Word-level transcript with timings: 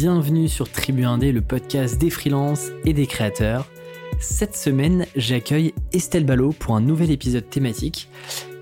bienvenue 0.00 0.48
sur 0.48 0.70
Tribu 0.70 1.02
Indé, 1.02 1.32
le 1.32 1.40
podcast 1.40 1.98
des 1.98 2.08
freelances 2.08 2.68
et 2.84 2.92
des 2.92 3.08
créateurs. 3.08 3.68
Cette 4.20 4.54
semaine, 4.54 5.06
j'accueille 5.16 5.74
Estelle 5.92 6.24
Ballot 6.24 6.52
pour 6.52 6.76
un 6.76 6.80
nouvel 6.80 7.10
épisode 7.10 7.50
thématique. 7.50 8.08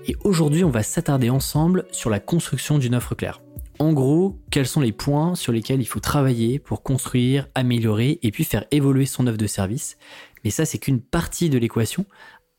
Et 0.07 0.15
aujourd'hui, 0.23 0.63
on 0.63 0.71
va 0.71 0.81
s'attarder 0.81 1.29
ensemble 1.29 1.85
sur 1.91 2.09
la 2.09 2.19
construction 2.19 2.79
d'une 2.79 2.95
offre 2.95 3.13
claire. 3.13 3.43
En 3.77 3.93
gros, 3.93 4.39
quels 4.49 4.65
sont 4.65 4.81
les 4.81 4.91
points 4.91 5.35
sur 5.35 5.53
lesquels 5.53 5.79
il 5.79 5.85
faut 5.85 5.99
travailler 5.99 6.57
pour 6.57 6.81
construire, 6.81 7.47
améliorer 7.53 8.17
et 8.23 8.31
puis 8.31 8.43
faire 8.43 8.65
évoluer 8.71 9.05
son 9.05 9.27
offre 9.27 9.37
de 9.37 9.45
service. 9.45 9.99
Mais 10.43 10.49
ça, 10.49 10.65
c'est 10.65 10.79
qu'une 10.79 11.01
partie 11.01 11.51
de 11.51 11.59
l'équation, 11.59 12.07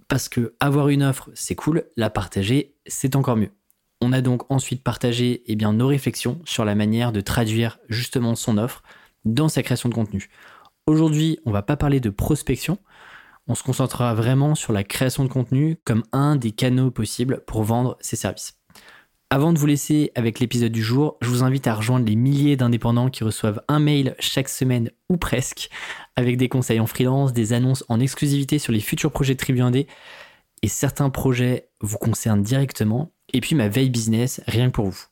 parce 0.06 0.28
que 0.28 0.54
avoir 0.60 0.88
une 0.88 1.02
offre, 1.02 1.30
c'est 1.34 1.56
cool, 1.56 1.82
la 1.96 2.10
partager, 2.10 2.76
c'est 2.86 3.16
encore 3.16 3.36
mieux. 3.36 3.50
On 4.00 4.12
a 4.12 4.20
donc 4.20 4.50
ensuite 4.50 4.82
partagé 4.82 5.42
eh 5.46 5.56
nos 5.56 5.86
réflexions 5.86 6.40
sur 6.44 6.64
la 6.64 6.74
manière 6.74 7.12
de 7.12 7.20
traduire 7.20 7.78
justement 7.88 8.34
son 8.36 8.56
offre 8.58 8.82
dans 9.24 9.48
sa 9.48 9.62
création 9.62 9.88
de 9.88 9.94
contenu. 9.94 10.30
Aujourd'hui, 10.86 11.38
on 11.44 11.50
va 11.50 11.62
pas 11.62 11.76
parler 11.76 12.00
de 12.00 12.10
prospection, 12.10 12.78
on 13.48 13.54
se 13.54 13.62
concentrera 13.62 14.14
vraiment 14.14 14.54
sur 14.54 14.72
la 14.72 14.84
création 14.84 15.24
de 15.24 15.28
contenu 15.28 15.78
comme 15.84 16.04
un 16.12 16.36
des 16.36 16.52
canaux 16.52 16.90
possibles 16.90 17.42
pour 17.46 17.62
vendre 17.62 17.96
ses 18.00 18.16
services. 18.16 18.58
Avant 19.30 19.52
de 19.52 19.58
vous 19.58 19.66
laisser 19.66 20.12
avec 20.14 20.38
l'épisode 20.38 20.72
du 20.72 20.82
jour, 20.82 21.18
je 21.20 21.28
vous 21.28 21.42
invite 21.42 21.66
à 21.66 21.74
rejoindre 21.74 22.06
les 22.06 22.16
milliers 22.16 22.56
d'indépendants 22.56 23.10
qui 23.10 23.24
reçoivent 23.24 23.62
un 23.68 23.78
mail 23.78 24.14
chaque 24.18 24.48
semaine 24.48 24.90
ou 25.10 25.18
presque 25.18 25.68
avec 26.16 26.38
des 26.38 26.48
conseils 26.48 26.80
en 26.80 26.86
freelance, 26.86 27.32
des 27.32 27.52
annonces 27.52 27.84
en 27.88 28.00
exclusivité 28.00 28.58
sur 28.58 28.72
les 28.72 28.80
futurs 28.80 29.12
projets 29.12 29.34
de 29.34 29.38
Tribu 29.38 29.60
1D 29.60 29.86
et 30.62 30.68
certains 30.68 31.10
projets 31.10 31.68
vous 31.80 31.98
concernent 31.98 32.42
directement 32.42 33.12
et 33.32 33.40
puis 33.40 33.54
ma 33.54 33.68
veille 33.68 33.90
business 33.90 34.40
rien 34.46 34.68
que 34.68 34.74
pour 34.74 34.86
vous. 34.86 35.04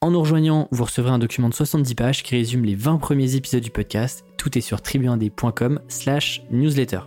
En 0.00 0.12
nous 0.12 0.20
rejoignant, 0.20 0.68
vous 0.70 0.84
recevrez 0.84 1.10
un 1.10 1.18
document 1.18 1.48
de 1.48 1.54
70 1.54 1.94
pages 1.96 2.22
qui 2.22 2.36
résume 2.36 2.64
les 2.64 2.76
20 2.76 2.98
premiers 2.98 3.34
épisodes 3.34 3.62
du 3.62 3.70
podcast. 3.70 4.24
Tout 4.36 4.56
est 4.56 4.60
sur 4.60 4.78
tribu1d.com 4.78 5.80
slash 5.88 6.42
newsletter. 6.52 7.00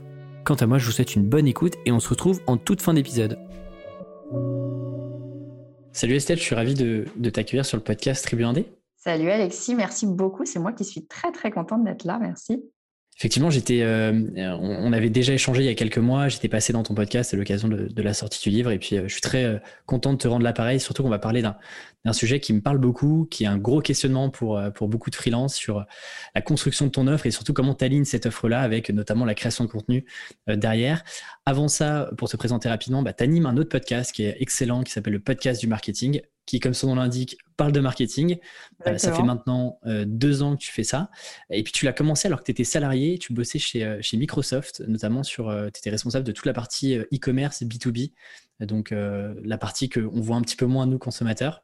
Quant 0.44 0.56
à 0.56 0.66
moi, 0.66 0.78
je 0.78 0.86
vous 0.86 0.92
souhaite 0.92 1.16
une 1.16 1.25
bonne 1.25 1.48
écoute 1.48 1.75
et 1.86 1.92
on 1.94 2.02
se 2.02 2.09
retrouve 2.09 2.42
en 2.48 2.58
toute 2.58 2.81
fin 2.81 2.94
d'épisode. 2.94 3.39
Salut 5.94 6.16
Estelle, 6.16 6.38
je 6.38 6.44
suis 6.44 6.55
ravi 6.55 6.73
de, 6.73 7.05
t'accueillir 7.30 7.66
sur 7.66 7.78
le 7.78 7.83
podcast 7.83 8.26
Tribu 8.26 8.44
1D. 8.44 8.66
Salut 8.98 9.30
Alexis, 9.30 9.76
merci 9.76 10.05
beaucoup. 10.05 10.45
C'est 10.45 10.59
moi 10.59 10.73
qui 10.73 10.83
suis 10.83 11.05
très 11.05 11.31
très 11.31 11.52
contente 11.52 11.83
d'être 11.83 12.03
là. 12.03 12.17
Merci. 12.20 12.61
Effectivement, 13.17 13.52
j'étais, 13.52 13.81
euh, 13.84 14.12
on 14.59 14.92
avait 14.94 15.12
déjà 15.12 15.34
échangé 15.34 15.62
il 15.62 15.66
y 15.66 15.70
a 15.70 15.76
quelques 15.76 16.00
mois. 16.00 16.28
J'étais 16.28 16.48
passé 16.48 16.73
dans 16.73 16.81
ton 16.81 16.95
podcast 16.95 17.34
à 17.34 17.38
l'occasion 17.38 17.67
de, 17.67 18.02
la 18.02 18.14
sortie 18.16 18.50
du 18.50 18.56
livre, 18.56 18.72
et 18.72 18.80
puis 18.80 18.98
euh, 18.98 19.04
je 19.08 19.14
suis 19.14 19.22
très 19.22 19.44
euh, 19.44 19.59
content 19.86 20.14
de 20.14 20.17
te 20.17 20.28
rendre 20.28 20.44
l'appareil. 20.44 20.80
Surtout 20.80 21.04
qu'on 21.04 21.09
va 21.09 21.20
parler 21.20 21.44
d'un 21.44 22.14
sujet 22.14 22.39
qui 22.39 22.52
me 22.52 22.62
parle 22.62 22.80
beaucoup, 22.80 23.28
qui 23.30 23.44
est 23.44 23.48
un 23.48 23.59
gros 23.59 23.80
questionnement 23.82 24.32
pour 24.32 24.59
beaucoup 24.88 25.12
de 25.12 25.16
freelance 25.16 25.54
sur 25.54 25.86
la 26.34 26.42
construction 26.42 26.88
de 26.88 26.92
ton 26.92 27.06
offre 27.06 27.28
et 27.28 27.32
surtout 27.32 27.54
comment 27.54 27.76
tu 27.76 27.86
alignes 27.86 28.06
cette 28.06 28.26
offre-là 28.26 28.62
avec 28.62 28.89
notamment 28.89 29.26
la 29.26 29.36
création 29.36 29.66
de 29.66 29.70
contenu 29.70 30.04
derrière. 30.48 31.04
Avant 31.45 31.67
ça, 31.67 32.09
pour 32.17 32.28
te 32.28 32.38
présenter 32.38 32.70
rapidement, 32.70 33.04
bah, 33.04 33.14
tu 33.14 33.23
animes 33.23 33.45
un 33.45 33.56
autre 33.58 33.70
podcast 33.70 34.12
qui 34.14 34.23
est 34.23 34.38
excellent, 34.39 34.82
qui 34.82 34.92
s'appelle 34.92 35.14
le 35.14 35.20
podcast 35.20 35.62
du 35.62 35.67
marketing 35.67 36.22
qui, 36.45 36.59
comme 36.59 36.73
son 36.73 36.88
nom 36.88 36.95
l'indique, 36.95 37.38
parle 37.58 37.72
de 37.72 37.80
marketing. 37.80 38.38
Euh, 38.88 38.97
ça 38.97 39.14
fait 39.14 39.23
maintenant 39.23 39.80
euh, 39.86 40.06
deux 40.08 40.42
ans 40.42 40.56
que 40.56 40.61
tu 40.61 40.72
fais 40.72 40.83
ça. 40.83 41.09
Et 41.50 41.64
puis 41.64 41.72
tu 41.72 41.86
l'as 41.86 41.94
commencé 41.94 42.28
alors 42.28 42.39
que 42.39 42.45
tu 42.45 42.52
étais 42.52 42.64
salarié, 42.64 43.17
tu 43.20 43.33
bossais 43.33 43.59
chez, 43.59 43.83
euh, 43.83 44.00
chez 44.02 44.17
Microsoft, 44.17 44.83
notamment 44.88 45.23
sur, 45.23 45.56
tu 45.73 45.80
étais 45.80 45.89
responsable 45.89 46.25
de 46.25 46.31
toute 46.31 46.45
la 46.45 46.53
partie 46.53 46.95
e-commerce 46.95 47.61
et 47.61 47.66
B2B, 47.66 48.14
donc 48.62 48.92
la 48.92 49.58
partie 49.58 49.90
qu'on 49.90 50.22
voit 50.22 50.36
un 50.36 50.42
petit 50.42 50.56
peu 50.56 50.66
moins 50.66 50.86
nous 50.86 51.00
consommateurs. 51.00 51.64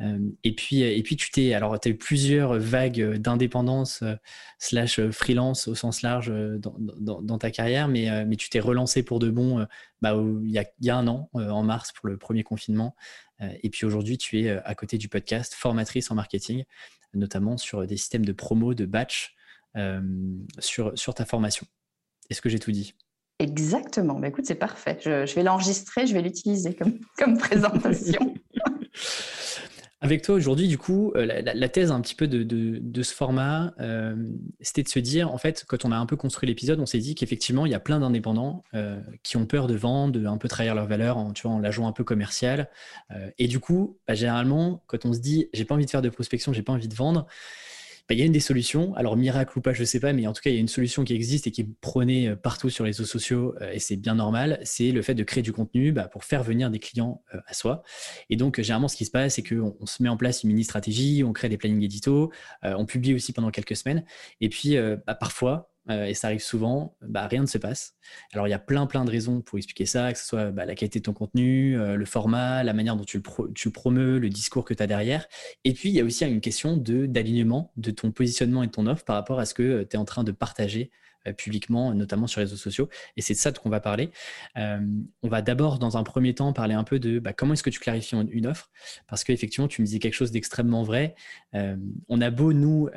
et 0.00 0.54
puis, 0.54 0.80
et 0.82 1.02
puis 1.02 1.16
tu 1.16 1.30
t'es, 1.30 1.54
alors 1.54 1.74
as 1.74 1.88
eu 1.88 1.96
plusieurs 1.96 2.58
vagues 2.58 3.16
d'indépendance 3.18 4.02
slash 4.58 5.00
freelance 5.10 5.68
au 5.68 5.74
sens 5.74 6.02
large 6.02 6.32
dans, 6.58 7.38
ta 7.38 7.50
carrière, 7.50 7.88
mais, 7.88 8.24
mais 8.26 8.36
tu 8.36 8.50
t'es 8.50 8.60
relancé 8.60 9.02
pour 9.02 9.18
de 9.18 9.30
bon 9.30 9.66
bah, 10.02 10.16
il, 10.42 10.50
y 10.50 10.58
a, 10.58 10.64
il 10.80 10.86
y 10.86 10.90
a 10.90 10.96
un 10.96 11.06
an, 11.06 11.30
en 11.34 11.62
mars, 11.62 11.92
pour 11.92 12.08
le 12.08 12.16
premier 12.16 12.42
confinement. 12.42 12.96
Euh, 13.40 13.52
et 13.62 13.70
puis 13.70 13.86
aujourd'hui, 13.86 14.18
tu 14.18 14.40
es 14.40 14.50
euh, 14.50 14.60
à 14.64 14.74
côté 14.74 14.98
du 14.98 15.08
podcast 15.08 15.54
formatrice 15.54 16.10
en 16.10 16.14
marketing, 16.14 16.64
notamment 17.14 17.56
sur 17.56 17.86
des 17.86 17.96
systèmes 17.96 18.24
de 18.24 18.32
promo, 18.32 18.74
de 18.74 18.86
batch 18.86 19.34
euh, 19.76 20.00
sur, 20.58 20.96
sur 20.98 21.14
ta 21.14 21.24
formation. 21.24 21.66
Est-ce 22.30 22.40
que 22.40 22.48
j'ai 22.48 22.58
tout 22.58 22.72
dit? 22.72 22.94
Exactement. 23.38 24.18
Bah, 24.20 24.28
écoute, 24.28 24.46
c'est 24.46 24.54
parfait. 24.54 24.98
Je, 25.02 25.34
vais 25.34 25.42
l'enregistrer, 25.42 26.06
je 26.06 26.14
vais 26.14 26.22
l'utiliser 26.22 26.74
comme, 26.74 26.98
comme 27.18 27.38
présentation. 27.38 28.34
Avec 30.00 30.20
toi 30.20 30.34
aujourd'hui, 30.34 30.68
du 30.68 30.76
coup, 30.76 31.12
euh, 31.16 31.24
la, 31.24 31.68
thèse 31.70 31.90
un 31.90 32.02
petit 32.02 32.14
peu 32.14 32.28
de, 32.28 33.02
ce 33.02 33.14
format, 33.14 33.72
euh, 33.80 34.14
c'était 34.60 34.82
de 34.82 34.88
se 34.88 34.98
dire, 34.98 35.32
en 35.32 35.38
fait, 35.38 35.64
quand 35.66 35.86
on 35.86 35.92
a 35.92 35.96
un 35.96 36.04
peu 36.04 36.14
construit 36.14 36.46
l'épisode, 36.46 36.78
on 36.78 36.84
s'est 36.84 36.98
dit 36.98 37.14
qu'effectivement, 37.14 37.64
il 37.64 37.72
y 37.72 37.74
a 37.74 37.80
plein 37.80 38.00
d'indépendants 38.00 38.64
euh, 38.74 39.00
qui 39.22 39.38
ont 39.38 39.46
peur 39.46 39.66
de 39.66 39.74
vendre, 39.74 40.12
de 40.12 40.26
un 40.26 40.36
peu 40.36 40.46
trahir 40.46 40.74
leur 40.74 40.86
valeur 40.86 41.16
en, 41.16 41.32
tu 41.32 41.48
la 41.48 41.70
jouant 41.70 41.88
un 41.88 41.92
peu 41.92 42.04
commerciale. 42.04 42.68
et 43.38 43.48
du 43.48 43.60
coup, 43.60 43.96
bah, 44.06 44.12
généralement, 44.12 44.82
quand 44.88 45.06
on 45.06 45.14
se 45.14 45.20
dit, 45.20 45.48
j'ai 45.54 45.64
pas 45.64 45.74
envie 45.74 45.86
de 45.86 45.90
faire 45.90 46.02
de 46.02 46.10
prospection, 46.10 46.52
j'ai 46.52 46.62
pas 46.62 46.74
envie 46.74 46.88
de 46.88 46.94
vendre, 46.94 47.26
bah, 48.08 48.14
il 48.14 48.18
y 48.18 48.22
a 48.22 48.26
une 48.26 48.32
des 48.32 48.40
solutions. 48.40 48.94
Alors, 48.96 49.16
miracle 49.16 49.58
ou 49.58 49.62
pas, 49.62 49.72
je 49.72 49.80
ne 49.80 49.86
sais 49.86 50.00
pas, 50.00 50.12
mais 50.12 50.26
en 50.26 50.34
tout 50.34 50.42
cas, 50.42 50.50
il 50.50 50.54
y 50.54 50.56
a 50.58 50.60
une 50.60 50.68
solution 50.68 51.04
qui 51.04 51.14
existe 51.14 51.46
et 51.46 51.50
qui 51.50 51.62
est 51.62 51.68
prônée 51.80 52.28
euh, 52.28 52.36
partout 52.36 52.68
sur 52.68 52.84
les 52.84 52.90
réseaux 52.90 53.04
sociaux, 53.04 53.54
euh, 53.62 53.72
et 53.72 53.78
c'est 53.78 53.96
bien 53.96 54.14
normal. 54.14 54.60
C'est 54.62 54.90
le 54.90 55.00
fait 55.00 55.14
de 55.14 55.22
créer 55.22 55.42
du 55.42 55.52
contenu 55.52 55.92
bah, 55.92 56.08
pour 56.08 56.24
faire 56.24 56.42
venir 56.42 56.70
des 56.70 56.78
clients 56.78 57.22
euh, 57.34 57.38
à 57.46 57.54
soi. 57.54 57.82
Et 58.28 58.36
donc, 58.36 58.60
généralement, 58.60 58.88
ce 58.88 58.96
qui 58.96 59.06
se 59.06 59.10
passe, 59.10 59.36
c'est 59.36 59.42
qu'on 59.42 59.76
on 59.80 59.86
se 59.86 60.02
met 60.02 60.10
en 60.10 60.18
place 60.18 60.42
une 60.42 60.50
mini 60.50 60.64
stratégie, 60.64 61.24
on 61.24 61.32
crée 61.32 61.48
des 61.48 61.56
plannings 61.56 61.82
édito, 61.82 62.30
on 62.62 62.86
publie 62.86 63.14
aussi 63.14 63.32
pendant 63.32 63.50
quelques 63.50 63.76
semaines. 63.76 64.04
Et 64.40 64.48
puis, 64.48 64.76
bah, 65.06 65.14
parfois, 65.14 65.73
euh, 65.90 66.06
et 66.06 66.14
ça 66.14 66.28
arrive 66.28 66.42
souvent, 66.42 66.96
bah, 67.02 67.26
rien 67.26 67.42
ne 67.42 67.46
se 67.46 67.58
passe. 67.58 67.94
Alors 68.32 68.48
il 68.48 68.50
y 68.50 68.54
a 68.54 68.58
plein 68.58 68.86
plein 68.86 69.04
de 69.04 69.10
raisons 69.10 69.42
pour 69.42 69.58
expliquer 69.58 69.86
ça, 69.86 70.12
que 70.12 70.18
ce 70.18 70.24
soit 70.24 70.50
bah, 70.50 70.64
la 70.64 70.74
qualité 70.74 70.98
de 70.98 71.04
ton 71.04 71.12
contenu, 71.12 71.78
euh, 71.78 71.96
le 71.96 72.04
format, 72.06 72.62
la 72.62 72.72
manière 72.72 72.96
dont 72.96 73.04
tu 73.04 73.18
le, 73.18 73.52
tu 73.52 73.70
promeus, 73.70 74.18
le 74.18 74.30
discours 74.30 74.64
que 74.64 74.74
tu 74.74 74.82
as 74.82 74.86
derrière. 74.86 75.26
Et 75.64 75.74
puis 75.74 75.90
il 75.90 75.94
y 75.94 76.00
a 76.00 76.04
aussi 76.04 76.24
une 76.24 76.40
question 76.40 76.76
d'alignement 76.76 77.72
de 77.76 77.90
ton 77.90 78.12
positionnement 78.12 78.62
et 78.62 78.66
de 78.66 78.72
ton 78.72 78.86
offre 78.86 79.04
par 79.04 79.16
rapport 79.16 79.38
à 79.38 79.44
ce 79.44 79.54
que 79.54 79.62
euh, 79.62 79.84
tu 79.84 79.96
es 79.96 79.98
en 79.98 80.04
train 80.04 80.24
de 80.24 80.32
partager 80.32 80.90
publiquement, 81.32 81.94
notamment 81.94 82.26
sur 82.26 82.40
les 82.40 82.46
réseaux 82.46 82.56
sociaux. 82.56 82.88
Et 83.16 83.22
c'est 83.22 83.34
de 83.34 83.38
ça 83.38 83.52
qu'on 83.52 83.70
va 83.70 83.80
parler. 83.80 84.10
Euh, 84.56 84.80
on 85.22 85.28
va 85.28 85.42
d'abord, 85.42 85.78
dans 85.78 85.96
un 85.96 86.02
premier 86.02 86.34
temps, 86.34 86.52
parler 86.52 86.74
un 86.74 86.84
peu 86.84 86.98
de 86.98 87.18
bah, 87.18 87.32
comment 87.32 87.54
est-ce 87.54 87.62
que 87.62 87.70
tu 87.70 87.80
clarifies 87.80 88.16
une 88.30 88.46
offre? 88.46 88.70
Parce 89.06 89.24
qu'effectivement, 89.24 89.68
tu 89.68 89.80
me 89.80 89.86
disais 89.86 89.98
quelque 89.98 90.14
chose 90.14 90.30
d'extrêmement 90.30 90.82
vrai. 90.82 91.14
Euh, 91.54 91.76
on 92.08 92.20
a 92.20 92.30
beau, 92.30 92.52
nous, 92.52 92.88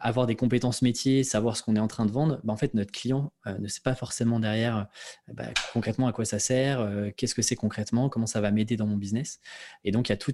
avoir 0.00 0.26
des 0.26 0.36
compétences 0.36 0.82
métiers, 0.82 1.24
savoir 1.24 1.56
ce 1.56 1.62
qu'on 1.62 1.76
est 1.76 1.80
en 1.80 1.88
train 1.88 2.06
de 2.06 2.12
vendre. 2.12 2.40
Bah, 2.44 2.52
en 2.52 2.56
fait, 2.56 2.74
notre 2.74 2.92
client 2.92 3.32
ne 3.46 3.68
sait 3.68 3.80
pas 3.82 3.94
forcément 3.94 4.40
derrière 4.40 4.86
bah, 5.32 5.44
concrètement 5.72 6.06
à 6.06 6.12
quoi 6.12 6.24
ça 6.24 6.38
sert, 6.38 6.88
qu'est-ce 7.16 7.34
que 7.34 7.42
c'est 7.42 7.56
concrètement, 7.56 8.08
comment 8.08 8.26
ça 8.26 8.40
va 8.40 8.50
m'aider 8.50 8.76
dans 8.76 8.86
mon 8.86 8.96
business. 8.96 9.40
Et 9.84 9.90
donc, 9.90 10.08
il 10.08 10.12
y 10.12 10.14
a 10.14 10.16
tout 10.16 10.32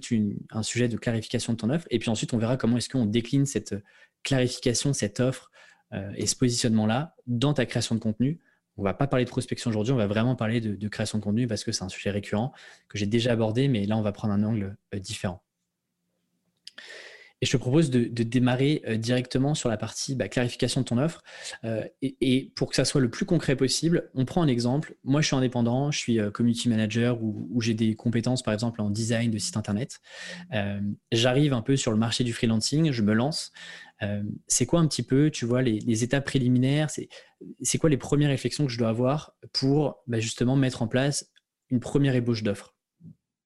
un 0.51 0.63
sujet 0.63 0.87
de 0.87 0.97
clarification 0.97 1.53
de 1.53 1.57
ton 1.57 1.69
offre. 1.69 1.87
Et 1.89 1.99
puis 1.99 2.09
ensuite, 2.09 2.33
on 2.33 2.37
verra 2.37 2.57
comment 2.57 2.77
est-ce 2.77 2.89
qu'on 2.89 3.05
décline 3.05 3.45
cette 3.45 3.75
clarification, 4.23 4.93
cette 4.93 5.19
offre 5.19 5.51
euh, 5.93 6.11
et 6.15 6.27
ce 6.27 6.35
positionnement-là 6.35 7.15
dans 7.27 7.53
ta 7.53 7.65
création 7.65 7.95
de 7.95 7.99
contenu. 7.99 8.39
On 8.77 8.83
va 8.83 8.93
pas 8.93 9.07
parler 9.07 9.25
de 9.25 9.29
prospection 9.29 9.69
aujourd'hui, 9.69 9.93
on 9.93 9.97
va 9.97 10.07
vraiment 10.07 10.35
parler 10.35 10.61
de, 10.61 10.87
création 10.87 11.17
de 11.17 11.23
contenu 11.23 11.47
parce 11.47 11.63
que 11.63 11.71
c'est 11.71 11.83
un 11.83 11.89
sujet 11.89 12.11
récurrent 12.11 12.53
que 12.87 12.97
j'ai 12.97 13.07
déjà 13.07 13.33
abordé, 13.33 13.67
mais 13.67 13.85
là, 13.85 13.97
on 13.97 14.01
va 14.01 14.13
prendre 14.13 14.33
un 14.33 14.43
angle 14.43 14.77
euh, 14.93 14.99
différent. 14.99 15.43
Et 17.41 17.45
je 17.45 17.51
te 17.51 17.57
propose 17.57 17.89
de, 17.89 18.05
démarrer 18.23 18.81
euh, 18.87 18.97
directement 18.97 19.55
sur 19.55 19.69
la 19.69 19.77
partie 19.77 20.15
bah, 20.15 20.27
clarification 20.27 20.81
de 20.81 20.85
ton 20.85 20.97
offre. 20.97 21.23
et, 22.01 22.51
pour 22.55 22.69
que 22.69 22.75
ça 22.75 22.85
soit 22.85 23.01
le 23.01 23.09
plus 23.09 23.25
concret 23.25 23.55
possible, 23.55 24.09
on 24.13 24.25
prend 24.25 24.41
un 24.41 24.47
exemple. 24.47 24.95
Moi, 25.03 25.21
je 25.21 25.27
suis 25.27 25.35
indépendant, 25.35 25.91
je 25.91 25.97
suis 25.97 26.19
community 26.33 26.69
manager 26.69 27.21
ou, 27.21 27.61
j'ai 27.61 27.73
des 27.73 27.95
compétences, 27.95 28.43
par 28.43 28.53
exemple, 28.53 28.81
en 28.81 28.89
design 28.89 29.31
de 29.31 29.37
site 29.37 29.57
internet. 29.57 29.99
J'arrive 31.11 31.53
un 31.53 31.61
peu 31.61 31.75
sur 31.77 31.91
le 31.91 31.97
marché 31.97 32.23
du 32.23 32.33
freelancing, 32.33 32.91
je 32.91 33.01
me 33.01 33.13
lance. 33.13 33.51
Euh, 34.01 34.23
c'est 34.47 34.65
quoi 34.65 34.79
un 34.79 34.87
petit 34.87 35.03
peu, 35.03 35.29
tu 35.29 35.45
vois, 35.45 35.61
les, 35.61 36.03
étapes 36.03 36.25
préliminaires? 36.25 36.89
C'est 37.61 37.77
quoi 37.77 37.89
les 37.89 37.97
premières 37.97 38.29
réflexions 38.29 38.65
que 38.65 38.71
je 38.71 38.77
dois 38.77 38.89
avoir 38.89 39.33
pour 39.53 39.97
bah, 40.07 40.19
justement 40.19 40.55
mettre 40.55 40.81
en 40.81 40.87
place 40.87 41.31
une 41.69 41.79
première 41.79 42.15
ébauche 42.15 42.43
d'offre? 42.43 42.75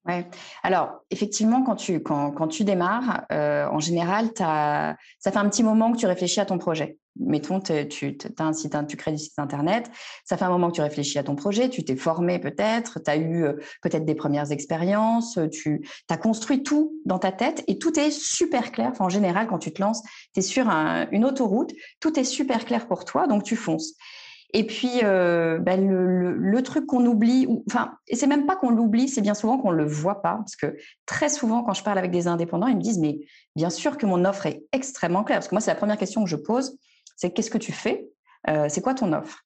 Ouais. 0.05 0.25
Alors, 0.63 0.99
effectivement, 1.11 1.63
quand 1.63 1.75
tu, 1.75 2.01
quand, 2.01 2.47
tu 2.49 2.65
démarres, 2.65 3.25
euh, 3.31 3.67
en 3.67 3.79
général, 3.79 4.31
ça 4.37 4.97
fait 5.21 5.37
un 5.37 5.47
petit 5.47 5.63
moment 5.63 5.93
que 5.93 5.97
tu 5.97 6.05
réfléchis 6.05 6.41
à 6.41 6.45
ton 6.45 6.57
projet. 6.57 6.97
Mettons, 7.17 7.61
tu, 7.61 7.73
as 7.73 8.43
un 8.43 8.53
site, 8.53 8.75
tu 8.87 8.97
crées 8.97 9.11
du 9.11 9.17
site 9.17 9.39
internet, 9.39 9.89
ça 10.25 10.35
fait 10.35 10.43
un 10.43 10.49
moment 10.49 10.71
que 10.71 10.75
tu 10.75 10.81
réfléchis 10.81 11.19
à 11.19 11.23
ton 11.23 11.35
projet, 11.35 11.69
tu 11.69 11.85
t'es 11.85 11.95
formé 11.95 12.39
peut-être, 12.39 13.01
tu 13.01 13.09
as 13.09 13.15
eu 13.15 13.45
euh, 13.45 13.53
peut-être 13.81 14.03
des 14.03 14.15
premières 14.15 14.51
expériences, 14.51 15.39
tu 15.51 15.87
as 16.09 16.17
construit 16.17 16.63
tout 16.63 16.99
dans 17.05 17.19
ta 17.19 17.31
tête 17.31 17.63
et 17.67 17.77
tout 17.77 17.97
est 17.97 18.11
super 18.11 18.71
clair. 18.71 18.91
en 18.99 19.09
général, 19.09 19.47
quand 19.47 19.59
tu 19.59 19.71
te 19.71 19.81
lances, 19.81 20.01
tu 20.33 20.39
es 20.39 20.41
sur 20.41 20.67
une 20.67 21.23
autoroute, 21.23 21.71
tout 22.01 22.19
est 22.19 22.25
super 22.25 22.65
clair 22.65 22.87
pour 22.87 23.05
toi, 23.05 23.27
donc 23.27 23.43
tu 23.43 23.55
fonces. 23.55 23.93
Et 24.55 24.67
puis, 24.67 24.99
euh, 25.03 25.57
ben, 25.57 25.89
le, 25.89 26.61
truc 26.61 26.85
qu'on 26.85 27.03
oublie, 27.07 27.47
ou, 27.47 27.63
enfin, 27.67 27.95
et 28.07 28.15
c'est 28.15 28.27
même 28.27 28.45
pas 28.45 28.55
qu'on 28.55 28.69
l'oublie, 28.69 29.09
c'est 29.09 29.21
bien 29.21 29.33
souvent 29.33 29.57
qu'on 29.57 29.71
le 29.71 29.83
voit 29.83 30.21
pas, 30.21 30.35
parce 30.35 30.55
que 30.55 30.77
très 31.07 31.27
souvent, 31.27 31.63
quand 31.63 31.73
je 31.73 31.83
parle 31.83 31.97
avec 31.97 32.11
des 32.11 32.27
indépendants, 32.27 32.67
ils 32.67 32.77
me 32.77 32.81
disent, 32.81 32.99
mais 32.99 33.19
bien 33.55 33.71
sûr 33.71 33.97
que 33.97 34.05
mon 34.05 34.23
offre 34.25 34.45
est 34.45 34.63
extrêmement 34.71 35.23
claire, 35.23 35.39
parce 35.39 35.47
que 35.47 35.55
moi, 35.55 35.61
c'est 35.61 35.71
la 35.71 35.75
première 35.75 35.97
question 35.97 36.23
que 36.23 36.29
je 36.29 36.35
pose, 36.35 36.77
c'est 37.15 37.31
qu'est-ce 37.31 37.49
que 37.49 37.57
tu 37.57 37.71
fais 37.71 38.07
euh, 38.47 38.67
C'est 38.69 38.81
quoi 38.81 38.93
ton 38.93 39.11
offre? 39.11 39.39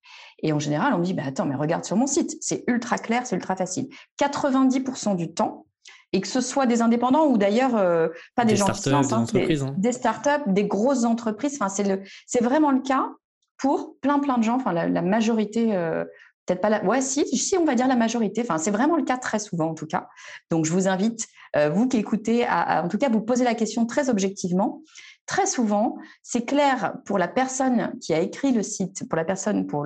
Et 0.44 0.52
en 0.52 0.60
général, 0.60 0.94
on 0.94 1.00
me 1.00 1.06
dit, 1.06 1.14
bah, 1.14 1.24
attends, 1.26 1.46
mais 1.46 1.56
regarde 1.56 1.86
sur 1.86 1.96
mon 1.96 2.08
site, 2.08 2.38
c'est 2.42 2.66
ultra 2.68 2.98
clair, 2.98 3.26
c'est 3.26 3.36
ultra 3.38 3.56
facile. 3.56 3.88
90% 4.20 5.16
du 5.16 5.34
temps, 5.34 5.68
et 6.12 6.20
que 6.20 6.28
ce 6.28 6.42
soit 6.42 6.66
des 6.66 6.82
indépendants 6.82 7.28
ou 7.28 7.38
d'ailleurs 7.38 7.76
euh, 7.76 8.10
pas 8.36 8.46
des, 8.46 8.56
gens 8.56 8.74
startups, 8.74 9.08
des, 9.08 9.14
entreprises, 9.14 9.64
hein. 9.64 9.76
des, 9.78 9.92
startups, 9.92 10.44
des 10.48 10.66
grosses 10.66 11.06
entreprises. 11.06 11.56
Enfin, 11.56 11.70
c'est 11.70 11.84
le, 11.84 12.04
c'est 12.26 12.44
vraiment 12.44 12.72
le 12.72 12.80
cas 12.80 13.10
pour 13.58 13.98
plein 14.00 14.20
plein 14.20 14.38
de 14.38 14.44
gens. 14.44 14.56
Enfin, 14.56 14.74
la, 14.74 15.02
majorité, 15.02 15.76
euh, 15.76 16.04
peut-être 16.46 16.62
pas 16.62 16.70
la, 16.70 16.84
ouais, 16.84 17.02
si, 17.02 17.26
si, 17.28 17.58
on 17.58 17.66
va 17.66 17.76
dire 17.76 17.88
la 17.88 17.96
majorité. 17.96 18.42
Enfin, 18.42 18.58
c'est 18.58 18.72
vraiment 18.72 18.96
le 18.96 19.04
cas 19.04 19.18
très 19.18 19.40
souvent 19.40 19.70
en 19.70 19.74
tout 19.74 19.88
cas. 19.88 20.08
Donc, 20.50 20.66
je 20.66 20.72
vous 20.72 20.88
invite, 20.88 21.28
euh, 21.56 21.70
vous 21.70 21.88
qui 21.88 21.98
écoutez, 21.98 22.46
à, 22.46 22.84
en 22.84 22.88
tout 22.88 22.98
cas 22.98 23.10
vous 23.10 23.22
poser 23.22 23.44
la 23.44 23.56
question 23.56 23.86
très 23.86 24.10
objectivement. 24.10 24.82
Très 25.26 25.46
souvent, 25.46 25.98
c'est 26.24 26.46
clair 26.46 26.96
pour 27.06 27.18
la 27.18 27.28
personne 27.28 27.94
qui 28.00 28.14
a 28.14 28.20
écrit 28.20 28.54
le 28.54 28.64
site, 28.64 29.08
pour 29.10 29.18
la 29.18 29.26
personne, 29.26 29.68
pour 29.68 29.86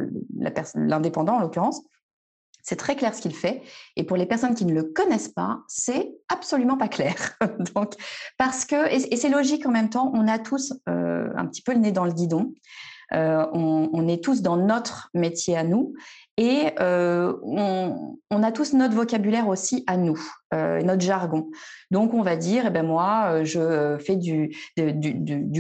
l'indépendant 0.76 1.38
en 1.38 1.40
l'occurrence, 1.40 1.82
c'est 2.64 2.76
très 2.76 2.96
clair 2.96 3.14
ce 3.14 3.22
qu'il 3.22 3.36
fait. 3.36 3.64
Et 3.96 4.04
pour 4.04 4.18
les 4.18 4.26
personnes 4.26 4.56
qui 4.56 4.66
ne 4.66 4.74
le 4.74 4.84
connaissent 4.84 5.30
pas, 5.30 5.62
c'est 5.68 6.14
absolument 6.30 6.78
pas 6.78 6.88
clair. 6.88 7.38
Donc, 7.76 7.94
parce 8.38 8.66
que, 8.66 8.92
et, 8.94 9.18
c'est 9.18 9.30
logique 9.30 9.66
en 9.66 9.72
même 9.72 9.90
temps, 9.90 10.12
on 10.14 10.28
a 10.28 10.40
tous 10.40 10.74
euh, 10.88 11.30
un 11.36 11.46
petit 11.48 11.62
peu 11.62 11.74
le 11.74 11.80
nez 11.80 11.92
dans 11.92 12.06
le 12.06 12.14
guidon. 12.14 12.54
Euh, 13.14 13.46
on, 13.54 14.08
est 14.08 14.24
tous 14.24 14.42
dans 14.42 14.58
notre 14.58 15.10
métier 15.14 15.58
à 15.58 15.64
nous 15.64 15.94
et 16.38 16.72
euh, 16.80 17.34
on, 17.44 18.44
a 18.44 18.52
tous 18.52 18.74
notre 18.74 18.94
vocabulaire 18.94 19.48
aussi 19.48 19.84
à 19.88 19.98
nous, 19.98 20.20
notre 20.52 21.02
jargon. 21.02 21.50
Donc 21.92 22.14
on 22.14 22.22
va 22.22 22.36
dire, 22.36 22.66
eh 22.68 22.70
ben 22.70 22.86
moi, 22.86 23.44
je 23.44 23.98
fais 24.00 24.16
du, 24.16 24.56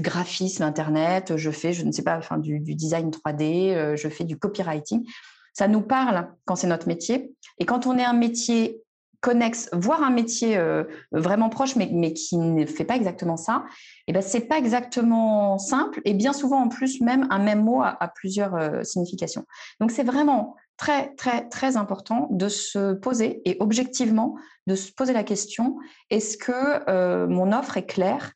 graphisme 0.01 0.63
internet, 0.63 1.38
je 1.38 1.51
fais, 1.51 1.74
je 1.74 1.86
ne 1.86 1.92
sais 1.92 2.03
pas, 2.03 2.18
enfin 2.18 2.38
du 2.38 2.59
design 2.59 3.09
3D, 3.09 3.95
je 3.95 4.07
fais 4.09 4.24
du 4.24 4.38
copywriting. 4.38 5.06
Ça 5.54 5.68
nous 5.68 5.81
parle 5.81 6.30
quand 6.45 6.56
c'est 6.56 6.68
notre 6.68 6.88
métier. 6.88 7.33
Et 7.59 7.65
quand 7.65 7.86
on 7.86 7.97
est 7.97 8.06
un 8.06 8.13
métier 8.13 8.81
connexe, 9.21 9.69
voire 9.71 10.03
un 10.03 10.09
métier 10.09 10.57
euh, 10.57 10.83
vraiment 11.12 11.50
proche, 11.50 11.75
mais, 11.75 12.13
qui 12.13 12.38
ne 12.38 12.65
fait 12.65 12.83
pas 12.83 12.95
exactement 12.95 13.38
ça, 13.38 13.63
et 13.68 14.03
eh 14.07 14.13
ben 14.13 14.21
c'est 14.21 14.41
pas 14.41 14.57
exactement 14.57 15.57
simple. 15.59 16.01
Et 16.06 16.13
bien 16.13 16.33
souvent, 16.33 16.62
en 16.62 16.68
plus, 16.68 17.00
même 17.01 17.27
un 17.29 17.39
même 17.39 17.63
mot 17.63 17.81
a, 17.81 18.12
plusieurs 18.15 18.56
euh, 18.56 18.83
significations. 18.83 19.45
Donc, 19.79 19.91
c'est 19.91 20.03
vraiment 20.03 20.56
très, 20.75 21.13
très, 21.15 21.47
très 21.50 21.77
important 21.77 22.27
de 22.31 22.50
se 22.50 22.94
poser 22.94 23.41
et 23.45 23.57
objectivement 23.59 24.35
de 24.68 24.75
se 24.75 24.91
poser 24.91 25.13
la 25.13 25.23
question 25.23 25.77
est-ce 26.09 26.38
que 26.38 26.89
euh, 26.89 27.27
mon 27.27 27.51
offre 27.51 27.77
est 27.77 27.85
claire 27.85 28.33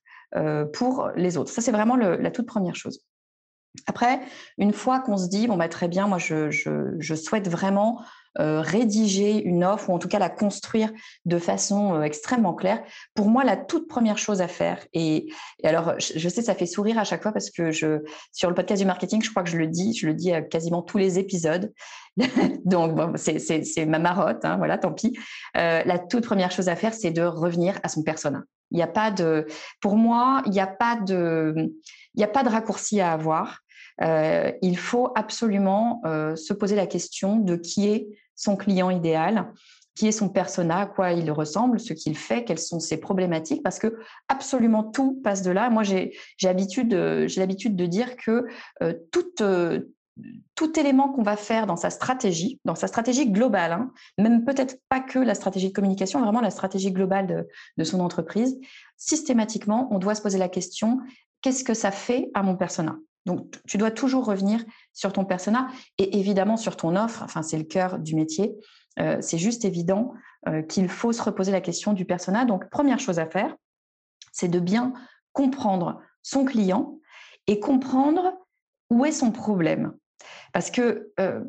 pour 0.74 1.12
les 1.16 1.38
autres? 1.38 1.50
Ça, 1.50 1.62
c'est 1.62 1.72
vraiment 1.72 1.96
la 1.96 2.30
toute 2.30 2.46
première 2.46 2.76
chose. 2.76 3.06
Après, 3.88 4.22
une 4.58 4.74
fois 4.74 5.00
qu'on 5.00 5.18
se 5.18 5.28
dit, 5.28 5.48
bon, 5.48 5.58
bah, 5.58 5.70
très 5.70 5.88
bien, 5.88 6.08
moi, 6.08 6.18
je, 6.18 7.16
souhaite 7.16 7.48
vraiment 7.48 8.02
euh, 8.40 8.60
rédiger 8.60 9.42
une 9.44 9.64
offre 9.64 9.90
ou 9.90 9.94
en 9.94 10.00
tout 10.00 10.10
cas 10.10 10.20
la 10.20 10.30
construire 10.30 10.92
de 11.24 11.40
façon 11.40 11.96
euh, 11.96 12.02
extrêmement 12.02 12.54
claire. 12.54 12.84
Pour 13.14 13.30
moi, 13.30 13.46
la 13.46 13.56
toute 13.56 13.88
première 13.88 14.18
chose 14.18 14.42
à 14.42 14.50
faire, 14.50 14.86
et, 14.94 15.32
alors 15.64 15.94
je, 16.00 16.28
sais, 16.28 16.42
ça 16.42 16.54
fait 16.54 16.66
sourire 16.66 17.00
à 17.00 17.06
chaque 17.06 17.24
fois 17.24 17.32
parce 17.32 17.50
que 17.50 17.72
je, 17.72 18.04
sur 18.34 18.50
le 18.50 18.56
podcast 18.56 18.82
du 18.82 18.86
marketing, 18.86 19.22
je 19.22 19.30
crois 19.30 19.44
que 19.44 19.50
je 19.50 19.58
le 19.58 19.68
dis, 19.68 19.94
je 19.94 20.08
le 20.08 20.14
dis 20.14 20.34
à 20.34 20.42
quasiment 20.42 20.82
tous 20.82 20.98
les 20.98 21.18
épisodes. 21.18 21.72
Donc, 22.66 23.18
c'est 23.18 23.86
ma 23.86 24.00
marotte, 24.00 24.44
hein, 24.44 24.58
voilà, 24.58 24.78
tant 24.78 24.92
pis. 24.92 25.18
Euh, 25.56 25.82
la 25.86 26.00
toute 26.00 26.26
première 26.26 26.52
chose 26.52 26.68
à 26.68 26.76
faire, 26.76 26.94
c'est 26.94 27.12
de 27.12 27.22
revenir 27.22 27.80
à 27.84 27.90
son 27.90 28.04
persona. 28.04 28.44
Il 28.72 28.78
n'y 28.78 28.84
a 28.84 28.88
pas 28.88 29.12
de, 29.12 29.46
pour 29.80 29.96
moi, 29.96 30.42
il 30.46 30.60
a 30.60 30.68
pas 30.68 30.96
de, 30.96 31.54
il 31.58 32.18
n'y 32.18 32.24
a 32.24 32.28
pas 32.28 32.44
de 32.44 32.50
raccourci 32.50 33.00
à 33.00 33.12
avoir. 33.12 33.60
Euh, 34.02 34.52
il 34.62 34.78
faut 34.78 35.12
absolument 35.16 36.02
euh, 36.06 36.36
se 36.36 36.54
poser 36.54 36.76
la 36.76 36.88
question 36.88 37.38
de 37.38 37.56
qui 37.56 37.88
est 37.88 38.08
son 38.36 38.56
client 38.56 38.90
idéal, 38.90 39.54
qui 39.96 40.08
est 40.08 40.12
son 40.12 40.28
persona, 40.28 40.80
à 40.80 40.86
quoi 40.86 41.14
il 41.14 41.32
ressemble, 41.32 41.80
ce 41.80 41.94
qu'il 41.94 42.18
fait, 42.18 42.44
quelles 42.44 42.60
sont 42.60 42.82
ses 42.82 42.98
problématiques, 42.98 43.64
parce 43.64 43.80
que 43.80 43.98
absolument 44.28 44.84
tout 44.84 45.22
passe 45.24 45.42
de 45.42 45.52
là. 45.52 45.70
Moi, 45.70 45.84
j'ai 45.84 46.12
l'habitude 46.44 46.90
de 46.90 47.86
dire 47.86 48.18
que 48.18 48.46
euh, 48.84 48.94
tout, 49.12 50.80
élément 50.80 51.10
qu'on 51.10 51.24
va 51.24 51.38
faire 51.38 51.66
dans 51.66 51.78
sa 51.78 51.90
stratégie, 51.90 52.60
dans 52.66 52.76
sa 52.76 52.88
stratégie 52.88 53.30
globale, 53.32 53.72
hein, 53.72 53.92
même 54.18 54.44
peut-être 54.44 54.78
pas 54.90 55.00
que 55.00 55.20
la 55.20 55.36
stratégie 55.36 55.70
de 55.70 55.74
communication, 55.74 56.22
vraiment 56.22 56.42
la 56.42 56.52
stratégie 56.52 56.92
globale 56.92 57.48
de 57.78 57.84
son 57.86 58.02
entreprise, 58.02 58.60
systématiquement, 58.98 59.88
on 59.92 60.00
doit 60.00 60.16
se 60.16 60.22
poser 60.22 60.38
la 60.38 60.50
question 60.50 61.00
qu'est-ce 61.46 61.64
que 61.64 61.76
ça 61.76 61.92
fait 61.92 62.32
à 62.34 62.42
mon 62.42 62.56
persona? 62.56 62.98
Donc, 63.26 63.60
tu 63.68 63.78
dois 63.78 63.92
toujours 63.92 64.26
revenir 64.26 64.64
sur 64.94 65.12
ton 65.12 65.26
persona 65.26 65.68
et 65.98 66.20
évidemment 66.20 66.58
sur 66.58 66.78
ton 66.78 66.96
offre. 66.96 67.24
Enfin, 67.24 67.42
c'est 67.42 67.58
le 67.58 67.64
cœur 67.64 67.98
du 68.00 68.16
métier. 68.16 68.56
Euh, 69.00 69.18
c'est 69.20 69.40
juste 69.40 69.66
évident 69.66 70.14
euh, 70.48 70.62
qu'il 70.62 70.88
faut 70.90 71.12
se 71.12 71.22
reposer 71.22 71.52
la 71.52 71.62
question 71.62 71.94
du 71.94 72.06
persona. 72.06 72.46
Donc, 72.46 72.70
première 72.70 73.00
chose 73.00 73.20
à 73.20 73.26
faire, 73.26 73.56
c'est 74.32 74.48
de 74.48 74.60
bien 74.60 74.94
comprendre 75.34 76.02
son 76.22 76.46
client 76.46 77.00
et 77.48 77.60
comprendre 77.60 78.34
où 78.92 79.06
est 79.06 79.12
son 79.12 79.32
problème. 79.32 79.94
Parce 80.54 80.70
que 80.70 81.12
euh, 81.20 81.42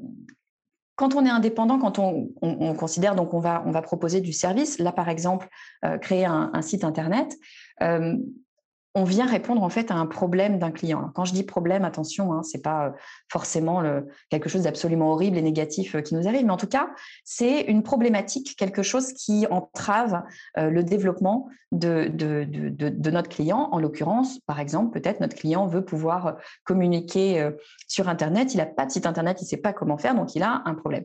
quand 0.96 1.14
on 1.14 1.26
est 1.26 1.30
indépendant, 1.30 1.78
quand 1.78 1.98
on, 1.98 2.74
considère 2.74 3.14
donc 3.14 3.34
on 3.34 3.38
va, 3.38 3.82
proposer 3.82 4.22
du 4.22 4.32
service, 4.32 4.78
là 4.78 4.92
par 4.92 5.10
exemple, 5.10 5.46
créer 6.00 6.24
un, 6.24 6.62
site 6.62 6.84
internet, 6.84 7.36
on 8.96 9.04
vient 9.04 9.26
répondre 9.26 9.62
en 9.62 9.68
fait 9.68 9.90
à 9.90 9.94
un 9.94 10.06
problème 10.06 10.58
d'un 10.58 10.70
client. 10.70 11.10
quand 11.14 11.26
je 11.26 11.34
dis 11.34 11.42
problème, 11.42 11.84
attention, 11.84 12.32
hein, 12.32 12.42
c'est 12.42 12.62
pas 12.62 12.86
euh, 12.86 12.90
forcément 13.30 13.82
quelque 14.30 14.48
chose 14.48 14.62
d'absolument 14.62 15.12
horrible 15.12 15.36
et 15.36 15.42
négatif 15.42 15.94
euh, 15.94 16.00
qui 16.00 16.14
nous 16.14 16.26
arrive, 16.26 16.46
mais 16.46 16.52
en 16.52 16.56
tout 16.56 16.66
cas, 16.66 16.88
c'est 17.22 17.60
une 17.60 17.82
problématique, 17.82 18.56
quelque 18.56 18.82
chose 18.82 19.12
qui 19.12 19.46
entrave 19.50 20.22
euh, 20.56 20.70
le 20.70 20.82
développement 20.82 21.48
de, 21.72 22.08
de, 22.08 23.10
notre 23.10 23.28
client. 23.28 23.68
En 23.70 23.80
l'occurrence, 23.80 24.38
par 24.46 24.60
exemple, 24.60 24.98
peut-être 24.98 25.20
notre 25.20 25.36
client 25.36 25.66
veut 25.66 25.84
pouvoir 25.84 26.36
communiquer 26.64 27.50
sur 27.88 28.08
Internet, 28.08 28.54
il 28.54 28.58
n'a 28.58 28.66
pas 28.66 28.86
de 28.86 28.92
site 28.92 29.04
Internet, 29.04 29.38
il 29.40 29.44
ne 29.44 29.48
sait 29.48 29.56
pas 29.58 29.72
comment 29.72 29.98
faire, 29.98 30.14
donc 30.14 30.34
il 30.34 30.42
a 30.42 30.62
un 30.64 30.74
problème. 30.74 31.04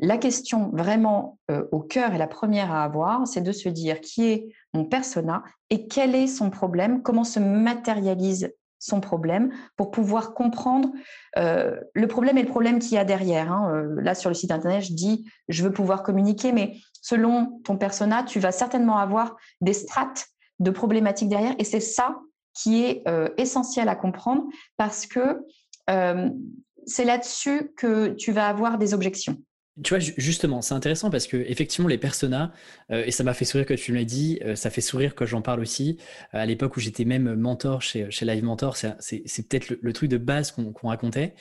La 0.00 0.16
question 0.16 0.70
vraiment 0.72 1.38
euh, 1.50 1.64
au 1.72 1.80
cœur 1.80 2.14
et 2.14 2.18
la 2.18 2.28
première 2.28 2.72
à 2.72 2.84
avoir, 2.84 3.26
c'est 3.26 3.40
de 3.40 3.50
se 3.50 3.68
dire 3.68 4.00
qui 4.00 4.26
est 4.26 4.48
mon 4.72 4.84
persona 4.84 5.42
et 5.70 5.88
quel 5.88 6.14
est 6.14 6.28
son 6.28 6.50
problème, 6.50 7.02
comment 7.02 7.24
se 7.24 7.40
matérialise 7.40 8.54
son 8.78 9.00
problème 9.00 9.52
pour 9.76 9.90
pouvoir 9.90 10.34
comprendre 10.34 10.92
euh, 11.36 11.76
le 11.94 12.06
problème 12.06 12.38
et 12.38 12.44
le 12.44 12.48
problème 12.48 12.78
qu'il 12.78 12.92
y 12.92 12.98
a 12.98 13.04
derrière. 13.04 13.50
Hein. 13.50 13.72
Euh, 13.74 14.00
là, 14.00 14.14
sur 14.14 14.30
le 14.30 14.34
site 14.34 14.52
internet, 14.52 14.84
je 14.84 14.92
dis 14.92 15.28
je 15.48 15.64
veux 15.64 15.72
pouvoir 15.72 16.04
communiquer, 16.04 16.52
mais 16.52 16.76
selon 17.02 17.60
ton 17.64 17.76
persona, 17.76 18.22
tu 18.22 18.38
vas 18.38 18.52
certainement 18.52 18.98
avoir 18.98 19.36
des 19.60 19.72
strates 19.72 20.28
de 20.60 20.70
problématiques 20.70 21.28
derrière 21.28 21.56
et 21.58 21.64
c'est 21.64 21.80
ça 21.80 22.20
qui 22.54 22.84
est 22.84 23.04
essentiel 23.36 23.88
à 23.88 23.94
comprendre 23.94 24.42
parce 24.76 25.06
que 25.06 25.46
c'est 25.86 27.04
là-dessus 27.04 27.72
que 27.76 28.08
tu 28.08 28.32
vas 28.32 28.48
avoir 28.48 28.78
des 28.78 28.94
objections. 28.94 29.36
Tu 29.84 29.94
vois, 29.94 29.98
justement, 29.98 30.60
c'est 30.60 30.74
intéressant 30.74 31.10
parce 31.10 31.26
que 31.26 31.36
effectivement, 31.36 31.88
les 31.88 31.98
personas, 31.98 32.52
euh, 32.90 33.04
et 33.04 33.10
ça 33.10 33.22
m'a 33.22 33.34
fait 33.34 33.44
sourire 33.44 33.66
quand 33.66 33.76
tu 33.76 33.92
me 33.92 33.98
l'as 33.98 34.04
dit, 34.04 34.40
euh, 34.44 34.56
ça 34.56 34.70
fait 34.70 34.80
sourire 34.80 35.14
quand 35.14 35.26
j'en 35.26 35.42
parle 35.42 35.60
aussi. 35.60 35.98
Euh, 36.34 36.38
à 36.38 36.46
l'époque 36.46 36.76
où 36.76 36.80
j'étais 36.80 37.04
même 37.04 37.34
mentor 37.34 37.82
chez, 37.82 38.08
Live 38.22 38.44
Mentor, 38.44 38.76
c'est 38.76 39.22
peut-être 39.48 39.70
le, 39.80 39.92
truc 39.92 40.10
de 40.10 40.18
base 40.18 40.52
qu'on 40.52 40.88
racontait. 40.88 41.34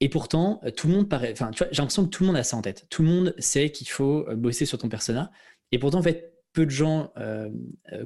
Et 0.00 0.08
pourtant, 0.08 0.60
tout 0.76 0.88
le 0.88 0.94
monde 0.94 1.08
paraît. 1.08 1.32
Enfin, 1.32 1.50
j'ai 1.52 1.66
l'impression 1.78 2.04
que 2.04 2.10
tout 2.10 2.22
le 2.22 2.28
monde 2.28 2.36
a 2.36 2.42
ça 2.42 2.56
en 2.56 2.62
tête. 2.62 2.86
Tout 2.90 3.02
le 3.02 3.08
monde 3.08 3.34
sait 3.38 3.70
qu'il 3.70 3.88
faut 3.88 4.26
bosser 4.36 4.64
sur 4.64 4.78
ton 4.78 4.88
persona. 4.88 5.30
Et 5.72 5.78
pourtant, 5.78 5.98
en 5.98 6.02
fait, 6.02 6.34
peu 6.52 6.64
de 6.64 6.70
gens 6.70 7.12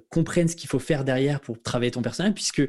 comprennent 0.08 0.48
ce 0.48 0.56
qu'il 0.56 0.68
faut 0.68 0.78
faire 0.78 1.04
derrière 1.04 1.40
pour 1.40 1.60
travailler 1.62 1.90
ton 1.90 2.02
persona, 2.02 2.30
puisque 2.32 2.62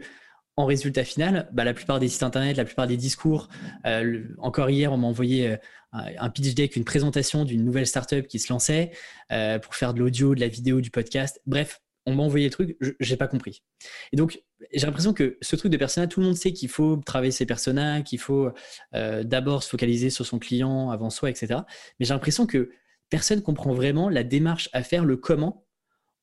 en 0.56 0.66
résultat 0.66 1.04
final, 1.04 1.50
bah, 1.52 1.64
la 1.64 1.74
plupart 1.74 2.00
des 2.00 2.08
sites 2.08 2.24
internet, 2.24 2.58
la 2.58 2.66
plupart 2.66 2.88
des 2.88 2.98
discours, 2.98 3.50
euh, 3.86 4.24
encore 4.38 4.70
hier, 4.70 4.92
on 4.94 4.98
m'a 4.98 5.08
envoyé 5.08 5.50
euh, 5.50 5.58
un 5.94 6.30
pitch 6.30 6.54
deck, 6.54 6.76
une 6.76 6.86
présentation 6.86 7.44
d'une 7.44 7.66
nouvelle 7.66 7.88
startup 7.88 8.28
qui 8.28 8.40
se 8.40 8.54
lançait 8.54 8.92
euh, 9.32 9.58
pour 9.58 9.76
faire 9.76 9.94
de 9.94 10.00
l'audio, 10.00 10.36
de 10.36 10.40
la 10.40 10.48
vidéo, 10.48 10.80
du 10.80 10.92
podcast. 10.92 11.42
Bref, 11.48 11.82
on 12.06 12.16
m'a 12.16 12.24
envoyé 12.24 12.46
le 12.46 12.52
truc, 12.52 12.78
j'ai 13.00 13.18
pas 13.18 13.28
compris. 13.28 13.64
Et 14.12 14.18
donc, 14.18 14.44
j'ai 14.74 14.86
l'impression 14.86 15.14
que 15.14 15.38
ce 15.42 15.56
truc 15.56 15.72
de 15.72 15.78
persona, 15.78 16.06
tout 16.06 16.20
le 16.20 16.28
monde 16.28 16.36
sait 16.36 16.54
qu'il 16.54 16.70
faut 16.70 16.98
travailler 16.98 17.32
ses 17.32 17.46
personas, 17.46 18.02
qu'il 18.02 18.20
faut 18.20 18.52
d'abord 18.92 19.64
se 19.64 19.70
focaliser 19.70 20.10
sur 20.10 20.26
son 20.26 20.38
client 20.38 20.90
avant 20.90 21.10
soi, 21.10 21.30
etc. 21.30 21.62
Mais 22.00 22.06
j'ai 22.06 22.14
l'impression 22.14 22.46
que 22.46 22.72
personne 23.10 23.42
comprend 23.42 23.74
vraiment 23.74 24.10
la 24.10 24.24
démarche 24.24 24.70
à 24.74 24.84
faire, 24.84 25.06
le 25.06 25.16
comment 25.16 25.64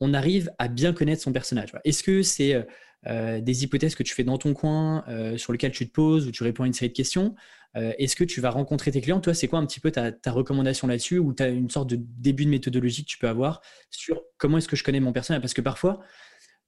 on 0.00 0.14
arrive 0.14 0.50
à 0.58 0.68
bien 0.68 0.92
connaître 0.92 1.22
son 1.22 1.32
personnage. 1.32 1.72
Est-ce 1.84 2.02
que 2.02 2.22
c'est 2.22 2.66
euh, 3.06 3.40
des 3.40 3.64
hypothèses 3.64 3.94
que 3.94 4.02
tu 4.02 4.14
fais 4.14 4.24
dans 4.24 4.38
ton 4.38 4.52
coin, 4.54 5.04
euh, 5.08 5.36
sur 5.36 5.52
lesquelles 5.52 5.72
tu 5.72 5.86
te 5.86 5.92
poses, 5.92 6.26
ou 6.26 6.32
tu 6.32 6.42
réponds 6.42 6.64
à 6.64 6.66
une 6.66 6.72
série 6.72 6.90
de 6.90 6.96
questions 6.96 7.34
Est-ce 7.74 8.16
que 8.16 8.24
tu 8.24 8.40
vas 8.40 8.50
rencontrer 8.50 8.90
tes 8.90 9.00
clients? 9.00 9.20
Toi, 9.20 9.34
c'est 9.34 9.48
quoi 9.48 9.58
un 9.58 9.66
petit 9.66 9.80
peu 9.80 9.90
ta, 9.90 10.12
recommandation 10.26 10.86
là-dessus 10.86 11.18
ou 11.18 11.32
tu 11.32 11.42
as 11.42 11.48
une 11.48 11.70
sorte 11.70 11.88
de 11.90 11.96
début 11.98 12.44
de 12.44 12.50
méthodologie 12.50 13.04
que 13.04 13.10
tu 13.10 13.18
peux 13.18 13.28
avoir 13.28 13.60
sur 13.90 14.22
comment 14.38 14.58
est-ce 14.58 14.68
que 14.68 14.76
je 14.76 14.84
connais 14.84 15.00
mon 15.00 15.12
personnel 15.12 15.40
Parce 15.40 15.54
que 15.54 15.60
parfois, 15.60 16.00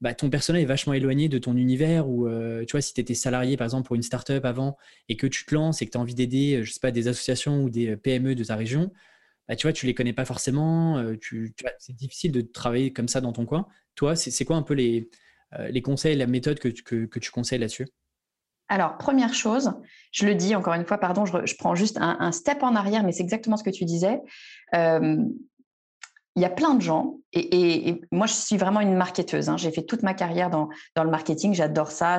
bah, 0.00 0.14
ton 0.14 0.30
personnel 0.30 0.62
est 0.62 0.66
vachement 0.66 0.92
éloigné 0.94 1.28
de 1.28 1.38
ton 1.38 1.56
univers 1.56 2.08
ou 2.08 2.28
tu 2.66 2.72
vois, 2.72 2.80
si 2.80 2.94
tu 2.94 3.00
étais 3.00 3.14
salarié 3.14 3.56
par 3.56 3.66
exemple 3.66 3.86
pour 3.86 3.96
une 3.96 4.02
startup 4.02 4.44
avant 4.44 4.76
et 5.08 5.16
que 5.16 5.26
tu 5.26 5.44
te 5.44 5.54
lances 5.54 5.82
et 5.82 5.86
que 5.86 5.90
tu 5.90 5.98
as 5.98 6.00
envie 6.00 6.14
d'aider, 6.14 6.62
je 6.64 6.72
sais 6.72 6.80
pas, 6.80 6.92
des 6.92 7.08
associations 7.08 7.62
ou 7.62 7.70
des 7.70 7.96
PME 7.96 8.34
de 8.34 8.44
ta 8.44 8.56
région, 8.56 8.92
bah, 9.52 9.56
tu 9.56 9.66
vois, 9.66 9.74
tu 9.74 9.84
les 9.84 9.94
connais 9.94 10.14
pas 10.14 10.24
forcément, 10.24 11.04
tu, 11.20 11.54
c'est 11.78 11.94
difficile 11.94 12.32
de 12.32 12.40
travailler 12.40 12.90
comme 12.90 13.06
ça 13.06 13.20
dans 13.20 13.34
ton 13.34 13.44
coin. 13.44 13.66
Toi, 13.96 14.16
c'est 14.16 14.46
quoi 14.46 14.56
un 14.56 14.62
peu 14.62 14.72
les, 14.72 15.10
les 15.68 15.82
conseils, 15.82 16.16
la 16.16 16.26
méthode 16.26 16.58
que, 16.58 16.68
tu 16.68 17.30
conseilles 17.30 17.58
là-dessus? 17.58 17.86
Alors, 18.68 18.96
première 18.96 19.34
chose, 19.34 19.74
je 20.10 20.24
le 20.24 20.34
dis 20.34 20.54
encore 20.54 20.72
une 20.72 20.86
fois, 20.86 20.96
pardon, 20.96 21.26
je, 21.26 21.54
prends 21.58 21.74
juste 21.74 21.98
un, 22.00 22.32
step 22.32 22.62
en 22.62 22.74
arrière, 22.74 23.04
mais 23.04 23.12
c'est 23.12 23.22
exactement 23.22 23.58
ce 23.58 23.62
que 23.62 23.68
tu 23.68 23.84
disais. 23.84 24.22
il 24.72 25.28
y 26.36 26.46
a 26.46 26.50
plein 26.50 26.72
de 26.72 26.80
gens, 26.80 27.18
et, 27.34 28.00
moi 28.10 28.26
je 28.26 28.32
suis 28.32 28.56
vraiment 28.56 28.80
une 28.80 28.96
marketeuse, 28.96 29.50
hein. 29.50 29.58
j'ai 29.58 29.70
fait 29.70 29.82
toute 29.82 30.02
ma 30.02 30.14
carrière 30.14 30.48
dans, 30.48 30.70
dans 30.96 31.04
le 31.04 31.10
marketing, 31.10 31.52
j'adore 31.52 31.90
ça, 31.90 32.16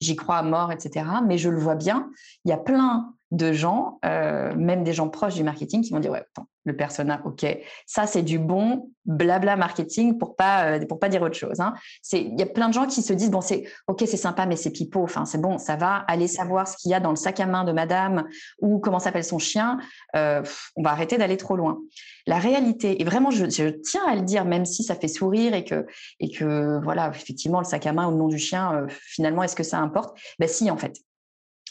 j'y 0.00 0.14
crois 0.14 0.36
à 0.36 0.42
mort, 0.44 0.70
etc. 0.70 1.04
Mais 1.26 1.38
je 1.38 1.48
le 1.48 1.58
vois 1.58 1.74
bien, 1.74 2.08
il 2.44 2.50
y 2.50 2.52
a 2.52 2.56
plein 2.56 3.17
de 3.30 3.52
gens, 3.52 3.98
euh, 4.04 4.54
même 4.54 4.84
des 4.84 4.92
gens 4.92 5.08
proches 5.08 5.34
du 5.34 5.44
marketing, 5.44 5.82
qui 5.82 5.92
vont 5.92 6.00
dire 6.00 6.12
ouais, 6.12 6.24
le 6.64 6.76
persona, 6.76 7.20
ok, 7.24 7.46
ça 7.86 8.06
c'est 8.06 8.22
du 8.22 8.38
bon 8.38 8.90
blabla 9.04 9.56
marketing 9.56 10.18
pour 10.18 10.36
pas 10.36 10.64
euh, 10.64 10.86
pour 10.86 10.98
pas 10.98 11.08
dire 11.08 11.22
autre 11.22 11.34
chose. 11.34 11.60
Hein. 11.60 11.74
C'est 12.02 12.22
il 12.22 12.38
y 12.38 12.42
a 12.42 12.46
plein 12.46 12.68
de 12.68 12.74
gens 12.74 12.86
qui 12.86 13.02
se 13.02 13.12
disent 13.12 13.30
bon 13.30 13.40
c'est 13.40 13.64
ok 13.86 14.04
c'est 14.06 14.16
sympa 14.16 14.46
mais 14.46 14.56
c'est 14.56 14.70
pipeau, 14.70 15.02
enfin 15.02 15.24
c'est 15.24 15.40
bon, 15.40 15.58
ça 15.58 15.76
va 15.76 15.96
aller 16.08 16.28
savoir 16.28 16.68
ce 16.68 16.76
qu'il 16.76 16.90
y 16.90 16.94
a 16.94 17.00
dans 17.00 17.10
le 17.10 17.16
sac 17.16 17.40
à 17.40 17.46
main 17.46 17.64
de 17.64 17.72
Madame 17.72 18.24
ou 18.60 18.78
comment 18.78 18.98
s'appelle 18.98 19.24
son 19.24 19.38
chien. 19.38 19.78
Euh, 20.16 20.42
on 20.76 20.82
va 20.82 20.90
arrêter 20.90 21.18
d'aller 21.18 21.36
trop 21.36 21.56
loin. 21.56 21.78
La 22.26 22.38
réalité 22.38 23.00
et 23.00 23.04
vraiment 23.04 23.30
je, 23.30 23.48
je, 23.48 23.68
tiens 23.68 24.06
à 24.06 24.14
le 24.14 24.22
dire 24.22 24.44
même 24.44 24.64
si 24.64 24.82
ça 24.84 24.94
fait 24.94 25.08
sourire 25.08 25.54
et 25.54 25.64
que 25.64 25.86
et 26.20 26.30
que 26.30 26.80
voilà 26.82 27.10
effectivement 27.14 27.58
le 27.58 27.64
sac 27.64 27.86
à 27.86 27.92
main 27.92 28.06
ou 28.06 28.10
le 28.10 28.16
nom 28.16 28.28
du 28.28 28.38
chien 28.38 28.86
finalement 28.88 29.42
est-ce 29.42 29.56
que 29.56 29.62
ça 29.62 29.78
importe? 29.78 30.18
Ben 30.38 30.48
si 30.48 30.70
en 30.70 30.76
fait 30.76 30.94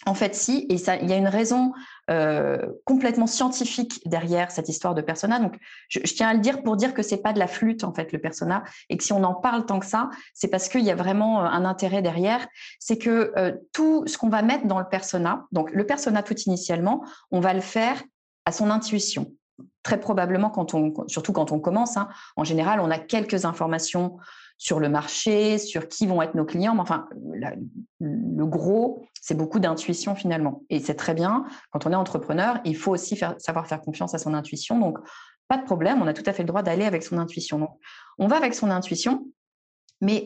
en 0.07 0.13
fait, 0.13 0.33
si, 0.35 0.65
et 0.69 0.77
ça, 0.77 0.95
il 0.95 1.09
y 1.09 1.13
a 1.13 1.17
une 1.17 1.27
raison 1.27 1.73
euh, 2.09 2.65
complètement 2.85 3.27
scientifique 3.27 4.01
derrière 4.05 4.51
cette 4.51 4.69
histoire 4.69 4.95
de 4.95 5.01
persona. 5.01 5.37
Donc, 5.39 5.57
je, 5.89 5.99
tiens 5.99 6.29
à 6.29 6.33
le 6.33 6.39
dire 6.39 6.63
pour 6.63 6.77
dire 6.77 6.93
que 6.93 7.03
c'est 7.03 7.21
pas 7.21 7.33
de 7.33 7.39
la 7.39 7.47
flûte 7.47 7.83
en 7.83 7.93
fait 7.93 8.13
le 8.13 8.19
persona, 8.19 8.63
et 8.89 8.95
que 8.95 9.03
si 9.03 9.11
on 9.11 9.23
en 9.25 9.33
parle 9.33 9.65
tant 9.65 9.79
que 9.79 9.85
ça, 9.85 10.09
c'est 10.33 10.47
parce 10.47 10.69
qu'il 10.69 10.85
y 10.85 10.91
a 10.91 10.95
vraiment 10.95 11.41
euh, 11.41 11.47
un 11.47 11.65
intérêt 11.65 12.01
derrière. 12.01 12.47
C'est 12.79 12.97
que 12.97 13.33
euh, 13.37 13.51
tout 13.73 14.07
ce 14.07 14.17
qu'on 14.17 14.29
va 14.29 14.41
mettre 14.41 14.65
dans 14.65 14.79
le 14.79 14.87
persona, 14.87 15.45
donc 15.51 15.71
le 15.71 15.85
persona 15.85 16.23
tout 16.23 16.39
initialement, 16.45 17.03
on 17.31 17.41
va 17.41 17.53
le 17.53 17.61
faire 17.61 18.01
à 18.45 18.53
son 18.53 18.69
intuition. 18.69 19.33
Très 19.83 19.99
probablement 19.99 20.53
surtout 21.07 21.33
quand 21.33 21.51
on 21.51 21.59
commence, 21.59 21.97
hein, 21.97 22.07
en 22.37 22.45
général, 22.45 22.79
on 22.79 22.91
a 22.91 22.97
quelques 22.97 23.43
informations 23.43 24.17
sur 24.57 24.79
le 24.79 24.89
marché, 24.89 25.57
sur 25.57 25.87
qui 25.87 26.07
vont 26.07 26.21
être 26.21 26.35
nos 26.35 26.45
clients. 26.45 26.73
Mais 26.73 26.81
enfin, 26.81 27.07
le 27.99 28.45
gros, 28.45 29.05
c'est 29.21 29.35
beaucoup 29.35 29.59
d'intuition 29.59 30.15
finalement. 30.15 30.63
Et 30.69 30.79
c'est 30.79 30.95
très 30.95 31.13
bien. 31.13 31.45
Quand 31.71 31.85
on 31.85 31.91
est 31.91 31.95
entrepreneur, 31.95 32.59
il 32.65 32.75
faut 32.75 32.91
aussi 32.91 33.19
savoir 33.37 33.67
faire 33.67 33.81
confiance 33.81 34.13
à 34.13 34.17
son 34.17 34.33
intuition. 34.33 34.79
Donc, 34.79 34.97
pas 35.47 35.57
de 35.57 35.63
problème, 35.63 36.01
on 36.01 36.07
a 36.07 36.13
tout 36.13 36.23
à 36.25 36.33
fait 36.33 36.43
le 36.43 36.47
droit 36.47 36.63
d'aller 36.63 36.85
avec 36.85 37.03
son 37.03 37.17
intuition. 37.17 37.59
Donc, 37.59 37.71
on 38.17 38.27
va 38.27 38.37
avec 38.37 38.53
son 38.53 38.69
intuition 38.69 39.27
mais 40.01 40.25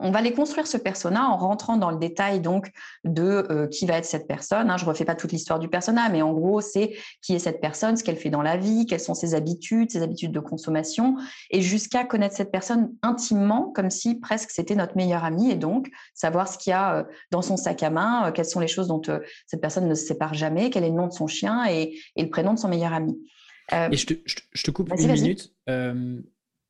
on 0.00 0.10
va 0.10 0.22
les 0.22 0.32
construire 0.32 0.66
ce 0.66 0.76
persona 0.76 1.28
en 1.28 1.36
rentrant 1.36 1.76
dans 1.76 1.90
le 1.90 1.98
détail 1.98 2.40
donc 2.40 2.70
de 3.04 3.46
euh, 3.50 3.66
qui 3.66 3.86
va 3.86 3.98
être 3.98 4.04
cette 4.04 4.28
personne. 4.28 4.70
Hein. 4.70 4.76
Je 4.76 4.84
refais 4.84 5.04
pas 5.04 5.16
toute 5.16 5.32
l'histoire 5.32 5.58
du 5.58 5.68
persona, 5.68 6.08
mais 6.08 6.22
en 6.22 6.32
gros 6.32 6.60
c'est 6.60 6.94
qui 7.22 7.34
est 7.34 7.38
cette 7.40 7.60
personne, 7.60 7.96
ce 7.96 8.04
qu'elle 8.04 8.16
fait 8.16 8.30
dans 8.30 8.42
la 8.42 8.56
vie, 8.56 8.86
quelles 8.86 9.00
sont 9.00 9.14
ses 9.14 9.34
habitudes, 9.34 9.90
ses 9.90 10.02
habitudes 10.02 10.32
de 10.32 10.40
consommation, 10.40 11.16
et 11.50 11.60
jusqu'à 11.60 12.04
connaître 12.04 12.36
cette 12.36 12.52
personne 12.52 12.92
intimement, 13.02 13.72
comme 13.74 13.90
si 13.90 14.14
presque 14.14 14.50
c'était 14.50 14.76
notre 14.76 14.96
meilleure 14.96 15.24
amie, 15.24 15.50
et 15.50 15.56
donc 15.56 15.88
savoir 16.14 16.48
ce 16.48 16.56
qu'il 16.58 16.70
y 16.70 16.74
a 16.74 16.98
euh, 16.98 17.04
dans 17.30 17.42
son 17.42 17.56
sac 17.56 17.82
à 17.82 17.90
main, 17.90 18.28
euh, 18.28 18.32
quelles 18.32 18.44
sont 18.44 18.60
les 18.60 18.68
choses 18.68 18.86
dont 18.88 19.02
cette 19.46 19.60
personne 19.60 19.88
ne 19.88 19.94
se 19.94 20.06
sépare 20.06 20.34
jamais, 20.34 20.70
quel 20.70 20.84
est 20.84 20.90
le 20.90 20.94
nom 20.94 21.08
de 21.08 21.12
son 21.12 21.26
chien 21.26 21.64
et, 21.66 21.98
le 22.16 22.28
prénom 22.28 22.54
de 22.54 22.58
son 22.58 22.68
meilleur 22.68 22.92
ami. 22.92 23.16
et 23.72 23.96
je 23.96 24.06
te, 24.06 24.70
coupe 24.70 24.92
une 24.96 25.12
minute 25.12 25.52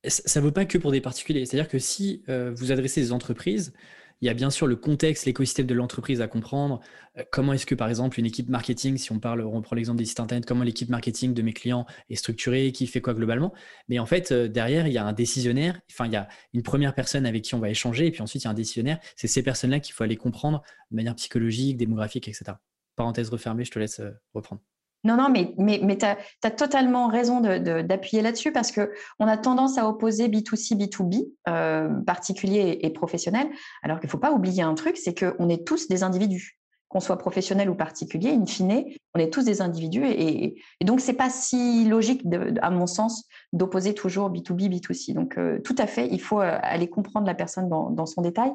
ça 0.07 0.39
ne 0.39 0.45
vaut 0.45 0.51
pas 0.51 0.65
que 0.65 0.77
pour 0.77 0.91
des 0.91 1.01
particuliers. 1.01 1.45
C'est-à-dire 1.45 1.69
que 1.69 1.79
si 1.79 2.23
euh, 2.29 2.53
vous 2.55 2.71
adressez 2.71 3.01
des 3.01 3.11
entreprises, 3.11 3.73
il 4.21 4.25
y 4.25 4.29
a 4.29 4.33
bien 4.33 4.49
sûr 4.49 4.67
le 4.67 4.75
contexte, 4.75 5.25
l'écosystème 5.25 5.65
de 5.65 5.73
l'entreprise 5.73 6.21
à 6.21 6.27
comprendre. 6.27 6.81
Euh, 7.17 7.23
comment 7.31 7.53
est-ce 7.53 7.65
que, 7.65 7.75
par 7.75 7.89
exemple, 7.89 8.19
une 8.19 8.25
équipe 8.25 8.49
marketing, 8.49 8.97
si 8.97 9.11
on 9.11 9.19
parle, 9.19 9.41
on 9.41 9.61
prend 9.61 9.75
l'exemple 9.75 9.97
des 9.97 10.05
sites 10.05 10.19
internet, 10.19 10.45
comment 10.45 10.63
l'équipe 10.63 10.89
marketing 10.89 11.33
de 11.33 11.41
mes 11.41 11.53
clients 11.53 11.85
est 12.09 12.15
structurée, 12.15 12.71
qui 12.71 12.87
fait 12.87 13.01
quoi 13.01 13.13
globalement? 13.13 13.53
Mais 13.87 13.99
en 13.99 14.05
fait, 14.05 14.31
euh, 14.31 14.47
derrière, 14.47 14.87
il 14.87 14.93
y 14.93 14.97
a 14.97 15.05
un 15.05 15.13
décisionnaire. 15.13 15.79
Enfin, 15.91 16.05
il 16.05 16.13
y 16.13 16.17
a 16.17 16.27
une 16.53 16.63
première 16.63 16.95
personne 16.95 17.25
avec 17.25 17.43
qui 17.43 17.55
on 17.55 17.59
va 17.59 17.69
échanger, 17.69 18.07
et 18.07 18.11
puis 18.11 18.21
ensuite, 18.21 18.43
il 18.43 18.45
y 18.45 18.47
a 18.47 18.51
un 18.51 18.55
décisionnaire. 18.55 18.99
C'est 19.15 19.27
ces 19.27 19.43
personnes-là 19.43 19.79
qu'il 19.79 19.93
faut 19.93 20.03
aller 20.03 20.17
comprendre 20.17 20.63
de 20.91 20.95
manière 20.95 21.15
psychologique, 21.15 21.77
démographique, 21.77 22.27
etc. 22.27 22.53
Parenthèse 22.95 23.29
refermée, 23.29 23.63
je 23.63 23.71
te 23.71 23.79
laisse 23.79 24.01
reprendre. 24.33 24.61
Non, 25.05 25.15
non, 25.15 25.29
mais, 25.29 25.53
mais, 25.57 25.79
mais 25.81 25.97
tu 25.97 26.05
as, 26.05 26.51
totalement 26.51 27.07
raison 27.07 27.39
d'appuyer 27.39 28.21
là-dessus 28.21 28.51
parce 28.51 28.71
qu'on 28.71 29.27
a 29.27 29.37
tendance 29.37 29.77
à 29.77 29.87
opposer 29.87 30.27
B2C, 30.27 30.75
B2B, 30.75 31.25
euh, 31.47 31.89
particulier 32.01 32.79
et, 32.81 32.89
professionnel, 32.89 33.47
alors 33.81 33.99
qu'il 33.99 34.07
ne 34.07 34.11
faut 34.11 34.17
pas 34.17 34.33
oublier 34.33 34.61
un 34.61 34.73
truc, 34.73 34.97
c'est 34.97 35.17
qu'on 35.17 35.47
est 35.47 35.65
tous 35.65 35.87
des 35.87 36.03
individus. 36.03 36.57
Qu'on 36.89 36.99
soit 36.99 37.17
professionnel 37.17 37.69
ou 37.69 37.75
particulier, 37.75 38.31
in 38.31 38.45
fine, 38.45 38.83
on 39.13 39.19
est 39.19 39.31
tous 39.31 39.45
des 39.45 39.61
individus. 39.61 40.05
Et, 40.05 40.55
donc, 40.81 40.99
ce 40.99 41.07
n'est 41.07 41.17
pas 41.17 41.29
si 41.29 41.85
logique, 41.85 42.23
à 42.61 42.69
mon 42.69 42.87
sens, 42.87 43.25
d'opposer 43.53 43.93
toujours 43.93 44.29
B2B, 44.29 44.69
B2C. 44.69 45.13
Donc, 45.13 45.37
euh, 45.37 45.59
tout 45.59 45.75
à 45.77 45.87
fait, 45.87 46.09
il 46.11 46.19
faut 46.19 46.41
euh, 46.41 46.57
aller 46.61 46.89
comprendre 46.89 47.27
la 47.27 47.35
personne 47.35 47.69
dans 47.69 48.05
son 48.05 48.21
détail. 48.21 48.51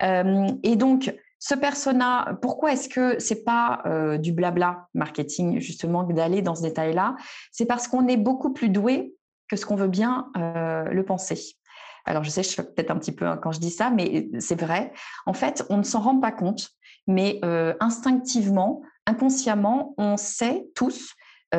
et 0.00 0.76
donc, 0.76 1.12
ce 1.38 1.54
persona, 1.54 2.36
pourquoi 2.42 2.72
est-ce 2.72 2.88
que 2.88 3.18
c'est 3.20 3.44
pas 3.44 3.82
euh, 3.86 4.18
du 4.18 4.32
blabla 4.32 4.88
marketing 4.94 5.60
justement 5.60 6.02
d'aller 6.02 6.42
dans 6.42 6.54
ce 6.54 6.62
détail-là? 6.62 7.16
C'est 7.52 7.66
parce 7.66 7.86
qu'on 7.86 8.08
est 8.08 8.16
beaucoup 8.16 8.52
plus 8.52 8.68
doué 8.68 9.14
que 9.48 9.56
ce 9.56 9.64
qu'on 9.64 9.76
veut 9.76 9.88
bien 9.88 10.30
euh, 10.36 10.84
le 10.84 11.04
penser. 11.04 11.56
Alors 12.04 12.24
je 12.24 12.30
sais, 12.30 12.42
je 12.42 12.48
suis 12.48 12.62
peut-être 12.62 12.90
un 12.90 12.98
petit 12.98 13.12
peu 13.12 13.26
quand 13.36 13.52
je 13.52 13.60
dis 13.60 13.70
ça, 13.70 13.90
mais 13.90 14.28
c'est 14.40 14.60
vrai. 14.60 14.92
En 15.26 15.32
fait, 15.32 15.64
on 15.70 15.76
ne 15.76 15.82
s'en 15.82 16.00
rend 16.00 16.18
pas 16.18 16.32
compte, 16.32 16.70
mais 17.06 17.38
euh, 17.44 17.74
instinctivement, 17.80 18.82
inconsciemment, 19.06 19.94
on 19.96 20.16
sait 20.16 20.66
tous 20.74 21.14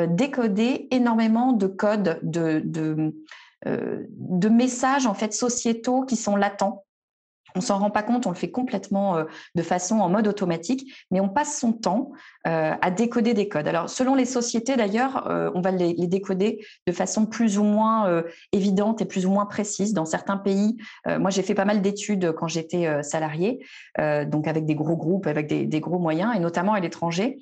décoder 0.07 0.87
énormément 0.91 1.51
de 1.51 1.65
codes, 1.65 2.19
de, 2.21 2.61
de, 2.63 3.15
de 3.65 4.49
messages 4.49 5.07
en 5.07 5.15
fait 5.15 5.33
sociétaux 5.33 6.03
qui 6.03 6.15
sont 6.15 6.35
latents 6.35 6.85
on 7.55 7.61
s'en 7.61 7.79
rend 7.79 7.89
pas 7.89 8.03
compte, 8.03 8.27
on 8.27 8.29
le 8.29 8.35
fait 8.35 8.51
complètement 8.51 9.17
euh, 9.17 9.23
de 9.55 9.61
façon 9.61 9.99
en 9.99 10.09
mode 10.09 10.27
automatique, 10.27 10.93
mais 11.11 11.19
on 11.19 11.29
passe 11.29 11.59
son 11.59 11.73
temps 11.73 12.11
euh, 12.47 12.73
à 12.81 12.91
décoder 12.91 13.33
des 13.33 13.47
codes. 13.47 13.67
Alors, 13.67 13.89
selon 13.89 14.15
les 14.15 14.25
sociétés, 14.25 14.75
d'ailleurs, 14.75 15.27
euh, 15.29 15.51
on 15.55 15.61
va 15.61 15.71
les, 15.71 15.93
décoder 16.07 16.65
de 16.87 16.91
façon 16.91 17.25
plus 17.25 17.57
ou 17.57 17.63
moins 17.63 18.23
évidente 18.51 19.01
et 19.01 19.05
plus 19.05 19.25
ou 19.25 19.31
moins 19.31 19.45
précise. 19.45 19.93
Dans 19.93 20.05
certains 20.05 20.37
pays, 20.37 20.77
moi, 21.05 21.29
j'ai 21.29 21.43
fait 21.43 21.53
pas 21.53 21.65
mal 21.65 21.81
d'études 21.81 22.31
quand 22.31 22.47
j'étais 22.47 23.03
salarié, 23.03 23.63
donc 24.27 24.47
avec 24.47 24.65
des 24.65 24.73
gros 24.73 24.95
groupes, 24.95 25.27
avec 25.27 25.47
des 25.47 25.79
gros 25.79 25.99
moyens, 25.99 26.35
et 26.35 26.39
notamment 26.39 26.73
à 26.73 26.79
l'étranger. 26.79 27.37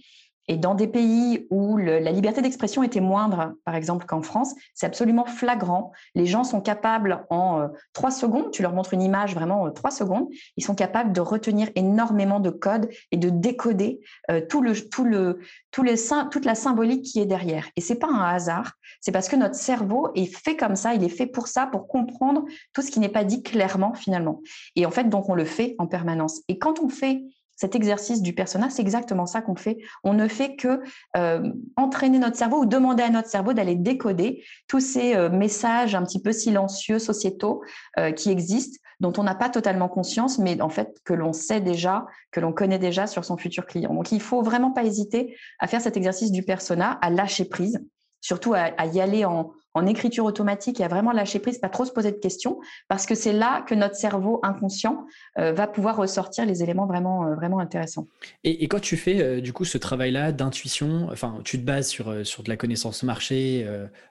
Et 0.48 0.58
dans 0.58 0.76
des 0.76 0.88
pays 0.88 1.46
où 1.50 1.78
la 1.78 2.12
liberté 2.12 2.42
d'expression 2.42 2.84
était 2.84 3.02
moindre, 3.02 3.56
par 3.66 3.76
exemple 3.76 4.06
qu'en 4.06 4.22
France, 4.22 4.54
c'est 4.74 4.86
absolument 4.86 5.26
flagrant. 5.26 5.92
Les 6.16 6.26
gens 6.26 6.44
sont 6.44 6.62
capables 6.62 7.26
en 7.30 7.60
euh, 7.60 7.68
trois 7.94 8.12
secondes, 8.12 8.52
tu 8.52 8.62
leur 8.62 8.74
montres 8.74 8.94
une 8.94 9.02
image 9.02 9.36
vraiment 9.36 9.68
euh, 9.68 9.72
trois 9.72 9.92
secondes, 9.92 10.28
ils 10.56 10.64
sont 10.64 10.76
capables 10.76 11.12
de 11.12 11.22
retenir 11.22 11.70
énormément 11.76 12.40
de 12.40 12.50
codes 12.50 12.90
et 13.12 13.18
de 13.18 13.30
décoder 13.30 14.00
euh, 14.32 14.42
tout 14.48 14.62
le, 14.62 14.74
tout 14.74 15.04
le, 15.04 15.40
tout 15.72 15.84
les, 15.84 15.96
toute 16.32 16.46
la 16.46 16.56
symbolique 16.56 17.04
qui 17.04 17.20
est 17.20 17.26
derrière. 17.26 17.68
Et 17.76 17.82
c'est 17.82 18.00
pas 18.00 18.08
un 18.08 18.24
hasard, 18.24 18.74
c'est 19.02 19.12
parce 19.12 19.28
que 19.28 19.36
notre 19.36 19.56
cerveau 19.56 20.10
est 20.16 20.34
fait 20.34 20.56
comme 20.56 20.76
ça, 20.76 20.94
il 20.94 21.04
est 21.04 21.10
fait 21.10 21.28
pour 21.28 21.48
ça, 21.48 21.68
pour 21.68 21.88
comprendre 21.88 22.46
tout 22.74 22.82
ce 22.82 22.92
qui 22.92 23.00
n'est 23.00 23.10
pas 23.10 23.24
dit 23.24 23.44
clairement 23.44 23.94
finalement. 23.94 24.42
Et 24.76 24.86
en 24.86 24.92
fait, 24.92 25.10
donc 25.10 25.30
on 25.30 25.36
le 25.36 25.46
fait 25.46 25.76
en 25.78 25.88
permanence. 25.88 26.42
Et 26.48 26.58
quand 26.58 26.80
on 26.80 26.90
fait 26.90 27.22
cet 27.58 27.76
exercice 27.76 28.22
du 28.22 28.34
personnage, 28.34 28.72
c'est 28.72 28.84
exactement 28.84 29.26
ça 29.26 29.42
qu'on 29.42 29.56
fait. 29.56 29.80
On 30.04 30.14
ne 30.14 30.28
fait 30.28 30.56
que 30.56 30.80
euh, 31.18 31.52
entraîner 31.76 32.20
notre 32.20 32.38
cerveau 32.38 32.62
ou 32.62 32.66
demander 32.66 33.04
à 33.04 33.10
notre 33.10 33.30
cerveau 33.30 33.54
d'aller 33.54 33.76
décoder 33.76 34.44
tous 34.68 34.80
ces 34.80 35.16
euh, 35.16 35.30
messages 35.30 35.96
un 35.96 36.04
petit 36.04 36.22
peu 36.22 36.32
silencieux, 36.32 37.00
sociétaux, 37.00 37.64
euh, 37.98 38.12
qui 38.12 38.30
existent, 38.30 38.78
dont 39.00 39.12
on 39.18 39.24
n'a 39.24 39.34
pas 39.34 39.50
totalement 39.50 39.90
conscience, 39.90 40.38
mais 40.38 40.62
en 40.62 40.70
fait 40.70 41.00
que 41.04 41.14
l'on 41.14 41.34
sait 41.34 41.60
déjà, 41.60 42.06
que 42.32 42.40
l'on 42.40 42.54
connaît 42.54 42.80
déjà 42.80 43.08
sur 43.08 43.26
son 43.26 43.38
futur 43.38 43.66
client. 43.66 43.94
Donc 43.94 44.12
il 44.12 44.22
faut 44.22 44.44
vraiment 44.44 44.72
pas 44.72 44.84
hésiter 44.84 45.36
à 45.60 45.68
faire 45.68 45.82
cet 45.82 45.98
exercice 45.98 46.32
du 46.32 46.44
persona, 46.44 47.00
à 47.02 47.10
lâcher 47.10 47.46
prise 47.46 47.82
surtout 48.28 48.54
à, 48.54 48.86
y 48.88 49.00
aller 49.00 49.24
en, 49.24 49.54
écriture 49.86 50.26
automatique 50.26 50.80
et 50.80 50.84
à 50.84 50.88
vraiment 50.88 51.12
lâcher 51.12 51.38
prise, 51.38 51.60
pas 51.60 51.70
trop 51.70 51.86
se 51.86 51.92
poser 51.92 52.12
de 52.12 52.18
questions, 52.18 52.60
parce 52.88 53.06
que 53.06 53.14
c'est 53.14 53.32
là 53.32 53.64
que 53.68 53.76
notre 53.76 53.94
cerveau 53.94 54.40
inconscient 54.42 55.06
euh, 55.38 55.54
va 55.54 55.68
pouvoir 55.68 55.96
ressortir 55.98 56.48
les 56.48 56.64
éléments 56.64 56.88
vraiment, 56.88 57.28
euh, 57.28 57.36
vraiment 57.36 57.60
intéressants. 57.60 58.08
Et, 58.44 58.68
quand 58.68 58.82
tu 58.82 58.98
fais 58.98 59.22
euh, 59.22 59.40
du 59.40 59.54
coup 59.54 59.66
ce 59.66 59.78
travail-là 59.78 60.32
d'intuition, 60.32 61.08
enfin, 61.12 61.42
tu 61.44 61.60
te 61.60 61.64
bases 61.64 61.90
sur, 61.90 62.26
sur 62.26 62.42
de 62.42 62.50
la 62.50 62.58
connaissance 62.58 63.04
marché 63.04 63.68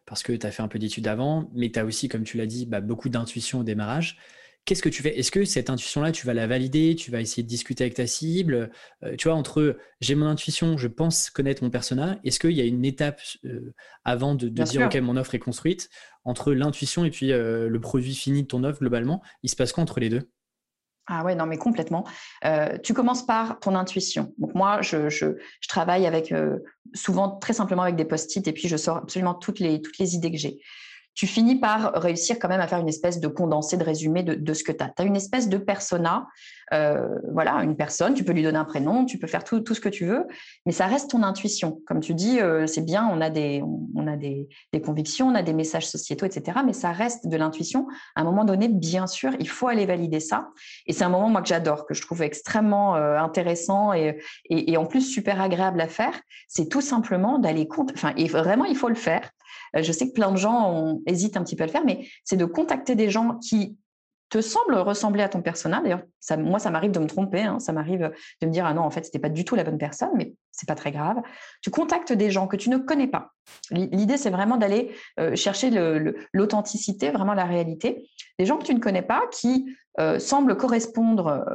parce 0.07 0.23
que 0.23 0.33
tu 0.33 0.47
as 0.47 0.53
fait 0.53 0.63
un 0.63 0.69
peu 0.69 0.79
d'études 0.79 1.09
avant, 1.09 1.51
mais 1.53 1.71
tu 1.71 1.81
as 1.81 1.85
aussi, 1.85 2.09
comme 2.09 2.23
tu 2.23 2.37
l'as 2.37 2.47
dit, 2.47 2.65
bah, 2.65 2.81
beaucoup 2.81 3.09
d'intuition 3.09 3.59
au 3.59 3.65
démarrage 3.65 4.19
qu'est-ce 4.67 4.83
que 4.83 4.89
tu 4.89 5.03
fais? 5.03 5.19
Est-ce 5.19 5.31
que 5.31 5.45
cette 5.45 5.71
intuition-là, 5.71 6.13
tu 6.13 6.27
vas 6.27 6.35
la 6.35 6.47
valider? 6.47 6.95
Tu 6.97 7.11
vas 7.11 7.21
essayer 7.21 7.43
de 7.43 7.49
discuter 7.49 7.85
avec 7.85 7.95
ta 7.95 8.07
cible? 8.07 8.71
Euh, 9.05 9.17
Tu 9.17 9.29
vois, 9.29 9.37
entre 9.37 9.79
j'ai 10.01 10.15
mon 10.15 10.27
intuition, 10.27 10.77
je 10.77 10.89
pense 10.89 11.31
connaître 11.31 11.63
mon 11.63 11.71
persona, 11.71 12.19
est-ce 12.25 12.39
qu'il 12.39 12.53
y 12.53 12.61
a 12.61 12.65
une 12.65 12.85
étape 12.85 13.21
euh, 13.45 13.73
avant 14.05 14.35
de, 14.35 14.49
dire 14.49 14.87
OK, 14.87 14.97
mon 14.97 15.17
offre 15.17 15.35
est 15.35 15.39
construite 15.39 15.89
Entre 16.25 16.53
l'intuition 16.53 17.05
et 17.05 17.11
puis 17.11 17.33
euh, 17.33 17.69
le 17.69 17.81
produit 17.81 18.15
fini 18.15 18.43
de 18.43 18.49
ton 18.49 18.65
offre 18.65 18.81
globalement, 18.81 19.23
il 19.43 19.49
se 19.49 19.57
passe 19.57 19.73
quoi 19.73 19.83
entre 19.83 20.01
les 20.01 20.11
deux? 20.11 20.29
Ah 21.09 21.25
ouais, 21.25 21.37
non, 21.37 21.47
mais 21.47 21.57
complètement. 21.57 22.05
tu 22.83 22.93
commences 22.93 23.25
par 23.25 23.61
ton 23.61 23.77
intuition. 23.77 24.35
Donc 24.39 24.57
moi, 24.57 24.83
je, 24.83 25.09
je, 25.09 25.37
je 25.61 25.69
travaille 25.69 26.05
avec 26.05 26.35
souvent 26.95 27.37
très 27.37 27.53
simplement 27.53 27.83
avec 27.83 27.95
des 27.95 28.05
post-it 28.05 28.49
et 28.49 28.53
puis 28.53 28.67
je 28.67 28.77
sors 28.77 28.97
absolument 28.97 29.35
toutes 29.35 29.61
les, 29.61 29.81
toutes 29.81 29.99
les 29.99 30.17
idées 30.17 30.33
que 30.33 30.37
j'ai 30.37 30.59
tu 31.17 31.27
finis 31.27 31.59
par 31.59 31.95
réussir 31.95 32.37
quand 32.39 32.49
même 32.49 32.61
à 32.61 32.69
faire 32.69 32.79
une 32.79 32.89
espèce 32.89 33.21
de 33.21 33.27
condensé, 33.27 33.79
de 33.79 33.85
résumé 33.85 34.23
de, 34.23 34.55
ce 34.55 34.63
que 34.63 34.71
tu 34.71 34.85
as. 34.85 34.91
Tu 34.91 35.03
as 35.03 35.05
une 35.07 35.17
espèce 35.17 35.49
de 35.49 35.57
persona, 35.57 36.27
euh, 36.75 37.09
voilà, 37.33 37.55
une 37.65 37.75
personne, 37.75 38.13
tu 38.13 38.23
peux 38.23 38.33
lui 38.33 38.43
donner 38.43 38.59
un 38.59 38.67
prénom, 38.67 39.07
tu 39.07 39.19
peux 39.19 39.27
faire 39.27 39.43
tout, 39.43 39.63
ce 39.67 39.81
que 39.81 39.89
tu 39.89 40.05
veux, 40.05 40.27
mais 40.67 40.73
ça 40.73 40.87
reste 40.87 41.11
ton 41.11 41.23
intuition. 41.23 41.81
Comme 41.87 42.01
tu 42.01 42.13
dis, 42.13 42.39
euh, 42.39 42.67
c'est 42.67 42.83
bien, 42.83 43.09
on 43.11 43.23
a, 43.23 43.31
des, 43.31 43.63
on 43.95 44.07
a 44.07 44.17
des, 44.17 44.47
convictions, 44.85 45.29
on 45.29 45.35
a 45.35 45.43
des 45.43 45.55
messages 45.55 45.89
sociétaux, 45.89 46.27
etc., 46.27 46.59
mais 46.67 46.75
ça 46.75 46.93
reste 46.93 47.27
de 47.27 47.37
l'intuition. 47.39 47.87
À 48.15 48.21
un 48.21 48.25
moment 48.25 48.45
donné, 48.45 48.69
bien 48.69 49.07
sûr, 49.07 49.33
il 49.41 49.49
faut 49.49 49.69
aller 49.69 49.87
valider 49.87 50.21
ça. 50.21 50.51
Et 50.87 50.93
c'est 50.93 51.05
un 51.05 51.09
moment, 51.09 51.31
moi, 51.31 51.41
que 51.41 51.49
j'adore, 51.49 51.87
que 51.87 51.95
je 51.95 52.03
trouve 52.03 52.21
extrêmement 52.21 52.95
euh, 52.97 53.19
intéressant 53.19 53.95
et, 53.95 54.19
en 54.77 54.85
plus 54.85 55.01
super 55.01 55.41
agréable 55.41 55.81
à 55.81 55.89
faire. 55.89 56.21
C'est 56.47 56.69
tout 56.69 56.83
simplement 56.83 57.39
d'aller 57.39 57.67
compte, 57.67 57.93
enfin, 57.95 58.13
et 58.19 58.29
vraiment, 58.29 58.67
il 58.67 58.77
faut 58.77 58.91
le 58.91 58.95
faire. 58.95 59.31
Euh, 59.75 59.83
je 59.83 59.93
sais 59.93 60.09
que 60.09 60.13
plein 60.13 60.31
de 60.31 60.37
gens 60.37 60.99
hésitent 61.07 61.37
un 61.37 61.43
petit 61.43 61.57
peu 61.57 61.65
à 61.65 61.67
le 61.67 61.73
faire, 61.73 61.85
mais 61.85 62.07
c'est 62.25 62.37
de 62.37 62.45
contacter 62.45 62.95
des 62.95 63.11
gens 63.11 63.39
qui 63.39 63.77
te 64.29 64.41
semblent 64.41 64.77
ressembler 64.77 65.23
à 65.23 65.29
ton 65.29 65.41
personnage. 65.41 65.83
D'ailleurs, 65.83 66.03
moi, 66.39 66.59
ça 66.59 66.71
m'arrive 66.71 66.91
de 66.91 66.99
me 66.99 67.07
tromper. 67.07 67.43
Hein. 67.43 67.61
ça 67.61 67.73
m'arrive 67.73 68.13
de 68.41 68.47
me 68.47 68.53
dire, 68.53 68.67
ah 68.67 68.75
non, 68.75 68.83
en 68.83 68.91
fait, 68.91 69.05
c'était 69.05 69.19
pas 69.19 69.29
du 69.29 69.45
tout 69.45 69.55
la 69.55 69.65
bonne 69.65 69.79
personne, 69.79 70.11
mais 70.17 70.35
c'est 70.51 70.67
pas 70.67 70.75
très 70.75 70.91
grave. 70.91 71.19
Tu 71.63 71.71
contactes 71.71 72.13
des 72.13 72.31
gens 72.31 72.47
que 72.47 72.57
tu 72.57 72.71
ne 72.71 72.79
connais 72.79 73.07
pas. 73.07 73.33
L'idée, 73.71 74.17
c'est 74.17 74.31
vraiment 74.31 74.57
d'aller 74.57 74.93
euh, 75.21 75.37
chercher 75.37 75.71
l'authenticité, 76.33 77.11
vraiment 77.11 77.35
la 77.35 77.45
réalité. 77.45 78.11
Des 78.39 78.47
gens 78.47 78.57
que 78.57 78.65
tu 78.65 78.75
ne 78.75 78.81
connais 78.81 79.03
pas, 79.03 79.23
qui 79.31 79.77
euh, 80.01 80.19
semblent 80.19 80.57
correspondre 80.57 81.47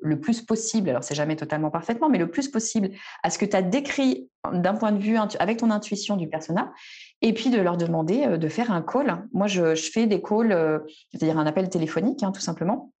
le 0.00 0.20
plus 0.20 0.42
possible, 0.42 0.90
alors 0.90 1.04
c'est 1.04 1.14
jamais 1.14 1.36
totalement 1.36 1.70
parfaitement, 1.70 2.08
mais 2.08 2.18
le 2.18 2.30
plus 2.30 2.48
possible 2.48 2.90
à 3.22 3.30
ce 3.30 3.38
que 3.38 3.44
tu 3.44 3.54
as 3.54 3.62
décrit 3.62 4.28
d'un 4.52 4.74
point 4.74 4.92
de 4.92 4.98
vue 4.98 5.16
avec 5.38 5.58
ton 5.58 5.70
intuition 5.70 6.16
du 6.16 6.28
personnage 6.28 6.66
et 7.22 7.32
puis 7.32 7.50
de 7.50 7.60
leur 7.60 7.76
demander 7.76 8.24
euh, 8.24 8.36
de 8.36 8.48
faire 8.48 8.70
un 8.70 8.82
call. 8.82 9.26
Moi, 9.32 9.46
je, 9.46 9.74
fais 9.74 10.06
des 10.06 10.20
calls, 10.20 10.52
euh, 10.52 10.78
c'est-à-dire 11.12 11.38
un 11.38 11.46
appel 11.46 11.68
téléphonique, 11.68 12.22
hein, 12.22 12.32
tout 12.32 12.40
simplement. 12.40 12.92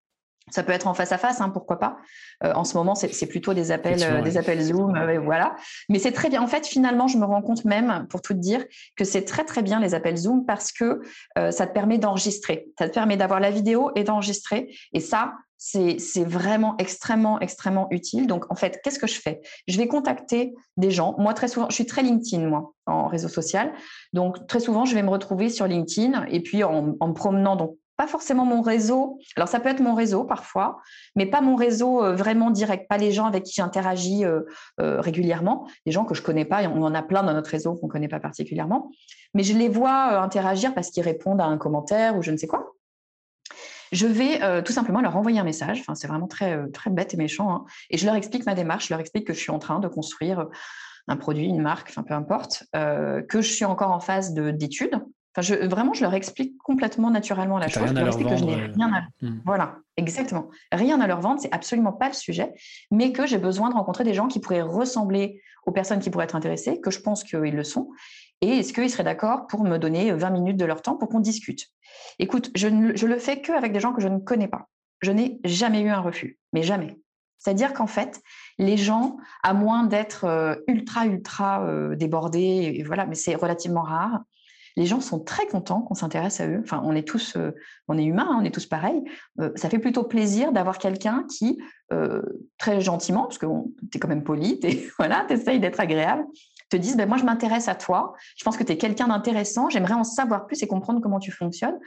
Ça 0.52 0.62
peut 0.62 0.70
être 0.70 0.86
en 0.86 0.94
face 0.94 1.10
à 1.10 1.18
face, 1.18 1.40
hein, 1.40 1.48
pourquoi 1.48 1.80
pas. 1.80 1.96
Euh, 2.44 2.52
en 2.54 2.62
ce 2.62 2.76
moment, 2.76 2.94
c'est 2.94 3.26
plutôt 3.26 3.52
des 3.52 3.72
appels, 3.72 4.22
des 4.22 4.36
appels 4.38 4.62
Zoom, 4.62 4.96
voilà. 5.24 5.56
Mais 5.88 5.98
c'est 5.98 6.12
très 6.12 6.28
bien. 6.28 6.40
En 6.40 6.46
fait, 6.46 6.64
finalement, 6.64 7.08
je 7.08 7.18
me 7.18 7.24
rends 7.24 7.42
compte 7.42 7.64
même, 7.64 8.06
pour 8.08 8.22
tout 8.22 8.32
te 8.32 8.38
dire, 8.38 8.64
que 8.94 9.04
c'est 9.04 9.24
très 9.24 9.44
très 9.44 9.62
bien 9.62 9.80
les 9.80 9.94
appels 9.94 10.16
Zoom 10.16 10.46
parce 10.46 10.70
que 10.70 11.02
ça 11.34 11.66
te 11.66 11.72
permet 11.72 11.98
d'enregistrer. 11.98 12.68
Ça 12.78 12.88
te 12.88 12.94
permet 12.94 13.16
d'avoir 13.16 13.40
la 13.40 13.50
vidéo 13.50 13.90
et 13.96 14.04
d'enregistrer. 14.04 14.72
Et 14.92 15.00
ça, 15.00 15.32
c'est 15.98 16.24
vraiment 16.24 16.76
extrêmement, 16.78 17.40
extrêmement 17.40 17.88
utile. 17.90 18.28
Donc, 18.28 18.50
en 18.50 18.54
fait, 18.54 18.80
qu'est-ce 18.84 19.00
que 19.00 19.08
je 19.08 19.20
fais? 19.20 19.40
Je 19.66 19.76
vais 19.78 19.88
contacter 19.88 20.54
des 20.76 20.92
gens. 20.92 21.16
Moi, 21.18 21.34
très 21.34 21.48
souvent, 21.48 21.66
je 21.70 21.74
suis 21.74 21.86
très 21.86 22.02
LinkedIn, 22.02 22.46
moi, 22.46 22.72
en 22.86 23.08
réseau 23.08 23.28
social. 23.28 23.72
Donc, 24.12 24.46
très 24.46 24.60
souvent, 24.60 24.84
je 24.84 24.94
vais 24.94 25.02
me 25.02 25.10
retrouver 25.10 25.48
sur 25.48 25.66
LinkedIn 25.66 26.26
et 26.30 26.40
puis 26.40 26.62
en, 26.62 26.82
me 26.82 27.12
promenant, 27.12 27.56
donc 27.56 27.76
pas 27.96 28.06
forcément 28.06 28.44
mon 28.44 28.60
réseau. 28.60 29.18
Alors, 29.36 29.48
ça 29.48 29.58
peut 29.58 29.70
être 29.70 29.80
mon 29.80 29.94
réseau 29.94 30.22
parfois, 30.22 30.78
mais 31.16 31.26
pas 31.26 31.40
mon 31.40 31.56
réseau 31.56 32.04
euh, 32.04 32.14
vraiment 32.14 32.50
direct, 32.50 32.88
pas 32.88 32.98
les 32.98 33.10
gens 33.10 33.24
avec 33.24 33.42
qui 33.42 33.54
j'interagis 33.54 34.24
euh, 34.24 34.42
euh, 34.80 35.00
régulièrement, 35.00 35.66
des 35.84 35.92
gens 35.92 36.04
que 36.04 36.14
je 36.14 36.22
connais 36.22 36.44
pas. 36.44 36.62
On 36.68 36.82
en 36.82 36.94
a 36.94 37.02
plein 37.02 37.22
dans 37.22 37.32
notre 37.32 37.50
réseau 37.50 37.74
qu'on 37.74 37.88
connaît 37.88 38.08
pas 38.08 38.20
particulièrement, 38.20 38.90
mais 39.34 39.42
je 39.42 39.56
les 39.56 39.68
vois 39.68 40.20
interagir 40.20 40.74
parce 40.74 40.90
qu'ils 40.90 41.02
répondent 41.02 41.40
à 41.40 41.46
un 41.46 41.56
commentaire 41.56 42.16
ou 42.16 42.22
je 42.22 42.30
ne 42.30 42.36
sais 42.36 42.46
quoi 42.46 42.76
je 43.92 44.06
vais 44.06 44.42
euh, 44.42 44.62
tout 44.62 44.72
simplement 44.72 45.00
leur 45.00 45.16
envoyer 45.16 45.38
un 45.38 45.44
message. 45.44 45.80
Enfin, 45.80 45.94
c'est 45.94 46.08
vraiment 46.08 46.26
très, 46.26 46.56
euh, 46.56 46.68
très 46.68 46.90
bête 46.90 47.14
et 47.14 47.16
méchant. 47.16 47.50
Hein. 47.50 47.64
Et 47.90 47.98
je 47.98 48.06
leur 48.06 48.14
explique 48.14 48.46
ma 48.46 48.54
démarche, 48.54 48.88
je 48.88 48.92
leur 48.92 49.00
explique 49.00 49.26
que 49.26 49.32
je 49.32 49.38
suis 49.38 49.50
en 49.50 49.58
train 49.58 49.78
de 49.78 49.88
construire 49.88 50.40
euh, 50.40 50.44
un 51.08 51.16
produit, 51.16 51.46
une 51.46 51.62
marque, 51.62 51.88
enfin 51.90 52.02
peu 52.02 52.14
importe, 52.14 52.64
que 52.72 53.40
je 53.40 53.48
suis 53.48 53.64
encore 53.64 53.92
en 53.92 54.00
phase 54.00 54.34
d'études. 54.34 55.00
Enfin, 55.36 55.42
je, 55.42 55.66
vraiment, 55.66 55.92
je 55.92 56.02
leur 56.02 56.14
explique 56.14 56.58
complètement 56.58 57.10
naturellement 57.10 57.58
la 57.58 57.68
chose. 57.68 57.86
Je 57.86 57.94
leur 57.94 58.08
explique 58.08 58.28
que 58.28 58.36
je 58.36 58.44
n'ai 58.44 58.56
rien 58.56 58.92
à. 58.92 59.24
Hmm. 59.24 59.38
Voilà, 59.44 59.76
exactement. 59.96 60.48
Rien 60.72 61.00
à 61.00 61.06
leur 61.06 61.20
vendre, 61.20 61.40
c'est 61.40 61.52
absolument 61.52 61.92
pas 61.92 62.08
le 62.08 62.14
sujet, 62.14 62.54
mais 62.90 63.12
que 63.12 63.24
j'ai 63.24 63.38
besoin 63.38 63.68
de 63.68 63.74
rencontrer 63.74 64.02
des 64.02 64.14
gens 64.14 64.26
qui 64.26 64.40
pourraient 64.40 64.62
ressembler 64.62 65.40
aux 65.66 65.72
personnes 65.72 66.00
qui 66.00 66.10
pourraient 66.10 66.24
être 66.24 66.34
intéressées, 66.34 66.80
que 66.80 66.90
je 66.90 67.00
pense 67.00 67.22
qu'ils 67.22 67.54
le 67.54 67.64
sont, 67.64 67.90
et 68.42 68.58
est-ce 68.58 68.72
qu'ils 68.72 68.90
seraient 68.90 69.04
d'accord 69.04 69.46
pour 69.46 69.64
me 69.64 69.78
donner 69.78 70.12
20 70.12 70.30
minutes 70.30 70.56
de 70.56 70.64
leur 70.64 70.82
temps 70.82 70.96
pour 70.96 71.08
qu'on 71.08 71.20
discute? 71.20 71.68
Écoute, 72.18 72.50
je 72.54 72.68
ne 72.68 72.92
le 72.92 73.18
fais 73.18 73.40
qu'avec 73.40 73.72
des 73.72 73.80
gens 73.80 73.92
que 73.92 74.02
je 74.02 74.08
ne 74.08 74.18
connais 74.18 74.48
pas. 74.48 74.68
Je 75.00 75.10
n'ai 75.10 75.40
jamais 75.44 75.80
eu 75.80 75.88
un 75.88 76.00
refus, 76.00 76.38
mais 76.52 76.62
jamais. 76.62 76.98
C'est-à-dire 77.38 77.74
qu'en 77.74 77.86
fait, 77.86 78.20
les 78.58 78.76
gens, 78.76 79.18
à 79.42 79.54
moins 79.54 79.84
d'être 79.84 80.24
euh, 80.24 80.56
ultra, 80.66 81.06
ultra 81.06 81.64
euh, 81.66 81.94
débordés, 81.94 82.82
voilà, 82.86 83.06
mais 83.06 83.14
c'est 83.14 83.34
relativement 83.34 83.82
rare, 83.82 84.22
les 84.76 84.84
gens 84.84 85.00
sont 85.00 85.20
très 85.20 85.46
contents 85.46 85.80
qu'on 85.80 85.94
s'intéresse 85.94 86.40
à 86.40 86.48
eux. 86.48 86.60
Enfin, 86.62 86.82
on 86.84 86.94
est 86.94 87.06
tous, 87.06 87.36
euh, 87.36 87.52
on 87.88 87.96
est 87.96 88.04
humains, 88.04 88.28
hein, 88.28 88.38
on 88.40 88.44
est 88.44 88.50
tous 88.50 88.66
pareils. 88.66 89.02
ça 89.54 89.70
fait 89.70 89.78
plutôt 89.78 90.04
plaisir 90.04 90.52
d'avoir 90.52 90.78
quelqu'un 90.78 91.24
qui, 91.30 91.58
très 92.58 92.80
gentiment, 92.80 93.22
parce 93.22 93.38
que 93.38 93.46
tu 93.90 93.96
es 93.96 94.00
quand 94.00 94.08
même 94.08 94.24
poli, 94.24 94.58
tu 94.58 94.92
voilà, 94.98 95.24
essayes 95.30 95.60
d'être 95.60 95.80
agréable, 95.80 96.24
te 96.68 96.76
disent 96.76 96.96
ben, 96.96 97.08
Moi, 97.08 97.18
je 97.18 97.24
m'intéresse 97.24 97.68
à 97.68 97.74
toi, 97.74 98.14
je 98.36 98.44
pense 98.44 98.56
que 98.56 98.64
tu 98.64 98.72
es 98.72 98.78
quelqu'un 98.78 99.08
d'intéressant, 99.08 99.68
j'aimerais 99.70 99.94
en 99.94 100.04
savoir 100.04 100.46
plus 100.46 100.62
et 100.62 100.66
comprendre 100.66 101.00
comment 101.00 101.18
tu 101.18 101.30
fonctionnes. 101.30 101.78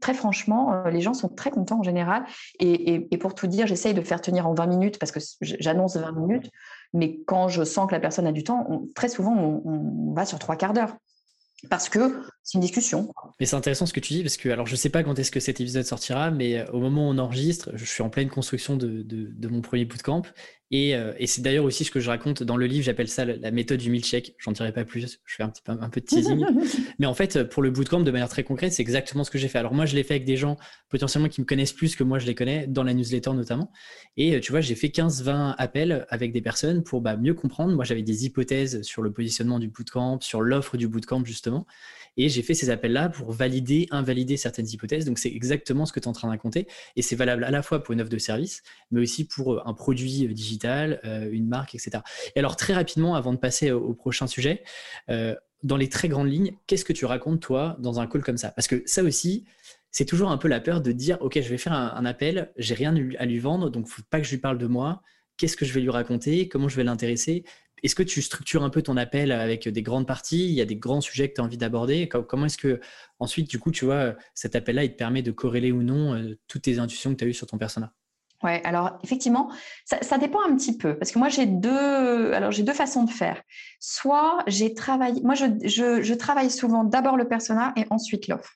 Très 0.00 0.12
franchement, 0.12 0.74
euh, 0.74 0.90
les 0.90 1.00
gens 1.00 1.14
sont 1.14 1.28
très 1.28 1.50
contents 1.50 1.80
en 1.80 1.82
général. 1.82 2.24
Et, 2.60 3.08
pour 3.18 3.34
tout 3.34 3.46
dire, 3.46 3.66
j'essaye 3.66 3.94
de 3.94 4.02
faire 4.02 4.20
tenir 4.20 4.46
en 4.46 4.54
20 4.54 4.66
minutes 4.66 4.98
parce 4.98 5.10
que 5.10 5.20
j'annonce 5.40 5.96
20 5.96 6.12
minutes. 6.12 6.50
Mais 6.92 7.20
quand 7.26 7.48
je 7.48 7.64
sens 7.64 7.88
que 7.88 7.92
la 7.92 8.00
personne 8.00 8.26
a 8.26 8.32
du 8.32 8.44
temps, 8.44 8.84
très 8.94 9.08
souvent, 9.08 9.34
on, 9.34 10.12
va 10.14 10.26
sur 10.26 10.38
trois 10.38 10.56
quarts 10.56 10.72
d'heure 10.72 10.96
parce 11.70 11.88
que 11.88 12.22
c'est 12.42 12.56
une 12.56 12.60
discussion. 12.60 13.10
Mais 13.40 13.46
c'est 13.46 13.56
intéressant 13.56 13.86
ce 13.86 13.94
que 13.94 14.00
tu 14.00 14.12
dis, 14.12 14.22
parce 14.22 14.36
que 14.36 14.50
alors 14.50 14.66
je 14.66 14.76
sais 14.76 14.90
pas 14.90 15.02
quand 15.02 15.18
est-ce 15.18 15.30
que 15.30 15.40
cet 15.40 15.58
épisode 15.60 15.84
sortira, 15.84 16.30
mais 16.30 16.58
euh, 16.58 16.66
au 16.72 16.80
moment 16.80 17.08
où 17.08 17.12
on 17.12 17.18
enregistre, 17.18 17.70
je 17.74 17.84
suis 17.86 18.02
en 18.02 18.10
pleine 18.10 18.28
construction 18.28 18.76
de, 18.76 19.02
de 19.02 19.48
mon 19.48 19.62
premier 19.62 19.86
bootcamp, 19.86 20.22
euh, 20.74 21.12
et, 21.18 21.26
c'est 21.26 21.42
d'ailleurs 21.42 21.64
aussi 21.64 21.84
ce 21.84 21.90
que 21.90 22.00
je 22.00 22.08
raconte 22.08 22.42
dans 22.42 22.56
le 22.56 22.66
livre, 22.66 22.84
j'appelle 22.84 23.08
ça 23.08 23.24
la 23.24 23.50
méthode 23.50 23.78
du 23.78 23.90
milkshake. 23.90 24.34
J'en 24.38 24.52
dirai 24.52 24.72
pas 24.72 24.84
plus, 24.84 25.20
je 25.24 25.34
fais 25.34 25.42
un 25.42 25.48
petit 25.48 25.62
peu, 25.62 25.72
un 25.72 25.88
peu 25.88 26.00
de 26.00 26.06
teasing. 26.06 26.44
Mais 26.98 27.06
en 27.06 27.14
fait, 27.14 27.44
pour 27.44 27.62
le 27.62 27.70
bootcamp, 27.70 28.00
de 28.00 28.10
manière 28.10 28.28
très 28.28 28.42
concrète, 28.42 28.72
c'est 28.72 28.82
exactement 28.82 29.22
ce 29.22 29.30
que 29.30 29.38
j'ai 29.38 29.48
fait. 29.48 29.58
Alors 29.58 29.74
moi, 29.74 29.86
je 29.86 29.94
l'ai 29.94 30.02
fait 30.02 30.14
avec 30.14 30.24
des 30.24 30.36
gens 30.36 30.56
potentiellement 30.88 31.28
qui 31.28 31.40
me 31.40 31.46
connaissent 31.46 31.72
plus 31.72 31.94
que 31.94 32.02
moi, 32.02 32.18
je 32.18 32.26
les 32.26 32.34
connais, 32.34 32.66
dans 32.66 32.82
la 32.82 32.94
newsletter 32.94 33.32
notamment. 33.32 33.70
Et 34.16 34.34
euh, 34.34 34.40
tu 34.40 34.50
vois, 34.50 34.60
j'ai 34.60 34.74
fait 34.74 34.88
15-20 34.88 35.54
appels 35.56 36.06
avec 36.08 36.32
des 36.32 36.42
personnes 36.42 36.82
pour 36.82 37.00
bah, 37.00 37.16
mieux 37.16 37.34
comprendre. 37.34 37.74
Moi, 37.74 37.84
j'avais 37.84 38.02
des 38.02 38.26
hypothèses 38.26 38.82
sur 38.82 39.02
le 39.02 39.12
positionnement 39.12 39.60
du 39.60 39.68
bootcamp, 39.68 40.20
sur 40.20 40.40
l'offre 40.40 40.76
du 40.76 40.88
bootcamp 40.88 41.24
justement. 41.24 41.66
Et 42.16 42.28
j'ai 42.28 42.42
fait 42.42 42.54
ces 42.54 42.70
appels-là 42.70 43.08
pour 43.08 43.32
valider, 43.32 43.86
invalider 43.90 44.36
certaines 44.36 44.68
hypothèses. 44.68 45.04
Donc 45.04 45.18
c'est 45.18 45.30
exactement 45.30 45.86
ce 45.86 45.92
que 45.92 46.00
tu 46.00 46.04
es 46.04 46.08
en 46.08 46.12
train 46.12 46.28
de. 46.28 46.36
Et 46.96 47.02
c'est 47.02 47.16
valable 47.16 47.44
à 47.44 47.50
la 47.50 47.62
fois 47.62 47.82
pour 47.82 47.92
une 47.92 48.00
offre 48.00 48.10
de 48.10 48.18
service, 48.18 48.62
mais 48.90 49.00
aussi 49.00 49.26
pour 49.26 49.54
euh, 49.54 49.62
un 49.64 49.74
produit 49.74 50.28
digital, 50.28 51.00
euh, 51.04 51.28
une 51.30 51.48
marque, 51.48 51.74
etc. 51.74 51.98
Et 52.34 52.38
alors 52.38 52.56
très 52.56 52.74
rapidement, 52.74 53.14
avant 53.14 53.32
de 53.32 53.38
passer 53.38 53.70
au, 53.70 53.94
prochain 53.94 54.26
sujet, 54.26 54.62
euh, 55.10 55.34
dans 55.62 55.76
les 55.76 55.88
très 55.88 56.08
grandes 56.08 56.30
lignes, 56.30 56.56
qu'est-ce 56.66 56.84
que 56.84 56.92
tu 56.92 57.04
racontes 57.04 57.40
toi 57.40 57.76
dans 57.80 58.00
un 58.00 58.06
call 58.06 58.22
comme 58.22 58.36
ça? 58.36 58.50
Parce 58.50 58.68
que 58.68 58.82
ça 58.86 59.02
aussi, 59.02 59.44
c'est 59.90 60.04
toujours 60.04 60.30
un 60.30 60.38
peu 60.38 60.48
la 60.48 60.60
peur 60.60 60.80
de 60.80 60.92
dire, 60.92 61.18
ok, 61.20 61.40
je 61.40 61.48
vais 61.48 61.58
faire 61.58 61.72
un, 61.72 62.04
appel, 62.04 62.52
j'ai 62.56 62.74
rien 62.74 62.94
à 63.18 63.26
lui 63.26 63.38
vendre, 63.38 63.70
donc 63.70 63.88
faut 63.88 64.02
pas 64.10 64.20
que 64.20 64.26
je 64.26 64.30
lui 64.30 64.38
parle 64.38 64.58
de 64.58 64.66
moi. 64.66 65.02
Qu'est-ce 65.38 65.56
que 65.56 65.64
je 65.64 65.72
vais 65.72 65.80
lui 65.80 65.90
raconter? 65.90 66.48
Comment 66.48 66.68
je 66.68 66.76
vais 66.76 66.84
l'intéresser? 66.84 67.44
Est-ce 67.82 67.94
que 67.94 68.02
tu 68.02 68.22
structures 68.22 68.64
un 68.64 68.70
peu 68.70 68.82
ton 68.82 68.96
appel 68.96 69.32
avec 69.32 69.68
des 69.68 69.82
grandes 69.82 70.06
parties? 70.06 70.46
Il 70.46 70.52
y 70.52 70.60
a 70.60 70.64
des 70.64 70.76
grands 70.76 71.00
sujets 71.00 71.28
que 71.28 71.34
tu 71.34 71.40
as 71.40 71.44
envie 71.44 71.58
d'aborder? 71.58 72.08
Comment 72.08 72.46
est-ce 72.46 72.58
que, 72.58 72.80
ensuite, 73.18 73.48
du 73.48 73.58
coup, 73.58 73.70
tu 73.70 73.84
vois, 73.84 74.14
cet 74.34 74.56
appel-là, 74.56 74.84
il 74.84 74.92
te 74.92 74.96
permet 74.96 75.22
de 75.22 75.30
corréler 75.30 75.72
ou 75.72 75.82
non 75.82 76.14
euh, 76.14 76.38
toutes 76.48 76.62
tes 76.62 76.78
intuitions 76.78 77.10
que 77.12 77.16
tu 77.16 77.24
as 77.24 77.28
eues 77.28 77.34
sur 77.34 77.46
ton 77.46 77.58
persona? 77.58 77.92
Ouais, 78.42 78.60
alors 78.64 78.98
effectivement, 79.02 79.50
ça, 79.84 80.18
dépend 80.18 80.40
un 80.46 80.54
petit 80.56 80.76
peu 80.76 80.98
parce 80.98 81.10
que 81.10 81.18
moi 81.18 81.30
j'ai 81.30 81.46
deux, 81.46 82.32
alors 82.32 82.50
j'ai 82.50 82.62
deux 82.62 82.74
façons 82.74 83.04
de 83.04 83.10
faire. 83.10 83.42
Soit 83.80 84.44
j'ai 84.46 84.74
travaillé, 84.74 85.22
moi 85.22 85.34
je, 85.34 85.46
je 85.64 86.14
travaille 86.14 86.50
souvent 86.50 86.84
d'abord 86.84 87.16
le 87.16 87.26
persona 87.26 87.72
et 87.76 87.86
ensuite 87.88 88.28
l'offre. 88.28 88.52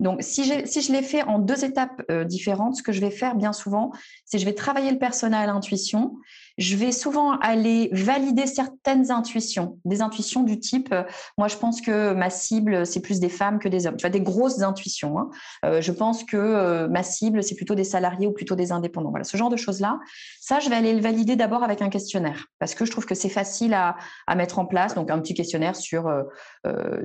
Donc, 0.00 0.22
si, 0.22 0.44
je 0.44 0.92
l'ai 0.92 1.02
fait 1.02 1.22
en 1.22 1.38
deux 1.38 1.64
étapes 1.64 2.02
euh, 2.10 2.24
différentes, 2.24 2.76
ce 2.76 2.82
que 2.82 2.92
je 2.92 3.00
vais 3.00 3.10
faire 3.10 3.34
bien 3.34 3.52
souvent, 3.52 3.92
c'est 4.24 4.38
je 4.38 4.44
vais 4.44 4.54
travailler 4.54 4.90
le 4.90 4.98
personnel 4.98 5.40
à 5.40 5.46
l'intuition. 5.46 6.16
Je 6.58 6.76
vais 6.76 6.92
souvent 6.92 7.38
aller 7.38 7.88
valider 7.92 8.46
certaines 8.46 9.10
intuitions, 9.10 9.78
des 9.84 10.02
intuitions 10.02 10.42
du 10.42 10.58
type, 10.58 10.92
euh, 10.92 11.04
moi 11.38 11.48
je 11.48 11.56
pense 11.56 11.80
que 11.80 12.12
ma 12.12 12.30
cible, 12.30 12.84
c'est 12.84 13.00
plus 13.00 13.20
des 13.20 13.28
femmes 13.28 13.58
que 13.58 13.68
des 13.68 13.86
hommes. 13.86 13.96
Tu 13.96 14.02
vois, 14.02 14.10
des 14.10 14.20
grosses 14.20 14.60
intuitions. 14.60 15.18
Hein. 15.18 15.30
Euh, 15.64 15.80
je 15.80 15.92
pense 15.92 16.24
que 16.24 16.86
ma 16.88 17.02
cible, 17.02 17.42
c'est 17.42 17.54
plutôt 17.54 17.74
des 17.74 17.84
salariés 17.84 18.26
ou 18.26 18.32
plutôt 18.32 18.56
des 18.56 18.72
indépendants. 18.72 19.10
Voilà, 19.10 19.24
ce 19.24 19.36
genre 19.36 19.50
de 19.50 19.56
choses-là. 19.56 19.98
Ça, 20.40 20.58
je 20.58 20.68
vais 20.68 20.76
aller 20.76 20.92
le 20.92 21.00
valider 21.00 21.36
d'abord 21.36 21.62
avec 21.62 21.80
un 21.80 21.88
questionnaire 21.88 22.46
parce 22.58 22.74
que 22.74 22.84
je 22.84 22.90
trouve 22.90 23.06
que 23.06 23.14
c'est 23.14 23.28
facile 23.28 23.74
à, 23.74 23.96
mettre 24.36 24.58
en 24.58 24.66
place. 24.66 24.94
Donc, 24.94 25.10
un 25.10 25.18
petit 25.20 25.34
questionnaire 25.34 25.76
sur, 25.76 26.12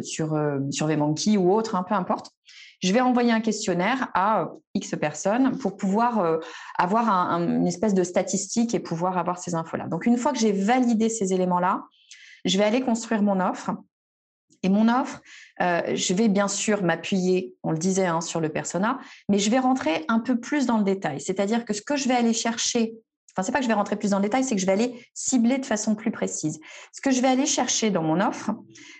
sur, 0.01 0.37
sur 0.71 0.87
ou 0.87 1.53
autre, 1.53 1.75
hein, 1.75 1.85
peu 1.87 1.95
importe 1.95 2.31
je 2.84 2.91
vais 2.91 3.02
envoyer 3.02 3.32
un 3.32 3.39
questionnaire 3.39 4.10
à 4.13 4.41
euh, 4.41 4.46
X 4.74 4.96
personnes 5.00 5.58
pour 5.58 5.78
pouvoir 5.78 6.19
euh, 6.19 6.39
avoir 6.78 7.10
une 7.10 7.65
espèce 7.65 7.93
de 7.93 8.04
statistique 8.04 8.76
et 8.76 8.80
pouvoir 8.80 9.17
avoir 9.17 9.39
ces 9.39 9.56
infos-là. 9.56 9.88
Donc, 9.88 10.06
une 10.06 10.17
fois 10.17 10.34
que 10.34 10.39
j'ai 10.39 10.52
validé 10.52 11.08
ces 11.08 11.34
éléments-là, 11.34 11.84
je 12.43 12.58
vais 12.58 12.65
aller 12.65 12.82
construire 12.82 13.24
mon 13.24 13.39
offre. 13.39 13.72
Et 14.65 14.69
mon 14.69 14.88
offre, 14.88 15.22
euh, 15.62 15.82
je 15.96 16.13
vais 16.13 16.30
bien 16.30 16.48
sûr 16.48 16.84
m'appuyer, 16.84 17.54
on 17.63 17.72
le 17.72 17.78
disait, 17.78 18.06
hein, 18.06 18.22
sur 18.22 18.39
le 18.39 18.50
persona, 18.50 19.00
mais 19.28 19.39
je 19.39 19.50
vais 19.50 19.60
rentrer 19.60 20.06
un 20.08 20.19
peu 20.19 20.39
plus 20.39 20.65
dans 20.65 20.78
le 20.78 20.84
détail. 20.84 21.19
C'est-à-dire 21.19 21.65
que 21.65 21.74
ce 21.74 21.82
que 21.82 21.98
je 21.98 22.08
vais 22.08 22.15
aller 22.15 22.34
chercher 22.34 22.93
Enfin, 23.36 23.43
c'est 23.43 23.52
pas 23.52 23.60
que 23.60 23.63
je 23.63 23.67
vais 23.67 23.74
rentrer 23.74 23.96
plus 23.96 24.12
dans 24.12 24.17
le 24.17 24.24
détail, 24.24 24.43
c'est 24.43 24.56
que 24.56 24.62
je 24.62 24.65
vais 24.65 24.72
aller 24.72 25.08
cibler 25.13 25.58
de 25.58 25.65
façon 25.65 25.96
plus 25.96 26.12
précise. 26.12 26.60
Ce 26.91 27.02
que 27.02 27.12
je 27.12 27.22
vais 27.22 27.28
aller 27.28 27.48
chercher 27.48 27.89
dans 27.89 28.04
mon 28.04 28.22
offre, 28.22 28.52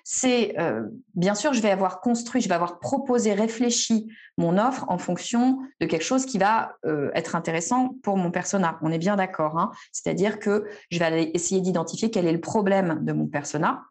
c'est 0.04 0.60
euh, 0.60 0.84
bien 1.14 1.36
sûr, 1.36 1.54
je 1.54 1.62
vais 1.62 1.70
avoir 1.70 2.02
construit, 2.02 2.42
je 2.42 2.50
vais 2.50 2.56
avoir 2.56 2.80
proposé, 2.80 3.34
réfléchi 3.34 4.08
mon 4.38 4.58
offre 4.58 4.86
en 4.88 4.98
fonction 4.98 5.60
de 5.80 5.86
quelque 5.86 6.04
chose 6.04 6.26
qui 6.26 6.40
va 6.40 6.78
euh, 6.86 7.12
être 7.14 7.36
intéressant 7.36 7.96
pour 8.02 8.18
mon 8.18 8.32
persona. 8.32 8.80
On 8.82 8.92
est 8.92 8.98
bien 8.98 9.16
d'accord. 9.16 9.60
Hein 9.60 9.72
C'est-à-dire 9.92 10.40
que 10.40 10.66
je 10.90 10.98
vais 10.98 11.06
aller 11.06 11.32
essayer 11.36 11.62
d'identifier 11.62 12.10
quel 12.10 12.26
est 12.26 12.34
le 12.34 12.42
problème 12.42 13.00
de 13.04 13.14
mon 13.14 13.28
persona 13.28 13.84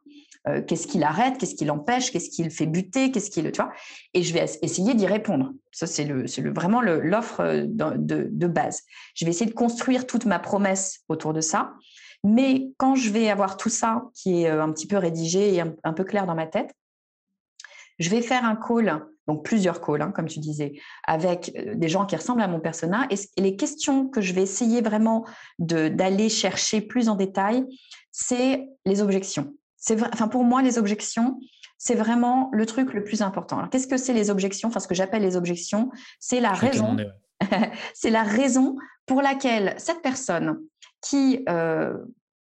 euh, 0.49 0.61
qu'est-ce 0.61 0.89
qui 0.89 0.99
l'arrête, 0.99 1.39
qu'est-ce 1.39 1.55
qui 1.55 1.65
l'empêche, 1.65 2.11
qu'est-ce 2.11 2.29
qui 2.29 2.43
le 2.43 2.51
fait 2.51 2.67
buter, 2.67 3.13
qu'est-ce 3.13 3.31
qui 3.31 3.43
le, 3.43 3.53
tu 3.53 3.63
vois, 3.63 3.73
et 4.13 4.25
je 4.25 4.35
vais 4.35 4.45
essayer 4.63 4.95
d'y 4.95 5.07
répondre. 5.07 5.53
Ça, 5.71 5.87
c'est 5.87 6.05
le, 6.05 6.25
le, 6.25 6.53
vraiment 6.53 6.81
l'offre 6.81 7.41
euh, 7.41 7.65
de, 7.65 8.29
de, 8.29 8.47
base. 8.49 8.83
Je 9.15 9.25
vais 9.25 9.31
essayer 9.31 9.49
de 9.49 9.55
construire 9.55 10.05
toute 10.05 10.25
ma 10.25 10.41
promesse 10.41 11.05
autour 11.09 11.33
de 11.33 11.41
ça. 11.41 11.75
Mais 12.25 12.71
quand 12.77 12.97
je 12.97 13.11
vais 13.11 13.31
avoir 13.31 13.57
tout 13.57 13.69
ça 13.69 14.05
qui 14.15 14.43
est 14.43 14.51
euh, 14.51 14.63
un 14.63 14.73
petit 14.73 14.89
peu 14.89 14.97
rédigé 14.97 15.55
et 15.55 15.61
un, 15.61 15.93
peu 15.93 16.03
clair 16.03 16.27
dans 16.27 16.35
ma 16.35 16.49
tête, 16.49 16.75
je 18.01 18.11
vais 18.11 18.21
faire 18.21 18.45
un 18.45 18.57
call, 18.57 19.07
donc 19.29 19.45
plusieurs 19.45 19.81
calls, 19.81 20.03
hein, 20.03 20.11
comme 20.11 20.27
tu 20.27 20.41
disais, 20.41 20.73
avec 21.05 21.57
des 21.77 21.89
gens 21.89 22.05
qui 22.05 22.17
ressemblent 22.17 22.43
à 22.43 22.49
mon 22.49 22.59
persona. 22.59 23.07
Et 23.11 23.41
les 23.41 23.55
questions 23.55 24.09
que 24.09 24.21
je 24.21 24.33
vais 24.33 24.43
essayer 24.43 24.81
vraiment 24.81 25.25
d'aller 25.61 26.29
chercher 26.29 26.81
plus 26.81 27.09
en 27.09 27.15
détail, 27.15 27.65
c'est 28.11 28.67
les 28.85 29.03
objections 29.03 29.55
enfin 29.91 30.29
pour 30.29 30.45
moi, 30.45 30.63
les 30.63 30.79
objections, 30.79 31.39
c'est 31.79 31.95
vraiment 31.95 32.49
le 32.53 32.65
truc 32.67 32.93
le 32.93 33.03
plus 33.03 33.23
important. 33.23 33.59
Alors, 33.59 33.71
qu'est-ce 33.71 33.89
que 33.89 33.97
c'est 33.97 34.13
les 34.13 34.31
objections? 34.31 34.69
Enfin, 34.69 34.81
ce 34.81 34.89
que 34.89 34.95
j'appelle 34.95 35.23
les 35.23 35.37
objections, 35.37 35.91
c'est 36.21 36.41
la 36.41 36.53
raison. 36.53 36.97
c'est 37.95 38.11
la 38.11 38.23
raison 38.23 38.77
pour 39.07 39.21
laquelle 39.21 39.75
cette 39.79 40.01
personne 40.01 40.61
qui, 41.01 41.45
euh, 41.49 41.95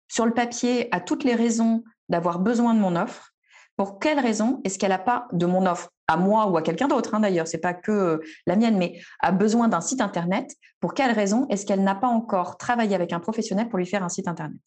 sur 0.09 0.25
le 0.25 0.33
papier, 0.33 0.93
a 0.93 0.99
toutes 0.99 1.23
les 1.23 1.35
raisons 1.35 1.83
d'avoir 2.09 2.39
besoin 2.39 2.73
de 2.73 2.79
mon 2.79 2.97
offre, 2.97 3.31
pour 3.77 3.99
quelle 3.99 4.19
raison 4.19 4.59
est-ce 4.65 4.77
qu'elle 4.77 4.89
n'a 4.89 4.99
pas 4.99 5.27
de 5.31 5.45
mon 5.45 5.65
offre? 5.65 5.89
À 6.11 6.17
moi 6.17 6.47
ou 6.47 6.57
à 6.57 6.61
quelqu'un 6.61 6.87
d'autre 6.87 7.15
hein, 7.15 7.19
d'ailleurs, 7.19 7.47
c'est 7.47 7.59
pas 7.59 7.73
que 7.73 7.91
euh, 7.91 8.17
la 8.45 8.55
mienne, 8.55 8.77
mais 8.77 8.99
a 9.19 9.31
besoin 9.31 9.67
d'un 9.67 9.81
site 9.81 10.01
internet. 10.01 10.51
Pour 10.79 10.93
quelle 10.93 11.11
raison 11.11 11.45
est-ce 11.49 11.65
qu'elle 11.65 11.83
n'a 11.83 11.95
pas 11.95 12.07
encore 12.07 12.57
travaillé 12.57 12.95
avec 12.95 13.13
un 13.13 13.19
professionnel 13.19 13.69
pour 13.69 13.77
lui 13.77 13.85
faire 13.85 14.03
un 14.03 14.09
site 14.09 14.27
internet? 14.27 14.59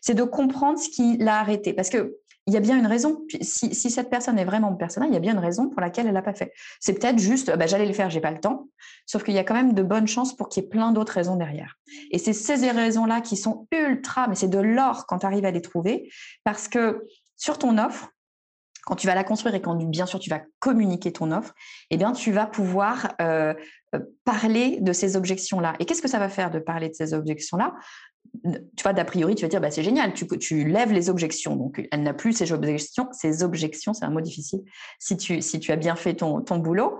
C'est 0.00 0.14
de 0.14 0.22
comprendre 0.22 0.78
ce 0.78 0.88
qui 0.88 1.16
l'a 1.18 1.38
arrêté, 1.38 1.72
parce 1.72 1.90
que 1.90 2.16
il 2.48 2.54
y 2.54 2.56
a 2.56 2.60
bien 2.60 2.78
une 2.78 2.86
raison. 2.86 3.26
Si, 3.42 3.74
cette 3.74 4.08
personne 4.08 4.38
est 4.38 4.44
vraiment 4.46 4.74
personnelle, 4.74 5.10
il 5.10 5.12
y 5.12 5.18
a 5.18 5.20
bien 5.20 5.34
une 5.34 5.38
raison 5.38 5.68
pour 5.68 5.82
laquelle 5.82 6.06
elle 6.06 6.14
l'a 6.14 6.22
pas 6.22 6.32
fait. 6.32 6.54
C'est 6.80 6.94
peut-être 6.94 7.18
juste, 7.18 7.54
bah, 7.54 7.66
j'allais 7.66 7.84
le 7.84 7.92
faire, 7.92 8.08
j'ai 8.08 8.22
pas 8.22 8.30
le 8.30 8.40
temps. 8.40 8.68
Sauf 9.04 9.22
qu'il 9.22 9.34
y 9.34 9.38
a 9.38 9.44
quand 9.44 9.52
même 9.52 9.74
de 9.74 9.82
bonnes 9.82 10.08
chances 10.08 10.34
pour 10.34 10.48
qu'il 10.48 10.62
y 10.62 10.66
ait 10.66 10.68
plein 10.70 10.92
d'autres 10.92 11.12
raisons 11.12 11.36
derrière. 11.36 11.76
Et 12.10 12.16
c'est 12.16 12.32
ces 12.32 12.70
raisons-là 12.70 13.20
qui 13.20 13.36
sont 13.36 13.68
ultra, 13.70 14.28
mais 14.28 14.34
c'est 14.34 14.48
de 14.48 14.58
l'or 14.58 15.04
quand 15.06 15.18
tu 15.18 15.26
arrives 15.26 15.44
à 15.44 15.50
les 15.50 15.60
trouver, 15.60 16.10
parce 16.42 16.68
que 16.68 17.06
sur 17.36 17.58
ton 17.58 17.76
offre, 17.76 18.08
quand 18.88 18.96
tu 18.96 19.06
vas 19.06 19.14
la 19.14 19.22
construire 19.22 19.54
et 19.54 19.60
quand 19.60 19.74
bien 19.74 20.06
sûr 20.06 20.18
tu 20.18 20.30
vas 20.30 20.40
communiquer 20.60 21.12
ton 21.12 21.30
offre, 21.30 21.52
eh 21.90 21.98
bien 21.98 22.12
tu 22.12 22.32
vas 22.32 22.46
pouvoir 22.46 23.12
euh, 23.20 23.52
euh, 23.94 23.98
parler 24.24 24.78
de 24.80 24.94
ces 24.94 25.14
objections-là. 25.14 25.74
Et 25.78 25.84
qu'est-ce 25.84 26.00
que 26.00 26.08
ça 26.08 26.18
va 26.18 26.30
faire 26.30 26.50
de 26.50 26.58
parler 26.58 26.88
de 26.88 26.94
ces 26.94 27.12
objections-là? 27.12 27.74
Tu 28.42 28.82
vois, 28.82 28.94
d'a 28.94 29.04
priori, 29.04 29.34
tu 29.34 29.42
vas 29.42 29.48
dire, 29.48 29.60
bah, 29.60 29.70
c'est 29.70 29.82
génial, 29.82 30.14
tu, 30.14 30.26
tu 30.38 30.64
lèves 30.64 30.90
les 30.90 31.10
objections. 31.10 31.54
Donc, 31.54 31.86
elle 31.92 32.02
n'a 32.02 32.14
plus 32.14 32.32
ces 32.32 32.50
objections. 32.50 33.08
Ces 33.12 33.42
objections, 33.42 33.92
c'est 33.92 34.06
un 34.06 34.10
mot 34.10 34.22
difficile. 34.22 34.60
Si 34.98 35.18
tu, 35.18 35.42
si 35.42 35.60
tu 35.60 35.70
as 35.70 35.76
bien 35.76 35.94
fait 35.94 36.14
ton, 36.14 36.40
ton 36.40 36.56
boulot, 36.56 36.98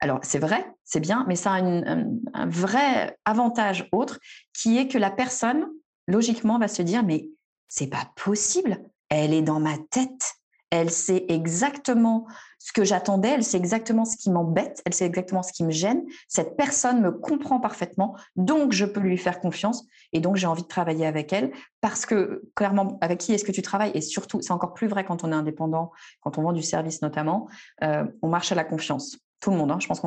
alors 0.00 0.18
c'est 0.22 0.38
vrai, 0.38 0.66
c'est 0.84 1.00
bien, 1.00 1.24
mais 1.26 1.36
ça 1.36 1.52
a 1.52 1.62
un, 1.62 2.04
un, 2.34 2.48
vrai 2.48 3.16
avantage 3.24 3.88
autre 3.92 4.18
qui 4.52 4.76
est 4.76 4.88
que 4.88 4.98
la 4.98 5.10
personne, 5.10 5.68
logiquement, 6.06 6.58
va 6.58 6.68
se 6.68 6.82
dire, 6.82 7.02
mais 7.02 7.30
c'est 7.68 7.88
pas 7.88 8.10
possible, 8.14 8.76
elle 9.08 9.32
est 9.32 9.42
dans 9.42 9.60
ma 9.60 9.78
tête 9.90 10.39
elle 10.70 10.90
sait 10.90 11.26
exactement 11.28 12.26
ce 12.58 12.72
que 12.72 12.84
j'attendais, 12.84 13.30
elle 13.30 13.44
sait 13.44 13.56
exactement 13.56 14.04
ce 14.04 14.16
qui 14.16 14.30
m'embête, 14.30 14.82
elle 14.84 14.92
sait 14.92 15.06
exactement 15.06 15.42
ce 15.42 15.52
qui 15.52 15.64
me 15.64 15.70
gêne. 15.70 16.04
Cette 16.28 16.56
personne 16.56 17.00
me 17.00 17.10
comprend 17.10 17.58
parfaitement, 17.58 18.16
donc 18.36 18.72
je 18.72 18.84
peux 18.84 19.00
lui 19.00 19.16
faire 19.16 19.40
confiance 19.40 19.86
et 20.12 20.20
donc 20.20 20.36
j'ai 20.36 20.46
envie 20.46 20.62
de 20.62 20.68
travailler 20.68 21.06
avec 21.06 21.32
elle 21.32 21.52
parce 21.80 22.04
que 22.06 22.42
clairement, 22.54 22.98
avec 23.00 23.18
qui 23.18 23.32
est-ce 23.32 23.44
que 23.44 23.52
tu 23.52 23.62
travailles? 23.62 23.92
Et 23.94 24.00
surtout, 24.00 24.40
c'est 24.42 24.52
encore 24.52 24.74
plus 24.74 24.88
vrai 24.88 25.04
quand 25.04 25.24
on 25.24 25.32
est 25.32 25.34
indépendant, 25.34 25.90
quand 26.20 26.38
on 26.38 26.42
vend 26.42 26.52
du 26.52 26.62
service 26.62 27.02
notamment, 27.02 27.48
euh, 27.82 28.04
on 28.22 28.28
marche 28.28 28.52
à 28.52 28.54
la 28.54 28.64
confiance. 28.64 29.18
Tout 29.40 29.50
le 29.50 29.56
monde, 29.56 29.70
hein. 29.70 29.78
je 29.80 29.86
pense 29.86 30.00
que 30.00 30.06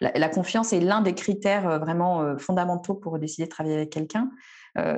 la, 0.00 0.28
confiance 0.28 0.72
est 0.72 0.80
l'un 0.80 1.00
des 1.00 1.14
critères 1.14 1.66
euh, 1.66 1.78
vraiment 1.78 2.20
euh, 2.20 2.36
fondamentaux 2.36 2.94
pour 2.94 3.18
décider 3.18 3.46
de 3.46 3.50
travailler 3.50 3.76
avec 3.76 3.90
quelqu'un. 3.90 4.30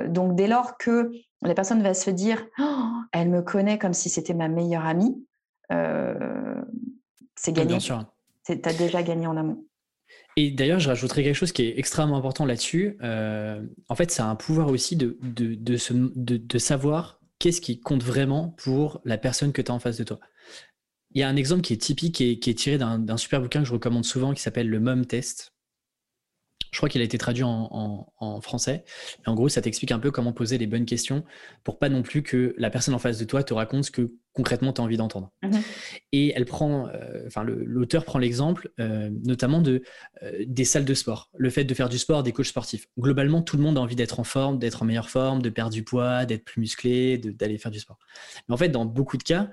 donc 0.07 0.35
dès 0.35 0.47
lors 0.47 0.77
que 0.77 1.11
la 1.41 1.53
personne 1.53 1.81
va 1.81 1.93
se 1.93 2.09
dire 2.09 2.45
oh, 2.59 2.89
elle 3.13 3.29
me 3.29 3.41
connaît 3.41 3.77
comme 3.77 3.93
si 3.93 4.09
c'était 4.09 4.33
ma 4.33 4.49
meilleure 4.49 4.85
amie. 4.85 5.25
Euh, 5.71 6.61
c'est 7.35 7.53
gagné. 7.53 7.77
Tu 7.79 8.51
as 8.51 8.73
déjà 8.73 9.03
gagné 9.03 9.27
en 9.27 9.37
amont. 9.37 9.65
Et 10.35 10.51
d'ailleurs, 10.51 10.79
je 10.79 10.89
rajouterais 10.89 11.23
quelque 11.23 11.35
chose 11.35 11.51
qui 11.51 11.63
est 11.63 11.77
extrêmement 11.77 12.17
important 12.17 12.45
là-dessus. 12.45 12.97
Euh, 13.03 13.61
en 13.89 13.95
fait, 13.95 14.11
ça 14.11 14.25
a 14.25 14.29
un 14.29 14.35
pouvoir 14.35 14.69
aussi 14.69 14.95
de, 14.95 15.17
de, 15.21 15.55
de, 15.55 16.57
savoir 16.57 17.19
qu'est-ce 17.37 17.61
qui 17.61 17.79
compte 17.79 18.03
vraiment 18.03 18.55
pour 18.57 19.01
la 19.05 19.17
personne 19.17 19.51
que 19.51 19.61
tu 19.61 19.71
as 19.71 19.75
en 19.75 19.79
face 19.79 19.97
de 19.97 20.03
toi. 20.03 20.19
Il 21.11 21.19
y 21.19 21.23
a 21.23 21.29
un 21.29 21.35
exemple 21.35 21.61
qui 21.61 21.73
est 21.73 21.77
typique 21.77 22.21
et 22.21 22.39
qui 22.39 22.49
est 22.49 22.55
tiré 22.55 22.77
d'un 22.77 23.17
super 23.17 23.41
bouquin 23.41 23.61
que 23.61 23.67
je 23.67 23.73
recommande 23.73 24.05
souvent 24.05 24.33
qui 24.33 24.41
s'appelle 24.41 24.69
le 24.69 24.79
MOM 24.79 25.05
Test. 25.05 25.53
Je 26.71 26.77
crois 26.77 26.89
qu'il 26.89 27.01
a 27.01 27.03
été 27.03 27.17
traduit 27.17 27.43
en, 27.43 28.41
français. 28.41 28.83
en 29.25 29.33
gros, 29.33 29.49
ça 29.49 29.61
t'explique 29.61 29.91
un 29.91 29.99
peu 29.99 30.11
comment 30.11 30.33
poser 30.33 30.57
les 30.57 30.67
bonnes 30.67 30.85
questions 30.85 31.23
pour 31.63 31.79
pas 31.79 31.89
non 31.89 32.03
plus 32.03 32.21
que 32.21 32.53
la 32.57 32.69
personne 32.69 32.93
en 32.93 32.99
face 32.99 33.17
de 33.17 33.25
toi 33.25 33.43
te 33.43 33.53
raconte 33.53 33.85
ce 33.85 33.91
que 33.91 34.13
concrètement 34.33 34.71
tu 34.71 34.79
as 34.79 34.83
envie 34.83 34.97
d'entendre. 34.97 35.31
Mhm. 35.41 35.61
Et 36.11 36.31
elle 36.35 36.45
prend, 36.45 36.87
euh, 36.87 37.23
enfin, 37.25 37.43
l'auteur 37.43 38.05
prend 38.05 38.19
l'exemple 38.19 38.71
euh, 38.79 39.09
notamment 39.23 39.61
de, 39.61 39.81
euh, 40.21 40.43
des 40.45 40.63
salles 40.63 40.85
de 40.85 40.93
sport, 40.93 41.29
le 41.37 41.49
fait 41.49 41.63
de 41.63 41.73
faire 41.73 41.89
du 41.89 41.97
sport, 41.97 42.21
des 42.21 42.31
coachs 42.31 42.45
sportifs. 42.45 42.87
Globalement, 42.99 43.41
tout 43.41 43.57
le 43.57 43.63
monde 43.63 43.77
a 43.77 43.81
envie 43.81 43.95
d'être 43.95 44.19
en 44.19 44.23
forme, 44.23 44.59
d'être 44.59 44.83
en 44.83 44.85
meilleure 44.85 45.09
forme, 45.09 45.41
de 45.41 45.49
perdre 45.49 45.73
du 45.73 45.83
poids, 45.83 46.25
d'être 46.25 46.45
plus 46.45 46.61
musclé, 46.61 47.17
d'aller 47.17 47.57
faire 47.57 47.71
du 47.71 47.79
sport. 47.79 47.97
Mais 48.47 48.53
en 48.53 48.57
fait, 48.57 48.69
dans 48.69 48.85
beaucoup 48.85 49.17
de 49.17 49.23
cas, 49.23 49.49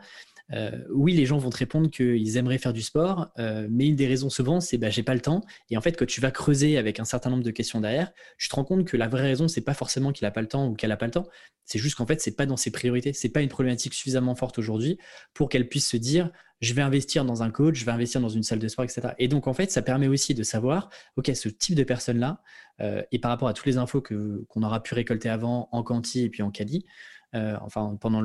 euh, 0.53 0.85
oui, 0.91 1.13
les 1.13 1.27
gens 1.27 1.39
vont 1.39 1.51
te 1.51 1.57
répondre 1.57 1.91
qu'ils 1.91 2.37
aimeraient 2.37 2.59
faire 2.59 2.73
du 2.73 2.83
sport, 2.83 3.31
euh, 3.39 3.67
mais 3.71 3.87
une 3.89 3.97
des 3.97 4.07
raisons 4.07 4.31
souvent, 4.31 4.61
c'est 4.61 4.79
bah, 4.79 4.91
j'ai 4.91 5.03
pas 5.03 5.15
le 5.15 5.21
temps. 5.21 5.43
Et 5.71 5.77
en 5.77 5.81
fait, 5.81 5.93
quand 5.93 6.07
tu 6.07 6.21
vas 6.21 6.31
creuser 6.31 6.79
avec 6.79 7.01
un 7.01 7.05
certain 7.05 7.31
nombre 7.31 7.43
de 7.43 7.51
questions 7.51 7.81
derrière, 7.81 8.13
tu 8.39 8.49
te 8.49 8.55
rends 8.55 8.65
compte 8.65 8.85
que 8.85 8.97
la 8.97 9.09
vraie 9.09 9.23
raison, 9.23 9.49
c'est 9.49 9.63
pas 9.63 9.75
forcément 9.75 10.13
qu'il 10.13 10.25
a 10.27 10.31
pas 10.31 10.43
le 10.43 10.49
temps 10.49 10.69
ou 10.69 10.75
qu'elle 10.75 10.93
a 10.93 10.97
pas 10.97 11.07
le 11.07 11.13
temps. 11.13 11.27
C'est 11.65 11.79
juste 11.79 11.97
qu'en 11.97 12.07
fait, 12.07 12.21
c'est 12.21 12.37
pas 12.37 12.47
dans 12.47 12.57
ses 12.57 12.71
priorités. 12.71 13.13
C'est 13.13 13.29
pas 13.29 13.43
une 13.43 13.49
problématique 13.49 13.95
suffisamment 13.95 14.37
forte 14.37 14.59
aujourd'hui 14.59 14.99
pour 15.35 15.49
qu'elle 15.49 15.69
puisse 15.69 15.89
se 15.89 15.97
dire 15.97 16.31
je 16.61 16.73
vais 16.73 16.83
investir 16.83 17.25
dans 17.25 17.43
un 17.43 17.51
coach, 17.51 17.77
je 17.77 17.85
vais 17.85 17.93
investir 17.93 18.21
dans 18.21 18.31
une 18.31 18.43
salle 18.43 18.59
de 18.59 18.69
sport, 18.69 18.85
etc. 18.85 19.09
Et 19.19 19.29
donc, 19.29 19.47
en 19.47 19.53
fait, 19.53 19.71
ça 19.71 19.83
permet 19.83 20.09
aussi 20.09 20.33
de 20.33 20.43
savoir, 20.43 20.89
OK, 21.17 21.31
ce 21.35 21.49
type 21.51 21.75
de 21.75 21.85
personne-là, 21.85 22.41
euh, 22.81 23.03
et 23.13 23.19
par 23.19 23.31
rapport 23.31 23.49
à 23.49 23.53
toutes 23.53 23.67
les 23.67 23.77
infos 23.77 24.01
qu'on 24.01 24.63
aura 24.63 24.83
pu 24.83 24.95
récolter 24.95 25.29
avant 25.29 25.69
en 25.73 25.83
quanti 25.83 26.23
et 26.23 26.31
puis 26.31 26.43
en 26.43 26.51
quali, 26.51 26.87
euh, 27.37 27.57
enfin 27.61 27.97
pendant 28.01 28.23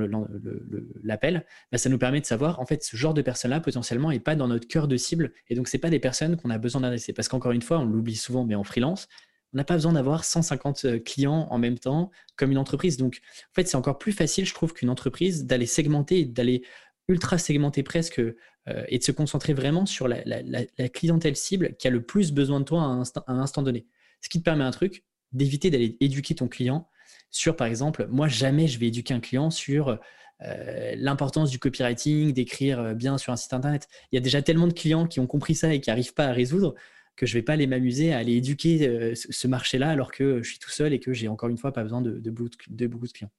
l'appel, 1.03 1.45
bah, 1.71 1.77
ça 1.77 1.89
nous 1.89 1.97
permet 1.97 2.21
de 2.21 2.25
savoir 2.25 2.59
en 2.59 2.65
fait 2.65 2.83
ce 2.83 2.95
genre 2.95 3.13
de 3.13 3.21
personnes-là 3.21 3.59
potentiellement 3.59 4.09
n'est 4.09 4.19
pas 4.19 4.35
dans 4.35 4.47
notre 4.47 4.67
cœur 4.67 4.87
de 4.87 4.97
cible 4.97 5.33
et 5.49 5.55
donc 5.55 5.67
c'est 5.67 5.77
pas 5.77 5.89
des 5.89 5.99
personnes 5.99 6.37
qu'on 6.37 6.49
a 6.49 6.57
besoin 6.57 6.81
d'adresser 6.81 7.13
parce 7.13 7.27
qu'encore 7.27 7.51
une 7.51 7.61
fois 7.61 7.79
on 7.79 7.85
l'oublie 7.85 8.15
souvent 8.15 8.45
mais 8.45 8.55
en 8.55 8.63
freelance 8.63 9.07
on 9.53 9.57
n'a 9.57 9.63
pas 9.63 9.73
besoin 9.73 9.93
d'avoir 9.93 10.23
150 10.23 11.03
clients 11.03 11.47
en 11.49 11.57
même 11.57 11.77
temps 11.77 12.09
comme 12.37 12.51
une 12.51 12.57
entreprise. 12.57 12.95
Donc, 12.95 13.19
en 13.51 13.53
fait, 13.53 13.67
c'est 13.67 13.75
encore 13.75 13.97
plus 13.97 14.13
facile, 14.13 14.45
je 14.45 14.53
trouve, 14.53 14.71
qu'une 14.71 14.89
entreprise 14.89 15.45
d'aller 15.45 15.65
segmenter, 15.65 16.23
d'aller 16.23 16.63
ultra 17.09 17.37
segmenter 17.37 17.83
presque 17.83 18.21
et 18.87 18.97
de 18.97 19.03
se 19.03 19.11
concentrer 19.11 19.51
vraiment 19.51 19.85
sur 19.85 20.07
la, 20.07 20.23
clientèle 20.93 21.35
cible 21.35 21.75
qui 21.75 21.89
a 21.89 21.91
le 21.91 22.01
plus 22.01 22.31
besoin 22.31 22.61
de 22.61 22.63
toi 22.63 22.81
à 22.81 22.85
un, 22.85 23.01
à 23.01 23.23
un 23.33 23.39
instant 23.39 23.61
donné. 23.61 23.87
Ce 24.21 24.29
qui 24.29 24.39
te 24.39 24.45
permet 24.45 24.63
un 24.63 24.71
truc, 24.71 25.03
d'éviter 25.33 25.69
d'aller 25.69 25.97
éduquer 25.99 26.35
ton 26.35 26.47
client 26.47 26.87
sur, 27.31 27.55
par 27.55 27.67
exemple, 27.67 28.07
moi, 28.09 28.27
jamais 28.27 28.67
je 28.67 28.77
vais 28.77 28.87
éduquer 28.87 29.13
un 29.13 29.19
client 29.19 29.49
sur 29.49 29.99
euh, 30.43 30.95
l'importance 30.97 31.49
du 31.49 31.59
copywriting, 31.59 32.33
d'écrire 32.33 32.79
euh, 32.79 32.93
bien 32.93 33.17
sur 33.17 33.31
un 33.31 33.35
site 33.35 33.53
internet. 33.53 33.87
Il 34.11 34.15
y 34.15 34.17
a 34.17 34.21
déjà 34.21 34.41
tellement 34.41 34.67
de 34.67 34.73
clients 34.73 35.07
qui 35.07 35.19
ont 35.19 35.27
compris 35.27 35.55
ça 35.55 35.73
et 35.73 35.79
qui 35.79 35.89
n'arrivent 35.89 36.13
pas 36.13 36.25
à 36.25 36.31
résoudre 36.31 36.75
que 37.15 37.25
je 37.25 37.35
ne 37.35 37.39
vais 37.39 37.43
pas 37.43 37.53
aller 37.53 37.67
m'amuser 37.67 38.13
à 38.13 38.17
aller 38.17 38.33
éduquer 38.33 38.87
euh, 38.87 39.13
ce 39.15 39.47
marché-là 39.47 39.89
alors 39.89 40.11
que 40.11 40.41
je 40.41 40.49
suis 40.49 40.59
tout 40.59 40.71
seul 40.71 40.93
et 40.93 40.99
que 40.99 41.13
j'ai 41.13 41.27
encore 41.27 41.49
une 41.49 41.57
fois 41.57 41.71
pas 41.73 41.83
besoin 41.83 42.01
de, 42.01 42.19
beaucoup, 42.31 42.49
de, 42.67 42.87
beaucoup 42.87 43.07
de 43.07 43.11
clients. 43.11 43.31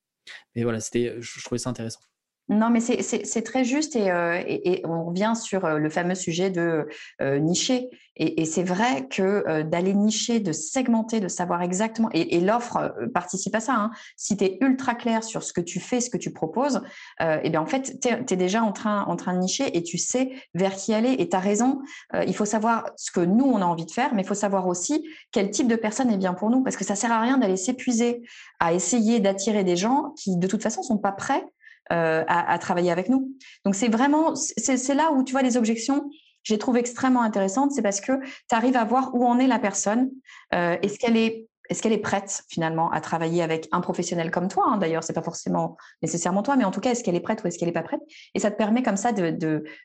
Mais 0.55 0.62
voilà, 0.62 0.78
c'était, 0.81 1.16
je 1.20 1.42
trouvais 1.42 1.59
ça 1.59 1.70
intéressant. 1.70 2.00
Non, 2.48 2.70
mais 2.70 2.81
c'est 2.81 3.42
très 3.42 3.64
juste 3.64 3.96
euh, 3.96 4.42
et, 4.46 4.83
on 4.85 5.05
revient 5.05 5.33
sur 5.40 5.64
euh, 5.64 5.78
le 5.78 5.88
fameux 5.88 6.16
sujet 6.16 6.50
de 6.50 6.88
euh, 7.20 7.38
nicher. 7.38 7.88
Et, 8.16 8.44
c'est 8.44 8.62
vrai 8.62 9.09
que 9.09 9.62
d'aller 9.62 9.94
nicher, 9.94 10.38
de 10.38 10.52
segmenter, 10.52 11.18
de 11.18 11.28
savoir 11.28 11.62
exactement, 11.62 12.11
et, 12.12 12.40
l'offre 12.40 12.94
participe 13.14 13.55
à 13.55 13.61
ça. 13.61 13.74
Hein. 13.74 13.90
Si 14.16 14.37
tu 14.37 14.44
es 14.44 14.59
ultra 14.61 14.94
clair 14.94 15.24
sur 15.24 15.42
ce 15.42 15.55
que 15.55 15.62
tu 15.62 15.81
fais, 15.81 16.00
ce 16.02 16.11
que 16.11 16.18
tu 16.18 16.31
proposes, 16.31 16.83
et 17.20 17.48
bien 17.48 17.62
en 17.62 17.66
fait, 17.66 17.98
tu 18.02 18.09
es, 18.09 18.37
déjà 18.37 18.62
en 18.62 18.72
train, 18.72 19.05
en 19.07 19.16
train 19.16 19.33
de 19.33 19.38
nicher 19.38 19.74
et 19.74 19.83
tu 19.83 19.96
sais 19.96 20.31
vers 20.52 20.74
qui 20.74 20.92
aller. 20.92 21.16
Et 21.18 21.31
tu 21.31 21.35
as 21.35 21.40
raison, 21.40 21.81
il 22.26 22.37
faut 22.37 22.44
savoir 22.44 22.90
ce 22.96 23.11
que 23.11 23.20
nous, 23.20 23.46
on 23.46 23.62
a 23.62 23.64
envie 23.64 23.87
de 23.87 23.90
faire, 23.90 24.14
mais 24.14 24.20
il 24.20 24.28
faut 24.28 24.35
savoir 24.35 24.66
aussi 24.66 25.09
quel 25.33 25.50
type 25.50 25.66
de 25.66 25.76
personne 25.76 26.11
est 26.11 26.18
bien 26.18 26.35
pour 26.35 26.50
nous, 26.50 26.62
parce 26.62 26.76
que 26.76 26.85
ça 26.85 26.94
sert 26.94 27.12
à 27.12 27.20
rien 27.20 27.38
d'aller 27.38 27.57
s'épuiser 27.57 28.22
à 28.61 28.74
essayer 28.74 29.20
d'attirer 29.20 29.64
des 29.64 29.76
gens 29.76 30.12
qui, 30.18 30.37
de 30.37 30.46
toute 30.46 30.62
façon, 30.62 30.83
sont 30.83 30.98
pas 30.98 31.12
prêts 31.12 31.46
euh, 31.92 32.24
à, 32.26 32.59
travailler 32.59 32.90
avec 32.90 33.11
nous. 33.11 33.37
Donc 33.66 33.74
c'est 33.74 33.88
vraiment, 33.88 34.35
c'est 34.35 34.94
là 34.94 35.12
où 35.12 35.24
tu 35.24 35.33
vois 35.33 35.42
les 35.42 35.59
objections, 35.59 36.09
j'ai 36.42 36.57
trouvé 36.57 36.81
extrêmement 36.81 37.22
intéressantes, 37.22 37.72
c'est 37.72 37.83
parce 37.83 38.00
que 38.00 38.12
tu 38.22 38.55
arrives 38.55 38.76
à 38.76 38.85
voir 38.85 39.14
où 39.14 39.26
en 39.26 39.38
est 39.38 39.46
la 39.46 39.59
personne, 39.59 40.11
euh, 40.55 40.76
est-ce 40.83 40.98
qu'elle 40.98 41.16
est 41.16 41.48
est-ce 41.68 41.83
qu'elle 41.83 41.92
est 41.92 41.98
prête 41.98 42.44
finalement 42.48 42.90
à 42.90 43.00
travailler 43.00 43.42
avec 43.42 43.68
un 43.72 43.81
professionnel 43.81 44.31
comme 44.31 44.48
toi 44.48 44.64
hein, 44.68 44.78
D'ailleurs, 44.78 45.05
c'est 45.05 45.12
pas 45.12 45.22
forcément 45.22 45.76
nécessairement 46.02 46.42
toi, 46.42 46.57
mais 46.57 46.64
en 46.64 46.70
tout 46.70 46.81
cas, 46.81 46.90
est-ce 46.90 47.05
qu'elle 47.05 47.14
est 47.14 47.20
prête 47.20 47.44
ou 47.44 47.46
est-ce 47.46 47.59
qu'elle 47.59 47.68
n'est 47.68 47.72
pas 47.72 47.83
prête? 47.83 48.00
Et 48.35 48.40
ça 48.40 48.50
te 48.50 48.57
permet 48.57 48.83
comme 48.83 48.96
ça 48.96 49.12
de, 49.12 49.31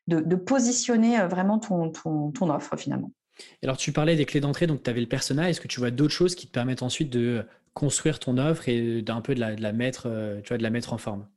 de, 0.07 0.35
positionner 0.35 1.19
euh, 1.19 1.27
vraiment 1.27 1.59
ton, 1.59 1.91
ton, 1.91 2.49
offre 2.49 2.75
finalement. 2.77 3.11
Alors, 3.63 3.77
tu 3.77 3.91
parlais 3.91 4.15
des 4.15 4.25
clés 4.25 4.39
d'entrée, 4.39 4.65
donc 4.65 4.81
tu 4.81 4.89
avais 4.89 5.01
le 5.01 5.07
persona. 5.07 5.49
Est-ce 5.49 5.61
que 5.61 5.67
tu 5.67 5.79
vois 5.79 5.91
d'autres 5.91 6.13
choses 6.13 6.35
qui 6.35 6.47
te 6.47 6.51
permettent 6.51 6.83
ensuite 6.83 7.09
de 7.09 7.45
construire 7.73 8.19
ton 8.19 8.37
offre 8.37 8.67
et 8.67 9.01
d'un 9.01 9.21
peu 9.21 9.35
de 9.35 9.39
la 9.39 9.71
mettre, 9.71 10.09
tu 10.43 10.47
vois, 10.47 10.57
de 10.57 10.63
la 10.63 10.71
mettre 10.71 10.93
en 10.93 10.97
forme? 10.97 11.27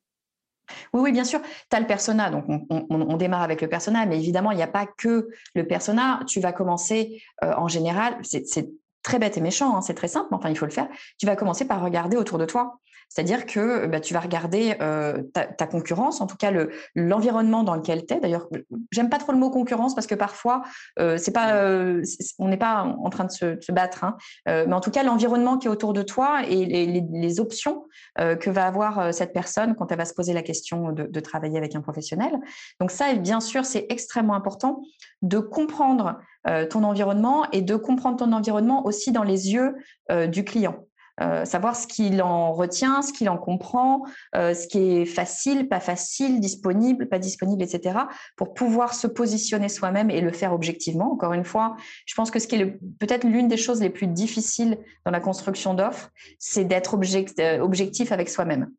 Oui, 0.93 1.01
oui, 1.03 1.13
bien 1.13 1.25
sûr. 1.25 1.41
Tu 1.43 1.77
as 1.77 1.81
le 1.81 1.87
persona, 1.87 2.31
donc 2.31 2.45
on, 2.49 3.17
démarre 3.17 3.43
avec 3.43 3.61
le 3.61 3.69
persona, 3.69 4.07
mais 4.07 4.19
évidemment, 4.19 4.51
il 4.53 4.57
n'y 4.57 4.63
a 4.63 4.69
pas 4.69 4.87
que 4.87 5.29
le 5.55 5.67
persona. 5.67 6.21
Tu 6.27 6.41
vas 6.41 6.53
commencer 6.53 7.23
euh, 7.45 7.53
en 7.57 7.69
général, 7.69 8.17
c'est 8.23 8.71
très 9.03 9.19
bête 9.19 9.37
et 9.37 9.41
méchant, 9.41 9.77
hein, 9.77 9.83
c'est 9.83 9.95
très 9.95 10.09
simple, 10.09 10.29
mais 10.31 10.37
enfin, 10.37 10.51
il 10.51 10.59
faut 10.59 10.67
le 10.67 10.73
faire. 10.73 10.89
Tu 11.19 11.27
vas 11.27 11.37
commencer 11.37 11.67
par 11.67 11.83
regarder 11.83 12.17
autour 12.17 12.39
de 12.39 12.45
toi. 12.45 12.81
C'est-à-dire 13.11 13.45
que 13.45 13.87
bah, 13.87 13.99
tu 13.99 14.15
vas 14.15 14.21
regarder 14.21 14.77
euh, 14.81 15.21
ta, 15.35 15.67
concurrence, 15.67 16.21
en 16.21 16.29
tout 16.29 16.37
cas 16.37 16.53
l'environnement 16.95 17.65
dans 17.65 17.75
lequel 17.75 18.07
tu 18.07 18.15
es. 18.15 18.21
D'ailleurs, 18.21 18.49
j'aime 18.93 19.11
pas 19.11 19.19
trop 19.19 19.33
le 19.33 19.39
mot 19.39 19.51
concurrence 19.51 19.97
parce 19.97 20.07
que 20.07 20.15
parfois, 20.15 20.63
euh, 21.01 21.19
euh, 21.37 22.03
on 22.39 22.49
n'est 22.49 22.57
pas 22.57 22.85
en 22.85 23.11
train 23.11 23.25
de 23.25 23.31
se, 23.31 23.73
battre, 23.73 24.05
hein. 24.05 24.17
mais 24.47 24.73
en 24.73 24.81
tout 24.81 24.93
cas, 24.93 25.03
l'environnement 25.03 25.59
qui 25.59 25.67
est 25.67 25.71
autour 25.71 25.93
de 25.93 26.03
toi 26.03 26.43
et 26.49 26.65
les, 26.65 27.41
options 27.41 27.85
que 28.19 28.51
va 28.51 28.67
avoir 28.67 29.15
cette 29.15 29.33
personne 29.33 29.75
quand 29.75 29.91
elle 29.91 29.99
va 29.99 30.05
se 30.05 30.15
poser 30.15 30.33
la 30.33 30.43
question 30.43 30.93
de 30.93 31.21
travailler 31.21 31.57
avec 31.59 31.75
un 31.75 31.81
professionnel. 31.81 32.39
Donc 32.81 32.91
ça, 32.91 33.15
bien 33.15 33.41
sûr, 33.41 33.65
c'est 33.65 33.87
extrêmement 33.89 34.35
important 34.35 34.83
de 35.23 35.39
comprendre 35.39 36.21
ton 36.71 36.85
environnement 36.85 37.49
et 37.53 37.63
de 37.63 37.77
comprendre 37.77 38.19
ton 38.19 38.33
environnement 38.33 38.85
aussi 38.85 39.13
dans 39.13 39.23
les 39.23 39.53
yeux 39.53 39.75
du 40.29 40.45
client. 40.45 40.85
Euh, 41.23 41.45
savoir 41.45 41.77
ce 41.77 41.87
qu'il 41.87 42.23
en 42.23 42.53
retient, 42.53 43.03
ce 43.03 43.13
qu'il 43.13 43.29
en 43.29 43.37
comprend, 43.37 44.05
euh, 44.35 44.55
ce 44.55 44.67
qui 44.67 44.79
est 44.79 45.05
facile, 45.05 45.69
pas 45.69 45.81
facile, 45.81 46.41
disponible, 46.41 47.09
pas 47.09 47.19
disponible, 47.19 47.63
etc., 47.63 47.99
pour 48.37 48.55
pouvoir 48.55 48.95
se 48.95 49.07
positionner 49.07 49.69
soi-même 49.69 50.11
et 50.11 50.23
le 50.23 50.33
faire 50.33 50.55
objectivement. 50.55 51.13
Encore 51.13 51.35
une 51.35 51.45
fois, 51.45 51.77
je 52.07 52.15
pense 52.15 52.31
que 52.31 52.39
ce 52.39 52.47
qui 52.47 52.57
est 52.57 52.79
peut-être 52.99 53.25
l'une 53.25 53.49
des 53.49 53.59
choses 53.59 53.83
les 53.83 53.91
plus 53.91 54.07
difficiles 54.07 54.79
dans 55.05 55.11
la 55.11 55.21
construction 55.21 55.75
d'offres, 55.75 56.11
c'est 56.39 56.65
d'être 56.65 56.99
euh, 57.39 57.59
objectif 57.61 58.13
avec 58.13 58.31
soi-même. 58.31 58.71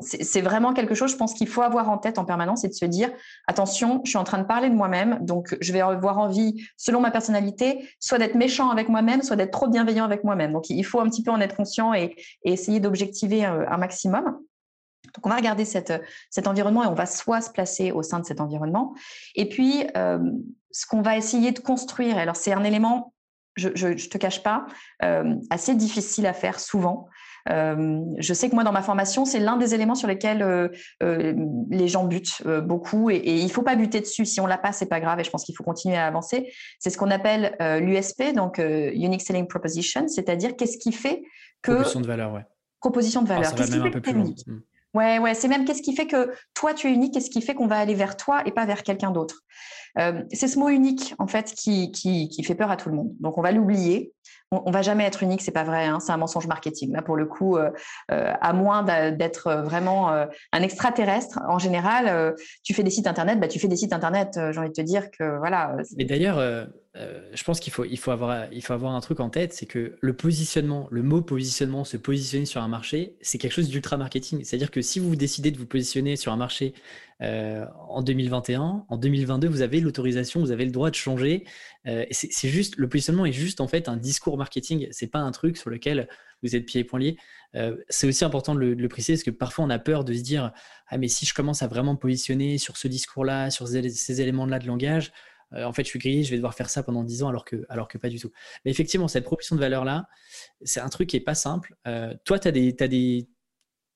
c'est 0.00 0.42
vraiment 0.42 0.74
quelque 0.74 0.94
chose, 0.94 1.12
je 1.12 1.16
pense 1.16 1.32
qu'il 1.32 1.48
faut 1.48 1.62
avoir 1.62 1.88
en 1.88 1.96
tête 1.96 2.18
en 2.18 2.24
permanence 2.24 2.64
et 2.64 2.68
de 2.68 2.74
se 2.74 2.84
dire, 2.84 3.10
attention, 3.46 4.02
je 4.04 4.10
suis 4.10 4.18
en 4.18 4.24
train 4.24 4.38
de 4.38 4.46
parler 4.46 4.68
de 4.68 4.74
moi-même, 4.74 5.18
donc 5.22 5.56
je 5.60 5.72
vais 5.72 5.80
avoir 5.80 6.18
envie, 6.18 6.66
selon 6.76 7.00
ma 7.00 7.10
personnalité, 7.10 7.88
soit 8.00 8.18
d'être 8.18 8.34
méchant 8.34 8.68
avec 8.68 8.88
moi-même, 8.88 9.22
soit 9.22 9.36
d'être 9.36 9.52
trop 9.52 9.68
bienveillant 9.68 10.04
avec 10.04 10.24
moi-même. 10.24 10.52
Donc 10.52 10.68
il 10.68 10.84
faut 10.84 11.00
un 11.00 11.08
petit 11.08 11.21
peu 11.22 11.30
en 11.30 11.40
être 11.40 11.56
conscient 11.56 11.94
et, 11.94 12.16
essayer 12.44 12.80
d'objectiver 12.80 13.46
euh, 13.46 13.68
un, 13.68 13.76
maximum. 13.76 14.24
Donc, 14.24 15.26
on 15.26 15.28
va 15.28 15.36
regarder 15.36 15.64
cet 15.64 16.46
environnement 16.46 16.84
et 16.84 16.86
on 16.86 16.94
va 16.94 17.06
soit 17.06 17.40
se 17.40 17.50
placer 17.50 17.92
au 17.92 18.02
sein 18.02 18.20
de 18.20 18.24
cet 18.24 18.40
environnement. 18.40 18.94
Et 19.34 19.48
puis, 19.48 19.84
euh, 19.96 20.18
ce 20.70 20.86
qu'on 20.86 21.02
va 21.02 21.16
essayer 21.16 21.52
de 21.52 21.58
construire, 21.58 22.16
alors 22.16 22.36
c'est 22.36 22.52
un 22.52 22.64
élément, 22.64 23.12
je 23.56 23.68
ne 23.68 23.94
te 23.94 24.16
cache 24.16 24.42
pas, 24.42 24.66
euh, 25.02 25.34
assez 25.50 25.74
difficile 25.74 26.26
à 26.26 26.32
faire 26.32 26.58
souvent. 26.58 27.08
Je 27.48 28.32
sais 28.34 28.48
que 28.48 28.54
moi, 28.54 28.64
dans 28.64 28.72
ma 28.72 28.82
formation, 28.82 29.24
c'est 29.24 29.40
l'un 29.40 29.56
des 29.56 29.74
éléments 29.74 29.94
sur 29.94 30.08
lesquels 30.08 30.70
les 31.00 31.88
gens 31.88 32.04
butent 32.04 32.42
beaucoup 32.64 33.10
et, 33.10 33.22
il 33.24 33.44
ne 33.44 33.50
faut 33.50 33.62
pas 33.62 33.76
buter 33.76 34.00
dessus. 34.00 34.26
Si 34.26 34.40
on 34.40 34.46
l'a 34.46 34.58
pas, 34.58 34.72
c'est 34.72 34.86
pas 34.86 35.00
grave 35.00 35.20
et 35.20 35.24
je 35.24 35.30
pense 35.30 35.44
qu'il 35.44 35.56
faut 35.56 35.64
continuer 35.64 35.96
à 35.96 36.06
avancer. 36.06 36.52
C'est 36.78 36.90
ce 36.90 36.98
qu'on 36.98 37.10
appelle 37.10 37.56
l'USP, 37.80 38.34
donc 38.34 38.58
Unique 38.58 39.22
Selling 39.22 39.46
Proposition, 39.46 40.08
c'est-à-dire 40.08 40.56
qu'est-ce 40.56 40.78
qui 40.78 40.92
fait 40.92 41.22
que. 41.62 41.72
Proposition 41.72 42.00
de 42.00 42.06
valeur, 42.06 42.32
ouais. 42.32 42.44
Proposition 42.80 43.22
de 43.22 43.28
valeur. 43.28 43.54
Qu'est-ce 43.54 43.70
qui 43.70 43.80
fait 43.80 43.90
que 43.90 43.98
tu 43.98 44.10
unique 44.10 44.46
hmm. 44.46 44.60
Ouais, 44.94 45.18
ouais, 45.18 45.32
c'est 45.32 45.48
même 45.48 45.64
qu'est-ce 45.64 45.80
qui 45.80 45.96
fait 45.96 46.06
que 46.06 46.32
toi 46.52 46.74
tu 46.74 46.86
es 46.86 46.92
unique, 46.92 47.14
qu'est-ce 47.14 47.30
qui 47.30 47.40
fait 47.40 47.54
qu'on 47.54 47.66
va 47.66 47.78
aller 47.78 47.94
vers 47.94 48.16
toi 48.16 48.42
et 48.44 48.52
pas 48.52 48.66
vers 48.66 48.82
quelqu'un 48.82 49.10
d'autre. 49.10 49.40
c'est 49.96 50.48
ce 50.48 50.58
mot 50.58 50.68
unique 50.68 51.14
en 51.18 51.26
fait 51.26 51.54
qui, 51.54 51.90
qui, 51.92 52.28
qui, 52.28 52.44
fait 52.44 52.54
peur 52.54 52.70
à 52.70 52.76
tout 52.76 52.90
le 52.90 52.96
monde. 52.96 53.10
Donc 53.20 53.38
on 53.38 53.42
va 53.42 53.52
l'oublier 53.52 54.12
on, 54.52 54.70
va 54.70 54.82
jamais 54.82 55.04
être 55.04 55.22
unique, 55.22 55.40
c'est 55.40 55.50
pas 55.50 55.64
vrai, 55.64 55.86
hein, 55.86 55.98
c'est 55.98 56.12
un 56.12 56.18
mensonge 56.18 56.46
marketing. 56.46 56.92
Là, 56.92 57.02
pour 57.02 57.16
le 57.16 57.24
coup, 57.24 57.56
euh, 57.56 57.70
euh, 58.10 58.32
à 58.40 58.52
moins 58.52 58.82
d'être 58.82 59.62
vraiment 59.64 60.12
euh, 60.12 60.26
un 60.52 60.62
extraterrestre, 60.62 61.40
en 61.48 61.58
général, 61.58 62.34
tu 62.62 62.74
fais 62.74 62.82
des 62.82 62.90
sites 62.90 63.06
internet, 63.06 63.40
bah, 63.40 63.48
tu 63.48 63.58
fais 63.58 63.68
des 63.68 63.76
sites 63.76 63.92
internet. 63.92 64.38
J'ai 64.50 64.58
envie 64.58 64.68
de 64.68 64.74
te 64.74 64.82
dire 64.82 65.10
que 65.10 65.38
voilà. 65.38 65.76
Mais 65.96 66.04
d'ailleurs, 66.04 66.38
je 66.94 67.44
pense 67.44 67.60
qu'il 67.60 67.72
faut, 67.72 67.84
il 67.84 67.98
faut, 67.98 68.10
avoir, 68.10 68.46
faut 68.62 68.72
avoir 68.72 68.94
un 68.94 69.00
truc 69.00 69.20
en 69.20 69.30
tête, 69.30 69.52
c'est 69.52 69.66
que 69.66 69.96
le 70.00 70.12
positionnement, 70.12 70.88
le 70.90 71.02
mot 71.02 71.22
positionnement, 71.22 71.84
se 71.84 71.96
positionner 71.96 72.46
sur 72.46 72.62
un 72.62 72.68
marché, 72.68 73.16
c'est 73.22 73.38
quelque 73.38 73.52
chose 73.52 73.68
d'ultra 73.68 73.96
marketing. 73.96 74.44
C'est-à-dire 74.44 74.70
que 74.70 74.82
si 74.82 74.98
vous 74.98 75.16
décidez 75.16 75.50
de 75.50 75.58
vous 75.58 75.66
positionner 75.66 76.16
sur 76.16 76.32
un 76.32 76.36
marché 76.36 76.74
euh, 77.22 77.66
en 77.88 78.02
2021. 78.02 78.84
En 78.88 78.96
2022, 78.96 79.46
vous 79.46 79.62
avez 79.62 79.80
l'autorisation, 79.80 80.40
vous 80.40 80.50
avez 80.50 80.64
le 80.64 80.72
droit 80.72 80.90
de 80.90 80.96
changer. 80.96 81.44
Euh, 81.86 82.04
c'est 82.10 82.48
juste, 82.48 82.76
le 82.76 82.88
positionnement 82.88 83.26
est 83.26 83.32
juste 83.32 83.60
en 83.60 83.68
fait 83.68 83.88
un 83.88 83.96
discours 83.96 84.36
marketing. 84.36 84.88
C'est 84.90 85.06
pas 85.06 85.20
un 85.20 85.30
truc 85.30 85.56
sur 85.56 85.70
lequel 85.70 86.08
vous 86.42 86.56
êtes 86.56 86.66
pieds 86.66 86.80
et 86.80 86.84
poings 86.84 86.98
liés. 86.98 87.16
Euh, 87.54 87.76
c'est 87.88 88.08
aussi 88.08 88.24
important 88.24 88.54
de 88.56 88.60
le, 88.60 88.88
préciser 88.88 89.14
parce 89.14 89.22
que 89.22 89.30
parfois 89.30 89.64
on 89.64 89.70
a 89.70 89.78
peur 89.78 90.04
de 90.04 90.12
se 90.14 90.22
dire 90.22 90.52
ah 90.88 90.98
mais 90.98 91.06
si 91.06 91.24
je 91.24 91.34
commence 91.34 91.62
à 91.62 91.68
vraiment 91.68 91.92
me 91.92 91.98
positionner 91.98 92.58
sur 92.58 92.76
ce 92.76 92.88
discours-là, 92.88 93.50
sur 93.50 93.68
ces, 93.68 94.20
éléments-là 94.20 94.58
de 94.58 94.66
langage, 94.66 95.12
en 95.54 95.72
fait, 95.74 95.84
je 95.84 95.90
suis 95.90 95.98
grillé, 95.98 96.22
je 96.22 96.30
vais 96.30 96.36
devoir 96.36 96.54
faire 96.54 96.70
ça 96.70 96.82
pendant 96.82 97.04
10 97.04 97.24
ans 97.24 97.28
alors 97.28 97.44
que, 97.44 97.66
alors 97.68 97.86
que 97.86 97.98
pas 97.98 98.08
du 98.08 98.18
tout. 98.18 98.32
Mais 98.64 98.70
effectivement, 98.70 99.06
cette 99.06 99.24
proposition 99.24 99.54
de 99.54 99.60
valeur-là, 99.60 100.06
c'est 100.62 100.80
un 100.80 100.88
truc 100.88 101.10
qui 101.10 101.18
est 101.18 101.20
pas 101.20 101.34
simple. 101.34 101.76
toi, 102.24 102.38
tu 102.38 102.50
des, 102.50 102.74
as 102.80 102.88
des, 102.88 103.28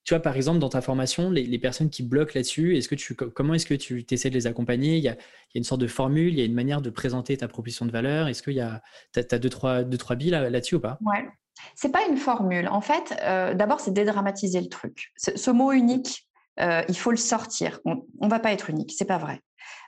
tu 0.07 0.15
vois, 0.15 0.23
par 0.23 0.37
exemple, 0.37 0.61
dans 0.61 0.69
ta 0.69 0.81
formation, 0.81 1.31
les, 1.31 1.59
personnes 1.59 1.91
qui 1.91 2.05
bloquent 2.05 2.31
là-dessus, 2.37 2.77
est-ce 2.77 2.89
que 2.89 2.95
tu, 2.95 3.17
comment 3.17 3.55
est-ce 3.55 3.67
que 3.67 3.75
tu 3.75 4.07
essaies 4.09 4.31
de 4.31 4.35
les 4.35 4.47
accompagner? 4.47 4.99
Il 4.99 5.03
y, 5.03 5.09
a, 5.09 5.17
une 5.57 5.65
sorte 5.65 5.81
de 5.81 5.89
formule, 5.89 6.33
il 6.33 6.39
y 6.39 6.43
a 6.43 6.45
une 6.45 6.55
manière 6.55 6.81
de 6.81 6.91
présenter 6.91 7.37
ta 7.37 7.49
proposition 7.49 7.87
de 7.87 7.91
valeur. 7.91 8.29
Est-ce 8.29 8.41
qu'il 8.41 8.53
y 8.53 8.61
a, 8.61 8.83
tu 9.13 9.19
as, 9.29 9.39
deux, 9.41 9.51
trois, 9.51 9.83
trois 9.83 10.15
billes 10.15 10.31
là-dessus 10.31 10.77
ou 10.77 10.81
pas? 10.81 10.97
Ouais. 11.05 11.27
C'est 11.75 11.91
pas 11.91 12.07
une 12.09 12.19
formule. 12.19 12.69
En 12.69 12.81
fait, 12.81 13.17
euh, 13.23 13.55
d'abord, 13.55 13.81
c'est 13.81 13.91
dédramatiser 13.91 14.61
le 14.61 14.69
truc. 14.69 15.13
Ce, 15.17 15.51
mot 15.51 15.73
unique, 15.73 16.29
euh, 16.61 16.83
il 16.89 16.97
faut 16.97 17.11
le 17.11 17.17
sortir. 17.17 17.81
On 17.85 18.05
ne 18.21 18.31
va 18.31 18.39
pas 18.39 18.53
être 18.53 18.71
unique, 18.71 18.93
c'est 18.97 19.07
pas 19.07 19.19
vrai. 19.19 19.41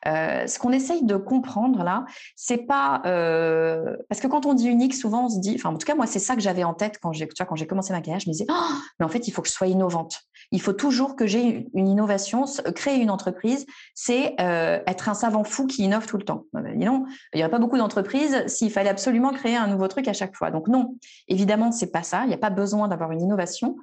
Euh, 0.07 0.47
ce 0.47 0.59
qu'on 0.59 0.73
essaye 0.73 1.05
de 1.05 1.17
comprendre 1.17 1.83
là, 1.83 2.05
c'est 2.37 2.59
pas 2.59 3.03
euh, 3.07 3.97
parce 4.09 4.21
que 4.21 4.27
quand 4.27 4.47
on 4.47 4.55
dit 4.55 4.69
unique, 4.69 4.95
souvent 4.95 5.27
on 5.27 5.29
se 5.29 5.39
dit, 5.39 5.55
enfin 5.57 5.71
en 5.71 5.79
tout 5.79 5.87
cas 5.87 5.95
moi 5.95 6.07
c'est 6.07 6.19
ça 6.19 6.35
que 6.35 6.41
j'avais 6.41 6.65
en 6.65 6.75
tête 6.75 6.99
quand 7.01 7.13
j'ai 7.13 7.29
quand 7.29 7.57
j'ai 7.57 7.67
commencé 7.67 7.93
ma 7.93 8.01
carrière, 8.01 8.21
je 8.21 8.29
me 8.29 8.33
disais, 8.33 8.47
oh, 8.49 8.75
mais 8.99 9.07
en 9.07 9.09
fait 9.09 9.29
il 9.29 9.31
faut 9.33 9.43
que 9.43 9.49
je 9.49 9.53
sois 9.53 9.67
innovante, 9.67 10.21
Il 10.53 10.61
faut 10.61 10.73
toujours 10.73 11.17
que 11.17 11.27
j'ai 11.27 11.69
une 11.75 11.89
innovation. 11.89 12.45
Créer 12.75 13.01
une 13.01 13.11
entreprise, 13.11 13.67
c'est 13.95 14.35
euh, 14.41 14.81
être 14.87 15.09
un 15.09 15.15
savant 15.15 15.45
fou 15.45 15.67
qui 15.67 15.85
innove 15.85 16.07
tout 16.07 16.17
le 16.17 16.25
temps. 16.25 16.45
non, 16.53 17.05
il 17.35 17.37
n'y 17.37 17.43
aurait 17.43 17.51
pas 17.51 17.59
beaucoup 17.59 17.79
d'entreprises 17.79 18.47
s'il 18.47 18.71
fallait 18.71 18.89
absolument 18.89 19.33
créer 19.33 19.57
un 19.57 19.67
nouveau 19.67 19.89
truc 19.89 20.09
à 20.09 20.13
chaque 20.13 20.37
fois. 20.37 20.51
Donc 20.51 20.69
non, 20.69 20.97
évidemment, 21.29 21.73
c'est 21.73 21.91
pas 21.91 22.03
ça. 22.03 22.23
Il 22.25 22.29
n'y 22.29 22.35
a 22.35 22.39
pas 22.39 22.51
besoin 22.51 22.89
d'avoir 22.89 23.13
une 23.13 23.21
innovation. 23.21 23.77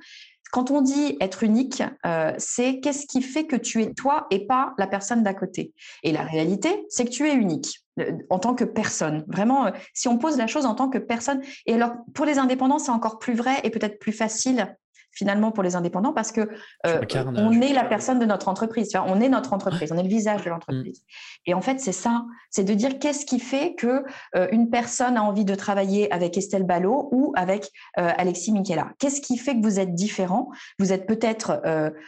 Quand 0.51 0.71
on 0.71 0.81
dit 0.81 1.17
être 1.19 1.43
unique, 1.43 1.83
euh, 2.05 2.33
c'est 2.37 2.79
qu'est-ce 2.79 3.07
qui 3.07 3.21
fait 3.21 3.45
que 3.45 3.55
tu 3.55 3.81
es 3.81 3.93
toi 3.93 4.27
et 4.31 4.45
pas 4.45 4.73
la 4.77 4.87
personne 4.87 5.23
d'à 5.23 5.33
côté. 5.33 5.73
Et 6.03 6.11
la 6.11 6.23
réalité, 6.23 6.85
c'est 6.89 7.05
que 7.05 7.09
tu 7.09 7.27
es 7.27 7.33
unique 7.33 7.81
euh, 7.99 8.13
en 8.29 8.39
tant 8.39 8.55
que 8.55 8.63
personne. 8.63 9.25
Vraiment, 9.27 9.67
euh, 9.67 9.71
si 9.93 10.07
on 10.07 10.17
pose 10.17 10.37
la 10.37 10.47
chose 10.47 10.65
en 10.65 10.75
tant 10.75 10.89
que 10.89 10.97
personne. 10.97 11.41
Et 11.65 11.73
alors, 11.73 11.93
pour 12.13 12.25
les 12.25 12.37
indépendants, 12.37 12.79
c'est 12.79 12.91
encore 12.91 13.19
plus 13.19 13.33
vrai 13.33 13.59
et 13.63 13.69
peut-être 13.69 13.99
plus 13.99 14.13
facile 14.13 14.75
finalement 15.15 15.51
pour 15.51 15.63
les 15.63 15.75
indépendants 15.75 16.13
parce 16.13 16.31
que 16.31 16.41
euh, 16.85 17.01
on 17.35 17.61
est 17.61 17.73
la 17.73 17.85
personne 17.85 18.19
de 18.19 18.25
notre 18.25 18.49
entreprise, 18.49 18.91
on 19.07 19.19
est 19.21 19.29
notre 19.29 19.53
entreprise, 19.53 19.91
on 19.91 19.97
est 19.97 20.03
le 20.03 20.09
visage 20.09 20.43
de 20.43 20.49
l'entreprise. 20.49 20.99
Mm. 20.99 21.49
Et 21.49 21.53
en 21.53 21.61
fait, 21.61 21.79
c'est 21.79 21.93
ça, 21.93 22.25
c'est 22.49 22.65
de 22.65 22.73
dire 22.73 22.99
qu'est-ce 22.99 23.25
qui 23.25 23.39
fait 23.39 23.75
que 23.75 24.03
euh, 24.35 24.47
une 24.51 24.69
personne 24.69 25.17
a 25.17 25.23
envie 25.23 25.45
de 25.45 25.55
travailler 25.55 26.11
avec 26.13 26.37
Estelle 26.37 26.63
Ballot 26.63 27.09
ou 27.11 27.33
avec 27.35 27.69
euh, 27.97 28.11
Alexis 28.17 28.51
Michela. 28.51 28.91
Qu'est-ce 28.99 29.21
qui 29.21 29.37
fait 29.37 29.55
que 29.55 29.63
vous 29.63 29.79
êtes 29.79 29.95
différents? 29.95 30.51
Vous 30.79 30.91
êtes 30.91 31.07
peut-être, 31.07 31.61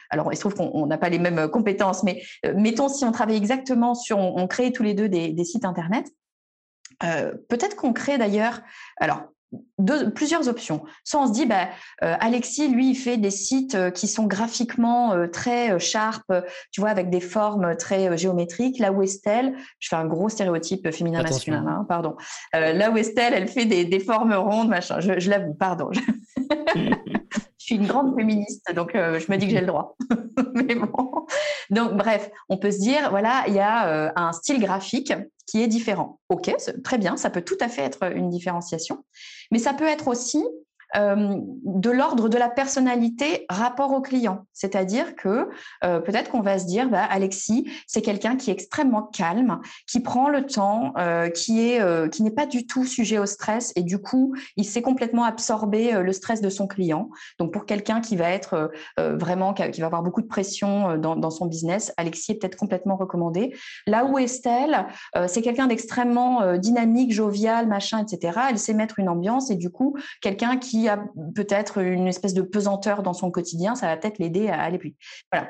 alors 0.09 0.33
il 0.33 0.35
se 0.35 0.41
trouve 0.41 0.55
qu'on 0.55 0.85
n'a 0.85 0.97
pas 0.97 1.09
les 1.09 1.19
mêmes 1.19 1.47
compétences, 1.47 2.03
mais 2.03 2.21
mettons 2.55 2.89
si 2.89 3.05
on 3.05 3.11
travaille 3.11 3.37
exactement 3.37 3.95
sur, 3.95 4.17
on, 4.17 4.47
crée 4.47 4.71
tous 4.71 4.83
les 4.83 4.93
deux 4.93 5.07
des, 5.07 5.29
des 5.29 5.45
sites 5.45 5.65
internet. 5.65 6.07
peut-être 6.99 7.75
qu'on 7.75 7.93
crée 7.93 8.17
d'ailleurs, 8.17 8.61
alors 8.97 9.23
plusieurs 10.15 10.47
options. 10.47 10.83
Soit 11.03 11.21
on 11.21 11.27
se 11.27 11.33
dit, 11.33 11.45
bah, 11.45 11.69
euh, 12.03 12.15
Alexis, 12.19 12.67
lui, 12.67 12.91
il 12.91 12.95
fait 12.95 13.17
des 13.17 13.31
sites 13.31 13.75
euh, 13.75 13.91
qui 13.91 14.07
sont 14.07 14.25
graphiquement 14.25 15.13
euh, 15.13 15.27
très 15.27 15.79
sharp, 15.79 16.31
tu 16.71 16.81
vois, 16.81 16.89
avec 16.89 17.09
des 17.09 17.21
formes 17.21 17.75
très 17.77 18.17
géométriques. 18.17 18.79
Là 18.79 18.91
où 18.91 19.01
Estelle, 19.01 19.55
je 19.79 19.89
fais 19.89 19.95
un 19.95 20.05
gros 20.05 20.29
stéréotype 20.29 20.91
féminin-masculin, 20.91 21.65
hein, 21.67 21.85
pardon. 21.87 22.15
là 22.53 22.91
où 22.91 22.97
Estelle, 22.97 23.33
elle 23.33 23.47
fait 23.47 23.65
des, 23.65 23.99
formes 23.99 24.33
rondes, 24.33 24.69
machin. 24.69 24.99
Je, 24.99 25.19
je 25.19 25.29
l'avoue, 25.29 25.53
pardon. 25.53 25.89
je 25.91 25.99
suis 27.57 27.75
une 27.75 27.87
grande 27.87 28.15
féministe, 28.15 28.73
donc 28.73 28.95
euh, 28.95 29.19
je 29.19 29.31
me 29.31 29.37
dis 29.37 29.47
que 29.47 29.51
j'ai 29.51 29.61
le 29.61 29.67
droit. 29.67 29.95
Mais 30.53 30.75
bon. 30.75 31.25
Donc, 31.69 31.93
bref, 31.93 32.29
on 32.49 32.57
peut 32.57 32.71
se 32.71 32.79
dire, 32.79 33.09
voilà, 33.09 33.43
il 33.47 33.53
y 33.53 33.59
a 33.59 33.87
euh, 33.87 34.09
un 34.15 34.31
style 34.31 34.59
graphique 34.59 35.13
qui 35.47 35.63
est 35.63 35.67
différent. 35.67 36.19
OK, 36.29 36.53
très 36.83 36.97
bien, 36.97 37.17
ça 37.17 37.29
peut 37.29 37.41
tout 37.41 37.57
à 37.59 37.69
fait 37.69 37.81
être 37.81 38.03
une 38.15 38.29
différenciation. 38.29 39.03
Mais 39.51 39.59
ça 39.59 39.73
peut 39.73 39.87
être 39.87 40.07
aussi 40.07 40.43
euh, 40.95 41.35
de 41.65 41.89
l'ordre 41.89 42.29
de 42.29 42.37
la 42.37 42.47
personnalité 42.47 43.45
rapport 43.49 43.91
au 43.91 44.01
client. 44.01 44.45
C'est-à-dire 44.53 45.15
que 45.15 45.49
euh, 45.83 45.99
peut-être 45.99 46.31
qu'on 46.31 46.41
va 46.41 46.59
se 46.59 46.65
dire, 46.65 46.89
bah, 46.89 47.03
Alexis, 47.03 47.69
c'est 47.87 48.01
quelqu'un 48.01 48.37
qui 48.37 48.49
est 48.49 48.53
extrêmement 48.53 49.03
calme, 49.03 49.59
qui 49.85 49.99
prend 49.99 50.29
le 50.29 50.45
temps, 50.45 50.93
euh, 50.97 51.29
qui 51.29 51.59
est 51.59 51.77
qui 52.11 52.23
n'est 52.23 52.31
pas 52.31 52.45
du 52.45 52.65
tout 52.65 52.85
sujet 52.85 53.17
au 53.17 53.25
stress 53.25 53.73
et 53.75 53.83
du 53.83 53.99
coup, 53.99 54.33
il 54.55 54.65
sait 54.65 54.81
complètement 54.81 55.23
absorber 55.23 55.91
le 55.91 56.13
stress 56.13 56.41
de 56.41 56.49
son 56.49 56.67
client. 56.67 57.09
Donc 57.39 57.51
pour 57.51 57.65
quelqu'un 57.65 58.01
qui 58.01 58.15
va 58.15 58.29
être 58.29 58.71
vraiment 58.97 59.53
qui 59.53 59.79
va 59.79 59.87
avoir 59.87 60.03
beaucoup 60.03 60.21
de 60.21 60.27
pression 60.27 60.97
dans 60.97 61.29
son 61.29 61.45
business, 61.45 61.93
Alexis 61.97 62.31
est 62.31 62.35
peut-être 62.35 62.55
complètement 62.55 62.95
recommandé. 62.95 63.55
Là 63.85 64.05
où 64.05 64.17
Estelle, 64.17 64.87
c'est 65.27 65.41
quelqu'un 65.41 65.67
d'extrêmement 65.67 66.57
dynamique, 66.57 67.11
jovial, 67.11 67.67
machin, 67.67 68.03
etc. 68.03 68.39
Elle 68.49 68.59
sait 68.59 68.73
mettre 68.73 68.99
une 68.99 69.09
ambiance 69.09 69.51
et 69.51 69.55
du 69.55 69.69
coup, 69.69 69.95
quelqu'un 70.21 70.57
qui 70.57 70.76
a 70.85 71.03
peut-être 71.35 71.81
une 71.81 72.07
espèce 72.07 72.33
de 72.33 72.41
pesanteur 72.41 73.03
dans 73.03 73.13
son 73.13 73.31
quotidien, 73.31 73.75
ça 73.75 73.87
va 73.87 73.97
peut-être 73.97 74.19
l'aider 74.19 74.49
à 74.49 74.61
aller 74.61 74.77
plus. 74.77 74.95
Voilà. 75.31 75.49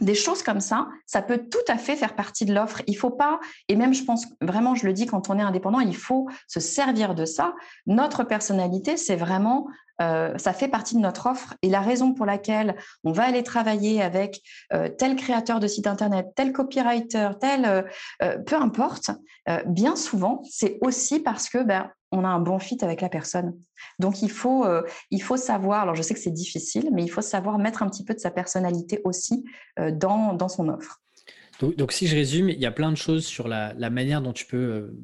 Des 0.00 0.14
choses 0.14 0.42
comme 0.42 0.58
ça, 0.58 0.88
ça 1.06 1.22
peut 1.22 1.46
tout 1.48 1.64
à 1.68 1.78
fait 1.78 1.94
faire 1.94 2.16
partie 2.16 2.44
de 2.44 2.52
l'offre. 2.52 2.82
Il 2.88 2.96
faut 2.96 3.10
pas, 3.10 3.38
et 3.68 3.76
même 3.76 3.94
je 3.94 4.02
pense 4.02 4.26
vraiment, 4.40 4.74
je 4.74 4.86
le 4.86 4.92
dis 4.92 5.06
quand 5.06 5.30
on 5.30 5.38
est 5.38 5.42
indépendant, 5.42 5.78
il 5.78 5.96
faut 5.96 6.28
se 6.48 6.58
servir 6.58 7.14
de 7.14 7.24
ça. 7.24 7.54
Notre 7.86 8.24
personnalité, 8.24 8.96
c'est 8.96 9.14
vraiment 9.14 9.68
euh, 10.00 10.36
ça 10.38 10.52
fait 10.52 10.68
partie 10.68 10.96
de 10.96 11.00
notre 11.00 11.26
offre 11.26 11.54
et 11.62 11.68
la 11.68 11.80
raison 11.80 12.14
pour 12.14 12.26
laquelle 12.26 12.76
on 13.04 13.12
va 13.12 13.24
aller 13.24 13.42
travailler 13.42 14.02
avec 14.02 14.42
euh, 14.72 14.88
tel 14.88 15.14
créateur 15.14 15.60
de 15.60 15.68
site 15.68 15.86
internet, 15.86 16.26
tel 16.34 16.52
copywriter, 16.52 17.30
tel 17.40 17.64
euh, 18.22 18.38
peu 18.38 18.56
importe, 18.56 19.10
bien 19.66 19.94
souvent, 19.94 20.42
c'est 20.50 20.78
aussi 20.80 21.20
parce 21.20 21.48
que 21.48 21.62
ben, 21.62 21.90
on 22.14 22.24
a 22.24 22.28
un 22.28 22.40
bon 22.40 22.58
fit 22.58 22.78
avec 22.82 23.00
la 23.00 23.08
personne. 23.08 23.54
Donc 23.98 24.22
il 24.22 24.30
faut, 24.30 24.64
euh, 24.64 24.82
il 25.10 25.22
faut 25.22 25.36
savoir, 25.36 25.82
alors 25.82 25.94
je 25.94 26.02
sais 26.02 26.14
que 26.14 26.20
c'est 26.20 26.30
difficile, 26.30 26.90
mais 26.92 27.02
il 27.02 27.08
faut 27.08 27.22
savoir 27.22 27.58
mettre 27.58 27.82
un 27.82 27.90
petit 27.90 28.04
peu 28.04 28.14
de 28.14 28.20
sa 28.20 28.30
personnalité 28.30 29.00
aussi 29.04 29.44
euh, 29.78 29.90
dans, 29.90 30.32
dans, 30.32 30.48
son 30.48 30.68
offre. 30.68 31.00
Donc, 31.60 31.92
si 31.92 32.06
je 32.06 32.16
résume, 32.16 32.48
il 32.48 32.58
y 32.58 32.66
a 32.66 32.72
plein 32.72 32.90
de 32.90 32.96
choses 32.96 33.24
sur 33.24 33.48
la, 33.48 33.74
manière 33.90 34.20
dont 34.20 34.32
tu 34.32 34.44
peux 34.46 34.56
euh, 34.56 34.98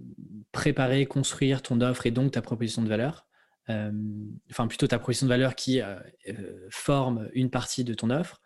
préparer, 0.53 1.07
construire 1.07 1.63
ton 1.63 1.81
offre 1.81 2.07
et 2.07 2.11
donc 2.11 2.33
ta 2.33 2.43
proposition 2.43 2.83
de 2.83 2.89
valeur. 2.89 3.27
enfin 3.69 4.67
plutôt 4.67 4.87
ta 4.87 4.99
proposition 4.99 5.27
de 5.27 5.31
valeur 5.31 5.55
qui 5.55 5.81
forme 6.71 7.29
une 7.35 7.51
partie 7.51 7.85
de 7.85 7.95
ton 7.95 8.11
offre 8.11 8.41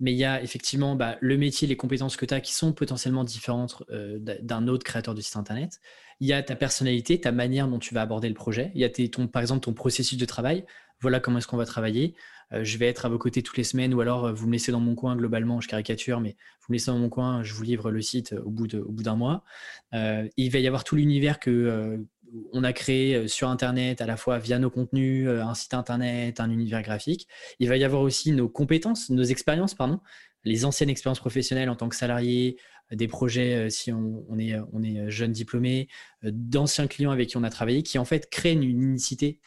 mais 0.00 0.12
il 0.12 0.16
y 0.16 0.24
a 0.24 0.40
effectivement 0.40 0.94
bah, 0.94 1.16
le 1.20 1.36
métier, 1.36 1.66
les 1.66 1.76
compétences 1.76 2.16
que 2.16 2.24
tu 2.24 2.32
as 2.32 2.40
qui 2.40 2.54
sont 2.54 2.72
potentiellement 2.72 3.24
différentes 3.24 3.82
d'un 3.90 4.68
autre 4.68 4.84
créateur 4.84 5.12
de 5.12 5.20
site 5.20 5.36
internet. 5.36 5.80
Il 6.20 6.28
y 6.28 6.32
a 6.32 6.42
ta 6.42 6.56
personnalité, 6.56 7.20
ta 7.20 7.32
manière 7.32 7.68
dont 7.68 7.78
tu 7.78 7.94
vas 7.94 8.02
aborder 8.02 8.28
le 8.28 8.34
projet. 8.34 8.70
Il 8.74 8.80
y 8.80 8.84
a 8.84 8.90
ton, 8.90 9.28
par 9.28 9.42
exemple 9.42 9.60
ton 9.60 9.72
processus 9.72 10.18
de 10.18 10.24
travail. 10.24 10.64
Voilà 11.00 11.20
comment 11.20 11.38
est-ce 11.38 11.46
qu'on 11.46 11.56
va 11.56 11.66
travailler. 11.66 12.14
Euh, 12.52 12.64
je 12.64 12.78
vais 12.78 12.86
être 12.86 13.06
à 13.06 13.08
vos 13.08 13.18
côtés 13.18 13.42
toutes 13.42 13.58
les 13.58 13.64
semaines 13.64 13.94
ou 13.94 14.00
alors 14.00 14.26
euh, 14.26 14.32
vous 14.32 14.46
me 14.46 14.52
laissez 14.52 14.72
dans 14.72 14.80
mon 14.80 14.94
coin 14.94 15.16
globalement, 15.16 15.60
je 15.60 15.68
caricature, 15.68 16.20
mais 16.20 16.36
vous 16.60 16.72
me 16.72 16.74
laissez 16.74 16.90
dans 16.90 16.98
mon 16.98 17.08
coin, 17.08 17.42
je 17.42 17.52
vous 17.54 17.62
livre 17.62 17.90
le 17.90 18.00
site 18.00 18.34
au 18.44 18.50
bout 18.50 18.66
d'un 18.66 19.16
mois. 19.16 19.44
il 19.92 20.50
va 20.50 20.58
y 20.58 20.66
avoir 20.66 20.84
tout 20.84 20.96
l'univers 20.96 21.38
que 21.38 22.06
on 22.52 22.64
a 22.64 22.72
créé 22.72 23.14
euh, 23.14 23.28
sur 23.28 23.48
Internet, 23.48 24.00
à 24.00 24.06
la 24.06 24.16
fois 24.16 24.38
via 24.38 24.58
nos 24.58 24.70
contenus, 24.70 25.28
euh, 25.28 25.42
un 25.42 25.54
site 25.54 25.74
Internet, 25.74 26.40
un 26.40 26.50
univers 26.50 26.82
graphique. 26.82 27.28
Il 27.58 27.68
va 27.68 27.76
y 27.76 27.84
avoir 27.84 28.02
aussi 28.02 28.32
nos 28.32 28.48
compétences, 28.48 29.10
nos 29.10 29.22
expériences, 29.22 29.74
pardon, 29.74 30.00
les 30.44 30.64
anciennes 30.64 30.90
expériences 30.90 31.20
professionnelles 31.20 31.70
en 31.70 31.76
tant 31.76 31.88
que 31.88 31.96
salarié, 31.96 32.58
euh, 32.58 32.77
des 32.90 33.08
projets 33.08 33.70
si 33.70 33.92
on, 33.92 34.38
est, 34.38 34.54
on 34.72 34.82
est 34.82 35.10
jeune 35.10 35.32
diplômé, 35.32 35.88
d'anciens 36.22 36.86
clients 36.86 37.10
avec 37.10 37.28
qui 37.28 37.36
on 37.36 37.44
a 37.44 37.50
travaillé, 37.50 37.82
qui 37.82 37.98
en 37.98 38.04
fait 38.04 38.30
créent 38.30 38.54
une 38.54 38.62
unicité 38.62 39.40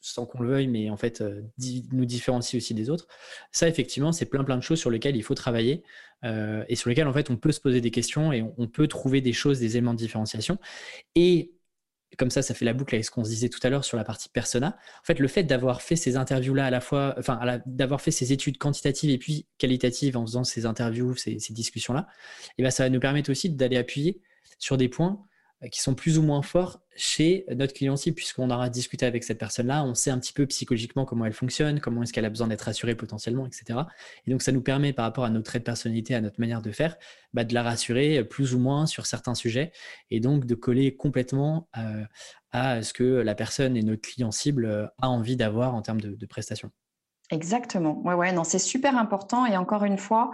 sans 0.00 0.26
qu'on 0.26 0.42
le 0.42 0.48
veuille, 0.50 0.66
mais 0.68 0.90
en 0.90 0.98
fait 0.98 1.24
nous 1.92 2.04
différencie 2.04 2.62
aussi 2.62 2.74
des 2.74 2.90
autres. 2.90 3.08
Ça, 3.52 3.68
effectivement, 3.68 4.12
c'est 4.12 4.26
plein 4.26 4.44
plein 4.44 4.58
de 4.58 4.62
choses 4.62 4.78
sur 4.78 4.90
lesquelles 4.90 5.16
il 5.16 5.22
faut 5.22 5.34
travailler 5.34 5.82
et 6.22 6.76
sur 6.76 6.90
lesquelles 6.90 7.08
en 7.08 7.12
fait 7.12 7.30
on 7.30 7.36
peut 7.36 7.52
se 7.52 7.60
poser 7.60 7.80
des 7.80 7.90
questions 7.90 8.32
et 8.32 8.42
on, 8.42 8.54
on, 8.58 8.68
peut 8.68 8.88
trouver 8.88 9.20
des 9.20 9.32
choses, 9.32 9.60
des 9.60 9.76
éléments 9.76 9.94
de 9.94 9.98
différenciation. 9.98 10.58
Et 11.14 11.53
comme 12.18 12.30
ça, 12.30 12.42
ça 12.42 12.54
fait 12.54 12.64
la 12.64 12.72
boucle 12.72 12.94
avec 12.94 13.04
ce 13.04 13.10
qu'on 13.10 13.24
se 13.24 13.30
disait 13.30 13.48
tout 13.48 13.60
à 13.62 13.70
l'heure 13.70 13.84
sur 13.84 13.96
la 13.96 14.04
partie 14.04 14.28
persona. 14.28 14.76
En 15.00 15.04
fait, 15.04 15.18
le 15.18 15.28
fait 15.28 15.42
d'avoir 15.42 15.82
fait 15.82 15.96
ces 15.96 16.16
interviews-là 16.16 16.66
à 16.66 16.70
la 16.70 16.80
fois, 16.80 17.14
enfin, 17.18 17.60
d'avoir 17.66 18.00
fait 18.00 18.10
ces 18.10 18.32
études 18.32 18.58
quantitatives 18.58 19.10
et 19.10 19.18
puis 19.18 19.46
qualitatives 19.58 20.16
en 20.16 20.26
faisant 20.26 20.44
ces 20.44 20.66
interviews, 20.66 21.16
ces, 21.16 21.38
discussions-là, 21.50 22.06
ben, 22.58 22.70
ça 22.70 22.84
va 22.84 22.90
nous 22.90 23.00
permettre 23.00 23.30
aussi 23.30 23.50
d'aller 23.50 23.76
appuyer 23.76 24.20
sur 24.58 24.76
des 24.76 24.88
points 24.88 25.24
qui 25.70 25.80
sont 25.80 25.94
plus 25.94 26.18
ou 26.18 26.22
moins 26.22 26.42
forts 26.42 26.80
chez 26.96 27.44
notre 27.54 27.74
client 27.74 27.96
cible, 27.96 28.14
puisqu'on 28.14 28.50
aura 28.50 28.68
discuté 28.70 29.06
avec 29.06 29.24
cette 29.24 29.38
personne-là, 29.38 29.84
on 29.84 29.94
sait 29.94 30.10
un 30.10 30.18
petit 30.18 30.32
peu 30.32 30.46
psychologiquement 30.46 31.04
comment 31.04 31.24
elle 31.24 31.32
fonctionne, 31.32 31.80
comment 31.80 32.02
est-ce 32.02 32.12
qu'elle 32.12 32.24
a 32.24 32.30
besoin 32.30 32.46
d'être 32.46 32.62
rassurée 32.62 32.94
potentiellement, 32.94 33.46
etc. 33.46 33.80
Et 34.26 34.30
donc, 34.30 34.42
ça 34.42 34.52
nous 34.52 34.62
permet, 34.62 34.92
par 34.92 35.04
rapport 35.04 35.24
à 35.24 35.30
notre 35.30 35.46
trait 35.46 35.58
de 35.58 35.64
personnalité, 35.64 36.14
à 36.14 36.20
notre 36.20 36.40
manière 36.40 36.62
de 36.62 36.70
faire, 36.70 36.96
bah, 37.32 37.44
de 37.44 37.54
la 37.54 37.62
rassurer 37.62 38.18
euh, 38.18 38.24
plus 38.24 38.54
ou 38.54 38.58
moins 38.58 38.86
sur 38.86 39.06
certains 39.06 39.34
sujets, 39.34 39.72
et 40.10 40.20
donc 40.20 40.46
de 40.46 40.54
coller 40.54 40.94
complètement 40.96 41.68
euh, 41.76 42.04
à 42.52 42.82
ce 42.82 42.92
que 42.92 43.04
la 43.04 43.34
personne 43.34 43.76
et 43.76 43.82
notre 43.82 44.02
client 44.02 44.30
cible 44.30 44.90
a 44.98 45.08
envie 45.08 45.36
d'avoir 45.36 45.74
en 45.74 45.82
termes 45.82 46.00
de, 46.00 46.26
prestations. 46.26 46.70
Exactement. 47.30 48.00
Ouais, 48.04 48.14
ouais, 48.14 48.32
non, 48.32 48.44
c'est 48.44 48.58
super 48.58 48.96
important. 48.96 49.46
Et 49.46 49.56
encore 49.56 49.84
une 49.84 49.98
fois, 49.98 50.30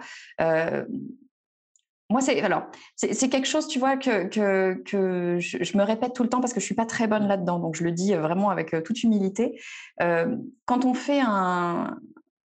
moi, 2.10 2.20
c'est 2.20 2.40
alors 2.42 2.64
c'est 2.96 3.28
quelque 3.28 3.46
chose, 3.46 3.68
tu 3.68 3.78
vois, 3.78 3.96
que, 3.96 4.26
que, 4.26 5.38
je, 5.38 5.78
me 5.78 5.84
répète 5.84 6.12
tout 6.12 6.24
le 6.24 6.28
temps 6.28 6.40
parce 6.40 6.52
que 6.52 6.58
je 6.58 6.64
suis 6.64 6.74
pas 6.74 6.84
très 6.84 7.06
bonne 7.06 7.28
là-dedans. 7.28 7.60
Donc, 7.60 7.76
je 7.76 7.84
le 7.84 7.92
dis 7.92 8.14
euh, 8.14 8.20
vraiment 8.20 8.50
avec 8.50 8.74
euh, 8.74 8.82
toute 8.82 9.02
humilité. 9.04 9.60
Euh, 10.02 10.36
quand 10.64 10.84
on 10.84 10.92
fait 10.92 11.20
un, 11.20 11.96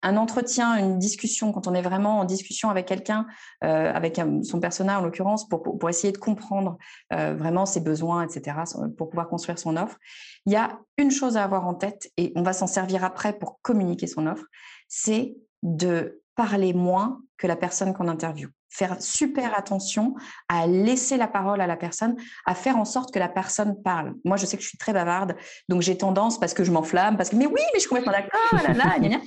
un, 0.03 0.17
entretien, 0.17 0.77
une 0.77 0.99
discussion, 0.99 1.53
quand 1.53 1.69
on 1.69 1.75
est 1.75 1.83
vraiment 1.83 2.19
en 2.19 2.25
discussion 2.25 2.69
avec 2.69 2.87
quelqu'un, 2.87 3.27
avec 3.61 4.21
son 4.43 4.61
personnage 4.61 4.99
en 4.99 5.05
l'occurrence, 5.05 5.49
pour, 5.49 5.63
pour, 5.63 5.89
essayer 5.89 6.13
de 6.13 6.19
comprendre 6.19 6.77
vraiment 7.11 7.65
ses 7.65 7.81
besoins, 7.81 8.27
etc., 8.27 8.59
pour 8.99 9.09
pouvoir 9.09 9.29
construire 9.29 9.59
son 9.59 9.77
offre, 9.77 9.99
il 10.45 10.53
y 10.53 10.57
a 10.57 10.79
une 10.99 11.11
chose 11.11 11.39
à 11.39 11.45
avoir 11.45 11.67
en 11.67 11.75
tête 11.75 12.11
et 12.19 12.33
on 12.37 12.43
va 12.43 12.53
s'en 12.53 12.67
servir 12.67 13.03
après 13.03 13.33
pour 13.33 13.61
communiquer 13.63 14.07
son 14.07 14.27
offre, 14.27 14.45
c'est 14.89 15.37
de 15.63 16.21
parler 16.35 16.75
moins 16.75 17.23
que 17.39 17.47
la 17.47 17.57
personne 17.57 17.95
qu'on 17.95 18.09
interviewe 18.09 18.51
faire 18.75 19.01
super 19.01 19.57
attention 19.57 20.15
à 20.49 20.67
laisser 20.67 21.17
la 21.17 21.29
parole 21.29 21.61
à 21.61 21.67
la 21.67 21.77
personne, 21.77 22.17
à 22.45 22.55
faire 22.55 22.77
en 22.77 22.85
sorte 22.85 23.15
que 23.15 23.19
la 23.19 23.29
personne 23.29 23.81
parle. 23.83 24.15
Moi, 24.25 24.37
je 24.37 24.47
sais 24.47 24.57
que 24.57 24.63
je 24.63 24.69
suis 24.69 24.79
très 24.79 24.93
bavarde, 24.93 25.37
donc 25.69 25.81
j'ai 25.81 25.97
tendance, 25.97 26.41
parce 26.41 26.55
que 26.55 26.65
je 26.65 26.73
m'enflamme, 26.73 27.17
parce 27.17 27.31
que, 27.31 27.37
mais 27.37 27.47
oui, 27.47 27.53
mais 27.55 27.77
je 27.77 27.81
suis 27.81 27.89
complètement 27.89 28.13
d'accord, 28.13 28.75
là, 28.77 28.99
là, 28.99 29.21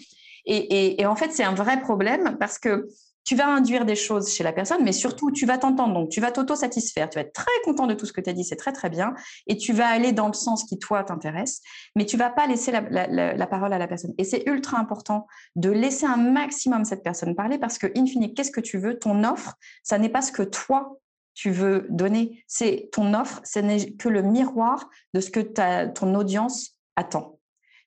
Et, 0.46 1.02
et 1.02 1.06
en 1.06 1.16
fait, 1.16 1.32
c'est 1.32 1.44
un 1.44 1.54
vrai 1.54 1.80
problème 1.80 2.38
parce 2.40 2.60
que 2.60 2.88
tu 3.28 3.36
vas 3.36 3.50
induire 3.50 3.84
des 3.84 3.98
choses 3.98 4.34
chez 4.34 4.42
la 4.46 4.54
personne, 4.54 4.86
mais 4.86 4.94
surtout, 4.94 5.32
tu 5.32 5.46
vas 5.46 5.58
t'entendre. 5.58 5.94
Donc, 5.94 6.08
tu 6.08 6.22
vas 6.22 6.32
t'auto-satisfaire. 6.32 7.10
Tu 7.10 7.16
vas 7.16 7.24
être 7.24 7.34
très 7.34 7.52
content 7.66 7.86
de 7.86 7.94
tout 7.94 8.06
ce 8.06 8.14
que 8.14 8.22
tu 8.22 8.30
as 8.30 8.34
dit, 8.34 8.46
c'est 8.46 8.56
très, 8.56 8.72
très 8.72 8.90
bien. 8.90 9.14
Et 9.48 9.58
tu 9.58 9.74
vas 9.74 9.88
aller 9.90 10.14
dans 10.14 10.28
le 10.28 10.34
sens 10.34 10.64
qui, 10.64 10.80
toi, 10.80 11.04
t'intéresse, 11.04 11.60
mais 11.98 12.06
tu 12.06 12.16
vas 12.16 12.30
pas 12.30 12.48
laisser 12.48 12.72
la, 12.72 13.48
parole 13.48 13.74
à 13.74 13.78
la 13.78 13.88
personne. 13.88 14.14
Et 14.18 14.24
c'est 14.24 14.44
ultra 14.48 14.80
important 14.80 15.28
de 15.58 15.70
laisser 15.70 16.06
un 16.06 16.16
maximum 16.16 16.86
cette 16.86 17.04
personne 17.04 17.36
parler 17.36 17.58
parce 17.58 17.78
que, 17.78 17.88
in 17.98 18.06
fine, 18.06 18.34
qu'est-ce 18.34 18.52
que 18.52 18.62
tu 18.62 18.78
veux? 18.78 18.98
Ton 18.98 19.26
offre, 19.26 19.56
ça 19.84 19.98
n'est 19.98 20.08
pas 20.08 20.22
ce 20.22 20.32
que 20.32 20.44
toi, 20.44 20.98
tu 21.34 21.52
veux 21.52 21.86
donner. 21.90 22.46
C'est 22.48 22.88
ton 22.94 23.14
offre, 23.14 23.42
ce 23.44 23.60
n'est 23.60 23.92
que 23.92 24.08
le 24.08 24.22
miroir 24.22 24.90
de 25.14 25.20
ce 25.20 25.32
que 25.32 25.42
ton 25.42 26.16
audience 26.16 26.80
attend. 26.96 27.37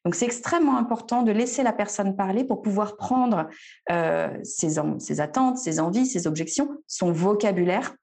Donc, 0.05 0.15
c'est 0.15 0.25
extrêmement 0.25 0.79
important 0.79 1.23
de 1.23 1.31
laisser 1.31 1.63
la 1.63 1.73
personne 1.73 2.17
parler 2.17 2.45
pour 2.45 2.63
pouvoir 2.63 2.97
prendre 2.97 3.49
euh, 3.91 4.29
ses, 4.43 5.21
attentes, 5.21 5.59
ses 5.59 5.79
envies, 5.79 6.07
ses 6.07 6.27
objections, 6.27 6.71
son 6.87 7.13
vocabulaire. 7.13 7.95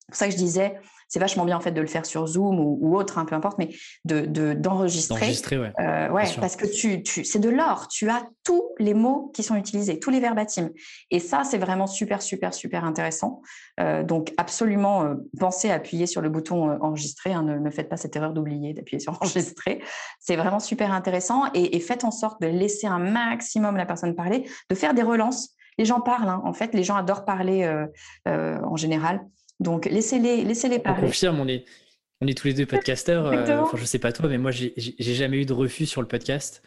C'est 0.00 0.06
pour 0.06 0.16
ça 0.16 0.26
que 0.26 0.32
je 0.32 0.36
disais, 0.36 0.80
c'est 1.10 1.18
vachement 1.18 1.44
bien 1.44 1.56
en 1.56 1.60
fait 1.60 1.72
de 1.72 1.80
le 1.80 1.88
faire 1.88 2.06
sur 2.06 2.26
Zoom 2.28 2.60
ou, 2.60 2.96
autre, 2.96 3.18
hein, 3.18 3.24
peu 3.24 3.34
importe, 3.34 3.58
mais 3.58 3.70
de 4.04 4.54
d'enregistrer. 4.54 5.18
D'enregistrer, 5.18 5.58
ouais. 5.58 5.72
Euh, 5.80 6.08
ouais 6.08 6.24
parce 6.40 6.54
que 6.54 6.66
tu, 6.66 7.02
tu 7.02 7.24
c'est 7.24 7.40
de 7.40 7.48
l'or. 7.48 7.88
Tu 7.88 8.08
as 8.08 8.22
tous 8.44 8.62
les 8.78 8.94
mots 8.94 9.32
qui 9.34 9.42
sont 9.42 9.56
utilisés, 9.56 9.98
tous 9.98 10.10
les 10.10 10.20
verbatims. 10.20 10.70
Et 11.10 11.18
ça, 11.18 11.42
c'est 11.42 11.58
vraiment 11.58 11.88
super, 11.88 12.22
super, 12.22 12.54
super 12.54 12.84
intéressant. 12.84 13.42
Euh, 13.80 14.04
donc, 14.04 14.32
absolument, 14.36 15.02
euh, 15.02 15.16
pensez 15.38 15.70
à 15.70 15.74
appuyer 15.74 16.06
sur 16.06 16.20
le 16.20 16.28
bouton 16.28 16.78
enregistrer. 16.80 17.32
Hein, 17.32 17.42
ne, 17.42 17.70
faites 17.70 17.88
pas 17.88 17.96
cette 17.96 18.14
erreur 18.14 18.32
d'oublier 18.32 18.72
d'appuyer 18.72 19.00
sur 19.00 19.14
enregistrer. 19.20 19.82
C'est 20.20 20.36
vraiment 20.36 20.60
super 20.60 20.92
intéressant. 20.92 21.42
Et, 21.54 21.80
faites 21.80 22.04
en 22.04 22.12
sorte 22.12 22.40
de 22.40 22.46
laisser 22.46 22.86
un 22.86 23.00
maximum 23.00 23.76
la 23.76 23.86
personne 23.86 24.14
parler, 24.14 24.48
de 24.68 24.74
faire 24.76 24.94
des 24.94 25.02
relances. 25.02 25.56
Les 25.76 25.84
gens 25.86 26.00
parlent, 26.00 26.28
hein. 26.28 26.42
en 26.44 26.52
fait, 26.52 26.72
les 26.72 26.84
gens 26.84 26.94
adorent 26.94 27.24
parler 27.24 27.68
en 28.26 28.76
général. 28.76 29.22
Donc, 29.60 29.84
laissez-les 29.84 30.44
laissez 30.44 30.78
parler. 30.78 31.02
On 31.02 31.06
confirme, 31.06 31.40
on 31.40 31.46
est, 31.46 31.64
on 32.20 32.26
est 32.26 32.36
tous 32.36 32.48
les 32.48 32.54
deux 32.54 32.66
podcasteurs. 32.66 33.26
Euh, 33.26 33.60
enfin, 33.60 33.76
je 33.76 33.84
sais 33.84 33.98
pas 33.98 34.12
toi, 34.12 34.28
mais 34.28 34.38
moi, 34.38 34.50
j'ai 34.50 34.74
jamais 34.98 35.38
eu 35.40 35.46
de 35.46 35.52
refus 35.52 35.86
sur 35.86 36.00
le 36.00 36.08
podcast. 36.08 36.62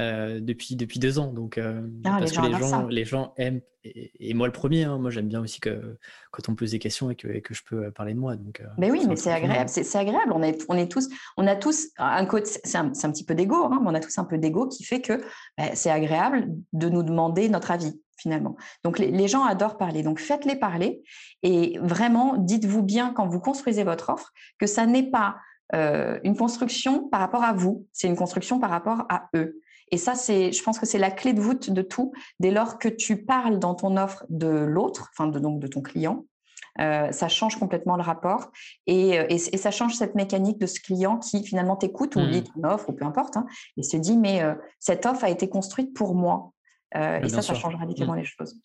Euh, 0.00 0.40
depuis, 0.40 0.76
depuis 0.76 0.98
deux 0.98 1.18
ans. 1.18 1.32
Donc, 1.32 1.58
euh, 1.58 1.82
ah, 2.04 2.16
parce 2.18 2.32
que 2.32 2.40
les 2.40 2.58
gens, 2.58 2.86
les 2.86 3.04
gens 3.04 3.34
aiment, 3.36 3.60
et, 3.84 4.34
moi 4.34 4.46
le 4.46 4.52
premier, 4.52 4.84
hein, 4.84 4.98
moi 4.98 5.10
j'aime 5.10 5.28
bien 5.28 5.40
aussi 5.40 5.60
que 5.60 5.98
quand 6.30 6.48
on 6.48 6.52
me 6.52 6.56
pose 6.56 6.70
des 6.70 6.78
questions 6.78 7.10
et 7.10 7.16
que, 7.16 7.28
que 7.40 7.54
je 7.54 7.62
peux 7.64 7.90
parler 7.90 8.14
de 8.14 8.18
moi. 8.18 8.36
Donc, 8.36 8.62
mais 8.78 8.90
oui, 8.90 9.04
mais 9.08 9.16
c'est 9.16 9.32
agréable, 9.32 9.68
c'est 9.68 9.96
agréable. 9.96 10.32
On 10.34 10.42
est, 10.42 10.64
on 10.68 10.76
est 10.76 10.90
tous, 10.90 11.08
on 11.36 11.46
a 11.46 11.56
tous 11.56 11.88
un 11.98 12.24
côté, 12.24 12.50
c'est 12.64 12.78
un, 12.78 12.86
un, 12.88 13.10
petit 13.10 13.24
peu 13.24 13.34
d'ego, 13.34 13.56
hein, 13.56 13.80
mais 13.82 13.90
on 13.90 13.94
a 13.94 14.00
tous 14.00 14.16
un 14.18 14.24
peu 14.24 14.38
d'ego 14.38 14.68
qui 14.68 14.84
fait 14.84 15.00
que 15.00 15.20
ben, 15.58 15.70
c'est 15.74 15.90
agréable 15.90 16.48
de 16.72 16.88
nous 16.88 17.02
demander 17.02 17.48
notre 17.48 17.70
avis 17.70 18.00
finalement. 18.20 18.56
Donc 18.84 18.98
les, 18.98 19.28
gens 19.28 19.44
adorent 19.44 19.78
parler, 19.78 20.02
donc 20.02 20.18
faites-les 20.18 20.56
parler 20.56 21.02
et 21.42 21.78
vraiment 21.80 22.36
dites-vous 22.36 22.82
bien 22.82 23.12
quand 23.14 23.26
vous 23.26 23.40
construisez 23.40 23.82
votre 23.82 24.10
offre 24.10 24.30
que 24.58 24.66
ça 24.66 24.84
n'est 24.86 25.10
pas 25.10 25.36
euh, 25.74 26.18
une 26.22 26.36
construction 26.36 27.08
par 27.08 27.20
rapport 27.20 27.44
à 27.44 27.52
vous, 27.52 27.86
c'est 27.92 28.08
une 28.08 28.16
construction 28.16 28.58
par 28.58 28.70
rapport 28.70 29.06
à 29.08 29.28
eux. 29.34 29.60
Et 29.90 29.96
ça, 29.96 30.14
c'est, 30.14 30.52
je 30.52 30.62
pense 30.62 30.78
que 30.78 30.86
c'est 30.86 30.98
la 30.98 31.10
clé 31.10 31.32
de 31.32 31.40
voûte 31.40 31.70
de 31.70 31.82
tout. 31.82 32.12
Dès 32.38 32.50
lors 32.50 32.78
que 32.78 32.88
tu 32.88 33.24
parles 33.24 33.58
dans 33.58 33.74
ton 33.74 33.96
offre 33.96 34.24
de 34.28 34.48
l'autre, 34.48 35.10
enfin 35.12 35.28
de, 35.28 35.38
donc 35.38 35.60
de 35.60 35.66
ton 35.66 35.82
client, 35.82 36.24
euh, 36.78 37.10
ça 37.10 37.28
change 37.28 37.56
complètement 37.58 37.96
le 37.96 38.02
rapport 38.02 38.52
euh, 38.88 39.26
et, 39.28 39.38
ça 39.38 39.70
change 39.72 39.94
cette 39.94 40.14
mécanique 40.14 40.58
de 40.58 40.66
ce 40.66 40.80
client 40.80 41.18
qui 41.18 41.44
finalement 41.44 41.74
t'écoute 41.74 42.14
ou 42.14 42.20
lit 42.20 42.42
mmh. 42.42 42.62
ton 42.62 42.68
offre 42.68 42.90
ou 42.90 42.92
peu 42.92 43.04
importe 43.04 43.36
hein, 43.36 43.46
et 43.76 43.82
se 43.82 43.96
dit 43.96 44.16
mais 44.16 44.40
cette 44.78 45.04
offre 45.04 45.24
a 45.24 45.30
été 45.30 45.48
construite 45.48 45.92
pour 45.92 46.14
moi 46.14 46.52
euh, 46.96 47.20
et 47.20 47.28
ça, 47.28 47.42
ça 47.42 47.54
change 47.54 47.74
radicalement 47.74 48.14
mmh. 48.14 48.18
les 48.18 48.24
choses. 48.24 48.56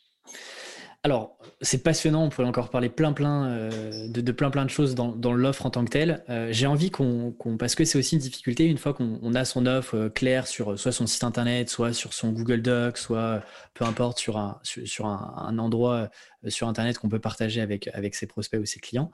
Alors, 1.05 1.37
c'est 1.61 1.83
passionnant, 1.83 2.23
on 2.23 2.29
pourrait 2.29 2.47
encore 2.47 2.71
parler 2.71 2.89
plein 2.89 3.13
plein 3.13 3.45
euh, 3.45 4.07
de, 4.07 4.31
plein 4.31 4.49
plein 4.49 4.65
de 4.65 4.71
choses 4.71 4.95
dans, 4.95 5.33
l'offre 5.33 5.67
en 5.67 5.69
tant 5.69 5.85
que 5.85 5.91
telle. 5.91 6.23
Euh, 6.29 6.47
j'ai 6.49 6.65
envie 6.65 6.89
qu'on, 6.89 7.35
parce 7.59 7.75
que 7.75 7.85
c'est 7.85 7.99
aussi 7.99 8.15
une 8.15 8.21
difficulté, 8.21 8.65
une 8.65 8.79
fois 8.79 8.95
qu'on 8.95 9.35
a 9.35 9.45
son 9.45 9.67
offre 9.67 10.07
claire 10.07 10.47
sur 10.47 10.79
soit 10.79 10.91
son 10.91 11.05
site 11.05 11.23
internet, 11.23 11.69
soit 11.69 11.93
sur 11.93 12.11
son 12.11 12.31
Google 12.31 12.63
Docs, 12.63 12.97
soit 12.97 13.43
peu 13.75 13.85
importe 13.85 14.17
sur 14.17 14.37
un, 14.37 14.59
sur, 14.63 15.05
un, 15.05 15.59
endroit 15.59 16.09
sur 16.47 16.67
internet 16.67 16.97
qu'on 16.97 17.09
peut 17.09 17.19
partager 17.19 17.61
avec, 17.61 17.87
avec 17.93 18.15
ses 18.15 18.25
prospects 18.25 18.59
ou 18.59 18.65
ses 18.65 18.79
clients. 18.79 19.11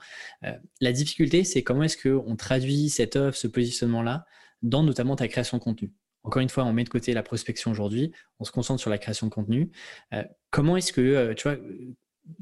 la 0.80 0.92
difficulté, 0.92 1.44
c'est 1.44 1.62
comment 1.62 1.82
est-ce 1.82 1.98
qu'on 1.98 2.36
traduit 2.36 2.88
cette 2.88 3.16
offre, 3.16 3.36
ce 3.36 3.48
positionnement-là, 3.48 4.24
dans 4.62 4.82
notamment 4.82 5.14
ta 5.14 5.28
création 5.28 5.58
de 5.58 5.62
contenu. 5.62 5.92
Encore 6.24 6.40
une 6.40 6.48
fois, 6.48 6.64
on 6.64 6.72
met 6.72 6.84
de 6.84 6.88
côté 6.88 7.12
la 7.14 7.22
prospection 7.22 7.70
aujourd'hui, 7.70 8.12
on 8.38 8.44
se 8.44 8.52
concentre 8.52 8.80
sur 8.80 8.90
la 8.90 8.98
création 8.98 9.26
de 9.26 9.32
contenu. 9.32 9.70
Euh, 10.12 10.22
comment 10.50 10.76
est-ce 10.76 10.92
que, 10.92 11.00
euh, 11.00 11.34
tu 11.34 11.48
vois, 11.48 11.58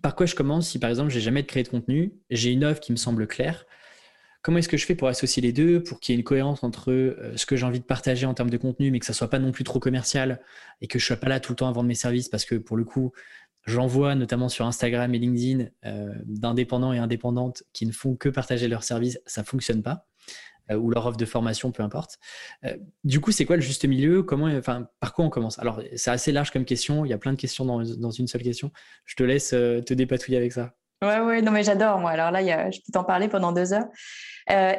par 0.03 0.15
quoi 0.15 0.27
je 0.27 0.35
commence 0.35 0.69
si 0.69 0.79
par 0.79 0.91
exemple 0.91 1.11
j'ai 1.11 1.21
jamais 1.21 1.45
créé 1.45 1.63
de 1.63 1.69
contenu, 1.69 2.13
j'ai 2.29 2.53
une 2.53 2.65
offre 2.65 2.81
qui 2.81 2.93
me 2.93 2.97
semble 2.97 3.27
claire? 3.27 3.65
Comment 4.43 4.59
est-ce 4.59 4.69
que 4.69 4.77
je 4.77 4.87
fais 4.87 4.95
pour 4.95 5.09
associer 5.09 5.43
les 5.43 5.53
deux, 5.53 5.83
pour 5.83 6.01
qu'il 6.01 6.15
y 6.15 6.17
ait 6.17 6.19
une 6.19 6.25
cohérence 6.25 6.63
entre 6.65 6.91
euh, 6.93 7.33
ce 7.37 7.47
que 7.47 7.57
j'ai 7.57 7.65
envie 7.65 7.81
de 7.81 7.85
partager 7.85 8.27
en 8.27 8.35
termes 8.35 8.51
de 8.51 8.57
contenu, 8.57 8.91
mais 8.91 8.99
que 8.99 9.07
ça 9.07 9.13
soit 9.13 9.29
pas 9.29 9.39
non 9.39 9.53
plus 9.53 9.65
trop 9.65 9.81
commercial 9.81 10.41
et 10.81 10.87
que 10.87 10.99
je 10.99 11.07
sois 11.07 11.17
pas 11.17 11.29
là 11.29 11.41
tout 11.41 11.53
le 11.53 11.57
temps 11.57 11.69
à 11.69 11.73
vendre 11.73 11.89
mes 11.89 11.95
services 11.95 12.29
parce 12.29 12.45
que 12.45 12.57
pour 12.57 12.77
le 12.77 12.85
coup, 12.85 13.13
j'en 13.67 13.87
vois 13.87 14.15
notamment 14.15 14.49
sur 14.49 14.67
Instagram 14.67 15.15
et 15.15 15.19
LinkedIn 15.19 15.69
d'indépendants 16.25 16.95
et 16.95 16.99
indépendantes 16.99 17.63
qui 17.75 17.85
ne 17.85 17.93
font 17.93 18.17
que 18.17 18.31
partager 18.31 18.69
leurs 18.69 18.85
services, 18.85 19.21
ça 19.27 19.45
fonctionne 19.45 19.83
pas. 19.83 20.07
Euh, 20.71 20.77
ou 20.77 20.91
leur 20.91 21.07
offre 21.07 21.17
de 21.17 21.25
formation, 21.25 21.73
peu 21.73 21.83
importe. 21.83 22.19
Euh, 22.65 22.77
du 23.05 23.21
coup, 23.21 23.33
c'est 23.33 23.45
quoi 23.45 23.57
le 23.57 23.63
juste 23.63 23.85
milieu? 23.85 24.23
Comment, 24.23 24.47
enfin, 24.47 24.89
par 25.01 25.15
quoi 25.15 25.25
on 25.25 25.31
commence? 25.31 25.59
Alors, 25.59 25.81
c'est 25.97 26.11
assez 26.11 26.33
large 26.33 26.51
comme 26.51 26.65
question. 26.65 27.05
Il 27.05 27.09
y 27.09 27.13
a 27.13 27.19
plein 27.19 27.33
de 27.33 27.39
questions 27.39 27.65
dans, 27.65 28.11
une 28.11 28.27
seule 28.27 28.43
question. 28.43 28.71
Je 29.05 29.17
te 29.17 29.23
laisse 29.23 29.53
euh, 29.53 29.81
te 29.81 29.95
dépatouiller 29.95 30.39
avec 30.39 30.53
ça. 30.53 30.73
Ouais, 31.03 31.19
ouais, 31.21 31.43
non, 31.43 31.51
mais 31.51 31.63
j'adore. 31.63 32.07
Alors 32.07 32.31
là, 32.31 32.71
je 32.71 32.79
peux 32.79 32.93
t'en 32.93 33.05
parler 33.05 33.29
pendant 33.29 33.53
deux 33.53 33.73
heures. 33.73 33.89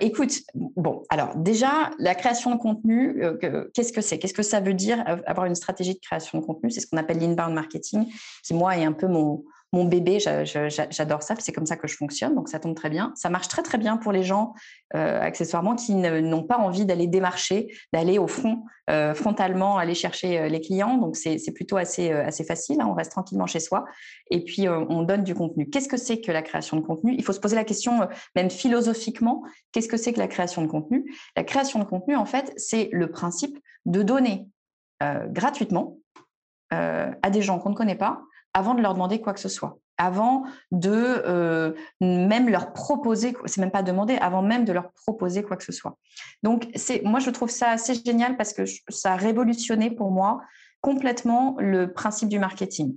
écoute, 0.02 0.34
bon, 0.54 1.02
alors 1.10 1.36
déjà, 1.36 1.90
la 1.98 2.14
création 2.14 2.54
de 2.54 2.60
contenu, 2.60 3.20
qu'est-ce 3.74 3.92
que 3.92 4.02
c'est? 4.02 4.20
Qu'est-ce 4.20 4.36
que 4.36 4.44
ça 4.44 4.60
veut 4.60 4.76
dire 4.76 5.04
avoir 5.26 5.48
une 5.48 5.56
stratégie 5.56 5.96
de 5.96 6.00
création 6.00 6.40
de 6.40 6.46
contenu? 6.46 6.70
C'est 6.70 6.82
ce 6.82 6.86
qu'on 6.86 6.98
appelle 6.98 7.18
l'inbound 7.18 7.56
marketing, 7.56 8.06
qui, 8.44 8.54
moi, 8.54 8.78
est 8.78 8.86
un 8.86 8.92
peu 8.92 9.08
mon, 9.08 9.44
mon 9.74 9.86
bébé, 9.86 10.20
j'adore 10.20 11.24
ça, 11.24 11.36
c'est 11.40 11.54
comme 11.54 11.66
ça 11.66 11.78
que 11.78 11.88
je 11.88 11.96
fonctionne, 11.96 12.36
donc 12.36 12.50
ça 12.50 12.60
tombe 12.60 12.76
très 12.76 12.90
bien. 12.90 13.14
Ça 13.16 13.30
marche 13.30 13.48
très 13.48 13.64
très 13.64 13.78
bien 13.78 13.96
pour 13.96 14.12
les 14.12 14.24
gens, 14.24 14.54
euh, 14.96 15.22
accessoirement, 15.22 15.76
qui 15.76 15.96
n'ont 15.96 16.44
pas 16.44 16.58
envie 16.58 16.86
d'aller 16.86 17.08
démarcher, 17.08 17.74
d'aller 17.94 18.20
au 18.20 18.28
front, 18.28 18.66
euh, 18.90 19.14
frontalement, 19.14 19.78
aller 19.78 19.94
chercher 19.96 20.40
euh, 20.40 20.48
les 20.50 20.60
clients. 20.60 20.98
Donc 20.98 21.16
c'est 21.16 21.54
plutôt 21.54 21.78
assez, 21.78 22.12
facile, 22.46 22.82
hein. 22.82 22.88
on 22.90 22.94
reste 22.94 23.12
tranquillement 23.12 23.48
chez 23.48 23.62
soi 23.62 23.86
et 24.30 24.44
puis 24.44 24.68
on 24.68 25.04
donne 25.04 25.24
du 25.24 25.36
contenu. 25.36 25.70
Qu'est-ce 25.70 25.88
que 25.88 25.98
c'est 25.98 26.20
que 26.20 26.34
la 26.34 26.42
création 26.42 26.76
de 26.76 26.82
contenu? 26.82 27.16
Il 27.18 27.24
faut 27.24 27.34
se 27.34 27.40
poser 27.40 27.56
la 27.56 27.64
question, 27.64 28.08
même 28.36 28.50
philosophiquement, 28.50 29.44
qu'est-ce 29.72 29.88
que 29.88 29.98
c'est 29.98 30.12
que 30.12 30.20
la 30.20 30.28
création 30.28 30.62
de 30.64 30.68
contenu? 30.68 31.06
La 31.38 31.44
création 31.44 31.80
de 31.80 31.86
contenu, 31.86 32.18
en 32.18 32.26
fait, 32.26 32.52
c'est 32.58 32.90
le 32.92 33.10
principe 33.10 33.58
de 33.86 34.04
donner 34.04 34.48
gratuitement 35.30 35.98
à 36.70 37.30
des 37.30 37.42
gens 37.42 37.60
qu'on 37.60 37.72
ne 37.72 37.76
connaît 37.76 37.96
pas 37.96 38.22
avant 38.54 38.74
de 38.74 38.82
leur 38.82 38.94
demander 38.94 39.22
quoi 39.22 39.34
que 39.34 39.40
ce 39.40 39.50
soit, 39.50 39.80
avant 39.98 40.44
de 40.72 40.92
euh, 40.92 41.74
même 42.02 42.50
leur 42.50 42.74
proposer, 42.74 43.36
c'est 43.46 43.62
même 43.62 43.72
pas 43.72 43.84
demander, 43.84 44.16
avant 44.18 44.42
même 44.42 44.66
de 44.66 44.74
leur 44.74 44.92
proposer 44.92 45.44
quoi 45.44 45.58
que 45.58 45.64
ce 45.64 45.72
soit. 45.72 45.98
Donc, 46.44 46.68
c'est, 46.76 47.02
moi, 47.04 47.20
je 47.20 47.30
trouve 47.30 47.50
ça 47.50 47.70
assez 47.70 47.94
génial 47.94 48.36
parce 48.36 48.54
que 48.54 48.64
ça 48.90 49.14
a 49.14 49.16
révolutionné 49.16 49.92
pour 49.92 50.12
moi 50.12 50.42
complètement 50.82 51.56
le 51.60 51.94
principe 51.94 52.30
du 52.30 52.40
marketing. 52.40 52.96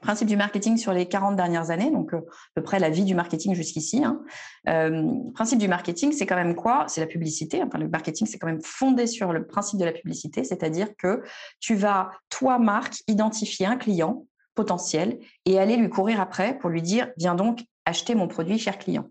principe 0.00 0.28
du 0.28 0.36
marketing 0.36 0.76
sur 0.76 0.92
les 0.92 1.06
40 1.06 1.36
dernières 1.36 1.70
années, 1.70 1.90
donc 1.90 2.12
euh, 2.12 2.18
à 2.18 2.22
peu 2.56 2.62
près 2.62 2.80
la 2.80 2.90
vie 2.90 3.04
du 3.04 3.14
marketing 3.14 3.54
jusqu'ici. 3.54 4.04
Hein. 4.04 4.20
Euh, 4.68 5.08
principe 5.34 5.60
du 5.60 5.68
marketing, 5.68 6.12
c'est 6.12 6.26
quand 6.26 6.36
même 6.36 6.56
quoi? 6.56 6.84
C'est 6.88 7.00
la 7.00 7.06
publicité. 7.06 7.62
Enfin, 7.62 7.78
le 7.78 7.88
marketing, 7.88 8.26
c'est 8.26 8.38
quand 8.38 8.48
même 8.48 8.62
fondé 8.62 9.06
sur 9.06 9.32
le 9.32 9.46
principe 9.46 9.78
de 9.78 9.84
la 9.84 9.92
publicité, 9.92 10.42
c'est-à-dire 10.42 10.88
que 10.96 11.22
tu 11.60 11.76
vas, 11.76 12.10
toi, 12.28 12.58
marque, 12.58 12.96
identifier 13.06 13.66
un 13.66 13.76
client 13.76 14.26
potentiel 14.58 15.20
et 15.44 15.60
aller 15.60 15.76
lui 15.76 15.88
courir 15.88 16.20
après 16.20 16.58
pour 16.58 16.68
lui 16.68 16.82
dire 16.82 17.12
viens 17.16 17.36
donc 17.36 17.60
acheter 17.84 18.16
mon 18.16 18.26
produit, 18.26 18.58
cher 18.58 18.76
client. 18.76 19.06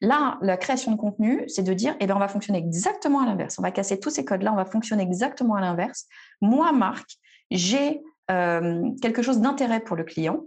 Là, 0.00 0.38
la 0.42 0.56
création 0.56 0.92
de 0.92 0.96
contenu, 0.96 1.42
c'est 1.48 1.64
de 1.64 1.74
dire, 1.74 1.96
eh 1.98 2.06
bien, 2.06 2.14
on 2.14 2.20
va 2.20 2.28
fonctionner 2.28 2.60
exactement 2.60 3.20
à 3.20 3.26
l'inverse. 3.26 3.58
On 3.58 3.62
va 3.62 3.72
casser 3.72 3.98
tous 3.98 4.10
ces 4.10 4.24
codes-là, 4.24 4.52
on 4.52 4.56
va 4.56 4.64
fonctionner 4.64 5.02
exactement 5.02 5.56
à 5.56 5.60
l'inverse. 5.60 6.06
Moi, 6.40 6.70
Marc, 6.70 7.10
j'ai 7.50 8.00
euh, 8.30 8.90
quelque 9.02 9.22
chose 9.22 9.40
d'intérêt 9.40 9.80
pour 9.80 9.96
le 9.96 10.04
client. 10.04 10.44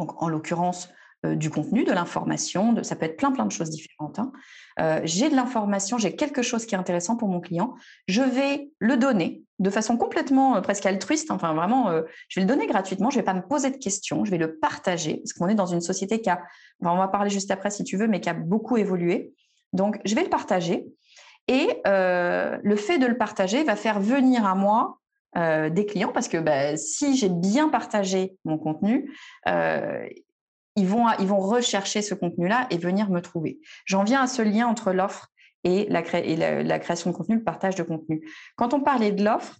Donc, 0.00 0.20
en 0.20 0.28
l'occurrence, 0.28 0.88
euh, 1.26 1.34
du 1.34 1.50
contenu, 1.50 1.82
de 1.82 1.90
l'information, 1.90 2.80
ça 2.84 2.94
peut 2.94 3.06
être 3.06 3.16
plein 3.16 3.32
plein 3.32 3.44
de 3.44 3.50
choses 3.50 3.70
différentes. 3.70 4.20
Hein. 4.20 4.30
Euh, 4.78 5.00
j'ai 5.02 5.28
de 5.28 5.34
l'information, 5.34 5.98
j'ai 5.98 6.14
quelque 6.14 6.42
chose 6.42 6.64
qui 6.64 6.76
est 6.76 6.78
intéressant 6.78 7.16
pour 7.16 7.26
mon 7.26 7.40
client, 7.40 7.74
je 8.06 8.22
vais 8.22 8.70
le 8.78 8.96
donner 8.96 9.42
de 9.58 9.68
façon 9.68 9.96
complètement 9.96 10.54
euh, 10.54 10.60
presque 10.60 10.86
altruiste, 10.86 11.32
enfin 11.32 11.54
vraiment, 11.54 11.90
je 12.28 12.38
vais 12.38 12.46
le 12.46 12.46
donner 12.46 12.68
gratuitement, 12.68 13.10
je 13.10 13.16
ne 13.16 13.22
vais 13.22 13.24
pas 13.24 13.34
me 13.34 13.42
poser 13.42 13.70
de 13.70 13.78
questions, 13.78 14.24
je 14.24 14.30
vais 14.30 14.38
le 14.38 14.58
partager, 14.58 15.16
parce 15.16 15.32
qu'on 15.32 15.48
est 15.48 15.56
dans 15.56 15.66
une 15.66 15.80
société 15.80 16.20
qui 16.20 16.30
a, 16.30 16.40
on 16.82 16.96
va 16.96 17.08
parler 17.08 17.30
juste 17.30 17.50
après 17.50 17.70
si 17.70 17.82
tu 17.82 17.96
veux, 17.96 18.06
mais 18.06 18.20
qui 18.20 18.28
a 18.28 18.34
beaucoup 18.34 18.76
évolué. 18.76 19.32
Donc, 19.72 20.00
je 20.04 20.14
vais 20.14 20.22
le 20.22 20.30
partager 20.30 20.86
et 21.48 21.66
le 21.84 22.76
fait 22.76 22.98
de 22.98 23.06
le 23.06 23.18
partager 23.18 23.64
va 23.64 23.74
faire 23.74 23.98
venir 23.98 24.46
à 24.46 24.54
moi 24.54 25.00
des 25.34 25.84
clients 25.84 26.12
parce 26.12 26.28
que 26.28 26.38
bah, 26.38 26.76
si 26.76 27.16
j'ai 27.16 27.28
bien 27.28 27.68
partagé 27.68 28.36
mon 28.44 28.56
contenu, 28.56 29.12
ils, 30.78 30.86
vont, 30.86 31.06
ils 31.18 31.30
rechercher 31.30 32.02
ce 32.02 32.14
contenu-là 32.14 32.66
et 32.70 32.78
venir 32.78 33.10
me 33.10 33.20
trouver. 33.20 33.58
J'en 33.84 34.04
viens 34.04 34.22
à 34.22 34.26
ce 34.26 34.42
lien 34.42 34.66
entre 34.66 34.92
l'offre 34.92 35.28
et, 35.64 35.86
la, 35.88 36.02
et 36.18 36.36
la, 36.36 36.78
création 36.78 37.10
de 37.10 37.16
contenu, 37.16 37.36
le 37.36 37.44
partage 37.44 37.74
de 37.74 37.82
contenu. 37.82 38.26
Quand 38.56 38.74
on 38.74 38.80
parlait 38.80 39.12
de 39.12 39.24
l'offre, 39.24 39.56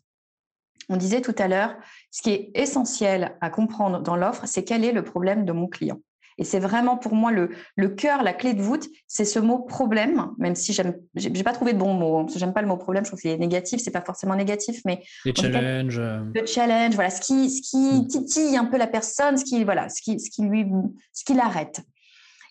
on 0.89 0.97
disait 0.97 1.21
tout 1.21 1.35
à 1.39 1.49
l'heure, 1.49 1.77
ce 2.11 2.23
qui 2.23 2.31
est 2.31 2.51
essentiel 2.55 3.37
à 3.41 3.51
comprendre 3.51 4.01
dans 4.01 4.17
l'offre, 4.17 4.47
c'est 4.47 4.65
quel 4.65 4.85
est 4.85 4.93
le 4.93 5.03
problème 5.03 5.45
de 5.45 5.53
mon 5.53 5.67
client. 5.67 5.99
Et 6.39 6.45
c'est 6.45 6.61
vraiment 6.61 6.97
pour 6.97 7.15
moi 7.15 7.33
le, 7.33 7.51
le 7.77 7.89
cœur, 7.89 8.23
la 8.23 8.33
clé 8.33 8.55
de 8.55 8.63
voûte, 8.63 8.89
c'est 9.07 9.25
ce 9.25 9.39
mot 9.39 9.59
problème, 9.59 10.31
même 10.39 10.55
si 10.55 10.73
j'aime, 10.73 10.95
j'ai 11.17 11.31
pas 11.43 11.53
trouvé 11.53 11.73
de 11.73 11.79
bon 11.79 11.95
mot. 11.95 12.19
Hein, 12.19 12.23
parce 12.23 12.35
que 12.35 12.41
j'aime 12.41 12.53
pas 12.53 12.63
le 12.63 12.69
mot 12.69 12.77
problème, 12.77 13.05
je 13.05 13.11
trouve 13.11 13.21
qu'il 13.21 13.31
est 13.31 13.39
négatif, 13.39 13.81
c'est 13.83 13.91
pas 13.91 14.03
forcément 14.03 14.37
négatif, 14.37 14.81
mais 14.85 15.03
le 15.25 15.33
challenge, 15.37 15.99
euh. 15.99 16.21
le 16.35 16.47
challenge, 16.47 16.95
voilà, 16.95 17.11
ce 17.11 17.21
qui, 17.21 17.51
ce 17.51 17.63
qui 17.69 18.01
hmm. 18.01 18.07
titille 18.07 18.57
un 18.57 18.67
peu 18.67 18.79
la 18.79 18.87
personne, 18.87 19.37
ce 19.37 19.45
qui, 19.45 19.65
voilà, 19.65 19.89
ce 19.89 20.01
qui, 20.01 20.21
ce 20.21 20.31
qui 20.31 20.43
lui, 20.43 20.67
ce 21.13 21.25
qui 21.25 21.35
l'arrête. 21.35 21.83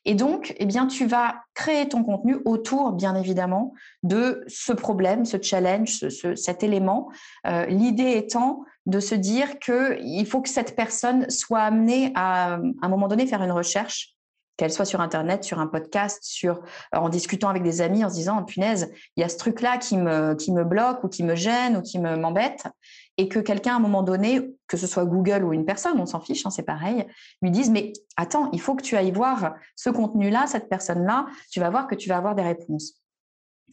Et 0.08 0.16
donc, 0.16 0.56
eh 0.58 0.68
tu 0.88 1.06
vas 1.06 1.44
créer 1.54 1.90
ton 1.90 2.02
contenu 2.02 2.38
autour, 2.46 2.94
bien 2.94 3.14
évidemment, 3.14 3.74
de 4.04 4.42
ce 4.48 4.72
problème, 4.72 5.26
ce 5.26 5.36
challenge, 5.42 6.08
cet 6.36 6.64
élément. 6.64 7.10
Euh, 7.46 7.66
l'idée 7.66 8.14
étant 8.14 8.64
de 8.86 9.02
se 9.02 9.16
dire 9.16 9.60
qu'il 9.60 10.26
faut 10.26 10.42
que 10.42 10.48
cette 10.48 10.78
personne 10.78 11.30
soit 11.30 11.60
amenée 11.60 12.14
à, 12.16 12.54
à 12.54 12.60
un 12.82 12.88
moment 12.88 13.10
donné, 13.10 13.28
faire 13.28 13.44
une 13.44 13.52
recherche 13.52 14.17
qu'elle 14.58 14.72
soit 14.72 14.86
sur 14.86 15.02
Internet, 15.02 15.44
sur 15.44 15.60
un 15.60 15.68
podcast, 15.68 16.20
sur, 16.24 16.62
en 16.92 17.10
discutant 17.10 17.50
avec 17.50 17.64
des 17.64 17.82
amis, 17.82 18.04
en 18.04 18.10
se 18.10 18.16
disant, 18.16 18.44
punaise, 18.44 18.92
il 19.16 19.22
y 19.22 19.24
a 19.24 19.30
ce 19.30 19.38
truc-là 19.38 19.78
qui 19.78 19.98
me, 19.98 20.34
qui 20.34 20.52
me 20.52 20.64
bloque 20.64 21.04
ou 21.04 21.08
qui 21.08 21.24
me 21.24 21.36
gêne 21.36 21.78
ou 21.78 21.82
qui 21.82 22.00
m'embête 22.00 22.68
et 23.18 23.28
que 23.28 23.40
quelqu'un, 23.40 23.74
à 23.74 23.76
un 23.78 23.80
moment 23.80 24.04
donné, 24.04 24.52
que 24.68 24.78
ce 24.78 24.88
soit 24.88 25.06
Google 25.06 25.44
ou 25.44 25.54
une 25.54 25.66
personne, 25.66 26.00
on 26.00 26.06
s'en 26.06 26.20
fiche, 26.20 26.46
hein, 26.46 26.50
c'est 26.50 26.64
pareil, 26.64 27.06
lui 27.42 27.52
dise, 27.52 27.70
mais 27.70 27.94
attends, 28.16 28.50
il 28.52 28.62
faut 28.62 28.76
que 28.76 28.84
tu 28.84 28.96
ailles 28.96 29.12
voir 29.12 29.56
ce 29.76 29.90
contenu-là, 29.90 30.46
cette 30.48 30.70
personne-là, 30.70 31.26
tu 31.52 31.60
vas 31.60 31.70
voir 31.70 31.88
que 31.88 31.96
tu 31.96 32.10
vas 32.10 32.18
avoir 32.18 32.36
des 32.36 32.44
réponses. 32.44 33.02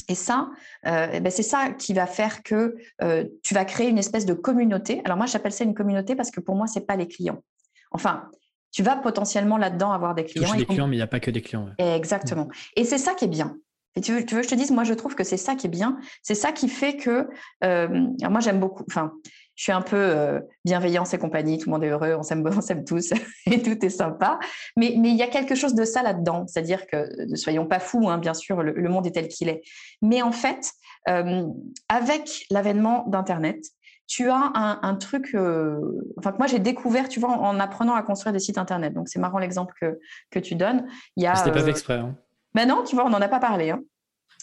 Et 0.09 0.15
ça, 0.15 0.51
euh, 0.87 1.21
ben 1.21 1.31
c'est 1.31 1.43
ça 1.43 1.71
qui 1.71 1.95
va 1.95 2.07
faire 2.07 2.43
que 2.43 2.77
euh, 3.03 3.25
tu 3.43 3.55
vas 3.55 3.65
créer 3.65 3.89
une 3.89 3.99
espèce 3.99 4.27
de 4.27 4.35
communauté. 4.35 5.01
Alors 5.05 5.17
moi, 5.17 5.27
j'appelle 5.27 5.53
ça 5.53 5.65
une 5.65 5.75
communauté 5.75 6.15
parce 6.17 6.31
que 6.31 6.41
pour 6.41 6.57
moi, 6.57 6.67
c'est 6.67 6.87
pas 6.87 6.97
les 6.97 7.09
clients. 7.09 7.43
Enfin, 7.91 8.29
tu 8.75 8.83
vas 8.83 8.97
potentiellement 8.97 9.57
là-dedans 9.57 9.93
avoir 9.93 10.17
des 10.17 10.25
clients. 10.25 10.53
des 10.57 10.67
clients, 10.67 10.89
mais 10.89 10.97
il 10.97 10.99
n'y 10.99 11.05
a 11.05 11.07
pas 11.07 11.21
que 11.21 11.31
des 11.31 11.43
clients. 11.43 11.69
Exactement. 11.79 12.49
Et 12.75 12.85
c'est 12.85 12.99
ça 12.99 13.15
qui 13.15 13.25
est 13.25 13.29
bien. 13.29 13.57
Et 13.95 14.01
tu 14.01 14.13
veux, 14.13 14.27
tu 14.27 14.35
veux, 14.35 14.43
je 14.43 14.49
te 14.49 14.57
dise, 14.57 14.73
moi, 14.73 14.83
je 14.83 14.95
trouve 14.95 15.15
que 15.15 15.23
c'est 15.23 15.37
ça 15.37 15.55
qui 15.55 15.69
est 15.69 15.71
bien. 15.71 15.97
C'est 16.25 16.35
ça 16.35 16.51
qui 16.51 16.69
fait 16.69 16.97
que, 16.97 17.29
euh, 17.63 17.89
moi, 18.29 18.41
j'aime 18.41 18.59
beaucoup, 18.59 18.83
enfin, 18.91 19.13
je 19.55 19.63
suis 19.63 19.73
un 19.73 19.81
peu 19.81 19.97
euh, 19.97 20.41
bienveillance 20.65 21.15
et 21.15 21.19
compagnie, 21.19 21.59
tout 21.59 21.69
le 21.69 21.75
monde 21.75 21.85
est 21.85 21.91
heureux, 21.91 22.17
on 22.19 22.25
s'aime, 22.25 22.45
on 22.57 22.61
s'aime 22.61 22.85
tous 22.85 23.13
et 23.47 23.63
tout 23.63 23.79
est 23.85 23.91
sympa. 23.91 24.41
Mais, 24.77 24.97
mais 24.99 25.11
il 25.11 25.17
y 25.17 25.23
a 25.23 25.29
quelque 25.29 25.55
chose 25.55 25.77
de 25.77 25.85
ça 25.85 26.03
là-dedans. 26.03 26.45
C'est-à-dire 26.49 26.89
que, 26.89 27.27
ne 27.31 27.37
soyons 27.37 27.67
pas 27.67 27.79
fous, 27.79 28.09
hein, 28.09 28.19
bien 28.19 28.35
sûr, 28.35 28.61
le, 28.61 28.89
monde 28.89 29.07
est 29.07 29.13
tel 29.13 29.29
qu'il 29.29 29.49
est. 29.49 29.63
Mais 30.03 30.21
en 30.21 30.33
fait, 30.33 30.73
euh, 31.09 31.47
avec 31.89 32.47
l'avènement 32.51 33.05
d'Internet, 33.07 33.65
tu 34.07 34.29
as 34.29 34.53
un, 34.83 34.95
truc, 34.97 35.31
euh, 35.35 35.81
enfin 36.19 36.33
que 36.33 36.39
moi 36.39 36.47
j'ai 36.47 36.59
découvert, 36.59 37.09
tu 37.09 37.21
vois, 37.21 37.31
en, 37.31 37.59
apprenant 37.59 37.95
à 37.95 38.03
construire 38.03 38.33
des 38.33 38.39
sites 38.39 38.59
internet. 38.59 38.93
Donc 38.93 39.09
c'est 39.09 39.19
marrant 39.19 39.39
l'exemple 39.39 39.75
que, 39.81 39.99
que 40.31 40.39
tu 40.39 40.55
donnes. 40.55 40.87
Il 41.17 41.23
y 41.23 41.27
a, 41.27 41.35
C'était 41.35 41.53
pas 41.53 41.63
fait 41.63 41.71
exprès. 41.71 41.95
Hein. 41.95 42.17
Ben 42.55 42.69
non, 42.69 42.85
tu 42.85 42.95
vois, 42.95 43.07
on 43.07 43.11
n'en 43.11 43.21
a 43.21 43.29
pas 43.29 43.41
parlé. 43.41 43.71
Hein. 43.71 43.81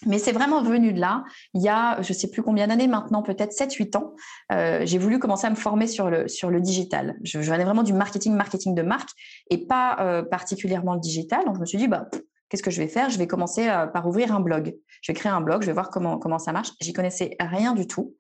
Mais 0.06 0.18
c'est 0.18 0.32
vraiment 0.32 0.64
venu 0.64 0.94
de 0.94 1.00
là. 1.00 1.24
Il 1.54 1.62
y 1.62 1.70
a, 1.70 2.02
je 2.02 2.12
ne 2.12 2.18
sais 2.18 2.30
plus 2.30 2.42
combien 2.42 2.68
d'années 2.68 2.88
maintenant, 2.88 3.22
peut-être 3.22 3.52
7-8 3.52 3.98
ans, 3.98 4.14
euh, 4.52 4.82
j'ai 4.84 4.98
voulu 4.98 5.20
commencer 5.20 5.46
à 5.46 5.50
me 5.50 5.56
former 5.56 5.86
sur 5.88 6.10
le, 6.10 6.28
sur 6.28 6.50
le 6.50 6.60
digital. 6.60 7.18
Je, 7.24 7.38
venais 7.38 7.64
vraiment 7.64 7.84
du 7.84 7.94
marketing, 7.94 8.34
marketing 8.34 8.74
de 8.74 8.82
marque 8.82 9.10
et 9.50 9.66
pas 9.68 9.98
euh, 10.00 10.24
particulièrement 10.24 10.96
le 10.96 11.00
digital. 11.00 11.46
Donc 11.46 11.56
je 11.56 11.60
me 11.60 11.66
suis 11.66 11.78
dit, 11.78 11.88
bah, 11.88 12.08
qu'est-ce 12.50 12.64
que 12.64 12.72
je 12.72 12.82
vais 12.82 12.88
faire? 12.88 13.10
Je 13.10 13.18
vais 13.20 13.28
commencer 13.28 13.70
euh, 13.70 13.86
par 13.86 14.08
ouvrir 14.08 14.34
un 14.34 14.40
blog. 14.40 14.76
Je 15.02 15.12
vais 15.12 15.16
créer 15.16 15.32
un 15.32 15.42
blog, 15.42 15.62
je 15.62 15.68
vais 15.68 15.74
voir 15.74 15.92
comment, 15.92 16.18
comment 16.18 16.40
ça 16.40 16.52
marche. 16.52 16.72
J'y 16.82 16.94
connaissais 16.94 17.36
rien 17.40 17.74
du 17.74 17.86
tout. 17.86 18.16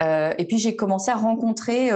Et 0.00 0.44
puis 0.46 0.58
j'ai 0.58 0.76
commencé 0.76 1.10
à 1.10 1.16
rencontrer 1.16 1.90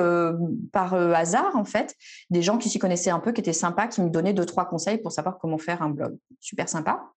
par 0.72 0.94
hasard 0.94 1.54
en 1.54 1.64
fait 1.64 1.94
des 2.30 2.42
gens 2.42 2.58
qui 2.58 2.68
s'y 2.68 2.78
connaissaient 2.78 3.10
un 3.10 3.20
peu, 3.20 3.32
qui 3.32 3.40
étaient 3.40 3.52
sympas, 3.52 3.86
qui 3.86 4.00
me 4.00 4.10
donnaient 4.10 4.32
deux 4.32 4.46
trois 4.46 4.64
conseils 4.64 4.98
pour 4.98 5.12
savoir 5.12 5.38
comment 5.38 5.58
faire 5.58 5.82
un 5.82 5.90
blog. 5.90 6.16
Super 6.40 6.68
sympa 6.68 7.12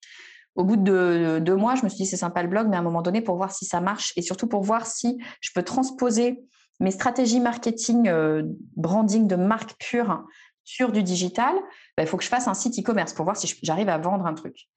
au 0.55 0.63
bout 0.63 0.77
de 0.77 1.39
deux 1.39 1.55
mois, 1.55 1.75
je 1.75 1.83
me 1.83 1.89
suis 1.89 1.97
dit 1.97 2.05
c'est 2.05 2.17
sympa 2.17 2.41
le 2.41 2.47
blog, 2.47 2.67
mais 2.69 2.77
à 2.77 2.79
un 2.79 2.83
moment 2.83 3.01
donné, 3.01 3.21
pour 3.21 3.35
voir 3.35 3.51
si 3.51 3.65
ça 3.65 3.81
marche 3.81 4.13
et 4.15 4.21
surtout 4.21 4.47
pour 4.47 4.63
voir 4.63 4.87
si 4.87 5.17
je 5.41 5.51
peux 5.53 5.63
transposer 5.63 6.39
mes 6.79 6.91
stratégies 6.91 7.39
marketing, 7.39 8.07
euh, 8.07 8.43
branding 8.75 9.27
de 9.27 9.35
marque 9.35 9.75
pure 9.79 10.25
sur 10.63 10.91
du 10.91 11.03
digital, 11.03 11.53
bah, 11.95 12.03
il 12.03 12.07
faut 12.07 12.17
que 12.17 12.23
je 12.23 12.29
fasse 12.29 12.47
un 12.47 12.53
site 12.53 12.79
e-commerce 12.79 13.13
pour 13.13 13.25
voir 13.25 13.37
si 13.37 13.53
j'arrive 13.61 13.89
à 13.89 13.97
vendre 13.97 14.25
un 14.25 14.33
truc. 14.33 14.67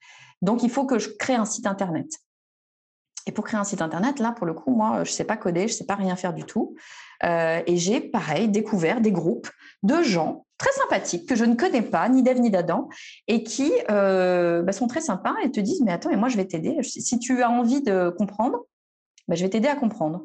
Donc, 0.42 0.62
il 0.62 0.70
faut 0.70 0.84
que 0.84 0.98
je 0.98 1.10
crée 1.18 1.34
un 1.34 1.44
site 1.44 1.66
internet. 1.66 2.06
Et 3.28 3.32
pour 3.32 3.44
créer 3.44 3.60
un 3.60 3.64
site 3.64 3.82
internet, 3.82 4.20
là, 4.20 4.32
pour 4.32 4.46
le 4.46 4.54
coup, 4.54 4.74
moi, 4.74 5.04
je 5.04 5.10
ne 5.10 5.14
sais 5.14 5.24
pas 5.24 5.36
coder, 5.36 5.68
je 5.68 5.74
ne 5.74 5.76
sais 5.76 5.84
pas 5.84 5.96
rien 5.96 6.16
faire 6.16 6.32
du 6.32 6.44
tout. 6.44 6.74
Euh, 7.24 7.60
et 7.66 7.76
j'ai, 7.76 8.00
pareil, 8.00 8.48
découvert 8.48 9.02
des 9.02 9.12
groupes 9.12 9.50
de 9.82 10.02
gens 10.02 10.46
très 10.56 10.72
sympathiques 10.72 11.28
que 11.28 11.36
je 11.36 11.44
ne 11.44 11.54
connais 11.54 11.82
pas, 11.82 12.08
ni 12.08 12.22
d'Ève 12.22 12.40
ni 12.40 12.50
d'Adam, 12.50 12.88
et 13.26 13.42
qui 13.42 13.70
euh, 13.90 14.62
bah, 14.62 14.72
sont 14.72 14.86
très 14.86 15.02
sympas 15.02 15.34
et 15.44 15.50
te 15.50 15.60
disent, 15.60 15.82
mais 15.82 15.92
attends, 15.92 16.08
et 16.08 16.16
moi, 16.16 16.30
je 16.30 16.38
vais 16.38 16.46
t'aider. 16.46 16.78
Si 16.82 17.18
tu 17.18 17.42
as 17.42 17.50
envie 17.50 17.82
de 17.82 18.08
comprendre, 18.08 18.64
bah, 19.28 19.34
je 19.34 19.44
vais 19.44 19.50
t'aider 19.50 19.68
à 19.68 19.76
comprendre. 19.76 20.24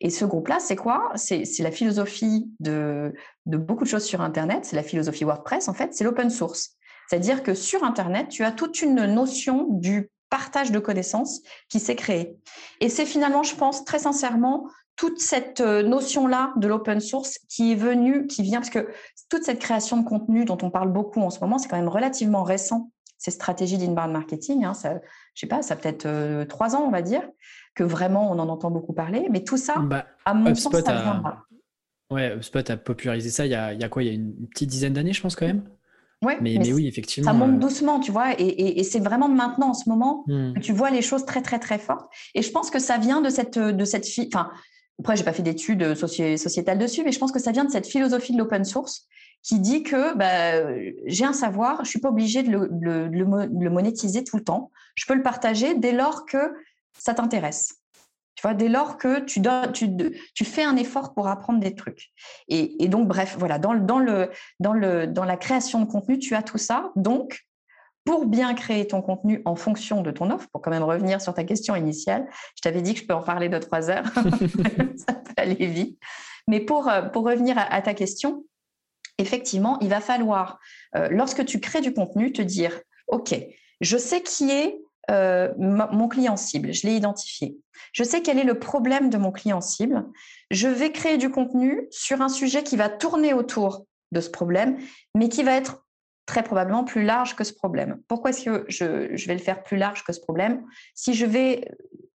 Et 0.00 0.10
ce 0.10 0.24
groupe-là, 0.24 0.60
c'est 0.60 0.76
quoi? 0.76 1.10
C'est 1.16 1.44
la 1.58 1.72
philosophie 1.72 2.52
de, 2.60 3.14
de 3.46 3.56
beaucoup 3.56 3.82
de 3.82 3.88
choses 3.88 4.04
sur 4.04 4.20
Internet, 4.20 4.64
c'est 4.64 4.76
la 4.76 4.84
philosophie 4.84 5.24
WordPress, 5.24 5.66
en 5.66 5.74
fait, 5.74 5.92
c'est 5.92 6.04
l'open 6.04 6.30
source. 6.30 6.76
C'est-à-dire 7.08 7.42
que 7.42 7.54
sur 7.54 7.82
Internet, 7.82 8.28
tu 8.28 8.44
as 8.44 8.52
toute 8.52 8.80
une 8.80 9.06
notion 9.06 9.66
du 9.70 10.12
partage 10.34 10.72
de 10.72 10.80
connaissances 10.80 11.42
qui 11.68 11.78
s'est 11.78 11.94
créé. 11.94 12.36
Et 12.80 12.88
c'est 12.88 13.06
finalement, 13.06 13.44
je 13.44 13.54
pense 13.54 13.84
très 13.84 14.00
sincèrement, 14.00 14.68
toute 14.96 15.20
cette 15.20 15.60
euh, 15.60 15.84
notion-là 15.84 16.52
de 16.56 16.66
l'open 16.66 16.98
source 16.98 17.38
qui 17.48 17.70
est 17.70 17.76
venue, 17.76 18.26
qui 18.26 18.42
vient, 18.42 18.58
parce 18.58 18.70
que 18.70 18.88
toute 19.30 19.44
cette 19.44 19.60
création 19.60 19.96
de 19.96 20.04
contenu 20.04 20.44
dont 20.44 20.58
on 20.62 20.70
parle 20.70 20.92
beaucoup 20.92 21.20
en 21.20 21.30
ce 21.30 21.38
moment, 21.38 21.58
c'est 21.58 21.68
quand 21.68 21.76
même 21.76 21.88
relativement 21.88 22.42
récent, 22.42 22.90
ces 23.16 23.30
stratégies 23.30 23.78
d'inbound 23.78 24.10
marketing. 24.10 24.64
Hein, 24.64 24.74
ça, 24.74 24.94
je 25.34 25.40
sais 25.40 25.46
pas, 25.46 25.62
ça 25.62 25.76
peut-être 25.76 26.06
euh, 26.06 26.44
trois 26.46 26.74
ans, 26.74 26.82
on 26.84 26.90
va 26.90 27.02
dire, 27.02 27.22
que 27.76 27.84
vraiment 27.84 28.28
on 28.32 28.40
en 28.40 28.48
entend 28.48 28.72
beaucoup 28.72 28.92
parler. 28.92 29.28
Mais 29.30 29.44
tout 29.44 29.56
ça, 29.56 29.76
bah, 29.78 30.04
à 30.24 30.34
mon 30.34 30.52
sens, 30.56 30.72
ça 30.72 30.80
vient 30.80 31.22
a... 31.24 31.44
Ouais, 32.10 32.34
HubSpot 32.34 32.68
a 32.68 32.76
popularisé 32.76 33.30
ça 33.30 33.46
il 33.46 33.52
y 33.52 33.54
a, 33.54 33.72
il 33.72 33.80
y 33.80 33.84
a 33.84 33.88
quoi? 33.88 34.02
Il 34.02 34.06
y 34.06 34.10
a 34.10 34.14
une 34.14 34.48
petite 34.48 34.68
dizaine 34.68 34.94
d'années, 34.94 35.12
je 35.12 35.22
pense, 35.22 35.36
quand 35.36 35.46
même? 35.46 35.62
Ouais, 36.24 36.38
mais, 36.40 36.56
mais, 36.58 36.72
oui, 36.72 36.86
effectivement. 36.86 37.30
Ça 37.30 37.36
monte 37.36 37.56
euh, 37.56 37.58
doucement, 37.58 38.00
tu 38.00 38.10
vois, 38.10 38.32
et, 38.38 38.80
et, 38.80 38.84
c'est 38.84 39.00
vraiment 39.00 39.28
maintenant, 39.28 39.70
en 39.70 39.74
ce 39.74 39.88
moment, 39.88 40.24
hmm. 40.26 40.54
que 40.54 40.60
tu 40.60 40.72
vois 40.72 40.90
les 40.90 41.02
choses 41.02 41.24
très, 41.24 41.42
très, 41.42 41.58
très 41.58 41.78
fortes. 41.78 42.08
Et 42.34 42.42
je 42.42 42.50
pense 42.50 42.70
que 42.70 42.78
ça 42.78 42.98
vient 42.98 43.20
de 43.20 43.28
cette, 43.28 43.58
de 43.58 43.84
cette, 43.84 44.06
enfin, 44.32 44.50
après, 45.00 45.16
j'ai 45.16 45.24
pas 45.24 45.32
fait 45.32 45.42
d'études 45.42 45.94
sociétales 45.94 46.78
dessus, 46.78 47.02
mais 47.04 47.12
je 47.12 47.18
pense 47.18 47.32
que 47.32 47.40
ça 47.40 47.52
vient 47.52 47.64
de 47.64 47.70
cette 47.70 47.86
philosophie 47.86 48.32
de 48.32 48.38
l'open 48.38 48.64
source 48.64 49.06
qui 49.42 49.60
dit 49.60 49.82
que 49.82 50.16
bah, 50.16 50.74
j'ai 51.06 51.24
un 51.24 51.34
savoir, 51.34 51.84
je 51.84 51.90
suis 51.90 52.00
pas 52.00 52.08
obligé 52.08 52.42
de 52.42 52.50
le, 52.50 52.68
de 52.70 53.10
le, 53.12 53.70
monétiser 53.70 54.24
tout 54.24 54.38
le 54.38 54.44
temps. 54.44 54.70
Je 54.94 55.04
peux 55.06 55.14
le 55.14 55.22
partager 55.22 55.74
dès 55.74 55.92
lors 55.92 56.24
que 56.24 56.54
ça 56.98 57.12
t'intéresse. 57.12 57.76
Tu 58.44 58.48
vois, 58.48 58.54
dès 58.54 58.68
lors 58.68 58.98
que 58.98 59.20
tu, 59.20 59.40
tu, 59.72 59.96
tu, 60.34 60.44
fais 60.44 60.64
un 60.64 60.76
effort 60.76 61.14
pour 61.14 61.28
apprendre 61.28 61.60
des 61.60 61.74
trucs. 61.74 62.10
Et, 62.48 62.84
et 62.84 62.88
donc, 62.88 63.08
bref, 63.08 63.36
voilà, 63.38 63.58
dans, 63.58 63.72
dans, 63.72 63.98
le, 63.98 64.30
dans, 64.60 64.74
le, 64.74 65.06
dans 65.06 65.24
la 65.24 65.38
création 65.38 65.80
de 65.80 65.86
contenu, 65.86 66.18
tu 66.18 66.34
as 66.34 66.42
tout 66.42 66.58
ça. 66.58 66.92
Donc, 66.94 67.46
pour 68.04 68.26
bien 68.26 68.52
créer 68.52 68.86
ton 68.86 69.00
contenu 69.00 69.40
en 69.46 69.56
fonction 69.56 70.02
de 70.02 70.10
ton 70.10 70.30
offre, 70.30 70.46
pour 70.52 70.60
quand 70.60 70.70
même 70.70 70.82
revenir 70.82 71.22
sur 71.22 71.32
ta 71.32 71.42
question 71.42 71.74
initiale, 71.74 72.28
je 72.54 72.60
t'avais 72.60 72.82
dit 72.82 72.92
que 72.92 73.00
je 73.00 73.06
peux 73.06 73.14
en 73.14 73.22
parler 73.22 73.48
de 73.48 73.56
trois 73.56 73.88
heures, 73.88 74.04
ça 74.14 75.14
peut 75.14 75.32
aller 75.38 75.64
vite. 75.66 75.98
Mais 76.46 76.60
pour, 76.60 76.90
euh, 76.90 77.00
pour 77.00 77.24
revenir 77.24 77.56
à, 77.56 77.80
ta 77.80 77.94
question, 77.94 78.44
effectivement, 79.16 79.78
il 79.80 79.88
va 79.88 80.02
falloir, 80.02 80.58
euh, 80.96 81.08
lorsque 81.10 81.46
tu 81.46 81.60
crées 81.60 81.80
du 81.80 81.94
contenu, 81.94 82.30
te 82.30 82.42
dire, 82.42 82.78
OK, 83.06 83.34
je 83.80 83.96
sais 83.96 84.20
qui 84.20 84.50
est 84.50 84.78
euh, 85.10 85.52
mon 85.58 86.08
client 86.08 86.36
cible, 86.36 86.72
je 86.72 86.86
l'ai 86.86 86.96
identifié. 86.96 87.56
Je 87.92 88.04
sais 88.04 88.22
quel 88.22 88.38
est 88.38 88.44
le 88.44 88.58
problème 88.58 89.10
de 89.10 89.18
mon 89.18 89.32
client 89.32 89.60
cible. 89.60 90.04
Je 90.50 90.68
vais 90.68 90.92
créer 90.92 91.18
du 91.18 91.30
contenu 91.30 91.86
sur 91.90 92.22
un 92.22 92.28
sujet 92.28 92.62
qui 92.62 92.76
va 92.76 92.88
tourner 92.88 93.34
autour 93.34 93.86
de 94.12 94.20
ce 94.20 94.30
problème, 94.30 94.78
mais 95.14 95.28
qui 95.28 95.42
va 95.42 95.52
être 95.52 95.84
très 96.26 96.42
probablement 96.42 96.84
plus 96.84 97.04
large 97.04 97.36
que 97.36 97.44
ce 97.44 97.52
problème. 97.52 98.00
Pourquoi 98.08 98.30
est-ce 98.30 98.44
que 98.44 98.64
je, 98.68 99.26
vais 99.26 99.34
le 99.34 99.40
faire 99.40 99.62
plus 99.62 99.76
large 99.76 100.04
que 100.04 100.12
ce 100.12 100.20
problème? 100.20 100.64
Si 100.94 101.14
je 101.14 101.26
vais 101.26 101.68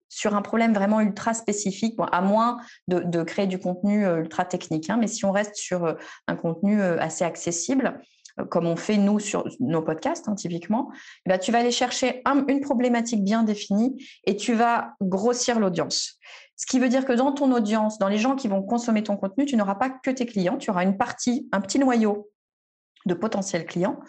sur 0.09 0.35
un 0.35 0.43
problème 0.43 0.73
vraiment 0.73 1.01
ultra 1.01 1.35
spécifique, 1.35 1.95
à 2.11 2.23
moins 2.23 2.59
de, 2.89 3.23
créer 3.23 3.47
du 3.47 3.59
contenu 3.59 4.07
euh, 4.07 4.21
ultra 4.21 4.47
technique, 4.47 4.89
hein, 4.89 4.97
mais 4.99 5.07
si 5.07 5.27
on 5.27 5.33
reste 5.33 5.57
sur 5.57 5.85
euh, 5.85 5.95
un 6.27 6.37
contenu 6.37 6.81
euh, 6.81 6.99
assez 6.99 7.25
accessible, 7.25 8.01
comme 8.51 8.67
on 8.67 8.77
fait 8.77 8.97
nous 8.97 9.19
sur 9.19 9.45
nos 9.61 9.83
podcasts 9.83 10.29
hein, 10.29 10.35
typiquement, 10.35 10.91
ben, 11.27 11.39
tu 11.39 11.53
vas 11.53 11.59
aller 11.59 11.71
chercher 11.71 12.23
une 12.49 12.61
problématique 12.61 13.23
bien 13.23 13.43
définie 13.43 14.03
et 14.25 14.37
tu 14.37 14.55
vas 14.55 14.95
grossir 15.01 15.59
l'audience. 15.59 16.19
Ce 16.57 16.67
qui 16.67 16.79
veut 16.79 16.89
dire 16.89 17.05
que 17.05 17.13
dans 17.13 17.33
ton 17.33 17.53
audience, 17.53 17.99
dans 17.99 18.09
les 18.09 18.19
gens 18.19 18.35
qui 18.35 18.49
vont 18.49 18.63
consommer 18.63 19.03
ton 19.03 19.17
contenu, 19.17 19.47
tu 19.47 19.57
n'auras 19.57 19.77
pas 19.77 19.91
que 19.91 20.11
tes 20.11 20.27
clients, 20.27 20.57
tu 20.57 20.71
auras 20.71 20.83
une 20.83 20.97
partie, 20.97 21.49
un 21.53 21.61
petit 21.61 21.79
noyau 21.79 22.31
de 23.07 23.15
potentiels 23.15 23.65
clients 23.65 24.01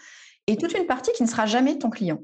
et 0.49 0.57
toute 0.57 0.73
une 0.73 0.87
partie 0.87 1.11
qui 1.13 1.21
ne 1.21 1.27
sera 1.27 1.45
jamais 1.45 1.77
ton 1.77 1.91
client. 1.91 2.19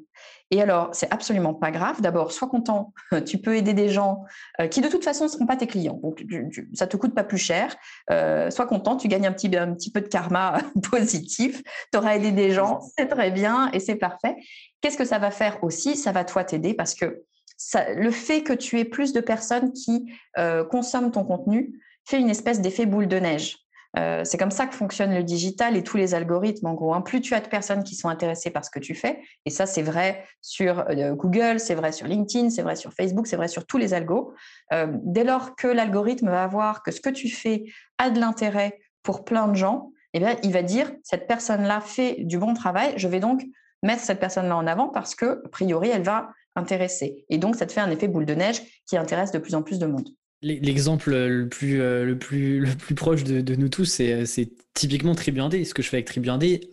Et 0.49 0.59
alors, 0.59 0.89
c'est 0.93 1.11
absolument 1.13 1.53
pas 1.53 1.69
grave. 1.69 2.01
D'abord, 2.01 2.31
sois 2.31 2.47
content. 2.47 2.91
Tu 3.25 3.37
peux 3.37 3.55
aider 3.55 3.73
des 3.73 3.89
gens 3.89 4.23
euh, 4.59 4.67
qui, 4.67 4.81
de 4.81 4.87
toute 4.87 5.03
façon, 5.03 5.25
ne 5.25 5.29
seront 5.29 5.45
pas 5.45 5.55
tes 5.55 5.67
clients. 5.67 5.99
Donc, 6.01 6.25
ça 6.73 6.87
te 6.87 6.97
coûte 6.97 7.13
pas 7.13 7.23
plus 7.23 7.37
cher. 7.37 7.75
Euh, 8.09 8.49
sois 8.49 8.65
content. 8.65 8.97
Tu 8.97 9.07
gagnes 9.07 9.27
un 9.27 9.31
petit, 9.31 9.55
un 9.55 9.73
petit 9.75 9.91
peu 9.91 10.01
de 10.01 10.07
karma 10.07 10.57
positif. 10.89 11.61
Tu 11.91 11.99
auras 11.99 12.15
aidé 12.15 12.31
des 12.31 12.49
gens. 12.49 12.79
C'est 12.97 13.07
très 13.07 13.29
bien 13.29 13.69
et 13.73 13.79
c'est 13.79 13.95
parfait. 13.95 14.35
Qu'est-ce 14.81 14.97
que 14.97 15.05
ça 15.05 15.19
va 15.19 15.29
faire 15.29 15.63
aussi? 15.63 15.95
Ça 15.95 16.11
va, 16.11 16.25
toi, 16.25 16.43
t'aider 16.43 16.73
parce 16.73 16.95
que 16.95 17.23
ça, 17.57 17.93
le 17.93 18.09
fait 18.09 18.41
que 18.41 18.53
tu 18.53 18.79
aies 18.79 18.85
plus 18.85 19.13
de 19.13 19.21
personnes 19.21 19.71
qui 19.71 20.11
euh, 20.39 20.63
consomment 20.63 21.11
ton 21.11 21.23
contenu 21.23 21.79
fait 22.07 22.19
une 22.19 22.29
espèce 22.31 22.59
d'effet 22.59 22.87
boule 22.87 23.07
de 23.07 23.17
neige. 23.17 23.64
Euh, 23.97 24.23
c'est 24.25 24.37
comme 24.37 24.51
ça 24.51 24.65
que 24.67 24.75
fonctionne 24.75 25.13
le 25.13 25.23
digital 25.23 25.77
et 25.77 25.83
tous 25.83 25.97
les 25.97 26.15
algorithmes, 26.15 26.67
en 26.67 26.73
gros. 26.73 26.93
Hein. 26.93 27.01
Plus 27.01 27.21
tu 27.21 27.33
as 27.33 27.39
de 27.39 27.47
personnes 27.47 27.83
qui 27.83 27.95
sont 27.95 28.09
intéressées 28.09 28.49
par 28.49 28.65
ce 28.65 28.69
que 28.69 28.79
tu 28.79 28.95
fais, 28.95 29.21
et 29.45 29.49
ça, 29.49 29.65
c'est 29.65 29.81
vrai 29.81 30.25
sur 30.41 30.79
euh, 30.89 31.13
Google, 31.13 31.59
c'est 31.59 31.75
vrai 31.75 31.91
sur 31.91 32.07
LinkedIn, 32.07 32.49
c'est 32.49 32.61
vrai 32.61 32.75
sur 32.75 32.93
Facebook, 32.93 33.27
c'est 33.27 33.37
vrai 33.37 33.47
sur 33.47 33.65
tous 33.65 33.77
les 33.77 33.93
algos. 33.93 34.33
Euh, 34.73 34.87
dès 35.03 35.23
lors 35.23 35.55
que 35.55 35.67
l'algorithme 35.67 36.29
va 36.29 36.47
voir 36.47 36.83
que 36.83 36.91
ce 36.91 36.99
que 36.99 37.09
tu 37.09 37.29
fais 37.29 37.65
a 37.97 38.09
de 38.09 38.19
l'intérêt 38.19 38.79
pour 39.03 39.23
plein 39.23 39.47
de 39.47 39.55
gens, 39.55 39.91
eh 40.13 40.21
il 40.43 40.51
va 40.51 40.61
dire 40.61 40.91
cette 41.03 41.27
personne-là 41.27 41.81
fait 41.81 42.15
du 42.19 42.37
bon 42.37 42.53
travail, 42.53 42.93
je 42.97 43.07
vais 43.07 43.19
donc 43.19 43.43
mettre 43.83 44.01
cette 44.01 44.19
personne-là 44.19 44.55
en 44.57 44.67
avant 44.67 44.89
parce 44.89 45.15
que, 45.15 45.41
a 45.45 45.49
priori, 45.49 45.89
elle 45.89 46.03
va 46.03 46.29
intéresser. 46.55 47.25
Et 47.29 47.37
donc, 47.37 47.55
ça 47.55 47.65
te 47.65 47.73
fait 47.73 47.81
un 47.81 47.91
effet 47.91 48.07
boule 48.07 48.25
de 48.25 48.33
neige 48.33 48.61
qui 48.87 48.97
intéresse 48.97 49.31
de 49.31 49.39
plus 49.39 49.55
en 49.55 49.61
plus 49.61 49.79
de 49.79 49.85
monde. 49.85 50.09
L'exemple 50.45 51.09
le 51.09 51.49
plus, 51.49 51.81
euh, 51.81 52.05
le, 52.05 52.19
plus, 52.19 52.59
le 52.59 52.69
plus 52.69 52.93
proche 52.93 53.23
de, 53.23 53.55
nous 53.55 53.67
tous, 53.67 53.85
c'est 53.85 54.49
typiquement 54.75 55.15
Tribuandé. 55.15 55.65
Ce 55.65 55.73
que 55.73 55.81
je 55.81 55.89
fais 55.89 55.97
avec 55.97 56.05
Tribuandé, 56.05 56.69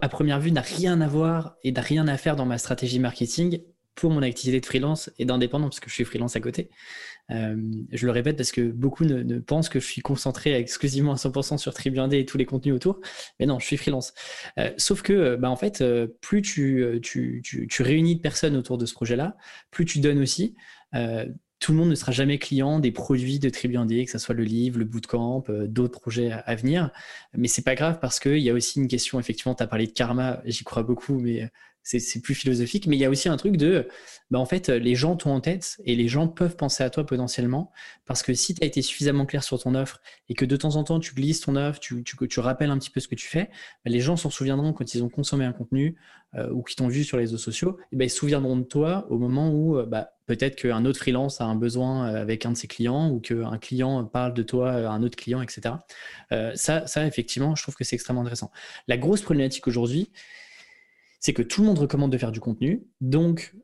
à 0.00 0.08
première 0.08 0.38
vue, 0.38 0.52
n'a 0.52 0.60
rien 0.60 1.00
à 1.00 1.08
voir 1.08 1.56
et 1.64 1.72
n'a 1.72 1.80
rien 1.80 2.06
à 2.06 2.16
faire 2.16 2.36
dans 2.36 2.46
ma 2.46 2.58
stratégie 2.58 3.00
marketing 3.00 3.60
pour 3.96 4.12
mon 4.12 4.22
activité 4.22 4.60
de 4.60 4.66
freelance 4.66 5.10
et 5.18 5.24
d'indépendant, 5.24 5.64
parce 5.64 5.80
que 5.80 5.90
je 5.90 5.94
suis 5.94 6.04
freelance 6.04 6.36
à 6.36 6.40
côté. 6.40 6.70
Euh, 7.32 7.56
je 7.90 8.06
le 8.06 8.12
répète 8.12 8.36
parce 8.36 8.52
que 8.52 8.60
beaucoup 8.60 9.04
ne, 9.04 9.40
pensent 9.40 9.68
que 9.68 9.80
je 9.80 9.86
suis 9.86 10.00
concentré 10.00 10.54
exclusivement 10.54 11.10
à 11.10 11.16
100% 11.16 11.58
sur 11.58 11.74
Tribuandé 11.74 12.20
et 12.20 12.24
tous 12.24 12.38
les 12.38 12.46
contenus 12.46 12.76
autour. 12.76 13.00
Mais 13.40 13.46
non, 13.46 13.58
je 13.58 13.66
suis 13.66 13.78
freelance. 13.78 14.14
Euh, 14.60 14.70
sauf 14.76 15.02
que, 15.02 15.34
bah, 15.34 15.50
en 15.50 15.56
fait, 15.56 15.82
plus 16.20 16.42
tu, 16.42 17.00
tu, 17.02 17.42
tu, 17.42 17.82
réunis 17.82 18.14
de 18.14 18.20
personnes 18.20 18.54
autour 18.54 18.78
de 18.78 18.86
ce 18.86 18.94
projet-là, 18.94 19.36
plus 19.72 19.86
tu 19.86 19.98
donnes 19.98 20.20
aussi 20.20 20.54
tout 21.60 21.72
le 21.72 21.78
monde 21.78 21.88
ne 21.88 21.94
sera 21.94 22.12
jamais 22.12 22.38
client 22.38 22.78
des 22.78 22.92
produits 22.92 23.38
de 23.38 23.48
Tribuandé, 23.48 24.04
que 24.04 24.10
ce 24.10 24.18
soit 24.18 24.34
le 24.34 24.44
livre, 24.44 24.78
le 24.78 24.84
bootcamp, 24.84 25.44
euh, 25.48 25.66
d'autres 25.66 26.00
projets 26.00 26.30
à, 26.30 26.54
venir. 26.54 26.90
Mais 27.34 27.48
c'est 27.48 27.62
pas 27.62 27.74
grave 27.74 27.98
parce 28.00 28.20
qu'il 28.20 28.38
y 28.38 28.50
a 28.50 28.54
aussi 28.54 28.78
une 28.78 28.88
question, 28.88 29.18
effectivement, 29.18 29.54
tu 29.54 29.62
as 29.62 29.66
parlé 29.66 29.86
de 29.86 29.92
karma, 29.92 30.40
j'y 30.44 30.64
crois 30.64 30.84
beaucoup, 30.84 31.18
mais 31.18 31.50
c'est 31.88 32.20
plus 32.20 32.34
philosophique. 32.34 32.86
Mais 32.86 32.96
il 32.96 33.00
y 33.00 33.04
a 33.04 33.10
aussi 33.10 33.28
un 33.28 33.36
truc 33.36 33.56
de, 33.56 33.88
bah, 34.30 34.38
en 34.38 34.44
fait, 34.46 34.68
les 34.68 34.94
gens 34.94 35.16
t'ont 35.16 35.32
en 35.32 35.40
tête 35.40 35.78
et 35.84 35.96
les 35.96 36.08
gens 36.08 36.28
peuvent 36.28 36.56
penser 36.56 36.82
à 36.84 36.90
toi 36.90 37.06
potentiellement 37.06 37.72
parce 38.06 38.22
que 38.22 38.34
si 38.34 38.54
tu 38.54 38.62
as 38.62 38.66
été 38.66 38.82
suffisamment 38.82 39.26
clair 39.26 39.42
sur 39.42 39.58
ton 39.58 39.74
offre 39.74 40.00
et 40.28 40.34
que 40.34 40.44
de 40.44 40.56
temps 40.56 40.76
en 40.76 40.84
temps 40.84 41.00
tu 41.00 41.14
glisses 41.14 41.40
ton 41.40 41.56
offre, 41.56 41.80
tu, 41.80 42.04
tu, 42.04 42.40
rappelles 42.40 42.70
un 42.70 42.78
petit 42.78 42.90
peu 42.90 43.00
ce 43.00 43.08
que 43.08 43.14
tu 43.14 43.26
fais, 43.26 43.50
bah, 43.84 43.90
les 43.90 44.00
gens 44.00 44.16
s'en 44.16 44.30
souviendront 44.30 44.72
quand 44.72 44.94
ils 44.94 45.02
ont 45.02 45.08
consommé 45.08 45.44
un 45.44 45.52
contenu 45.52 45.96
euh, 46.34 46.50
ou 46.50 46.62
qui 46.62 46.76
t'ont 46.76 46.88
vu 46.88 47.04
sur 47.04 47.16
les 47.16 47.22
réseaux 47.22 47.38
sociaux, 47.38 47.78
ben 47.90 48.04
ils 48.04 48.10
se 48.10 48.18
souviendront 48.18 48.58
de 48.58 48.64
toi 48.64 49.06
au 49.08 49.16
moment 49.16 49.50
où 49.50 49.78
euh, 49.78 49.86
bah, 49.86 50.10
peut-être 50.26 50.56
qu'un 50.56 50.84
autre 50.84 50.98
freelance 50.98 51.40
a 51.40 51.44
un 51.44 51.54
besoin 51.54 52.12
euh, 52.12 52.20
avec 52.20 52.44
un 52.44 52.52
de 52.52 52.56
ses 52.56 52.66
clients 52.66 53.08
ou 53.08 53.18
qu'un 53.18 53.56
client 53.56 54.04
parle 54.04 54.34
de 54.34 54.42
toi 54.42 54.72
à 54.72 54.90
un 54.90 55.02
autre 55.02 55.16
client, 55.16 55.40
etc. 55.40 55.76
ça, 56.54 56.86
ça, 56.86 57.06
effectivement, 57.06 57.54
je 57.54 57.62
trouve 57.62 57.76
que 57.76 57.84
c'est 57.84 57.96
extrêmement 57.96 58.20
intéressant. 58.20 58.50
La 58.88 58.98
grosse 58.98 59.22
problématique 59.22 59.66
aujourd'hui, 59.66 60.10
c'est 61.20 61.32
que 61.32 61.42
tout 61.42 61.62
le 61.62 61.66
monde 61.66 61.78
recommande 61.78 62.12
de 62.12 62.18
faire 62.18 62.32
du 62.32 62.40
contenu. 62.40 62.84
Donc, 63.00 63.54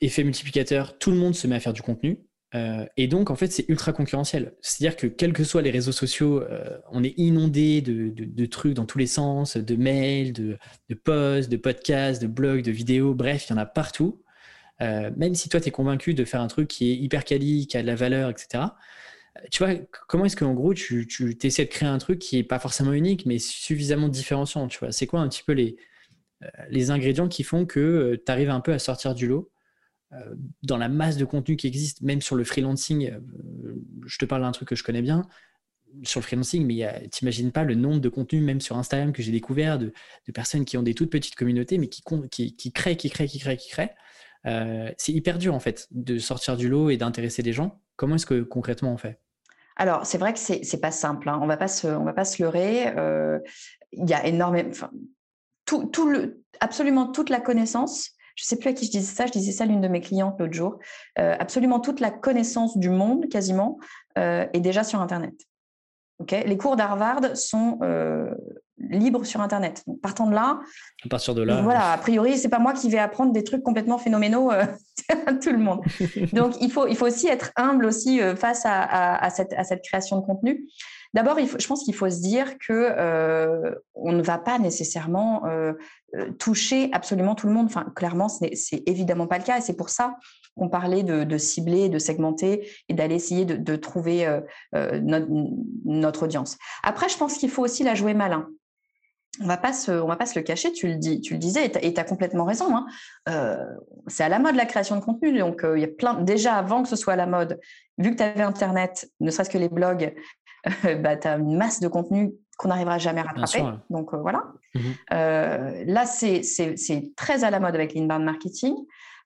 effet 0.00 0.24
multiplicateur, 0.24 0.98
tout 0.98 1.10
le 1.10 1.16
monde 1.16 1.34
se 1.34 1.46
met 1.46 1.56
à 1.56 1.60
faire 1.60 1.72
du 1.72 1.82
contenu. 1.82 2.18
Euh, 2.54 2.86
et 2.96 3.08
donc, 3.08 3.30
en 3.30 3.36
fait, 3.36 3.48
c'est 3.48 3.68
ultra 3.68 3.92
concurrentiel. 3.92 4.54
C'est-à-dire 4.62 4.96
que, 4.96 5.06
quels 5.06 5.32
que 5.32 5.44
soient 5.44 5.62
les 5.62 5.70
réseaux 5.70 5.92
sociaux, 5.92 6.40
euh, 6.42 6.78
on 6.90 7.04
est 7.04 7.14
inondé 7.18 7.82
de, 7.82 8.46
trucs 8.46 8.74
dans 8.74 8.86
tous 8.86 8.98
les 8.98 9.06
sens, 9.06 9.56
de 9.56 9.76
mails, 9.76 10.32
de, 10.32 10.58
posts, 11.04 11.50
de 11.50 11.56
podcasts, 11.56 12.22
de 12.22 12.26
blogs, 12.26 12.62
de 12.62 12.70
vidéos, 12.70 13.14
bref, 13.14 13.46
il 13.48 13.50
y 13.50 13.54
en 13.54 13.58
a 13.58 13.66
partout. 13.66 14.22
Euh, 14.80 15.10
même 15.16 15.34
si 15.34 15.48
toi, 15.48 15.60
tu 15.60 15.68
es 15.68 15.70
convaincu 15.70 16.14
de 16.14 16.24
faire 16.24 16.40
un 16.40 16.46
truc 16.46 16.68
qui 16.68 16.90
est 16.90 16.94
hyper 16.96 17.24
quali, 17.24 17.66
qui 17.66 17.76
a 17.76 17.82
de 17.82 17.86
la 17.86 17.96
valeur, 17.96 18.30
etc. 18.30 18.64
Tu 19.50 19.62
vois, 19.62 19.74
comment 20.08 20.24
est-ce 20.24 20.36
qu'en 20.36 20.54
gros, 20.54 20.74
tu, 20.74 21.06
tu 21.06 21.36
essaies 21.42 21.64
de 21.64 21.70
créer 21.70 21.88
un 21.88 21.98
truc 21.98 22.18
qui 22.18 22.36
n'est 22.36 22.44
pas 22.44 22.58
forcément 22.58 22.92
unique, 22.92 23.26
mais 23.26 23.38
suffisamment 23.38 24.08
différenciant 24.08 24.66
Tu 24.68 24.78
vois, 24.78 24.90
c'est 24.90 25.06
quoi 25.06 25.20
un 25.20 25.28
petit 25.28 25.42
peu 25.44 25.52
les, 25.52 25.76
les 26.68 26.90
ingrédients 26.90 27.28
qui 27.28 27.42
font 27.42 27.66
que 27.66 28.20
tu 28.24 28.32
arrives 28.32 28.50
un 28.50 28.60
peu 28.60 28.72
à 28.72 28.78
sortir 28.78 29.14
du 29.14 29.26
lot 29.26 29.50
euh, 30.14 30.34
dans 30.62 30.78
la 30.78 30.88
masse 30.88 31.18
de 31.18 31.24
contenu 31.24 31.56
qui 31.56 31.66
existe, 31.66 32.00
même 32.00 32.22
sur 32.22 32.34
le 32.34 32.44
freelancing, 32.44 33.10
euh, 33.10 33.74
je 34.06 34.18
te 34.18 34.24
parle 34.24 34.42
d'un 34.42 34.52
truc 34.52 34.68
que 34.68 34.74
je 34.74 34.82
connais 34.82 35.02
bien, 35.02 35.26
sur 36.02 36.20
le 36.20 36.24
freelancing, 36.24 36.66
mais 36.66 37.08
t'imagines 37.10 37.52
pas 37.52 37.64
le 37.64 37.74
nombre 37.74 38.00
de 38.00 38.08
contenus, 38.08 38.42
même 38.42 38.60
sur 38.60 38.76
Instagram, 38.76 39.12
que 39.12 39.22
j'ai 39.22 39.32
découvert 39.32 39.78
de, 39.78 39.92
personnes 40.34 40.64
qui 40.64 40.76
ont 40.76 40.82
des 40.82 40.94
toutes 40.94 41.10
petites 41.10 41.34
communautés, 41.34 41.78
mais 41.78 41.88
qui, 41.88 42.02
créent, 42.72 42.96
qui 42.96 43.10
créent, 43.10 43.26
qui 43.26 43.38
créent, 43.38 43.56
qui 43.56 43.68
créent. 43.70 43.94
Euh, 44.46 44.90
c'est 44.96 45.12
hyper 45.12 45.38
dur, 45.38 45.54
en 45.54 45.60
fait, 45.60 45.88
de 45.90 46.18
sortir 46.18 46.56
du 46.56 46.68
lot 46.68 46.90
et 46.90 46.96
d'intéresser 46.96 47.42
des 47.42 47.52
gens. 47.52 47.80
Comment 47.96 48.16
est-ce 48.16 48.26
que 48.26 48.42
concrètement 48.42 48.92
on 48.92 48.96
fait? 48.96 49.18
Alors, 49.76 50.06
c'est 50.06 50.18
vrai 50.18 50.32
que 50.32 50.38
c'est 50.38 50.80
pas 50.80 50.90
simple. 50.90 51.28
Hein. 51.28 51.38
On 51.42 51.46
va 51.46 51.56
pas 51.56 51.68
se, 51.68 51.86
on 51.86 52.04
va 52.04 52.12
pas 52.12 52.24
se 52.24 52.42
leurrer. 52.42 52.92
Il 53.92 54.08
y 54.08 54.12
a 54.12 54.26
énormément, 54.26 54.70
tout, 55.68 55.84
tout 55.84 56.08
le, 56.08 56.42
absolument 56.60 57.06
toute 57.06 57.28
la 57.28 57.40
connaissance 57.40 58.14
je 58.38 58.44
ne 58.44 58.46
sais 58.46 58.56
plus 58.56 58.68
à 58.68 58.72
qui 58.72 58.86
je 58.86 58.92
disais 58.92 59.12
ça, 59.12 59.26
je 59.26 59.32
disais 59.32 59.50
ça 59.50 59.64
à 59.64 59.66
l'une 59.66 59.80
de 59.80 59.88
mes 59.88 60.00
clientes 60.00 60.38
l'autre 60.38 60.52
jour, 60.52 60.78
euh, 61.18 61.34
absolument 61.40 61.80
toute 61.80 61.98
la 61.98 62.12
connaissance 62.12 62.78
du 62.78 62.88
monde 62.88 63.28
quasiment 63.28 63.78
euh, 64.16 64.46
est 64.52 64.60
déjà 64.60 64.84
sur 64.84 65.00
Internet. 65.00 65.34
les 66.30 66.56
cours 66.56 66.76
d'Harvard 66.76 67.36
sont 67.36 67.80
euh, 67.82 68.30
libres 68.78 69.24
sur 69.24 69.40
Internet. 69.40 69.82
Donc, 69.88 70.00
partant 70.00 70.28
de 70.28 70.36
là, 70.36 70.60
à 71.04 71.08
partir 71.08 71.34
de 71.34 71.42
là, 71.42 71.62
voilà, 71.62 71.90
a 71.90 71.98
priori, 71.98 72.38
c'est 72.38 72.48
pas 72.48 72.60
moi 72.60 72.74
qui 72.74 72.88
vais 72.88 72.98
apprendre 72.98 73.32
des 73.32 73.42
trucs 73.42 73.64
complètement 73.64 73.98
phénoménaux 73.98 74.50
à 74.52 74.68
tout 75.42 75.50
le 75.50 75.58
monde. 75.58 75.80
Donc, 76.32 76.54
il 76.60 76.70
faut, 76.70 76.86
il 76.86 76.96
faut 76.96 77.08
aussi 77.08 77.26
être 77.26 77.50
humble 77.56 77.86
aussi 77.86 78.20
face 78.36 78.62
à, 78.64 79.28
cette, 79.30 79.52
à 79.54 79.64
cette 79.64 79.82
création 79.82 80.20
de 80.20 80.24
contenu. 80.24 80.64
D'abord, 81.14 81.38
je 81.38 81.66
pense 81.66 81.84
qu'il 81.84 81.94
faut 81.94 82.08
se 82.10 82.20
dire 82.20 82.58
que 82.58 82.72
euh, 82.72 83.74
on 83.94 84.12
ne 84.12 84.22
va 84.22 84.36
pas 84.36 84.58
nécessairement 84.58 85.46
euh, 85.46 85.72
euh, 86.14 86.30
toucher 86.32 86.90
absolument 86.92 87.34
tout 87.34 87.46
le 87.46 87.54
monde. 87.54 87.66
Enfin, 87.66 87.86
clairement, 87.96 88.28
ce 88.28 88.44
n'est 88.44 88.82
évidemment 88.86 89.26
pas 89.26 89.38
le 89.38 89.44
cas, 89.44 89.58
et 89.58 89.60
c'est 89.62 89.76
pour 89.76 89.88
ça 89.88 90.16
qu'on 90.56 90.68
parlait 90.68 91.02
de, 91.04 91.38
cibler, 91.38 91.88
de 91.88 91.98
segmenter 91.98 92.68
et 92.88 92.94
d'aller 92.94 93.14
essayer 93.14 93.44
de, 93.44 93.76
trouver 93.76 94.26
notre, 94.72 96.24
audience. 96.24 96.58
Après, 96.82 97.08
je 97.08 97.16
pense 97.16 97.38
qu'il 97.38 97.48
faut 97.48 97.62
aussi 97.62 97.84
la 97.84 97.94
jouer 97.94 98.14
malin 98.14 98.48
on 99.40 99.46
va 99.46 99.54
va 99.54 100.16
pas 100.16 100.26
se 100.26 100.36
le 100.36 100.42
cacher. 100.42 100.72
Tu 100.72 100.88
le 100.88 100.96
dis, 100.96 101.20
tu 101.20 101.34
le 101.34 101.38
disais, 101.38 101.70
et 101.80 101.94
tu 101.94 102.00
as 102.00 102.04
complètement 102.04 102.44
raison. 102.44 102.76
Hein. 102.76 102.86
c'est 104.08 104.24
à 104.24 104.28
la 104.28 104.40
mode 104.40 104.56
la 104.56 104.66
création 104.66 104.96
de 104.96 105.00
contenu. 105.00 105.38
Donc, 105.38 105.64
il 105.76 105.80
y 105.80 105.84
a 105.84 105.88
plein. 105.88 106.14
Déjà 106.14 106.56
avant 106.56 106.82
que 106.82 106.88
ce 106.88 106.96
soit 106.96 107.12
à 107.12 107.16
la 107.16 107.26
mode, 107.26 107.60
vu 107.98 108.10
que 108.10 108.16
tu 108.16 108.22
avais 108.24 108.42
Internet, 108.42 109.08
ne 109.20 109.30
serait-ce 109.30 109.50
que 109.50 109.58
les 109.58 109.68
blogs, 109.68 110.12
bah, 111.02 111.16
tu 111.16 111.28
as 111.28 111.36
une 111.36 111.56
masse 111.56 111.80
de 111.80 111.88
contenu 111.88 112.32
qu'on 112.58 112.68
n'arrivera 112.68 112.98
jamais 112.98 113.20
à 113.20 113.24
rattraper. 113.24 113.64
Donc 113.88 114.12
euh, 114.12 114.18
voilà. 114.18 114.44
Mmh 114.74 114.80
euh, 115.12 115.84
là, 115.86 116.04
c'est 116.04 116.42
très 117.16 117.44
à 117.44 117.50
la 117.50 117.60
mode 117.60 117.74
avec 117.74 117.94
l'inbound 117.94 118.24
marketing. 118.24 118.74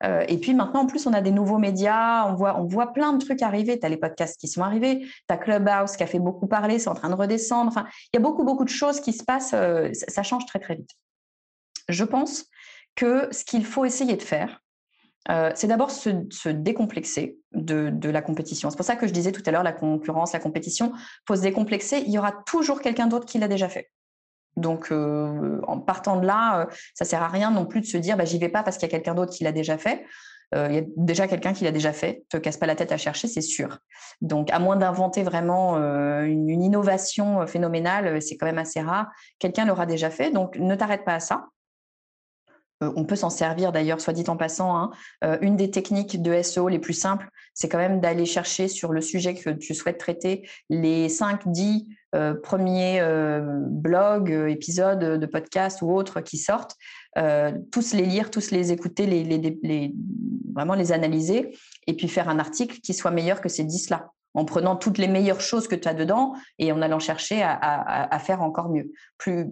Euh, 0.05 0.25
et 0.29 0.39
puis 0.39 0.53
maintenant, 0.53 0.81
en 0.81 0.87
plus, 0.87 1.07
on 1.07 1.13
a 1.13 1.21
des 1.21 1.31
nouveaux 1.31 1.59
médias, 1.59 2.27
on 2.27 2.35
voit, 2.35 2.59
on 2.59 2.65
voit 2.65 2.93
plein 2.93 3.13
de 3.13 3.25
trucs 3.25 3.41
arriver. 3.41 3.79
Tu 3.79 3.87
as 3.87 3.89
les 3.89 3.97
podcasts 3.97 4.39
qui 4.39 4.49
sont 4.49 4.63
arrivés, 4.63 5.01
tu 5.01 5.09
as 5.29 5.37
Clubhouse 5.37 5.97
qui 5.97 6.03
a 6.03 6.07
fait 6.07 6.19
beaucoup 6.19 6.47
parler, 6.47 6.79
c'est 6.79 6.89
en 6.89 6.95
train 6.95 7.09
de 7.09 7.15
redescendre. 7.15 7.69
Enfin, 7.69 7.87
il 8.13 8.17
y 8.17 8.19
a 8.19 8.21
beaucoup, 8.21 8.45
beaucoup 8.45 8.65
de 8.65 8.69
choses 8.69 9.01
qui 9.01 9.13
se 9.13 9.25
passent. 9.25 9.55
ça 9.93 10.23
change 10.23 10.45
très, 10.47 10.59
très 10.59 10.75
vite. 10.75 10.91
Je 11.89 12.05
pense 12.05 12.47
que 12.97 13.29
ce 13.33 13.45
qu'il 13.45 13.65
faut 13.65 13.85
essayer 13.85 14.17
de 14.17 14.23
faire, 14.23 14.62
euh, 15.31 15.51
c'est 15.55 15.69
d'abord 15.69 15.91
se, 15.91 16.49
décomplexer 16.49 17.39
de, 17.53 18.09
la 18.09 18.23
compétition. 18.23 18.71
C'est 18.71 18.77
pour 18.77 18.87
ça 18.87 18.97
que 18.97 19.07
je 19.07 19.13
disais 19.13 19.33
tout 19.33 19.43
à 19.47 19.51
l'heure, 19.51 19.63
la 19.63 19.73
concurrence, 19.73 20.33
la 20.33 20.41
compétition, 20.41 20.93
faut 21.27 21.37
se 21.37 21.43
décomplexer. 21.43 21.99
Il 21.99 22.11
y 22.11 22.19
aura 22.19 22.33
toujours 22.33 22.81
quelqu'un 22.81 23.07
d'autre 23.07 23.27
qui 23.27 23.39
l'a 23.39 23.49
déjà 23.49 23.69
fait. 23.69 23.91
Donc, 24.57 24.89
euh, 24.91 25.61
en 25.67 25.79
partant 25.79 26.17
de 26.21 26.27
là, 26.27 26.61
euh, 26.61 26.67
ça 26.95 27.05
sert 27.05 27.23
à 27.23 27.29
rien 27.29 27.51
non 27.51 27.65
plus 27.65 27.81
de 27.81 27.87
se 27.87 27.97
dire, 27.97 28.17
bah, 28.17 28.25
j'y 28.25 28.39
vais 28.39 28.49
pas 28.49 28.63
parce 28.63 28.77
qu'il 28.77 28.87
y 28.87 28.91
a 28.91 28.97
quelqu'un 28.97 29.15
d'autre 29.15 29.33
qui 29.33 29.45
l'a 29.45 29.53
déjà 29.53 29.79
fait. 29.79 30.05
Il 30.55 30.75
y 30.75 30.79
a 30.79 30.83
déjà 30.99 31.29
quelqu'un 31.29 31.55
qui 31.55 31.65
l'a 31.65 31.71
déjà 31.71 31.95
fait. 31.95 32.25
Te 32.29 32.37
casse 32.37 32.59
pas 32.59 32.67
la 32.67 32.75
tête 32.75 32.93
à 32.93 32.99
chercher, 32.99 33.27
c'est 33.27 33.41
sûr. 33.41 33.79
Donc, 34.21 34.51
à 34.51 34.59
moins 34.59 34.77
d'inventer 34.77 35.23
vraiment 35.23 35.79
une, 35.79 36.47
une, 36.47 36.63
innovation 36.63 37.47
phénoménale, 37.47 38.21
c'est 38.21 38.37
quand 38.37 38.45
même 38.45 38.59
assez 38.59 38.83
rare. 38.83 39.07
Quelqu'un 39.39 39.65
l'aura 39.65 39.87
déjà 39.87 40.11
fait. 40.11 40.31
Donc, 40.31 40.59
ne 40.59 40.75
t'arrête 40.75 41.07
pas 41.07 41.15
à 41.15 41.21
ça. 41.21 41.47
Euh, 42.83 42.93
on 42.97 43.05
peut 43.05 43.17
s'en 43.17 43.31
servir 43.31 43.73
d'ailleurs, 43.73 44.01
soit 44.01 44.13
dit 44.13 44.25
en 44.29 44.37
passant. 44.37 44.77
Hein. 44.77 44.91
Euh, 45.25 45.39
une 45.41 45.57
des 45.57 45.71
techniques 45.71 46.23
de 46.23 46.43
SEO 46.43 46.69
les 46.69 46.79
plus 46.79 46.95
simples, 46.95 47.29
c'est 47.55 47.69
quand 47.69 47.79
même 47.79 48.01
d'aller 48.01 48.27
chercher 48.27 48.69
sur 48.69 48.93
le 48.93 49.01
sujet 49.01 49.35
que 49.35 49.51
tu 49.51 49.75
souhaites 49.75 49.99
traiter 49.99 50.49
les 50.69 51.09
5, 51.09 51.49
10 51.49 51.87
euh, 52.15 52.35
premiers 52.35 53.03
blogs, 53.69 54.31
épisodes 54.49 55.19
de 55.19 55.27
podcasts 55.27 55.83
ou 55.83 55.93
autres 55.93 56.21
qui 56.21 56.39
sortent, 56.39 56.77
tous 57.71 57.93
les 57.93 58.05
lire, 58.05 58.31
tous 58.31 58.51
les 58.51 58.73
écouter, 58.73 59.07
vraiment 60.55 60.75
les 60.75 60.93
analyser 60.93 61.57
et 61.87 61.95
puis 61.95 62.09
faire 62.09 62.29
un 62.29 62.39
article 62.39 62.81
qui 62.81 62.95
soit 62.95 63.11
meilleur 63.11 63.41
que 63.41 63.49
ces 63.49 63.65
10-là 63.65 64.11
en 64.35 64.45
prenant 64.45 64.77
toutes 64.77 64.99
les 64.99 65.09
meilleures 65.09 65.41
choses 65.41 65.69
que 65.69 65.75
tu 65.75 65.89
as 65.89 65.95
dedans 65.95 66.35
et 66.59 66.73
en 66.73 66.81
allant 66.83 66.99
chercher 66.99 67.43
à, 67.43 68.19
faire 68.19 68.43
encore 68.43 68.71
mieux. 68.71 68.93
Plus, 69.19 69.47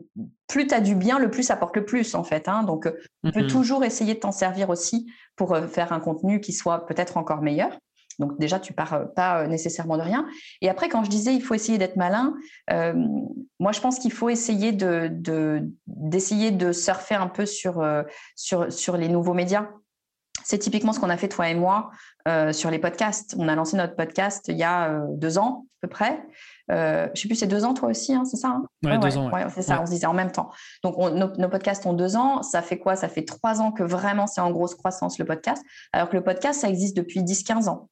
plus 0.46 0.66
tu 0.66 0.74
as 0.74 0.80
du 0.80 0.94
bien, 0.94 1.18
le 1.18 1.30
plus 1.30 1.42
ça 1.42 1.56
porte 1.56 1.76
le 1.76 1.84
plus, 1.84 2.14
en 2.14 2.24
fait. 2.24 2.48
Hein. 2.48 2.62
Donc, 2.62 2.90
tu 3.24 3.32
peux 3.32 3.40
mm-hmm. 3.40 3.50
toujours 3.50 3.84
essayer 3.84 4.14
de 4.14 4.20
t'en 4.20 4.32
servir 4.32 4.70
aussi 4.70 5.10
pour 5.36 5.54
euh, 5.54 5.66
faire 5.66 5.92
un 5.92 6.00
contenu 6.00 6.40
qui 6.40 6.52
soit 6.52 6.86
peut-être 6.86 7.16
encore 7.16 7.40
meilleur. 7.40 7.70
Donc 8.18 8.38
déjà, 8.38 8.60
tu 8.60 8.74
pars 8.74 8.92
euh, 8.92 9.04
pas 9.06 9.40
euh, 9.40 9.46
nécessairement 9.46 9.96
de 9.96 10.02
rien. 10.02 10.26
Et 10.60 10.68
après, 10.68 10.90
quand 10.90 11.02
je 11.02 11.08
disais 11.08 11.34
il 11.34 11.42
faut 11.42 11.54
essayer 11.54 11.78
d'être 11.78 11.96
malin, 11.96 12.34
moi 13.58 13.72
je 13.72 13.80
pense 13.80 13.98
qu'il 13.98 14.12
faut 14.12 14.28
essayer 14.28 14.72
de, 14.72 15.10
d'essayer 15.86 16.50
de, 16.50 16.72
surfer 16.72 17.14
un 17.14 17.26
peu 17.26 17.46
sur, 17.46 17.84
sur, 18.36 18.72
sur 18.72 18.96
les 18.96 19.08
nouveaux 19.08 19.34
médias. 19.34 19.68
C'est 20.44 20.58
typiquement 20.58 20.92
ce 20.92 21.00
qu'on 21.00 21.10
a 21.10 21.16
fait 21.16 21.28
toi 21.28 21.48
et 21.48 21.54
moi 21.54 21.90
euh, 22.28 22.52
sur 22.52 22.70
les 22.70 22.78
podcasts. 22.78 23.34
On 23.38 23.48
a 23.48 23.54
lancé 23.54 23.76
notre 23.76 23.96
podcast 23.96 24.46
il 24.48 24.56
y 24.56 24.62
a 24.62 24.90
euh, 24.90 25.06
deux 25.10 25.38
ans 25.38 25.66
à 25.82 25.86
peu 25.86 25.88
près. 25.88 26.22
Euh, 26.70 27.06
je 27.06 27.10
ne 27.10 27.16
sais 27.16 27.28
plus, 27.28 27.36
c'est 27.36 27.46
deux 27.46 27.64
ans 27.64 27.74
toi 27.74 27.88
aussi, 27.88 28.14
hein, 28.14 28.24
c'est 28.24 28.36
ça 28.36 28.48
hein? 28.48 28.64
Ouais, 28.84 28.98
deux 28.98 29.16
ans. 29.16 29.30
c'est 29.54 29.62
ça, 29.62 29.80
on 29.80 29.86
se 29.86 29.92
disait 29.92 30.06
en 30.06 30.12
même 30.12 30.30
temps. 30.30 30.50
Donc 30.84 30.96
nos, 30.98 31.48
podcasts 31.48 31.86
ont 31.86 31.94
deux 31.94 32.16
ans. 32.16 32.42
Ça 32.42 32.62
fait 32.62 32.78
quoi? 32.78 32.96
Ça 32.96 33.08
fait 33.08 33.24
trois 33.24 33.60
ans 33.60 33.72
que 33.72 33.82
vraiment 33.82 34.26
c'est 34.26 34.40
en 34.40 34.50
grosse 34.50 34.74
croissance 34.74 35.18
le 35.18 35.24
podcast. 35.24 35.62
Alors 35.92 36.08
que 36.08 36.16
le 36.16 36.22
podcast, 36.22 36.60
ça 36.60 36.68
existe 36.68 36.96
depuis 36.96 37.22
10-15 37.22 37.68
ans. 37.68 37.88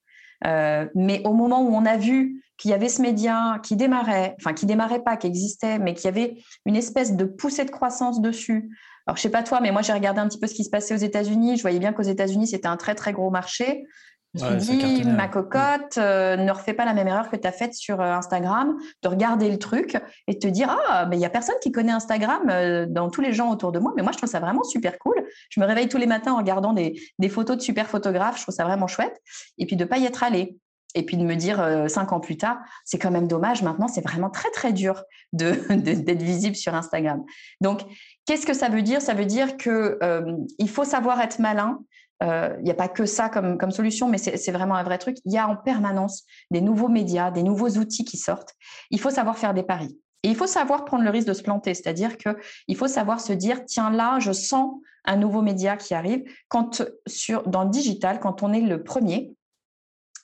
mais 0.94 1.22
au 1.24 1.32
moment 1.32 1.62
où 1.62 1.74
on 1.74 1.86
a 1.86 1.96
vu 1.96 2.42
qu'il 2.58 2.72
y 2.72 2.74
avait 2.74 2.88
ce 2.88 3.00
média 3.00 3.60
qui 3.62 3.76
démarrait, 3.76 4.34
enfin 4.40 4.52
qui 4.52 4.66
démarrait 4.66 5.02
pas, 5.02 5.16
qui 5.16 5.28
existait, 5.28 5.78
mais 5.78 5.94
qui 5.94 6.08
avait 6.08 6.36
une 6.66 6.76
espèce 6.76 7.16
de 7.16 7.24
poussée 7.24 7.64
de 7.64 7.70
croissance 7.70 8.20
dessus, 8.20 8.68
alors, 9.08 9.16
je 9.16 9.22
sais 9.22 9.30
pas 9.30 9.42
toi, 9.42 9.60
mais 9.62 9.72
moi, 9.72 9.80
j'ai 9.80 9.94
regardé 9.94 10.20
un 10.20 10.28
petit 10.28 10.38
peu 10.38 10.46
ce 10.46 10.52
qui 10.52 10.64
se 10.64 10.68
passait 10.68 10.92
aux 10.92 10.98
États-Unis. 10.98 11.56
Je 11.56 11.62
voyais 11.62 11.78
bien 11.78 11.94
qu'aux 11.94 12.02
États-Unis, 12.02 12.46
c'était 12.48 12.68
un 12.68 12.76
très, 12.76 12.94
très 12.94 13.14
gros 13.14 13.30
marché. 13.30 13.86
Je 14.34 14.44
me 14.44 14.58
suis 14.58 14.76
dit, 14.76 15.02
ma 15.04 15.28
cocotte, 15.28 15.96
euh, 15.96 16.36
ne 16.36 16.52
refais 16.52 16.74
pas 16.74 16.84
la 16.84 16.92
même 16.92 17.08
erreur 17.08 17.30
que 17.30 17.36
tu 17.36 17.48
as 17.48 17.52
faite 17.52 17.72
sur 17.72 18.02
euh, 18.02 18.12
Instagram, 18.12 18.76
de 19.02 19.08
regarder 19.08 19.50
le 19.50 19.58
truc 19.58 19.96
et 20.26 20.34
de 20.34 20.38
te 20.38 20.46
dire, 20.46 20.76
ah, 20.90 21.06
mais 21.06 21.16
il 21.16 21.20
n'y 21.20 21.24
a 21.24 21.30
personne 21.30 21.54
qui 21.62 21.72
connaît 21.72 21.92
Instagram 21.92 22.50
euh, 22.50 22.84
dans 22.86 23.08
tous 23.08 23.22
les 23.22 23.32
gens 23.32 23.50
autour 23.50 23.72
de 23.72 23.78
moi, 23.78 23.94
mais 23.96 24.02
moi, 24.02 24.12
je 24.12 24.18
trouve 24.18 24.28
ça 24.28 24.40
vraiment 24.40 24.62
super 24.62 24.98
cool. 24.98 25.16
Je 25.48 25.58
me 25.58 25.64
réveille 25.64 25.88
tous 25.88 25.96
les 25.96 26.06
matins 26.06 26.34
en 26.34 26.36
regardant 26.36 26.74
des, 26.74 27.00
des 27.18 27.30
photos 27.30 27.56
de 27.56 27.62
super 27.62 27.86
photographes, 27.86 28.36
je 28.36 28.42
trouve 28.42 28.54
ça 28.54 28.64
vraiment 28.64 28.88
chouette. 28.88 29.18
Et 29.56 29.64
puis 29.64 29.76
de 29.76 29.84
ne 29.84 29.88
pas 29.88 29.96
y 29.96 30.04
être 30.04 30.22
allé 30.22 30.58
et 30.94 31.02
puis 31.04 31.16
de 31.16 31.22
me 31.22 31.34
dire 31.34 31.60
euh, 31.60 31.88
cinq 31.88 32.12
ans 32.12 32.20
plus 32.20 32.36
tard, 32.36 32.58
c'est 32.84 32.98
quand 32.98 33.10
même 33.10 33.28
dommage. 33.28 33.62
Maintenant, 33.62 33.88
c'est 33.88 34.00
vraiment 34.00 34.30
très 34.30 34.50
très 34.50 34.72
dur 34.72 35.02
d'être 35.32 35.68
de, 35.68 36.24
visible 36.24 36.56
sur 36.56 36.74
Instagram. 36.74 37.24
Donc, 37.60 37.82
qu'est-ce 38.26 38.46
que 38.46 38.54
ça 38.54 38.68
veut 38.68 38.82
dire? 38.82 39.02
Ça 39.02 39.14
veut 39.14 39.26
dire 39.26 39.56
que 39.56 39.98
euh, 40.02 40.36
il 40.58 40.68
faut 40.68 40.84
savoir 40.84 41.20
être 41.20 41.38
malin. 41.38 41.80
Euh, 42.22 42.56
il 42.58 42.64
n'y 42.64 42.70
a 42.70 42.74
pas 42.74 42.88
que 42.88 43.06
ça 43.06 43.28
comme, 43.28 43.58
comme 43.58 43.70
solution, 43.70 44.08
mais 44.08 44.18
c'est 44.18 44.50
vraiment 44.50 44.74
un 44.74 44.82
vrai 44.82 44.98
truc. 44.98 45.18
Il 45.24 45.32
y 45.32 45.38
a 45.38 45.46
en 45.46 45.54
permanence 45.54 46.24
des 46.50 46.60
nouveaux 46.60 46.88
médias, 46.88 47.30
des 47.30 47.44
nouveaux 47.44 47.70
outils 47.78 48.04
qui 48.04 48.16
sortent. 48.16 48.54
Il 48.90 48.98
faut 48.98 49.10
savoir 49.10 49.38
faire 49.38 49.54
des 49.54 49.62
paris. 49.62 49.96
Et 50.24 50.28
il 50.28 50.34
faut 50.34 50.48
savoir 50.48 50.84
prendre 50.84 51.04
le 51.04 51.10
risque 51.10 51.28
de 51.28 51.32
se 51.32 51.42
planter, 51.42 51.74
c'est-à-dire 51.74 52.16
qu'il 52.16 52.76
faut 52.76 52.88
savoir 52.88 53.20
se 53.20 53.32
dire, 53.32 53.64
tiens 53.66 53.90
là, 53.90 54.18
je 54.18 54.32
sens 54.32 54.80
un 55.04 55.16
nouveau 55.16 55.42
média 55.42 55.76
qui 55.76 55.94
arrive. 55.94 56.24
Quand 56.48 56.82
sur, 57.06 57.44
dans 57.44 57.62
le 57.62 57.70
digital, 57.70 58.18
quand 58.18 58.42
on 58.42 58.52
est 58.52 58.60
le 58.60 58.82
premier, 58.82 59.32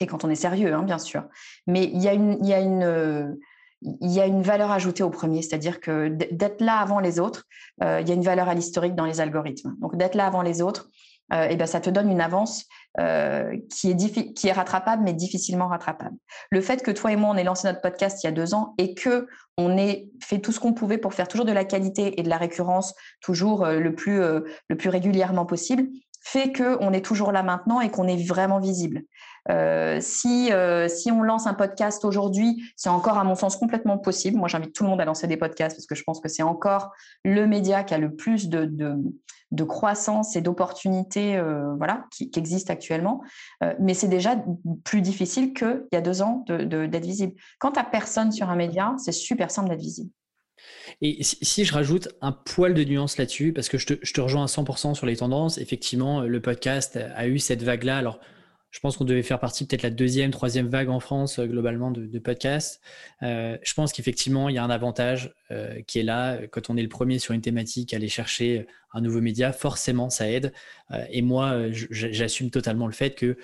et 0.01 0.07
quand 0.07 0.25
on 0.25 0.31
est 0.31 0.35
sérieux, 0.35 0.75
hein, 0.75 0.83
bien 0.83 0.99
sûr. 0.99 1.25
Mais 1.67 1.85
il 1.85 2.03
y 2.03 2.09
a 2.09 2.13
une, 2.13 2.39
il 2.41 2.49
y 4.11 4.21
a 4.21 4.27
une, 4.27 4.43
valeur 4.43 4.71
ajoutée 4.71 5.03
au 5.03 5.11
premier, 5.11 5.43
c'est-à-dire 5.43 5.81
que 5.81 6.09
d'être 6.09 6.61
là 6.61 6.79
avant 6.79 7.01
les 7.01 7.21
autres, 7.21 7.45
euh, 7.83 8.01
il 8.01 8.09
y 8.09 8.13
a 8.13 8.15
une 8.15 8.23
valeur 8.23 8.49
à 8.49 8.55
l'historique 8.55 8.95
dans 8.95 9.05
les 9.05 9.21
algorithmes. 9.21 9.75
Donc 9.81 9.97
d'être 9.97 10.15
là 10.15 10.27
avant 10.27 10.43
les 10.43 10.63
autres, 10.63 10.89
euh, 11.33 11.49
et 11.49 11.57
ben, 11.57 11.67
ça 11.67 11.81
te 11.81 11.91
donne 11.91 12.11
une 12.11 12.21
avance 12.21 12.67
euh, 13.01 13.57
qui, 13.71 13.91
est 13.91 14.53
rattrapable, 14.53 15.03
mais 15.03 15.13
difficilement 15.13 15.69
rattrapable. 15.69 16.17
Le 16.51 16.61
fait 16.61 16.83
que 16.83 16.91
toi 16.91 17.13
et 17.13 17.17
moi, 17.17 17.31
on 17.31 17.37
ait 17.37 17.45
lancé 17.45 17.67
notre 17.67 17.81
podcast 17.81 18.23
il 18.23 18.27
y 18.27 18.29
a 18.29 18.33
deux 18.33 18.55
ans 18.55 18.75
et 18.79 18.95
que 18.95 19.27
on 19.57 19.77
ait 19.77 20.09
fait 20.21 20.39
tout 20.39 20.53
ce 20.53 20.61
qu'on 20.61 20.73
pouvait 20.73 20.99
pour 20.99 21.15
faire 21.15 21.29
toujours 21.29 21.47
de 21.47 21.53
la 21.53 21.65
qualité 21.65 22.19
et 22.19 22.23
de 22.23 22.29
la 22.29 22.39
récurrence, 22.39 22.95
toujours 23.21 23.67
le 23.67 23.95
plus 23.95 24.89
régulièrement 24.89 25.47
possible, 25.47 25.87
fait 26.25 26.53
qu'on 26.53 26.93
est 26.93 27.05
toujours 27.05 27.33
là 27.33 27.43
maintenant 27.43 27.81
et 27.81 27.91
qu'on 27.91 28.09
est 28.09 28.27
vraiment 28.27 28.59
visible. 28.59 29.03
Euh, 29.51 29.99
si, 30.01 30.51
euh, 30.53 30.89
si 30.89 31.13
on 31.13 31.23
lance 31.23 31.47
un 31.47 31.53
podcast 31.53 32.03
aujourd'hui, 32.05 32.65
c'est 32.77 32.89
encore 32.89 33.19
à 33.19 33.25
mon 33.25 33.35
sens 33.35 33.57
complètement 33.57 33.99
possible. 33.99 34.39
Moi, 34.39 34.49
j'invite 34.49 34.75
tout 34.75 34.85
le 34.85 34.89
monde 34.89 35.03
à 35.03 35.05
lancer 35.05 35.27
des 35.27 35.37
podcasts 35.37 35.77
parce 35.77 35.87
que 35.87 35.95
je 35.95 36.03
pense 36.03 36.21
que 36.21 36.29
c'est 36.29 36.43
encore 36.43 36.93
le 37.25 37.47
média 37.47 37.85
qui 37.85 37.93
a 37.93 37.99
le 37.99 38.15
plus 38.15 38.49
de, 38.49 38.65
de, 38.65 39.65
croissance 39.65 40.35
et 40.35 40.41
d'opportunités 40.41 41.37
euh, 41.37 41.75
voilà, 41.77 42.07
qui, 42.11 42.31
qui 42.31 42.39
existent 42.39 42.73
actuellement. 42.73 43.23
mais 43.79 43.93
c'est 43.95 44.09
déjà 44.09 44.43
plus 44.83 45.03
difficile 45.03 45.53
qu'il 45.53 45.87
y 45.93 45.97
a 45.97 46.01
deux 46.01 46.23
ans 46.23 46.45
d'être 46.49 47.05
visible. 47.05 47.35
Quand 47.59 47.73
tu 47.73 47.81
personne 47.93 48.33
sur 48.33 48.49
un 48.49 48.57
média, 48.57 48.95
c'est 48.99 49.13
super 49.13 49.51
simple 49.51 49.69
d'être 49.69 49.81
visible. 49.81 50.11
Et 51.03 51.23
si, 51.23 51.65
je 51.65 51.73
rajoute 51.73 52.09
un 52.21 52.33
poil 52.33 52.75
de 52.75 52.85
nuance 52.85 53.19
là-dessus, 53.19 53.53
parce 53.53 53.69
que 53.69 53.79
je 53.79 53.87
te, 53.87 54.21
rejoins 54.21 54.45
à 54.45 54.47
100% 54.47 54.95
sur 54.95 55.07
les 55.07 55.17
tendances, 55.17 55.59
effectivement, 55.59 56.23
le 56.23 56.41
podcast 56.41 56.99
a 57.15 57.27
eu 57.27 57.39
cette 57.39 57.63
vague-là. 57.63 57.99
Alors, 57.99 58.21
je 58.75 58.81
pense 58.81 58.97
qu'on 58.97 59.05
devait 59.05 59.23
faire 59.23 59.39
partie 59.39 59.65
peut-être 59.67 59.83
la 59.85 59.91
deuxième, 59.91 60.33
troisième 60.33 60.67
vague 60.67 60.89
en 60.89 60.99
France 60.99 61.39
euh, 61.39 61.47
globalement 61.47 61.93
de, 61.93 62.19
podcasts. 62.19 62.81
Euh, 63.23 63.57
je 63.63 63.73
pense 63.73 63.93
qu'effectivement, 63.93 64.49
il 64.49 64.57
y 64.57 64.59
a 64.59 64.65
un 64.65 64.71
avantage 64.71 65.33
euh, 65.53 65.81
qui 65.87 66.01
est 66.01 66.03
là. 66.03 66.41
Quand 66.51 66.71
on 66.71 66.77
est 66.77 66.83
le 66.83 66.89
premier 66.89 67.21
sur 67.21 67.35
une 67.35 67.41
thématique, 67.41 67.95
aller 67.95 68.09
chercher 68.09 68.67
un 68.93 69.01
nouveau 69.01 69.21
média, 69.21 69.53
forcément, 69.53 70.11
ça 70.11 70.29
aide. 70.29 70.53
et 71.11 71.23
moi, 71.23 71.67
j'assume 71.71 72.51
totalement 72.51 72.87
le 72.87 72.93
fait 72.93 73.15
que 73.15 73.37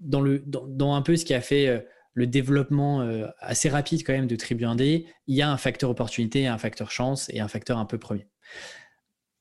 dans, 0.00 0.94
un 0.94 1.02
peu 1.02 1.16
ce 1.16 1.24
qui 1.26 1.34
a 1.34 1.40
fait 1.40 1.84
le 2.14 2.26
développement 2.26 3.00
assez 3.38 3.68
rapide 3.68 4.02
quand 4.04 4.12
même 4.12 4.26
de 4.26 4.36
Tribu 4.36 4.64
1D, 4.64 5.06
il 5.26 5.36
y 5.36 5.42
a 5.42 5.50
un 5.50 5.56
facteur 5.56 5.90
opportunité, 5.90 6.46
un 6.46 6.58
facteur 6.58 6.90
chance 6.90 7.30
et 7.32 7.40
un 7.40 7.48
facteur 7.48 7.78
un 7.78 7.86
peu 7.86 7.98
premier. 7.98 8.26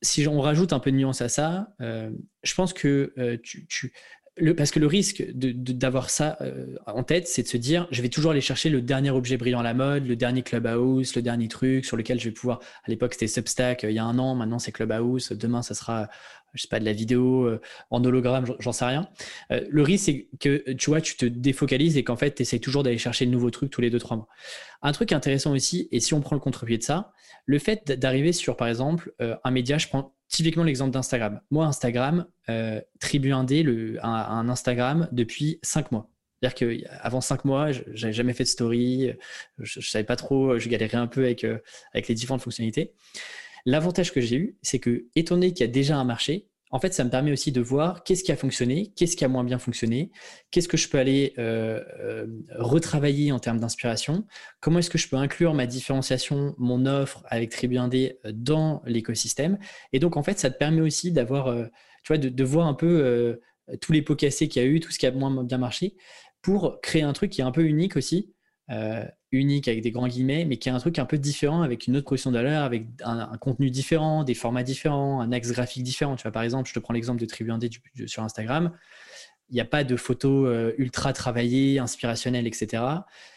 Si 0.01 0.27
on 0.27 0.41
rajoute 0.41 0.73
un 0.73 0.79
peu 0.79 0.91
de 0.91 0.97
nuance 0.97 1.21
à 1.21 1.29
ça, 1.29 1.75
je 1.79 2.53
pense 2.55 2.73
que 2.73 3.13
tu, 3.43 3.93
parce 4.55 4.71
que 4.71 4.79
le 4.79 4.87
risque 4.87 5.23
d'avoir 5.33 6.09
ça 6.09 6.37
euh, 6.41 6.77
en 6.87 7.03
tête, 7.03 7.27
c'est 7.27 7.43
de 7.43 7.47
se 7.47 7.57
dire, 7.57 7.87
je 7.91 8.01
vais 8.01 8.09
toujours 8.09 8.31
aller 8.31 8.41
chercher 8.41 8.69
le 8.69 8.81
dernier 8.81 9.11
objet 9.11 9.35
brillant 9.37 9.59
à 9.59 9.63
la 9.63 9.73
mode, 9.73 10.07
le 10.07 10.15
dernier 10.15 10.41
Clubhouse, 10.41 11.15
le 11.15 11.21
dernier 11.21 11.49
truc 11.49 11.85
sur 11.85 11.97
lequel 11.97 12.19
je 12.19 12.25
vais 12.25 12.31
pouvoir. 12.31 12.59
À 12.85 12.89
l'époque, 12.89 13.13
c'était 13.13 13.27
Substack. 13.27 13.83
Euh, 13.83 13.91
il 13.91 13.95
y 13.95 13.99
a 13.99 14.05
un 14.05 14.17
an, 14.19 14.35
maintenant 14.35 14.59
c'est 14.59 14.71
Clubhouse. 14.71 15.31
Demain, 15.33 15.61
ça 15.61 15.73
sera, 15.73 16.09
je 16.53 16.61
sais 16.61 16.67
pas, 16.67 16.79
de 16.79 16.85
la 16.85 16.93
vidéo 16.93 17.45
euh, 17.45 17.61
en 17.89 18.03
hologramme, 18.03 18.45
j'en 18.59 18.71
sais 18.71 18.85
rien. 18.85 19.07
le 19.49 19.81
risque, 19.83 20.05
c'est 20.05 20.27
que 20.39 20.71
tu 20.73 20.89
vois, 20.89 21.01
tu 21.01 21.15
te 21.15 21.25
défocalises 21.25 21.97
et 21.97 22.03
qu'en 22.03 22.17
fait, 22.17 22.35
tu 22.35 22.41
essaies 22.41 22.59
toujours 22.59 22.83
d'aller 22.83 22.97
chercher 22.97 23.25
le 23.25 23.31
nouveau 23.31 23.49
truc 23.49 23.69
tous 23.69 23.81
les 23.81 23.89
deux 23.89 23.99
trois 23.99 24.17
mois. 24.17 24.27
Un 24.81 24.91
truc 24.91 25.11
intéressant 25.11 25.51
aussi, 25.53 25.87
et 25.91 25.99
si 25.99 26.13
on 26.13 26.21
prend 26.21 26.35
le 26.35 26.41
contre-pied 26.41 26.77
de 26.77 26.83
ça, 26.83 27.11
le 27.45 27.59
fait 27.59 27.91
d'arriver 27.91 28.33
sur, 28.33 28.55
par 28.55 28.67
exemple, 28.67 29.13
un 29.19 29.51
média, 29.51 29.77
je 29.77 29.87
prends 29.87 30.13
typiquement 30.31 30.63
l'exemple 30.63 30.91
d'Instagram. 30.91 31.41
Moi, 31.51 31.65
Instagram, 31.65 32.25
euh, 32.49 32.81
Tribu 32.99 33.29
1D, 33.29 33.63
le, 33.63 34.03
un, 34.03 34.49
Instagram 34.49 35.07
depuis 35.11 35.59
5 35.61 35.91
mois. 35.91 36.09
C'est-à-dire 36.41 36.89
qu'avant 36.89 37.21
5 37.21 37.45
mois, 37.45 37.71
je 37.71 37.83
n'avais 37.89 38.13
jamais 38.13 38.33
fait 38.33 38.45
de 38.45 38.49
story, 38.49 39.13
je 39.59 39.79
ne 39.79 39.83
savais 39.83 40.05
pas 40.05 40.15
trop, 40.15 40.57
je 40.57 40.69
galérais 40.69 40.97
un 40.97 41.05
peu 41.05 41.25
avec, 41.25 41.43
euh, 41.43 41.59
avec 41.93 42.07
les 42.07 42.15
différentes 42.15 42.41
fonctionnalités. 42.41 42.93
L'avantage 43.65 44.11
que 44.11 44.21
j'ai 44.21 44.37
eu, 44.37 44.57
c'est 44.61 44.79
que, 44.79 45.07
étant 45.15 45.35
donné 45.35 45.53
qu'il 45.53 45.65
y 45.65 45.69
a 45.69 45.71
déjà 45.71 45.97
un 45.97 46.03
marché, 46.03 46.51
en 46.71 46.79
fait, 46.79 46.93
ça 46.93 47.03
me 47.03 47.09
permet 47.09 47.33
aussi 47.33 47.51
de 47.51 47.59
voir 47.59 48.03
qu'est-ce 48.03 48.23
qui 48.23 48.31
a 48.31 48.37
fonctionné, 48.37 48.93
qu'est-ce 48.95 49.17
qui 49.17 49.25
a 49.25 49.27
moins 49.27 49.43
bien 49.43 49.59
fonctionné, 49.59 50.09
qu'est-ce 50.51 50.69
que 50.69 50.77
je 50.77 50.87
peux 50.87 50.97
aller 50.97 51.33
euh, 51.37 51.83
euh, 51.99 52.27
retravailler 52.55 53.33
en 53.33 53.39
termes 53.39 53.59
d'inspiration, 53.59 54.25
comment 54.61 54.79
est-ce 54.79 54.89
que 54.89 54.97
je 54.97 55.09
peux 55.09 55.17
inclure 55.17 55.53
ma 55.53 55.65
différenciation, 55.65 56.55
mon 56.57 56.85
offre 56.85 57.23
avec 57.27 57.49
Tribu 57.49 57.75
1D 57.75 58.15
euh, 58.25 58.31
dans 58.33 58.81
l'écosystème. 58.85 59.59
Et 59.91 59.99
donc, 59.99 60.15
en 60.15 60.23
fait, 60.23 60.39
ça 60.39 60.49
te 60.49 60.57
permet 60.57 60.81
aussi 60.81 61.11
d'avoir, 61.11 61.53
tu 62.03 62.07
vois, 62.07 62.17
de, 62.17 62.43
voir 62.43 62.67
un 62.67 62.73
peu 62.73 63.39
tous 63.81 63.91
les 63.91 64.01
pots 64.01 64.15
cassés 64.15 64.47
qu'il 64.47 64.61
y 64.61 64.65
a 64.65 64.67
eu, 64.67 64.79
tout 64.79 64.91
ce 64.91 64.99
qui 64.99 65.05
a 65.05 65.11
moins 65.11 65.43
bien 65.43 65.57
marché, 65.57 65.95
pour 66.41 66.79
créer 66.81 67.03
un 67.03 67.13
truc 67.13 67.31
qui 67.31 67.41
est 67.41 67.43
un 67.43 67.51
peu 67.51 67.65
unique 67.65 67.97
aussi 67.97 68.33
unique 69.31 69.67
avec 69.67 69.81
des 69.81 69.91
grands 69.91 70.07
guillemets, 70.07 70.45
mais 70.45 70.57
qui 70.57 70.69
est 70.69 70.71
un 70.71 70.79
truc 70.79 70.99
un 70.99 71.05
peu 71.05 71.17
différent 71.17 71.61
avec 71.61 71.87
une 71.87 71.97
autre 71.97 72.07
position 72.07 72.31
de 72.31 72.37
valeur, 72.37 72.63
avec 72.63 72.87
un, 73.03 73.37
contenu 73.37 73.69
différent, 73.69 74.23
des 74.23 74.33
formats 74.33 74.63
différents, 74.63 75.21
un 75.21 75.31
axe 75.31 75.51
graphique 75.51 75.83
différent. 75.83 76.15
Tu 76.15 76.23
vois, 76.23 76.31
par 76.31 76.43
exemple, 76.43 76.67
je 76.67 76.73
te 76.73 76.79
prends 76.79 76.93
l'exemple 76.93 77.19
de 77.21 77.25
Tribu 77.25 77.51
1D 77.51 78.07
sur 78.07 78.23
Instagram. 78.23 78.71
Il 79.49 79.55
n'y 79.55 79.61
a 79.61 79.65
pas 79.65 79.83
de 79.83 79.95
photos 79.95 80.47
euh, 80.47 80.73
ultra 80.77 81.13
travaillées, 81.13 81.79
inspirationnelles, 81.79 82.47
etc. 82.47 82.83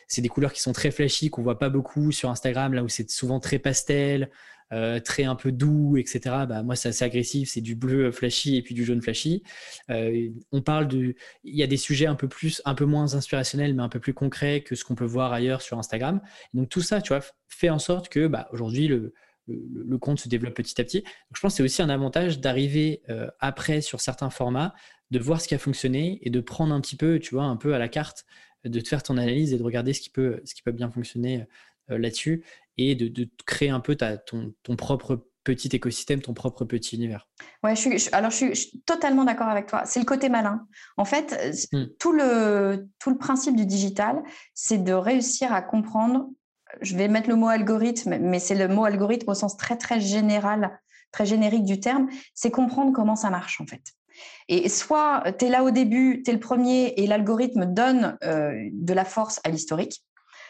C'est 0.07 0.23
des 0.23 0.29
couleurs 0.29 0.53
qui 0.53 0.61
sont 0.61 0.73
très 0.73 0.91
flashy, 0.91 1.31
qu'on 1.31 1.43
voit 1.43 1.59
pas 1.59 1.71
beaucoup 1.71 2.13
sur 2.13 2.31
Instagram, 2.31 2.73
là 2.75 2.85
où 2.85 2.89
c'est 2.89 3.11
souvent 3.11 3.41
très 3.41 3.59
pastel. 3.59 4.31
Euh, 4.75 4.99
très 4.99 5.23
un 5.23 5.37
peu 5.37 5.53
doux, 5.53 5.97
etc. 5.97 6.21
Bah, 6.49 6.65
moi, 6.65 6.75
c'est 6.75 6.89
assez 6.89 7.05
agressif, 7.05 7.51
c'est 7.51 7.61
du 7.61 7.77
bleu 7.77 8.11
flashy 8.11 8.57
et 8.57 8.63
puis 8.63 8.75
du 8.75 8.85
jaune 8.85 9.01
flashy. 9.01 9.45
Euh, 9.89 10.31
on 10.51 10.63
parle 10.63 10.89
de, 10.89 11.15
il 11.45 11.55
y 11.55 11.63
a 11.63 11.69
des 11.69 11.77
sujets 11.77 12.07
un 12.07 12.17
peu 12.17 12.27
plus, 12.27 12.61
un 12.65 12.75
peu 12.75 12.85
moins 12.85 13.15
inspirationnels, 13.15 13.73
mais 13.75 13.85
un 13.85 13.89
peu 13.89 14.01
plus 14.01 14.15
concrets 14.15 14.63
que 14.63 14.75
ce 14.75 14.85
qu'on 14.85 14.97
peut 14.97 15.05
voir 15.05 15.33
ailleurs 15.33 15.63
sur 15.63 15.79
Instagram. 15.79 16.21
Donc 16.55 16.71
tout 16.71 16.81
ça, 16.81 17.01
tu 17.01 17.11
vois, 17.11 17.21
fait 17.47 17.71
en 17.71 17.79
sorte 17.79 18.09
que 18.09 18.27
bah, 18.27 18.49
aujourd'hui 18.51 18.89
le, 18.89 19.13
compte 20.01 20.19
se 20.19 20.29
développe 20.29 20.55
petit 20.55 20.81
à 20.81 20.85
petit. 20.85 21.05
Je 21.33 21.41
pense 21.41 21.53
que 21.53 21.57
c'est 21.59 21.63
aussi 21.63 21.81
un 21.81 21.89
avantage 21.89 22.41
d'arriver 22.41 23.03
euh, 23.11 23.29
après 23.39 23.81
sur 23.81 24.01
certains 24.01 24.31
formats, 24.31 24.75
de 25.13 25.21
voir 25.21 25.41
ce 25.41 25.47
qui 25.47 25.55
a 25.55 25.59
fonctionné 25.59 26.19
et 26.23 26.31
de 26.31 26.41
prendre 26.41 26.75
un 26.75 26.81
petit 26.81 26.97
peu, 26.97 27.21
tu 27.21 27.37
vois, 27.37 27.45
un 27.45 27.57
peu 27.57 27.75
à 27.75 27.79
la 27.79 27.89
carte, 27.89 28.25
de 28.65 28.81
te 28.81 28.89
faire 28.89 29.05
ton 29.05 29.19
analyse 29.19 29.53
et 29.53 29.59
de 29.59 29.63
regarder 29.63 29.93
ce 29.93 30.01
qui 30.01 30.11
peut, 30.11 30.41
ce 30.45 30.53
qui 30.55 30.63
peut 30.63 30.73
bien 30.73 30.91
fonctionner 30.91 31.45
là-dessus 31.89 32.43
et 32.79 32.95
de, 32.95 33.29
créer 33.47 33.71
un 33.71 33.81
peu 33.81 33.97
ta, 33.97 34.17
ton, 34.17 34.53
propre 34.77 35.27
petit 35.45 35.69
écosystème, 35.69 36.23
ton 36.23 36.35
propre 36.35 36.65
petit 36.65 36.97
univers. 36.97 37.29
Ouais, 37.63 37.77
je 37.77 37.81
suis, 37.81 38.09
alors 38.13 38.31
je 38.31 38.55
suis, 38.55 38.83
totalement 38.87 39.25
d'accord 39.25 39.49
avec 39.49 39.67
toi. 39.67 39.83
C'est 39.85 40.01
le 40.01 40.07
côté 40.07 40.29
malin. 40.29 40.67
En 40.97 41.05
fait, 41.05 41.69
hmm. 41.73 41.85
tout, 41.99 42.13
le, 42.13 42.89
tout 42.99 43.11
le 43.11 43.19
principe 43.19 43.57
du 43.57 43.67
digital, 43.67 44.23
c'est 44.55 44.83
de 44.83 44.93
réussir 44.93 45.53
à 45.53 45.63
comprendre. 45.63 46.29
Je 46.81 46.97
vais 46.97 47.09
mettre 47.09 47.29
le 47.29 47.37
mot 47.37 47.49
algorithme, 47.49 48.19
mais 48.19 48.39
c'est 48.39 48.55
le 48.55 48.69
mot 48.69 48.85
algorithme 48.85 49.31
au 49.31 49.35
sens 49.35 49.57
très 49.57 49.77
très 49.77 50.01
général, 50.01 50.81
très 51.13 51.27
générique 51.27 51.65
du 51.65 51.79
terme. 51.79 52.09
C'est 52.35 52.51
comprendre 52.51 52.93
comment 52.93 53.17
ça 53.17 53.31
marche 53.31 53.61
en 53.61 53.67
fait. 53.67 53.83
Et 54.49 54.69
soit 54.69 55.25
tu 55.39 55.47
es 55.47 55.49
là 55.49 55.65
au 55.65 55.71
début, 55.71 56.23
tu 56.25 56.31
es 56.31 56.35
le 56.35 56.41
premier 56.41 56.95
et 56.97 57.07
l'algorithme 57.07 57.67
donne 57.67 58.17
euh, 58.25 58.53
de 58.73 58.93
la 58.93 59.05
force 59.05 59.41
à 59.45 59.51
l'historique, 59.51 60.05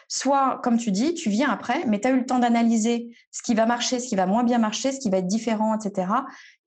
Soit, 0.07 0.59
comme 0.63 0.77
tu 0.77 0.91
dis, 0.91 1.13
tu 1.13 1.29
viens 1.29 1.49
après, 1.49 1.85
mais 1.87 1.99
tu 1.99 2.07
as 2.07 2.11
eu 2.11 2.19
le 2.19 2.25
temps 2.25 2.39
d'analyser 2.39 3.15
ce 3.31 3.41
qui 3.41 3.55
va 3.55 3.65
marcher, 3.65 3.99
ce 3.99 4.07
qui 4.07 4.15
va 4.15 4.25
moins 4.25 4.43
bien 4.43 4.57
marcher, 4.57 4.91
ce 4.91 4.99
qui 4.99 5.09
va 5.09 5.17
être 5.17 5.27
différent, 5.27 5.77
etc. 5.77 6.07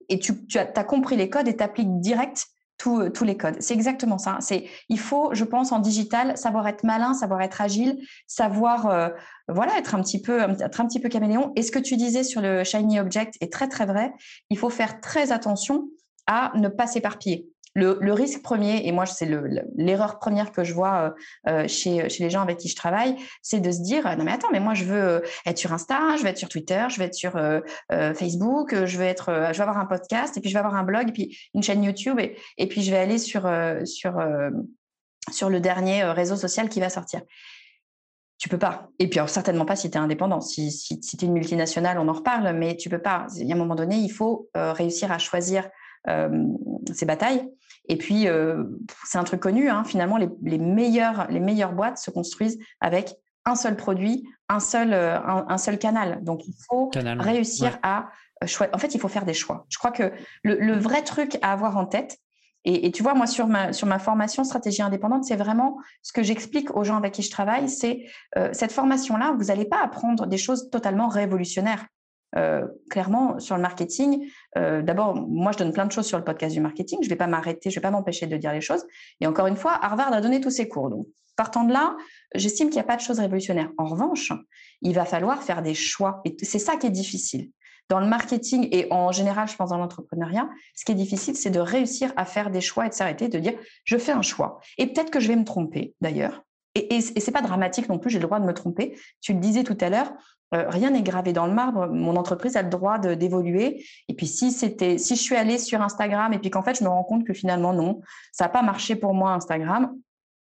Et 0.09 0.19
tu, 0.19 0.33
as, 0.55 0.83
compris 0.83 1.15
les 1.15 1.29
codes 1.29 1.47
et 1.47 1.55
tu 1.55 1.63
appliques 1.63 1.99
direct 1.99 2.47
tous, 2.77 3.23
les 3.23 3.35
codes. 3.35 3.57
C'est 3.59 3.73
exactement 3.73 4.17
ça. 4.17 4.37
C'est, 4.39 4.65
il 4.87 4.99
faut, 4.99 5.29
je 5.33 5.43
pense, 5.43 5.71
en 5.71 5.79
digital, 5.79 6.37
savoir 6.37 6.67
être 6.67 6.83
malin, 6.83 7.13
savoir 7.13 7.41
être 7.41 7.59
agile, 7.59 7.97
savoir, 8.25 8.87
euh, 8.87 9.09
voilà, 9.49 9.77
être 9.77 9.95
un 9.95 10.01
petit 10.01 10.21
peu, 10.21 10.39
être 10.41 10.79
un 10.79 10.87
petit 10.87 11.01
peu 11.01 11.09
caméléon. 11.09 11.51
Et 11.57 11.61
ce 11.61 11.71
que 11.71 11.79
tu 11.79 11.97
disais 11.97 12.23
sur 12.23 12.41
le 12.41 12.63
shiny 12.63 12.99
object 12.99 13.35
est 13.41 13.51
très 13.51 13.67
très 13.67 13.85
vrai. 13.85 14.13
Il 14.49 14.57
faut 14.57 14.69
faire 14.69 15.01
très 15.01 15.33
attention 15.33 15.89
à 16.25 16.51
ne 16.55 16.69
pas 16.69 16.87
s'éparpiller. 16.87 17.49
Le, 17.75 18.11
risque 18.13 18.41
premier, 18.41 18.87
et 18.87 18.91
moi 18.91 19.05
c'est 19.05 19.29
l'erreur 19.75 20.17
première 20.17 20.51
que 20.51 20.63
je 20.63 20.73
vois 20.73 21.15
euh, 21.47 21.63
euh, 21.63 21.67
chez, 21.67 22.07
les 22.19 22.29
gens 22.29 22.41
avec 22.41 22.57
qui 22.57 22.67
je 22.67 22.75
travaille, 22.75 23.15
c'est 23.43 23.59
de 23.59 23.71
se 23.71 23.81
dire 23.81 24.03
non 24.17 24.23
mais 24.23 24.31
attends 24.31 24.49
mais 24.51 24.59
moi 24.59 24.73
je 24.73 24.85
veux 24.85 25.01
euh, 25.01 25.19
être 25.45 25.59
sur 25.59 25.71
Insta, 25.71 26.17
je 26.17 26.23
vais 26.23 26.31
être 26.31 26.37
sur 26.37 26.49
Twitter, 26.49 26.87
je 26.89 26.97
vais 26.97 27.05
être 27.05 27.13
sur 27.13 27.39
Facebook, 27.89 28.85
je 28.85 28.97
vais 28.97 29.07
être, 29.07 29.51
je 29.53 29.57
vais 29.57 29.61
avoir 29.61 29.77
un 29.77 29.85
podcast 29.85 30.35
et 30.35 30.41
puis 30.41 30.49
je 30.49 30.55
vais 30.55 30.59
avoir 30.59 30.75
un 30.75 30.83
blog 30.83 31.09
et 31.09 31.11
puis 31.11 31.37
une 31.53 31.61
chaîne 31.61 31.83
YouTube 31.83 32.19
et, 32.19 32.67
puis 32.67 32.81
je 32.81 32.91
vais 32.91 32.97
aller 32.97 33.19
sur 33.19 33.49
sur 33.85 34.19
sur 35.31 35.49
le 35.49 35.59
dernier 35.59 36.03
réseau 36.05 36.35
social 36.35 36.69
qui 36.69 36.79
va 36.79 36.89
sortir. 36.89 37.21
Tu 38.39 38.47
peux 38.49 38.57
pas. 38.57 38.89
Et 38.99 39.09
puis, 39.09 39.19
certainement 39.27 39.65
pas 39.65 39.75
si 39.75 39.91
tu 39.91 39.97
es 39.97 39.99
indépendant. 39.99 40.39
Si, 40.39 40.71
si, 40.71 40.99
tu 40.99 41.25
es 41.25 41.27
une 41.27 41.33
multinationale, 41.33 41.99
on 41.99 42.07
en 42.07 42.13
reparle, 42.13 42.53
mais 42.53 42.77
tu 42.77 42.89
peux 42.89 43.01
pas. 43.01 43.27
A 43.27 43.53
un 43.53 43.55
moment 43.55 43.75
donné, 43.75 43.97
il 43.97 44.09
faut 44.09 44.49
réussir 44.55 45.11
à 45.11 45.17
choisir 45.17 45.69
ses 46.05 47.05
batailles. 47.05 47.49
Et 47.89 47.97
puis, 47.97 48.27
euh, 48.27 48.63
c'est 49.03 49.17
un 49.17 49.23
truc 49.23 49.41
connu, 49.41 49.67
hein, 49.67 49.83
finalement, 49.83 50.17
les, 50.17 50.57
meilleures, 50.59 51.27
les 51.29 51.39
meilleures 51.39 51.73
boîtes 51.73 51.97
se 51.97 52.11
construisent 52.11 52.59
avec 52.79 53.15
un 53.45 53.55
seul 53.55 53.75
produit, 53.75 54.29
un 54.47 54.59
seul, 54.59 54.93
euh, 54.93 55.19
un, 55.19 55.57
seul 55.57 55.79
canal. 55.79 56.23
Donc, 56.23 56.47
il 56.47 56.53
faut 56.69 56.91
réussir 56.93 57.79
à 57.81 58.09
euh, 58.43 58.47
choisir. 58.47 58.75
En 58.75 58.77
fait, 58.77 58.93
il 58.93 59.01
faut 59.01 59.07
faire 59.07 59.25
des 59.25 59.33
choix. 59.33 59.65
Je 59.69 59.79
crois 59.79 59.91
que 59.91 60.13
le, 60.43 60.77
vrai 60.77 61.01
truc 61.01 61.39
à 61.41 61.51
avoir 61.51 61.77
en 61.77 61.85
tête, 61.85 62.19
et, 62.65 62.91
tu 62.91 63.01
vois, 63.01 63.15
moi, 63.15 63.25
sur 63.25 63.47
ma, 63.47 63.73
sur 63.73 63.87
ma 63.87 63.97
formation 63.97 64.43
stratégie 64.43 64.81
indépendante, 64.81 65.23
c'est 65.23 65.37
vraiment 65.37 65.77
ce 66.03 66.11
que 66.11 66.21
j'explique 66.21 66.75
aux 66.75 66.83
gens 66.83 66.97
avec 66.97 67.13
qui 67.13 67.23
je 67.23 67.31
travaille, 67.31 67.69
c'est 67.69 68.05
cette 68.51 68.73
formation-là, 68.73 69.33
vous 69.37 69.45
n'allez 69.45 69.63
pas 69.63 69.81
apprendre 69.81 70.27
des 70.27 70.37
choses 70.37 70.69
totalement 70.69 71.07
révolutionnaires. 71.07 71.85
Euh, 72.35 72.67
clairement, 72.89 73.39
sur 73.39 73.55
le 73.55 73.61
marketing, 73.61 74.29
euh, 74.57 74.81
d'abord, 74.81 75.15
moi, 75.15 75.51
je 75.51 75.57
donne 75.57 75.73
plein 75.73 75.85
de 75.85 75.91
choses 75.91 76.05
sur 76.05 76.17
le 76.17 76.23
podcast 76.23 76.53
du 76.53 76.61
marketing. 76.61 76.99
Je 77.01 77.07
ne 77.07 77.09
vais 77.09 77.15
pas 77.15 77.27
m'arrêter, 77.27 77.69
je 77.69 77.75
ne 77.75 77.79
vais 77.79 77.81
pas 77.81 77.91
m'empêcher 77.91 78.27
de 78.27 78.37
dire 78.37 78.53
les 78.53 78.61
choses. 78.61 78.85
Et 79.19 79.27
encore 79.27 79.47
une 79.47 79.55
fois, 79.55 79.77
Harvard 79.81 80.13
a 80.13 80.21
donné 80.21 80.39
tous 80.41 80.51
ses 80.51 80.67
cours. 80.67 80.89
Donc, 80.89 81.07
partant 81.35 81.63
de 81.63 81.73
là, 81.73 81.95
j'estime 82.35 82.67
qu'il 82.67 82.75
n'y 82.75 82.81
a 82.81 82.85
pas 82.85 82.97
de 82.97 83.01
choses 83.01 83.19
révolutionnaires. 83.19 83.71
En 83.77 83.85
revanche, 83.85 84.31
il 84.81 84.93
va 84.93 85.05
falloir 85.05 85.41
faire 85.41 85.61
des 85.61 85.73
choix. 85.73 86.21
Et 86.25 86.35
c'est 86.43 86.59
ça 86.59 86.75
qui 86.75 86.87
est 86.87 86.91
difficile. 86.91 87.49
Dans 87.89 87.99
le 87.99 88.05
marketing 88.05 88.67
et 88.71 88.87
en 88.91 89.11
général, 89.11 89.47
je 89.47 89.55
pense 89.55 89.71
dans 89.71 89.77
l'entrepreneuriat, 89.77 90.47
ce 90.75 90.85
qui 90.85 90.91
est 90.91 90.95
difficile, 90.95 91.35
c'est 91.35 91.49
de 91.49 91.59
réussir 91.59 92.13
à 92.17 92.25
faire 92.25 92.51
des 92.51 92.61
choix 92.61 92.85
et 92.85 92.89
de 92.89 92.93
s'arrêter, 92.93 93.29
de 93.29 93.39
dire, 93.39 93.53
je 93.83 93.97
fais 93.97 94.11
un 94.11 94.21
choix. 94.21 94.59
Et 94.77 94.85
peut-être 94.85 95.09
que 95.09 95.19
je 95.19 95.27
vais 95.27 95.35
me 95.35 95.43
tromper, 95.43 95.95
d'ailleurs. 95.99 96.43
Et, 96.79 96.95
et, 96.95 96.97
et 96.97 97.19
c'est 97.19 97.31
pas 97.31 97.41
dramatique 97.41 97.89
non 97.89 97.99
plus, 97.99 98.09
j'ai 98.09 98.19
le 98.19 98.25
droit 98.25 98.39
de 98.39 98.45
me 98.45 98.53
tromper. 98.53 98.97
Tu 99.21 99.33
le 99.33 99.39
disais 99.39 99.63
tout 99.63 99.77
à 99.81 99.89
l'heure, 99.89 100.11
euh, 100.53 100.67
rien 100.67 100.89
n'est 100.89 101.03
gravé 101.03 101.33
dans 101.33 101.45
le 101.45 101.53
marbre. 101.53 101.87
Mon 101.87 102.15
entreprise 102.15 102.55
a 102.55 102.63
le 102.63 102.69
droit 102.69 102.97
d'évoluer. 102.97 103.85
Et 104.07 104.13
puis 104.13 104.27
si 104.27 104.51
c'était, 104.51 104.97
si 104.97 105.15
je 105.15 105.21
suis 105.21 105.35
allée 105.35 105.59
sur 105.59 105.81
Instagram 105.81 106.33
et 106.33 106.39
puis 106.39 106.49
qu'en 106.49 106.63
fait 106.63 106.77
je 106.77 106.83
me 106.83 106.89
rends 106.89 107.03
compte 107.03 107.25
que 107.25 107.33
finalement 107.33 107.73
non, 107.73 108.01
ça 108.31 108.45
n'a 108.45 108.49
pas 108.49 108.61
marché 108.61 108.95
pour 108.95 109.13
moi 109.13 109.31
Instagram. 109.31 109.93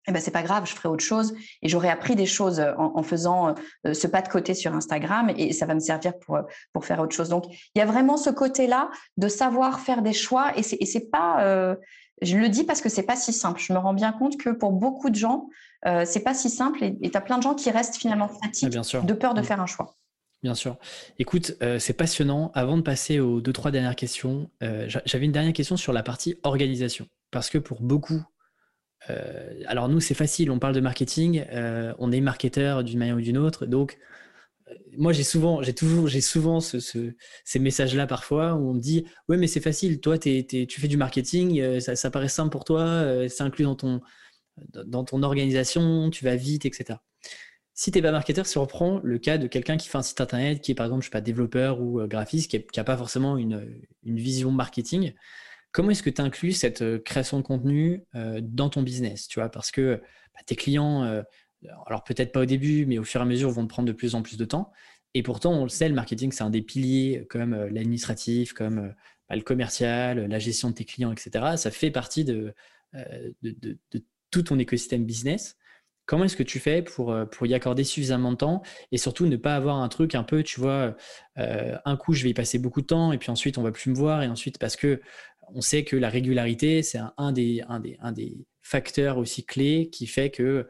Eh 0.06 0.12
ben 0.12 0.22
c'est 0.22 0.30
pas 0.30 0.42
grave, 0.42 0.64
je 0.64 0.72
ferai 0.72 0.88
autre 0.88 1.04
chose 1.04 1.34
et 1.60 1.68
j'aurai 1.68 1.90
appris 1.90 2.16
des 2.16 2.24
choses 2.24 2.64
en, 2.78 3.02
faisant 3.02 3.54
euh, 3.86 3.92
ce 3.92 4.06
pas 4.06 4.22
de 4.22 4.28
côté 4.28 4.54
sur 4.54 4.74
Instagram 4.74 5.30
et 5.36 5.52
ça 5.52 5.66
va 5.66 5.74
me 5.74 5.80
servir 5.80 6.18
pour 6.18 6.38
pour 6.72 6.86
faire 6.86 7.00
autre 7.00 7.14
chose. 7.14 7.28
Donc 7.28 7.44
il 7.74 7.78
y 7.78 7.82
a 7.82 7.84
vraiment 7.84 8.16
ce 8.16 8.30
côté-là 8.30 8.90
de 9.18 9.28
savoir 9.28 9.80
faire 9.80 10.00
des 10.00 10.14
choix 10.14 10.56
et 10.56 10.62
c'est 10.62 10.82
c'est 10.86 11.10
pas 11.10 11.44
euh, 11.44 11.74
je 12.22 12.36
le 12.38 12.48
dis 12.48 12.64
parce 12.64 12.80
que 12.80 12.88
c'est 12.88 13.02
pas 13.02 13.16
si 13.16 13.32
simple. 13.32 13.60
Je 13.60 13.72
me 13.72 13.78
rends 13.78 13.92
bien 13.92 14.12
compte 14.12 14.38
que 14.38 14.50
pour 14.50 14.72
beaucoup 14.72 15.10
de 15.10 15.14
gens, 15.14 15.48
euh, 15.86 16.04
c'est 16.04 16.22
pas 16.22 16.34
si 16.34 16.50
simple 16.50 16.82
et 16.82 17.10
tu 17.10 17.16
as 17.16 17.20
plein 17.20 17.38
de 17.38 17.42
gens 17.42 17.54
qui 17.54 17.70
restent 17.70 17.96
finalement 17.96 18.28
fatigués 18.28 18.70
de 18.70 19.12
peur 19.12 19.34
de 19.34 19.40
mm. 19.40 19.44
faire 19.44 19.60
un 19.60 19.66
choix. 19.66 19.96
Bien 20.42 20.54
sûr. 20.54 20.76
Écoute, 21.18 21.56
euh, 21.62 21.78
c'est 21.78 21.94
passionnant. 21.94 22.52
Avant 22.54 22.76
de 22.76 22.82
passer 22.82 23.18
aux 23.18 23.40
deux, 23.40 23.52
trois 23.52 23.70
dernières 23.70 23.96
questions, 23.96 24.50
euh, 24.62 24.88
j'avais 25.04 25.24
une 25.24 25.32
dernière 25.32 25.52
question 25.52 25.76
sur 25.76 25.92
la 25.92 26.02
partie 26.02 26.36
organisation. 26.42 27.06
Parce 27.30 27.50
que 27.50 27.58
pour 27.58 27.80
beaucoup, 27.80 28.22
alors 29.66 29.88
nous, 29.88 30.00
c'est 30.00 30.12
facile, 30.12 30.50
on 30.50 30.58
parle 30.58 30.74
de 30.74 30.80
marketing, 30.80 31.46
on 31.98 32.12
est 32.12 32.20
marketeur 32.20 32.84
d'une 32.84 32.98
manière 32.98 33.16
ou 33.16 33.20
d'une 33.22 33.38
autre. 33.38 33.64
Donc, 33.64 33.96
moi, 34.98 35.14
j'ai 35.14 35.22
souvent, 35.22 35.62
j'ai 35.62 35.72
toujours, 35.72 36.08
j'ai 36.08 36.20
souvent 36.20 36.60
ces 36.60 37.58
messages-là 37.58 38.06
parfois 38.06 38.52
où 38.52 38.68
on 38.68 38.74
me 38.74 38.80
dit 38.80 39.06
Ouais, 39.28 39.38
mais 39.38 39.46
c'est 39.46 39.62
facile, 39.62 40.00
toi, 40.00 40.18
tu 40.18 40.66
fais 40.68 40.88
du 40.88 40.98
marketing, 40.98 41.80
ça, 41.80 41.96
ça, 41.96 42.10
paraît 42.10 42.28
simple 42.28 42.50
pour 42.50 42.64
toi, 42.64 43.02
c'est 43.30 43.42
inclus 43.42 43.64
dans 43.64 43.76
ton, 43.76 44.02
dans 44.72 45.04
ton 45.04 45.22
organisation, 45.22 46.10
tu 46.10 46.24
vas 46.24 46.36
vite, 46.36 46.66
etc. 46.66 46.98
Si 47.78 47.92
tu 47.92 47.98
n'es 47.98 48.02
pas 48.02 48.10
marketeur, 48.10 48.44
si 48.44 48.58
on 48.58 48.62
reprend 48.62 49.00
le 49.04 49.20
cas 49.20 49.38
de 49.38 49.46
quelqu'un 49.46 49.76
qui 49.76 49.88
fait 49.88 49.98
un 49.98 50.02
site 50.02 50.20
internet, 50.20 50.60
qui 50.60 50.72
est 50.72 50.74
par 50.74 50.86
exemple, 50.86 51.02
je 51.02 51.06
sais 51.06 51.12
pas, 51.12 51.20
développeur 51.20 51.80
ou 51.80 52.00
euh, 52.00 52.08
graphiste, 52.08 52.50
qui 52.50 52.60
n'a 52.76 52.82
pas 52.82 52.96
forcément 52.96 53.36
une, 53.36 53.84
vision 54.02 54.50
marketing, 54.50 55.12
comment 55.70 55.90
est-ce 55.90 56.02
que 56.02 56.10
tu 56.10 56.20
inclus 56.20 56.54
cette 56.54 56.82
euh, 56.82 56.98
création 56.98 57.36
de 57.38 57.44
contenu 57.44 58.02
euh, 58.16 58.40
dans 58.42 58.68
ton 58.68 58.82
business 58.82 59.28
tu 59.28 59.38
vois? 59.38 59.48
Parce 59.48 59.70
que 59.70 60.02
bah, 60.34 60.40
tes 60.44 60.56
clients, 60.56 61.22
alors 61.86 62.02
peut-être 62.02 62.32
pas 62.32 62.40
au 62.40 62.46
début, 62.46 62.84
mais 62.84 62.98
au 62.98 63.04
fur 63.04 63.20
et 63.20 63.22
à 63.22 63.26
mesure, 63.26 63.48
vont 63.50 63.62
te 63.62 63.68
prendre 63.68 63.86
de 63.86 63.92
plus 63.92 64.16
en 64.16 64.22
plus 64.22 64.38
de 64.38 64.44
temps. 64.44 64.72
Et 65.14 65.22
pourtant, 65.22 65.52
on 65.52 65.62
le 65.62 65.68
sait, 65.68 65.88
le 65.88 65.94
marketing, 65.94 66.32
c'est 66.32 66.42
un 66.42 66.50
des 66.50 66.62
piliers 66.62 67.28
comme 67.30 67.54
l'administratif, 67.54 68.54
comme 68.54 68.92
bah, 69.28 69.36
le 69.36 69.42
commercial, 69.42 70.26
la 70.26 70.38
gestion 70.40 70.70
de 70.70 70.74
tes 70.74 70.84
clients, 70.84 71.12
etc. 71.12 71.56
Ça 71.56 71.70
fait 71.70 71.92
partie 71.92 72.24
de, 72.24 72.52
de 73.42 73.78
tout 74.30 74.42
ton 74.42 74.58
écosystème 74.58 75.04
business. 75.04 75.56
Comment 76.06 76.24
est-ce 76.24 76.36
que 76.36 76.42
tu 76.42 76.58
fais 76.58 76.80
pour, 76.80 77.12
euh, 77.12 77.26
pour 77.26 77.46
y 77.46 77.52
accorder 77.52 77.84
suffisamment 77.84 78.32
de 78.32 78.38
temps 78.38 78.62
et 78.92 78.98
surtout 78.98 79.26
ne 79.26 79.36
pas 79.36 79.54
avoir 79.54 79.76
un 79.76 79.88
truc 79.88 80.14
un 80.14 80.22
peu, 80.22 80.42
tu 80.42 80.58
vois, 80.58 80.96
euh, 81.36 81.76
un 81.84 81.96
coup 81.96 82.14
je 82.14 82.24
vais 82.24 82.30
y 82.30 82.34
passer 82.34 82.58
beaucoup 82.58 82.80
de 82.80 82.86
temps 82.86 83.12
et 83.12 83.18
puis 83.18 83.30
ensuite 83.30 83.58
on 83.58 83.62
va 83.62 83.72
plus 83.72 83.90
me 83.90 83.94
voir 83.94 84.22
et 84.22 84.26
ensuite 84.26 84.58
parce 84.58 84.74
que 84.74 85.02
on 85.54 85.60
sait 85.60 85.84
que 85.84 85.96
la 85.96 86.08
régularité 86.08 86.82
c'est 86.82 86.98
un, 87.18 87.32
des, 87.32 87.62
facteurs 88.62 89.18
aussi 89.18 89.44
clés 89.44 89.90
qui 89.90 90.06
fait 90.06 90.30
que 90.30 90.42
euh, 90.42 90.64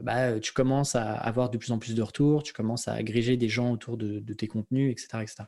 bah, 0.00 0.38
tu 0.40 0.52
commences 0.52 0.94
à 0.94 1.14
avoir 1.14 1.48
de 1.48 1.56
plus 1.56 1.72
en 1.72 1.78
plus 1.78 1.94
de 1.94 2.02
retours, 2.02 2.42
tu 2.42 2.52
commences 2.52 2.86
à 2.86 2.92
agréger 2.92 3.38
des 3.38 3.48
gens 3.48 3.72
autour 3.72 3.96
de, 3.96 4.20
de 4.20 4.34
tes 4.34 4.46
contenus, 4.46 4.92
etc., 4.92 5.22
etc. 5.22 5.44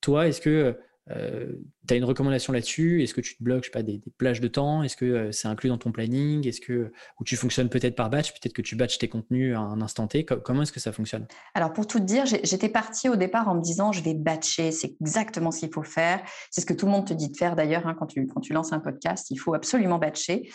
Toi, 0.00 0.26
est-ce 0.26 0.40
que 0.40 0.76
euh, 1.10 1.52
tu 1.86 1.94
as 1.94 1.96
une 1.96 2.04
recommandation 2.04 2.52
là-dessus? 2.52 3.02
Est-ce 3.02 3.12
que 3.12 3.20
tu 3.20 3.36
te 3.36 3.42
bloques 3.42 3.70
pas, 3.70 3.82
des, 3.82 4.00
plages 4.16 4.40
de 4.40 4.48
temps? 4.48 4.82
Est-ce 4.82 4.96
que 4.96 5.04
euh, 5.04 5.32
c'est 5.32 5.48
inclus 5.48 5.68
dans 5.68 5.78
ton 5.78 5.92
planning? 5.92 6.46
Est-ce 6.46 6.60
que 6.60 6.92
ou 7.20 7.24
tu 7.24 7.36
fonctionnes 7.36 7.68
peut-être 7.68 7.94
par 7.94 8.10
batch? 8.10 8.32
Peut-être 8.32 8.54
que 8.54 8.62
tu 8.62 8.76
batches 8.76 8.98
tes 8.98 9.08
contenus 9.08 9.54
à 9.54 9.60
un 9.60 9.80
instant 9.80 10.06
T. 10.06 10.24
Comment 10.24 10.62
est-ce 10.62 10.72
que 10.72 10.80
ça 10.80 10.92
fonctionne? 10.92 11.26
Alors 11.54 11.72
pour 11.72 11.86
tout 11.86 11.98
te 11.98 12.04
dire, 12.04 12.24
j'étais 12.26 12.68
partie 12.68 13.08
au 13.08 13.16
départ 13.16 13.48
en 13.48 13.54
me 13.54 13.62
disant 13.62 13.92
je 13.92 14.02
vais 14.02 14.14
batcher, 14.14 14.72
c'est 14.72 14.96
exactement 15.00 15.50
ce 15.50 15.60
qu'il 15.60 15.72
faut 15.72 15.82
faire. 15.82 16.22
C'est 16.50 16.62
ce 16.62 16.66
que 16.66 16.74
tout 16.74 16.86
le 16.86 16.92
monde 16.92 17.06
te 17.06 17.14
dit 17.14 17.28
de 17.28 17.36
faire 17.36 17.56
d'ailleurs 17.56 17.86
hein, 17.86 17.94
quand, 17.98 18.06
tu, 18.06 18.26
quand 18.26 18.40
tu 18.40 18.52
lances 18.52 18.72
un 18.72 18.80
podcast, 18.80 19.30
il 19.30 19.36
faut 19.36 19.54
absolument 19.54 19.98
batcher. 19.98 20.48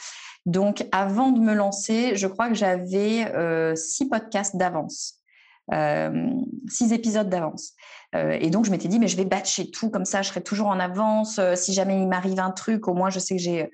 Donc 0.45 0.87
avant 0.91 1.31
de 1.31 1.39
me 1.39 1.53
lancer, 1.53 2.15
je 2.15 2.27
crois 2.27 2.47
que 2.47 2.55
j'avais 2.55 3.25
euh, 3.35 3.75
six 3.75 4.07
podcasts 4.07 4.55
d'avance. 4.55 5.18
Six 6.67 6.93
épisodes 6.93 7.29
d'avance. 7.29 7.73
et 8.13 8.49
donc, 8.49 8.65
je 8.65 8.71
m'étais 8.71 8.87
dit, 8.87 8.99
mais 8.99 9.07
je 9.07 9.17
vais 9.17 9.25
batcher 9.25 9.69
tout, 9.69 9.89
comme 9.89 10.05
ça, 10.05 10.21
je 10.21 10.29
serai 10.29 10.41
toujours 10.41 10.67
en 10.67 10.79
avance. 10.79 11.39
si 11.55 11.73
jamais 11.73 12.01
il 12.01 12.07
m'arrive 12.07 12.39
un 12.39 12.51
truc, 12.51 12.87
au 12.87 12.93
moins, 12.93 13.09
je 13.09 13.19
sais 13.19 13.35
que 13.35 13.41
j'ai. 13.41 13.71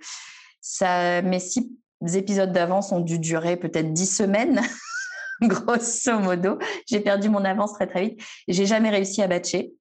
Ça, 0.61 1.21
mes 1.21 1.39
six 1.39 1.69
épisodes 2.13 2.51
d'avance 2.51 2.91
ont 2.91 2.99
dû 2.99 3.19
durer 3.19 3.57
peut-être 3.57 3.93
dix 3.93 4.07
semaines. 4.07 4.61
grosso 5.41 6.19
modo. 6.19 6.59
J'ai 6.87 6.99
perdu 6.99 7.29
mon 7.29 7.43
avance 7.45 7.73
très 7.73 7.87
très 7.87 8.01
vite. 8.01 8.21
J'ai 8.47 8.65
jamais 8.65 8.89
réussi 8.89 9.21
à 9.21 9.27
batcher. 9.27 9.73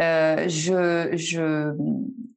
Euh, 0.00 0.48
je, 0.48 1.10
je, 1.16 1.74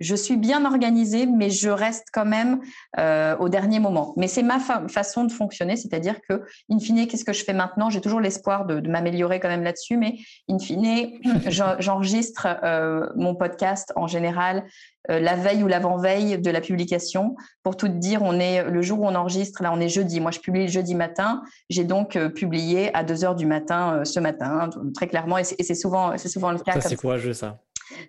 je, 0.02 0.16
suis 0.16 0.36
bien 0.36 0.66
organisée, 0.66 1.26
mais 1.26 1.50
je 1.50 1.70
reste 1.70 2.08
quand 2.12 2.26
même 2.26 2.60
euh, 3.00 3.38
au 3.38 3.48
dernier 3.48 3.80
moment. 3.80 4.14
Mais 4.18 4.28
c'est 4.28 4.44
ma 4.44 4.60
façon 4.60 5.24
de 5.24 5.32
fonctionner, 5.32 5.78
c'est-à-dire 5.78 6.20
que, 6.28 6.44
in 6.70 6.80
fine, 6.80 7.08
qu'est-ce 7.08 7.24
que 7.24 7.32
je 7.32 7.46
fais 7.46 7.54
maintenant? 7.54 7.90
J'ai 7.90 8.02
toujours 8.02 8.20
l'espoir 8.20 8.66
de, 8.66 8.86
m'améliorer 8.90 9.40
quand 9.40 9.48
même 9.48 9.64
là-dessus, 9.64 9.96
mais 9.96 10.16
in 10.50 10.60
fine, 10.60 11.12
j'enregistre 11.80 12.48
euh, 12.64 13.08
mon 13.16 13.36
podcast 13.36 13.94
en 13.96 14.08
général 14.08 14.66
la 15.10 15.36
veille 15.36 15.64
ou 15.64 15.68
l'avant-veille 15.68 16.40
de 16.40 16.52
la 16.52 16.62
publication. 16.62 17.36
Pour 17.64 17.78
tout 17.78 17.88
dire, 17.88 18.22
on 18.24 18.40
est 18.40 18.64
le 18.64 18.82
jour 18.82 19.02
où 19.02 19.06
on 19.06 19.16
enregistre, 19.16 19.64
là 19.64 19.72
on 19.74 19.80
est 19.80 19.90
jeudi. 19.90 20.20
Moi 20.20 20.32
je 20.32 20.40
publie 20.40 20.64
le 20.64 20.72
jeudi 20.72 20.96
matin. 20.96 21.44
J'ai 21.70 21.84
donc 21.84 22.16
euh, 22.16 22.30
publié 22.30 22.96
à 22.96 23.04
2 23.04 23.26
heures 23.26 23.36
du 23.36 23.46
matin 23.46 24.04
ce 24.04 24.20
matin, 24.20 24.70
très 24.94 25.08
clairement, 25.08 25.38
et 25.38 25.44
c'est 25.44 25.76
souvent, 25.76 26.18
souvent 26.18 26.52
le 26.52 26.60
cas. 26.60 26.80
Ça, 26.80 26.90
c'est 26.90 26.96
courageux 26.96 27.34
ça. 27.34 27.60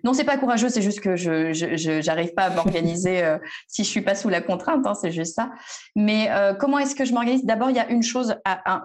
Non, 0.03 0.13
c'est 0.13 0.23
pas 0.23 0.37
courageux, 0.37 0.69
c'est 0.69 0.81
juste 0.81 1.01
que 1.01 1.15
je 1.15 2.05
n'arrive 2.05 2.33
pas 2.33 2.43
à 2.43 2.49
m'organiser 2.49 3.23
euh, 3.23 3.37
si 3.67 3.83
je 3.83 3.89
suis 3.89 4.01
pas 4.01 4.15
sous 4.15 4.29
la 4.29 4.41
contrainte, 4.41 4.85
hein, 4.85 4.93
c'est 4.93 5.11
juste 5.11 5.35
ça. 5.35 5.51
Mais 5.95 6.29
euh, 6.31 6.53
comment 6.53 6.79
est-ce 6.79 6.95
que 6.95 7.05
je 7.05 7.13
m'organise? 7.13 7.45
D'abord, 7.45 7.69
il 7.69 7.75
y 7.75 7.79
a 7.79 7.89
une 7.89 8.03
chose 8.03 8.35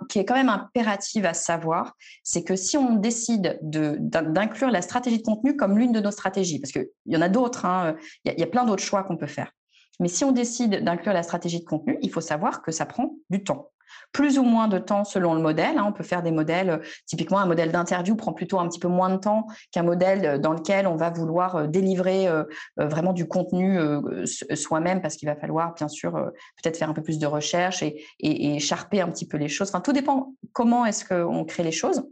qui 0.09 0.19
est 0.19 0.25
quand 0.25 0.35
même 0.35 0.49
impérative 0.49 1.27
à 1.27 1.35
savoir, 1.35 1.97
c'est 2.23 2.45
que 2.45 2.57
si 2.57 2.77
on 2.77 2.97
décide 2.97 3.59
d'inclure 3.63 4.71
la 4.71 4.83
stratégie 4.83 5.19
de 5.19 5.23
contenu 5.23 5.57
comme 5.57 5.79
l'une 5.79 5.93
de 5.93 6.01
nos 6.01 6.11
stratégies, 6.11 6.61
parce 6.61 6.73
qu'il 6.73 6.89
y 7.07 7.17
en 7.17 7.23
a 7.23 7.29
d'autres, 7.29 7.65
hein, 7.65 7.97
il 8.25 8.39
y 8.39 8.43
a 8.43 8.47
plein 8.47 8.65
d'autres 8.65 8.83
choix 8.83 9.03
qu'on 9.03 9.17
peut 9.17 9.27
faire. 9.27 9.53
Mais 10.01 10.09
si 10.09 10.25
on 10.25 10.33
décide 10.33 10.83
d'inclure 10.83 11.13
la 11.13 11.23
stratégie 11.23 11.61
de 11.61 11.65
contenu, 11.65 11.99
il 12.03 12.11
faut 12.11 12.21
savoir 12.21 12.63
que 12.63 12.73
ça 12.73 12.87
prend 12.87 13.15
du 13.31 13.45
temps 13.45 13.71
plus 14.11 14.39
ou 14.39 14.43
moins 14.43 14.69
de 14.69 14.79
temps 14.79 15.05
selon 15.05 15.35
le 15.35 15.41
modèle. 15.41 15.79
Hein. 15.79 15.85
On 15.89 15.93
peut 15.93 16.05
faire 16.05 16.23
des 16.23 16.31
modèles, 16.31 16.71
euh, 16.71 16.79
typiquement 17.07 17.39
un 17.39 17.47
modèle 17.47 17.73
d'interview 17.73 18.17
prend 18.17 18.33
plutôt 18.33 18.59
un 18.59 18.69
petit 18.69 18.81
peu 18.81 18.89
moins 18.89 19.11
de 19.11 19.17
temps 19.17 19.47
qu'un 19.71 19.83
modèle 19.83 20.27
euh, 20.27 20.39
dans 20.39 20.53
lequel 20.53 20.87
on 20.87 20.97
va 20.97 21.11
vouloir 21.11 21.57
euh, 21.57 21.67
délivrer 21.67 22.29
vraiment 22.77 23.13
du 23.13 23.27
contenu 23.27 23.79
soi-même 24.55 25.01
parce 25.01 25.17
qu'il 25.17 25.29
va 25.29 25.37
falloir 25.37 25.75
bien 25.75 25.89
sûr 25.89 26.13
peut-être 26.13 26.77
faire 26.77 26.89
un 26.89 26.93
peu 26.93 27.03
plus 27.03 27.19
de 27.19 27.27
recherche 27.27 27.83
et, 27.83 28.05
et, 28.21 28.59
charper 28.59 29.01
un 29.01 29.09
petit 29.09 29.27
peu 29.27 29.37
les 29.37 29.49
choses. 29.49 29.69
Enfin, 29.69 29.81
tout 29.81 29.93
dépend 29.93 30.35
comment 30.53 30.85
est-ce 30.85 31.05
qu'on 31.05 31.45
crée 31.45 31.63
les 31.63 31.73
choses. 31.73 32.03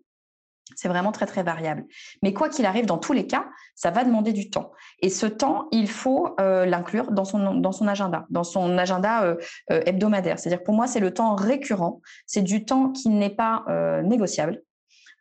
C'est 0.77 0.89
vraiment 0.89 1.13
très, 1.13 1.27
très 1.27 1.43
variable. 1.43 1.85
Mais 2.23 2.33
quoi 2.33 2.49
qu'il 2.49 2.67
arrive, 2.67 2.87
dans 2.87 2.99
tous 2.99 3.13
les 3.13 3.27
cas, 3.27 3.47
ça 3.75 3.91
va 3.91 4.05
demander 4.05 4.33
du 4.33 4.51
temps. 4.51 4.73
Et 5.01 5.11
ce 5.11 5.27
temps, 5.27 5.69
il 5.73 5.89
faut 5.89 6.35
euh, 6.41 6.67
l'inclure 6.67 7.13
dans 7.13 7.25
son, 7.25 7.89
agenda, 7.89 8.27
dans 8.31 8.45
son 8.45 8.77
agenda 8.79 9.25
euh, 9.25 9.37
euh, 9.71 9.83
hebdomadaire. 9.87 10.39
C'est-à-dire 10.39 10.63
pour 10.63 10.75
moi, 10.75 10.87
c'est 10.87 11.01
le 11.01 11.13
temps 11.13 11.35
récurrent, 11.35 12.01
c'est 12.27 12.43
du 12.43 12.65
temps 12.65 12.91
qui 12.91 13.09
n'est 13.09 13.31
pas 13.31 13.65
négociable. 14.03 14.63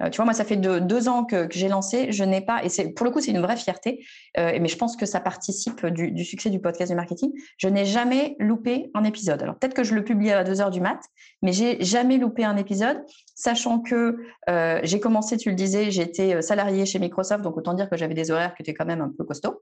Euh, 0.01 0.09
tu 0.09 0.17
vois, 0.17 0.25
moi, 0.25 0.33
ça 0.33 0.45
fait 0.45 0.57
deux, 0.57 1.09
ans 1.09 1.25
que, 1.25 1.47
j'ai 1.51 1.67
lancé. 1.67 2.11
Je 2.11 2.23
n'ai 2.23 2.41
pas, 2.41 2.63
et 2.63 2.69
c'est 2.69 2.89
pour 2.89 3.05
le 3.05 3.11
coup, 3.11 3.21
c'est 3.21 3.31
une 3.31 3.41
vraie 3.41 3.57
fierté, 3.57 4.05
euh, 4.37 4.57
mais 4.59 4.67
je 4.67 4.77
pense 4.77 4.95
que 4.95 5.05
ça 5.05 5.19
participe 5.19 5.85
du, 5.85 6.25
succès 6.25 6.49
du 6.49 6.59
podcast 6.59 6.91
du 6.91 6.95
marketing. 6.95 7.31
Je 7.57 7.67
n'ai 7.67 7.85
jamais 7.85 8.35
loupé 8.39 8.91
un 8.93 9.03
épisode. 9.03 9.41
Alors 9.41 9.55
peut-être 9.55 9.73
que 9.73 9.83
je 9.83 9.95
le 9.95 10.03
publie 10.03 10.31
à 10.31 10.43
2 10.43 10.61
heures 10.61 10.71
du 10.71 10.81
mat, 10.81 10.99
mais 11.41 11.51
j'ai 11.53 11.83
jamais 11.83 12.17
loupé 12.17 12.43
un 12.43 12.57
épisode, 12.57 13.03
sachant 13.35 13.79
que 13.79 14.17
euh, 14.49 14.79
j'ai 14.83 14.99
commencé, 14.99 15.37
tu 15.37 15.49
le 15.49 15.55
disais, 15.55 15.91
j'étais 15.91 16.41
salarié 16.41 16.85
chez 16.85 16.99
Microsoft, 16.99 17.43
donc 17.43 17.57
autant 17.57 17.73
dire 17.73 17.89
que 17.89 17.97
j'avais 17.97 18.13
des 18.13 18.31
horaires 18.31 18.55
qui 18.55 18.63
étaient 18.63 18.73
quand 18.73 18.85
même 18.85 19.01
un 19.01 19.11
peu 19.15 19.23
costauds. 19.23 19.61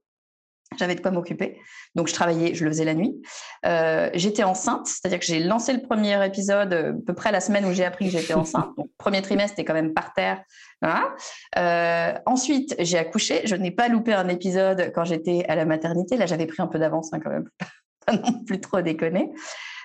J'avais 0.77 0.95
de 0.95 1.01
quoi 1.01 1.11
m'occuper. 1.11 1.59
Donc, 1.95 2.07
je 2.07 2.13
travaillais, 2.13 2.53
je 2.53 2.63
le 2.63 2.71
faisais 2.71 2.85
la 2.85 2.93
nuit. 2.93 3.15
Euh, 3.65 4.09
j'étais 4.13 4.43
enceinte, 4.43 4.87
c'est-à-dire 4.87 5.19
que 5.19 5.25
j'ai 5.25 5.39
lancé 5.39 5.73
le 5.73 5.81
premier 5.81 6.23
épisode 6.25 6.73
euh, 6.73 6.91
à 6.91 7.05
peu 7.05 7.13
près 7.13 7.31
la 7.31 7.41
semaine 7.41 7.65
où 7.65 7.73
j'ai 7.73 7.85
appris 7.85 8.05
que 8.05 8.11
j'étais 8.11 8.33
enceinte. 8.35 8.69
Donc, 8.77 8.89
premier 8.97 9.21
trimestre, 9.21 9.55
c'était 9.57 9.65
quand 9.65 9.73
même 9.73 9.93
par 9.93 10.13
terre. 10.13 10.41
Euh, 11.57 12.13
ensuite, 12.25 12.75
j'ai 12.79 12.97
accouché. 12.97 13.41
Je 13.45 13.55
n'ai 13.55 13.71
pas 13.71 13.87
loupé 13.87 14.13
un 14.13 14.27
épisode 14.29 14.91
quand 14.93 15.05
j'étais 15.05 15.45
à 15.47 15.55
la 15.55 15.65
maternité. 15.65 16.17
Là, 16.17 16.25
j'avais 16.25 16.45
pris 16.45 16.61
un 16.61 16.67
peu 16.67 16.77
d'avance 16.77 17.11
hein, 17.13 17.19
quand 17.23 17.31
même, 17.31 17.49
pas 18.05 18.13
non 18.13 18.43
plus 18.45 18.59
trop 18.59 18.81
déconner. 18.81 19.31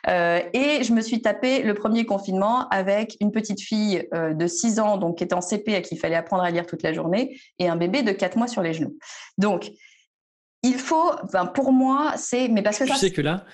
et 0.06 0.82
je 0.82 0.92
me 0.92 1.00
suis 1.00 1.22
tapé 1.22 1.62
le 1.62 1.72
premier 1.72 2.04
confinement 2.04 2.68
avec 2.68 3.16
une 3.20 3.32
petite 3.32 3.62
fille 3.62 4.06
de 4.12 4.46
6 4.46 4.80
ans, 4.80 4.98
donc 4.98 5.18
qui 5.18 5.24
était 5.24 5.34
en 5.34 5.40
CP, 5.40 5.74
à 5.74 5.80
qui 5.80 5.94
il 5.94 5.98
fallait 5.98 6.16
apprendre 6.16 6.42
à 6.42 6.50
lire 6.50 6.66
toute 6.66 6.82
la 6.82 6.92
journée, 6.92 7.38
et 7.58 7.68
un 7.68 7.76
bébé 7.76 8.02
de 8.02 8.12
4 8.12 8.36
mois 8.36 8.48
sur 8.48 8.62
les 8.62 8.74
genoux. 8.74 8.98
Donc, 9.38 9.70
il 10.62 10.74
faut, 10.74 11.12
pour 11.54 11.72
moi, 11.72 12.14
c'est, 12.16 12.48
mais 12.48 12.62
parce 12.62 12.78
que 12.78 12.84
tu 12.84 12.94
sais 12.94 13.10
que 13.10 13.20
là, 13.20 13.44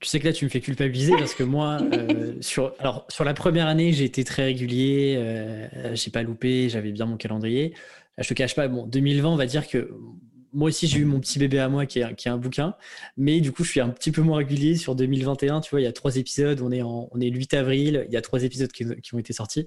tu 0.00 0.08
sais 0.08 0.18
que 0.18 0.26
là, 0.26 0.32
tu 0.32 0.44
me 0.44 0.50
fais 0.50 0.60
culpabiliser 0.60 1.12
parce 1.16 1.34
que 1.34 1.44
moi, 1.44 1.78
euh, 1.92 2.34
sur, 2.40 2.74
alors, 2.78 3.06
sur 3.08 3.24
la 3.24 3.34
première 3.34 3.66
année, 3.66 3.92
j'ai 3.92 4.04
été 4.04 4.24
très 4.24 4.44
régulier, 4.44 5.14
euh, 5.18 5.94
j'ai 5.94 6.10
pas 6.10 6.22
loupé, 6.22 6.68
j'avais 6.68 6.90
bien 6.90 7.06
mon 7.06 7.16
calendrier. 7.16 7.74
je 8.18 8.28
te 8.28 8.34
cache 8.34 8.54
pas, 8.54 8.66
bon, 8.68 8.86
2020, 8.86 9.28
on 9.28 9.36
va 9.36 9.46
dire 9.46 9.68
que 9.68 9.90
moi 10.52 10.68
aussi, 10.68 10.86
j'ai 10.86 10.98
eu 10.98 11.04
mon 11.04 11.20
petit 11.20 11.38
bébé 11.38 11.58
à 11.58 11.68
moi 11.68 11.86
qui 11.86 12.00
est, 12.00 12.14
qui 12.14 12.28
est, 12.28 12.30
un 12.30 12.36
bouquin, 12.36 12.74
mais 13.16 13.40
du 13.40 13.52
coup, 13.52 13.64
je 13.64 13.70
suis 13.70 13.80
un 13.80 13.88
petit 13.88 14.12
peu 14.12 14.22
moins 14.22 14.38
régulier 14.38 14.76
sur 14.76 14.94
2021. 14.94 15.60
Tu 15.60 15.70
vois, 15.70 15.80
il 15.80 15.84
y 15.84 15.86
a 15.86 15.92
trois 15.92 16.16
épisodes, 16.16 16.60
on 16.60 16.70
est, 16.70 16.82
en, 16.82 17.08
on 17.10 17.20
est 17.20 17.30
le 17.30 17.38
8 17.38 17.54
avril, 17.54 18.04
il 18.08 18.12
y 18.12 18.16
a 18.16 18.22
trois 18.22 18.42
épisodes 18.42 18.70
qui, 18.70 19.14
ont 19.14 19.18
été 19.18 19.32
sortis. 19.32 19.66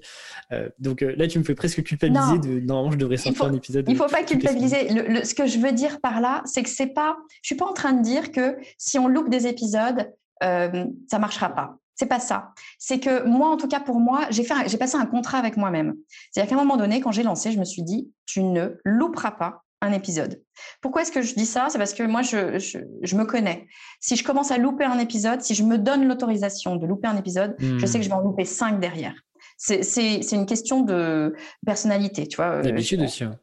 Euh, 0.52 0.68
donc 0.78 1.02
euh, 1.02 1.14
là, 1.16 1.26
tu 1.26 1.38
me 1.38 1.44
fais 1.44 1.54
presque 1.54 1.82
culpabiliser. 1.82 2.38
De, 2.38 2.60
normalement, 2.60 2.92
je 2.92 2.98
devrais 2.98 3.16
sortir 3.16 3.44
un 3.44 3.54
épisode. 3.54 3.84
Il 3.88 3.94
ne 3.94 3.98
faut 3.98 4.06
pas 4.06 4.22
culpabiliser. 4.22 4.88
Le, 4.90 5.24
ce 5.24 5.34
que 5.34 5.46
je 5.46 5.58
veux 5.58 5.72
dire 5.72 6.00
par 6.00 6.20
là, 6.20 6.42
c'est 6.44 6.62
que 6.62 6.68
c'est 6.70 6.88
pas. 6.88 7.16
Je 7.42 7.48
suis 7.48 7.56
pas 7.56 7.66
en 7.66 7.74
train 7.74 7.92
de 7.92 8.02
dire 8.02 8.30
que 8.30 8.56
si 8.78 8.98
on 8.98 9.08
loupe 9.08 9.30
des 9.30 9.46
épisodes, 9.46 10.12
euh, 10.42 10.84
ça 11.10 11.18
marchera 11.18 11.50
pas. 11.50 11.78
C'est 11.94 12.06
pas 12.06 12.20
ça. 12.20 12.52
C'est 12.78 13.00
que 13.00 13.24
moi, 13.24 13.48
en 13.48 13.56
tout 13.56 13.68
cas 13.68 13.80
pour 13.80 13.98
moi, 14.00 14.26
j'ai 14.30 14.44
fait, 14.44 14.54
j'ai 14.66 14.76
passé 14.76 14.96
un 14.96 15.06
contrat 15.06 15.38
avec 15.38 15.56
moi-même. 15.56 15.94
C'est-à-dire 16.30 16.50
qu'à 16.50 16.60
un 16.60 16.64
moment 16.64 16.76
donné, 16.76 17.00
quand 17.00 17.10
j'ai 17.10 17.22
lancé, 17.22 17.52
je 17.52 17.58
me 17.58 17.64
suis 17.64 17.82
dit, 17.82 18.12
tu 18.26 18.42
ne 18.42 18.78
louperas 18.84 19.30
pas 19.30 19.64
un 19.82 19.92
épisode. 19.92 20.42
Pourquoi 20.80 21.02
est-ce 21.02 21.12
que 21.12 21.22
je 21.22 21.34
dis 21.34 21.46
ça? 21.46 21.66
C'est 21.68 21.78
parce 21.78 21.94
que 21.94 22.02
moi, 22.02 22.22
je, 22.22 22.58
je, 22.58 23.16
me 23.16 23.24
connais. 23.24 23.66
Si 24.00 24.16
je 24.16 24.24
commence 24.24 24.50
à 24.50 24.58
louper 24.58 24.84
un 24.84 24.98
épisode, 24.98 25.42
si 25.42 25.54
je 25.54 25.62
me 25.62 25.78
donne 25.78 26.08
l'autorisation 26.08 26.76
de 26.76 26.86
louper 26.86 27.08
un 27.08 27.16
épisode, 27.16 27.56
je 27.60 27.84
sais 27.86 27.98
que 27.98 28.04
je 28.04 28.08
vais 28.08 28.14
en 28.14 28.20
louper 28.20 28.44
cinq 28.44 28.80
derrière. 28.80 29.14
C'est 29.58 30.20
une 30.32 30.46
question 30.46 30.82
de 30.82 31.34
personnalité, 31.64 32.26
tu 32.26 32.36
vois. 32.36 32.56
Euh, 32.56 32.62
d'habitude 32.62 33.02
aussi. 33.02 33.24
Hein. 33.24 33.38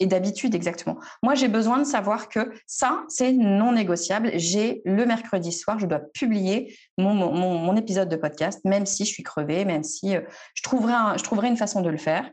Et 0.00 0.06
d'habitude, 0.06 0.54
exactement. 0.56 0.98
Moi, 1.22 1.34
j'ai 1.34 1.46
besoin 1.46 1.78
de 1.78 1.84
savoir 1.84 2.28
que 2.28 2.52
ça, 2.66 3.04
c'est 3.08 3.32
non 3.32 3.72
négociable. 3.72 4.32
J'ai 4.34 4.82
le 4.84 5.06
mercredi 5.06 5.52
soir, 5.52 5.78
je 5.78 5.86
dois 5.86 6.00
publier 6.00 6.76
mon, 6.98 7.14
mon, 7.14 7.58
mon, 7.58 7.76
épisode 7.76 8.08
de 8.08 8.16
podcast, 8.16 8.60
même 8.64 8.86
si 8.86 9.04
je 9.04 9.10
suis 9.10 9.22
crevée, 9.22 9.64
même 9.64 9.84
si 9.84 10.16
euh, 10.16 10.20
je, 10.54 10.62
trouverai 10.62 11.16
je 11.16 11.22
trouverai 11.22 11.46
une 11.46 11.56
façon 11.56 11.80
de 11.80 11.90
le 11.90 11.96
faire. 11.96 12.28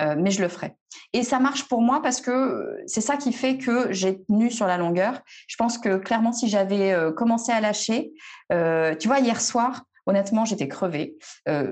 Euh, 0.00 0.16
mais 0.18 0.30
je 0.30 0.42
le 0.42 0.48
ferai. 0.48 0.74
Et 1.12 1.22
ça 1.22 1.38
marche 1.38 1.68
pour 1.68 1.80
moi 1.80 2.02
parce 2.02 2.20
que 2.20 2.82
c'est 2.86 3.00
ça 3.00 3.16
qui 3.16 3.32
fait 3.32 3.58
que 3.58 3.92
j'ai 3.92 4.22
tenu 4.24 4.50
sur 4.50 4.66
la 4.66 4.76
longueur. 4.76 5.20
Je 5.46 5.56
pense 5.56 5.78
que 5.78 5.96
clairement, 5.96 6.32
si 6.32 6.48
j'avais 6.48 6.92
euh, 6.92 7.12
commencé 7.12 7.52
à 7.52 7.60
lâcher, 7.60 8.12
euh, 8.52 8.96
tu 8.96 9.06
vois, 9.06 9.20
hier 9.20 9.40
soir, 9.40 9.84
honnêtement, 10.06 10.44
j'étais 10.44 10.68
crevée. 10.68 11.16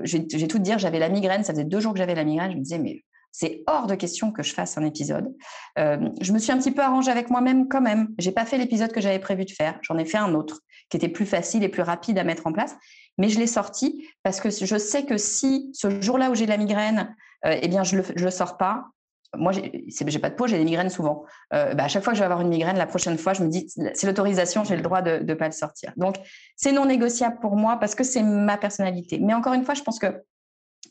j'ai 0.03 0.47
tout 0.47 0.59
dire, 0.59 0.79
j'avais 0.79 0.99
la 0.99 1.09
migraine, 1.09 1.43
ça 1.43 1.53
faisait 1.53 1.65
deux 1.65 1.79
jours 1.79 1.93
que 1.93 1.99
j'avais 1.99 2.15
la 2.15 2.23
migraine. 2.23 2.51
Je 2.51 2.57
me 2.57 2.61
disais, 2.61 2.79
mais 2.79 3.03
c'est 3.31 3.63
hors 3.67 3.87
de 3.87 3.95
question 3.95 4.31
que 4.31 4.41
je 4.41 4.53
fasse 4.53 4.77
un 4.77 4.85
épisode. 4.85 5.33
je 5.77 6.31
me 6.31 6.39
suis 6.39 6.51
un 6.51 6.57
petit 6.57 6.71
peu 6.71 6.81
arrangée 6.81 7.11
avec 7.11 7.29
moi-même 7.29 7.67
quand 7.67 7.81
même. 7.81 8.09
J'ai 8.17 8.31
pas 8.31 8.45
fait 8.45 8.57
l'épisode 8.57 8.91
que 8.91 9.01
j'avais 9.01 9.19
prévu 9.19 9.45
de 9.45 9.51
faire. 9.51 9.77
J'en 9.81 9.97
ai 9.97 10.05
fait 10.05 10.17
un 10.17 10.33
autre 10.33 10.61
qui 10.89 10.97
était 10.97 11.09
plus 11.09 11.25
facile 11.25 11.63
et 11.63 11.69
plus 11.69 11.81
rapide 11.81 12.17
à 12.17 12.23
mettre 12.23 12.47
en 12.47 12.53
place. 12.53 12.75
Mais 13.17 13.29
je 13.29 13.39
l'ai 13.39 13.47
sorti 13.47 14.07
parce 14.23 14.39
que 14.39 14.49
je 14.49 14.77
sais 14.77 15.05
que 15.05 15.17
si 15.17 15.69
ce 15.73 16.01
jour-là 16.01 16.31
où 16.31 16.35
j'ai 16.35 16.45
de 16.45 16.51
la 16.51 16.57
migraine, 16.57 17.15
euh, 17.45 17.57
eh 17.61 17.67
bien, 17.67 17.83
je 17.83 17.97
ne 17.97 18.01
le, 18.01 18.31
sors 18.31 18.57
pas. 18.57 18.85
Moi, 19.35 19.51
j'ai 19.51 20.19
pas 20.19 20.29
de 20.29 20.35
peau, 20.35 20.45
j'ai 20.45 20.57
des 20.57 20.63
migraines 20.63 20.89
souvent. 20.89 21.25
Euh, 21.53 21.73
bah, 21.73 21.85
à 21.85 21.87
chaque 21.87 22.03
fois 22.03 22.13
que 22.13 22.17
je 22.17 22.21
vais 22.21 22.25
avoir 22.25 22.41
une 22.41 22.49
migraine, 22.49 22.77
la 22.77 22.85
prochaine 22.85 23.17
fois, 23.17 23.33
je 23.33 23.43
me 23.43 23.49
dis, 23.49 23.67
c'est 23.67 24.05
l'autorisation, 24.05 24.63
j'ai 24.63 24.75
le 24.75 24.83
droit 24.83 25.01
de 25.01 25.23
ne 25.23 25.33
pas 25.33 25.47
le 25.47 25.53
sortir. 25.53 25.91
Donc, 25.97 26.17
c'est 26.55 26.71
non 26.71 26.85
négociable 26.85 27.39
pour 27.39 27.55
moi 27.55 27.77
parce 27.77 27.95
que 27.95 28.03
c'est 28.03 28.21
ma 28.21 28.57
personnalité. 28.57 29.19
Mais 29.19 29.33
encore 29.33 29.53
une 29.53 29.65
fois, 29.65 29.73
je 29.73 29.81
pense 29.81 29.97
que 29.97 30.23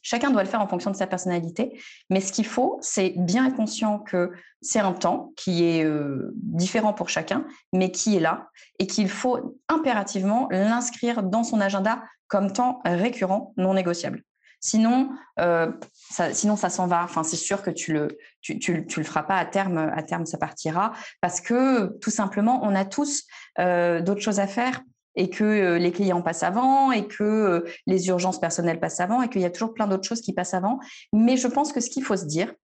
chacun 0.02 0.30
doit 0.30 0.42
le 0.42 0.48
faire 0.48 0.60
en 0.60 0.66
fonction 0.66 0.90
de 0.90 0.96
sa 0.96 1.06
personnalité. 1.06 1.80
Mais 2.10 2.20
ce 2.20 2.32
qu'il 2.32 2.46
faut, 2.46 2.78
c'est 2.80 3.14
bien 3.16 3.46
être 3.46 3.56
conscient 3.56 4.00
que 4.00 4.32
c'est 4.60 4.80
un 4.80 4.92
temps 4.92 5.32
qui 5.36 5.64
est 5.64 5.84
euh, 5.84 6.32
différent 6.34 6.92
pour 6.92 7.08
chacun, 7.08 7.46
mais 7.72 7.90
qui 7.92 8.16
est 8.16 8.20
là 8.20 8.48
et 8.78 8.86
qu'il 8.86 9.08
faut 9.08 9.58
impérativement 9.68 10.48
l'inscrire 10.50 11.22
dans 11.22 11.44
son 11.44 11.60
agenda 11.60 12.02
comme 12.26 12.52
temps 12.52 12.80
récurrent, 12.84 13.52
non 13.56 13.74
négociable. 13.74 14.24
Sinon, 14.64 15.10
euh, 15.40 15.72
ça, 15.92 16.32
sinon 16.32 16.54
ça 16.54 16.70
s'en 16.70 16.86
va. 16.86 17.02
Enfin, 17.02 17.24
c'est 17.24 17.36
sûr 17.36 17.62
que 17.62 17.70
tu 17.70 17.92
le, 17.92 18.16
tu, 18.40 18.60
tu, 18.60 18.72
le 18.72 19.04
feras 19.04 19.24
pas 19.24 19.36
à 19.36 19.44
terme. 19.44 19.76
À 19.76 20.02
terme, 20.04 20.24
ça 20.24 20.38
partira 20.38 20.92
parce 21.20 21.40
que 21.40 21.98
tout 21.98 22.10
simplement, 22.10 22.60
on 22.62 22.74
a 22.76 22.84
tous 22.84 23.24
euh, 23.58 24.00
d'autres 24.00 24.20
choses 24.20 24.38
à 24.38 24.46
faire. 24.46 24.80
et 25.16 25.28
que 25.28 25.76
les 25.76 25.92
clients 25.92 26.22
passent 26.22 26.44
avant 26.44 26.92
et 26.92 27.06
que 27.06 27.64
les 27.86 28.06
urgences 28.06 28.40
personnelles 28.40 28.80
passent 28.80 29.00
avant 29.00 29.20
et 29.20 29.28
qu'il 29.28 29.42
y 29.42 29.44
a 29.44 29.50
toujours 29.50 29.74
plein 29.74 29.88
d'autres 29.88 30.08
choses 30.08 30.22
qui 30.22 30.32
passent 30.32 30.54
avant. 30.54 30.78
Mais 31.12 31.36
je 31.36 31.48
pense 31.48 31.72
que 31.72 31.80
ce 31.80 31.90
qu'il 31.90 32.04
faut 32.04 32.16
se 32.16 32.24
dire, 32.24 32.54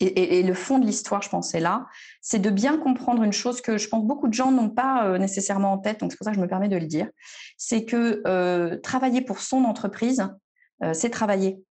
et, 0.00 0.42
le 0.42 0.52
fond 0.52 0.80
de 0.80 0.84
l'histoire, 0.84 1.22
je 1.22 1.28
pense, 1.28 1.54
est 1.54 1.60
là, 1.60 1.86
c'est 2.20 2.40
de 2.40 2.50
bien 2.50 2.76
comprendre 2.76 3.22
une 3.22 3.32
chose 3.32 3.60
que 3.60 3.78
je 3.78 3.88
pense 3.88 4.04
beaucoup 4.04 4.26
de 4.26 4.34
gens 4.34 4.50
n'ont 4.50 4.68
pas 4.68 5.16
nécessairement 5.16 5.72
en 5.72 5.78
tête, 5.78 6.00
donc 6.00 6.10
c'est 6.10 6.18
pour 6.18 6.24
ça 6.24 6.32
que 6.32 6.36
je 6.36 6.42
me 6.42 6.48
permets 6.48 6.68
de 6.68 6.76
le 6.76 6.86
dire, 6.86 7.08
c'est 7.56 7.84
que 7.84 8.74
travailler 8.82 9.22
pour 9.22 9.38
son 9.38 9.64
entreprise, 9.64 10.28
c'est 10.92 11.10
travailler. 11.10 11.62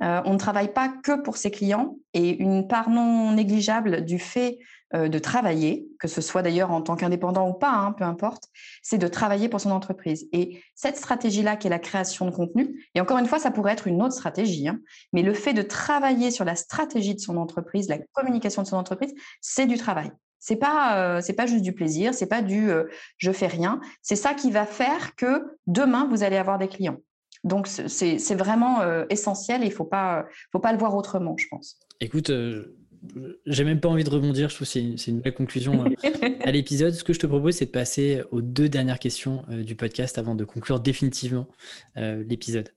on 0.00 0.32
ne 0.32 0.38
travaille 0.38 0.72
pas 0.72 0.88
que 0.88 1.20
pour 1.20 1.36
ses 1.36 1.50
clients 1.50 1.96
et 2.14 2.30
une 2.42 2.66
part 2.66 2.90
non 2.90 3.32
négligeable 3.32 4.04
du 4.04 4.18
fait 4.18 4.58
euh, 4.94 5.08
de 5.08 5.18
travailler, 5.18 5.88
que 5.98 6.06
ce 6.06 6.20
soit 6.20 6.42
d'ailleurs 6.42 6.70
en 6.70 6.82
tant 6.82 6.96
qu'indépendant 6.96 7.48
ou 7.48 7.54
pas, 7.54 7.70
hein, 7.70 7.92
peu 7.92 8.04
importe, 8.04 8.50
c'est 8.82 8.98
de 8.98 9.08
travailler 9.08 9.48
pour 9.48 9.58
son 9.58 9.70
entreprise. 9.70 10.28
Et 10.32 10.62
cette 10.74 10.98
stratégie-là, 10.98 11.56
qui 11.56 11.66
est 11.66 11.70
la 11.70 11.78
création 11.78 12.26
de 12.26 12.30
contenu, 12.30 12.86
et 12.94 13.00
encore 13.00 13.16
une 13.16 13.26
fois, 13.26 13.38
ça 13.38 13.50
pourrait 13.50 13.72
être 13.72 13.86
une 13.86 14.02
autre 14.02 14.12
stratégie, 14.12 14.68
hein, 14.68 14.80
mais 15.14 15.22
le 15.22 15.32
fait 15.32 15.54
de 15.54 15.62
travailler 15.62 16.30
sur 16.30 16.44
la 16.44 16.56
stratégie 16.56 17.14
de 17.14 17.20
son 17.20 17.38
entreprise, 17.38 17.88
la 17.88 17.96
communication 18.12 18.60
de 18.62 18.66
son 18.66 18.76
entreprise, 18.76 19.14
c'est 19.40 19.64
du 19.64 19.78
travail. 19.78 20.10
C'est 20.40 20.56
pas 20.56 20.98
euh, 20.98 21.20
c'est 21.22 21.32
pas 21.32 21.46
juste 21.46 21.62
du 21.62 21.72
plaisir, 21.72 22.12
c'est 22.12 22.26
pas 22.26 22.42
du 22.42 22.70
euh, 22.70 22.84
je 23.16 23.32
fais 23.32 23.46
rien. 23.46 23.80
C'est 24.02 24.16
ça 24.16 24.34
qui 24.34 24.50
va 24.50 24.66
faire 24.66 25.16
que 25.16 25.56
demain 25.66 26.06
vous 26.10 26.22
allez 26.22 26.36
avoir 26.36 26.58
des 26.58 26.68
clients. 26.68 26.98
Donc 27.44 27.66
c'est 27.66 28.34
vraiment 28.34 28.80
essentiel 29.08 29.62
et 29.62 29.66
il 29.66 29.72
faut 29.72 29.84
pas 29.84 30.26
faut 30.52 30.60
pas 30.60 30.72
le 30.72 30.78
voir 30.78 30.94
autrement, 30.94 31.36
je 31.36 31.46
pense. 31.48 31.78
Écoute, 32.00 32.30
j'ai 33.46 33.64
même 33.64 33.80
pas 33.80 33.88
envie 33.88 34.04
de 34.04 34.10
rebondir, 34.10 34.48
je 34.48 34.54
trouve 34.54 34.66
que 34.66 34.72
c'est 34.72 35.10
une, 35.10 35.20
belle 35.20 35.34
conclusion 35.34 35.84
euh, 35.84 36.28
à 36.44 36.50
l'épisode. 36.52 36.94
Ce 36.94 37.02
que 37.02 37.12
je 37.12 37.18
te 37.18 37.26
propose, 37.26 37.56
c'est 37.56 37.66
de 37.66 37.70
passer 37.70 38.22
aux 38.30 38.42
deux 38.42 38.68
dernières 38.68 38.98
questions 38.98 39.44
euh, 39.50 39.64
du 39.64 39.74
podcast 39.74 40.18
avant 40.18 40.34
de 40.34 40.44
conclure 40.44 40.80
définitivement 40.80 41.48
euh, 41.96 42.22
l'épisode. 42.26 42.70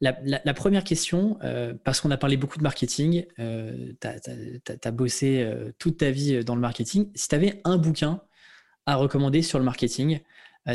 La, 0.00 0.54
première 0.54 0.82
question, 0.82 1.38
parce 1.84 2.00
qu'on 2.00 2.10
a 2.10 2.16
parlé 2.16 2.38
beaucoup 2.38 2.56
de 2.56 2.62
marketing, 2.62 3.26
tu 3.36 4.08
as, 4.08 4.90
bossé 4.90 5.46
toute 5.78 5.98
ta 5.98 6.10
vie 6.10 6.42
dans 6.42 6.54
le 6.54 6.62
marketing. 6.62 7.10
Si 7.14 7.28
tu 7.28 7.34
avais 7.34 7.60
un 7.64 7.76
bouquin 7.76 8.22
à 8.86 8.96
recommander 8.96 9.42
sur 9.42 9.58
le 9.58 9.64
marketing, 9.66 10.20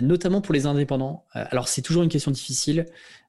notamment 0.01 0.41
pour 0.41 0.53
les 0.53 0.65
indépendants, 0.65 1.25
alors 1.33 1.67
c'est 1.67 1.81
toujours 1.81 2.03
une 2.03 2.09
question 2.09 2.31
difficile, 2.31 2.85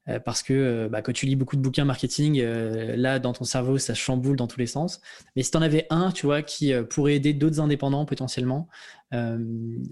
euh, 0.08 0.20
parce 0.20 0.42
que 0.42 0.52
euh, 0.52 0.88
bah, 0.88 1.02
quand 1.02 1.12
tu 1.12 1.26
lis 1.26 1.34
beaucoup 1.34 1.56
de 1.56 1.60
bouquins 1.60 1.84
marketing, 1.84 2.40
euh, 2.40 2.94
là, 2.96 3.18
dans 3.18 3.32
ton 3.32 3.44
cerveau, 3.44 3.78
ça 3.78 3.94
chamboule 3.94 4.36
dans 4.36 4.46
tous 4.46 4.60
les 4.60 4.66
sens. 4.66 5.00
Mais 5.34 5.42
si 5.42 5.50
tu 5.50 5.56
en 5.56 5.62
avais 5.62 5.86
un, 5.90 6.12
tu 6.12 6.26
vois, 6.26 6.42
qui 6.42 6.72
pourrait 6.90 7.14
aider 7.14 7.32
d'autres 7.32 7.60
indépendants 7.60 8.04
potentiellement 8.04 8.68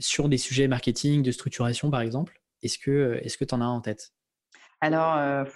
sur 0.01 0.29
des 0.29 0.39
sujets 0.39 0.68
marketing, 0.68 1.22
de 1.22 1.31
structuration, 1.31 1.91
par 1.91 2.01
exemple, 2.01 2.41
est-ce 2.62 2.79
que 2.79 3.45
tu 3.45 3.55
en 3.55 3.61
as 3.61 3.66
en 3.66 3.81
tête? 3.81 4.12
Alors, 4.81 5.47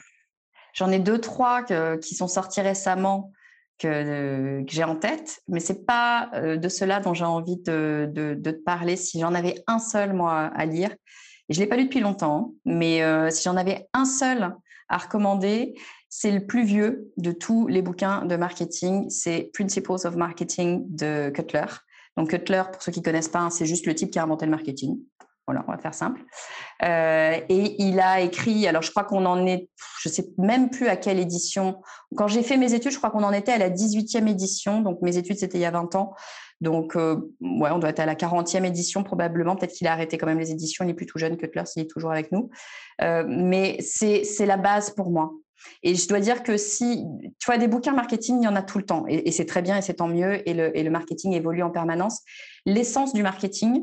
j'en 0.74 0.90
ai 0.90 0.98
deux, 0.98 1.20
trois 1.20 1.64
qui 1.98 2.14
sont 2.14 2.28
sortis 2.28 2.60
récemment 2.60 3.32
que, 3.78 4.64
j'ai 4.66 4.84
en 4.84 4.96
tête, 4.96 5.40
mais 5.48 5.60
c'est 5.60 5.86
pas 5.86 6.30
de 6.34 6.68
cela 6.68 7.00
dont 7.00 7.14
j'ai 7.14 7.24
envie 7.24 7.56
de, 7.56 8.10
te 8.14 8.50
parler. 8.50 8.96
Si 8.96 9.20
j'en 9.20 9.34
avais 9.34 9.62
un 9.66 9.78
seul, 9.78 10.12
moi, 10.12 10.50
à 10.54 10.66
lire, 10.66 10.90
je 11.48 11.58
ne 11.58 11.64
l'ai 11.64 11.68
pas 11.68 11.76
lu 11.76 11.84
depuis 11.84 12.00
longtemps, 12.00 12.54
mais 12.64 13.02
euh, 13.02 13.30
si 13.30 13.44
j'en 13.44 13.56
avais 13.56 13.88
un 13.94 14.04
seul 14.04 14.54
à 14.88 14.98
recommander, 14.98 15.74
c'est 16.10 16.30
le 16.30 16.46
plus 16.46 16.64
vieux 16.64 17.10
de 17.16 17.32
tous 17.32 17.66
les 17.66 17.82
bouquins 17.82 18.24
de 18.24 18.36
marketing. 18.36 19.08
C'est 19.08 19.50
Principles 19.54 19.92
of 19.92 20.16
Marketing 20.16 20.84
de 20.88 21.30
Cutler. 21.30 21.66
Donc 22.16 22.30
Cutler, 22.30 22.62
pour 22.72 22.82
ceux 22.82 22.92
qui 22.92 23.02
connaissent 23.02 23.28
pas, 23.28 23.40
hein, 23.40 23.50
c'est 23.50 23.66
juste 23.66 23.86
le 23.86 23.94
type 23.94 24.10
qui 24.10 24.18
a 24.18 24.24
inventé 24.24 24.44
le 24.44 24.50
marketing. 24.50 24.98
Voilà, 25.48 25.64
on 25.66 25.72
va 25.72 25.78
faire 25.78 25.94
simple. 25.94 26.20
Euh, 26.84 27.40
et 27.48 27.82
il 27.82 28.00
a 28.00 28.20
écrit, 28.20 28.68
alors 28.68 28.82
je 28.82 28.90
crois 28.90 29.04
qu'on 29.04 29.24
en 29.24 29.46
est, 29.46 29.70
je 30.02 30.10
ne 30.10 30.12
sais 30.12 30.26
même 30.36 30.68
plus 30.68 30.88
à 30.88 30.96
quelle 30.96 31.18
édition. 31.18 31.80
Quand 32.16 32.28
j'ai 32.28 32.42
fait 32.42 32.58
mes 32.58 32.74
études, 32.74 32.92
je 32.92 32.98
crois 32.98 33.08
qu'on 33.08 33.24
en 33.24 33.32
était 33.32 33.52
à 33.52 33.56
la 33.56 33.70
18e 33.70 34.28
édition. 34.28 34.82
Donc 34.82 35.00
mes 35.00 35.16
études, 35.16 35.38
c'était 35.38 35.56
il 35.56 35.62
y 35.62 35.64
a 35.64 35.70
20 35.70 35.94
ans. 35.94 36.14
Donc, 36.60 36.96
euh, 36.96 37.16
ouais, 37.40 37.70
on 37.70 37.78
doit 37.78 37.88
être 37.88 38.00
à 38.00 38.04
la 38.04 38.14
40e 38.14 38.66
édition 38.66 39.02
probablement. 39.02 39.56
Peut-être 39.56 39.72
qu'il 39.72 39.86
a 39.86 39.92
arrêté 39.92 40.18
quand 40.18 40.26
même 40.26 40.38
les 40.38 40.50
éditions. 40.50 40.84
Il 40.84 40.90
est 40.90 40.94
plus 40.94 41.06
tout 41.06 41.18
jeune 41.18 41.38
que 41.38 41.46
Cutler, 41.46 41.62
s'il 41.64 41.82
est 41.82 41.90
toujours 41.90 42.10
avec 42.10 42.30
nous. 42.30 42.50
Euh, 43.00 43.24
mais 43.26 43.78
c'est 43.80 44.44
la 44.44 44.58
base 44.58 44.90
pour 44.90 45.10
moi. 45.10 45.32
Et 45.82 45.94
je 45.94 46.06
dois 46.08 46.20
dire 46.20 46.42
que 46.42 46.58
si, 46.58 47.06
tu 47.38 47.46
vois, 47.46 47.56
des 47.56 47.68
bouquins 47.68 47.94
marketing, 47.94 48.42
il 48.42 48.44
y 48.44 48.48
en 48.48 48.54
a 48.54 48.62
tout 48.62 48.76
le 48.76 48.84
temps. 48.84 49.06
Et, 49.08 49.32
c'est 49.32 49.46
très 49.46 49.62
bien 49.62 49.78
et 49.78 49.82
c'est 49.82 49.94
tant 49.94 50.08
mieux. 50.08 50.46
Et 50.46 50.52
le, 50.52 50.76
et 50.76 50.82
le 50.82 50.90
marketing 50.90 51.32
évolue 51.32 51.62
en 51.62 51.70
permanence. 51.70 52.20
L'essence 52.66 53.14
du 53.14 53.22
marketing, 53.22 53.82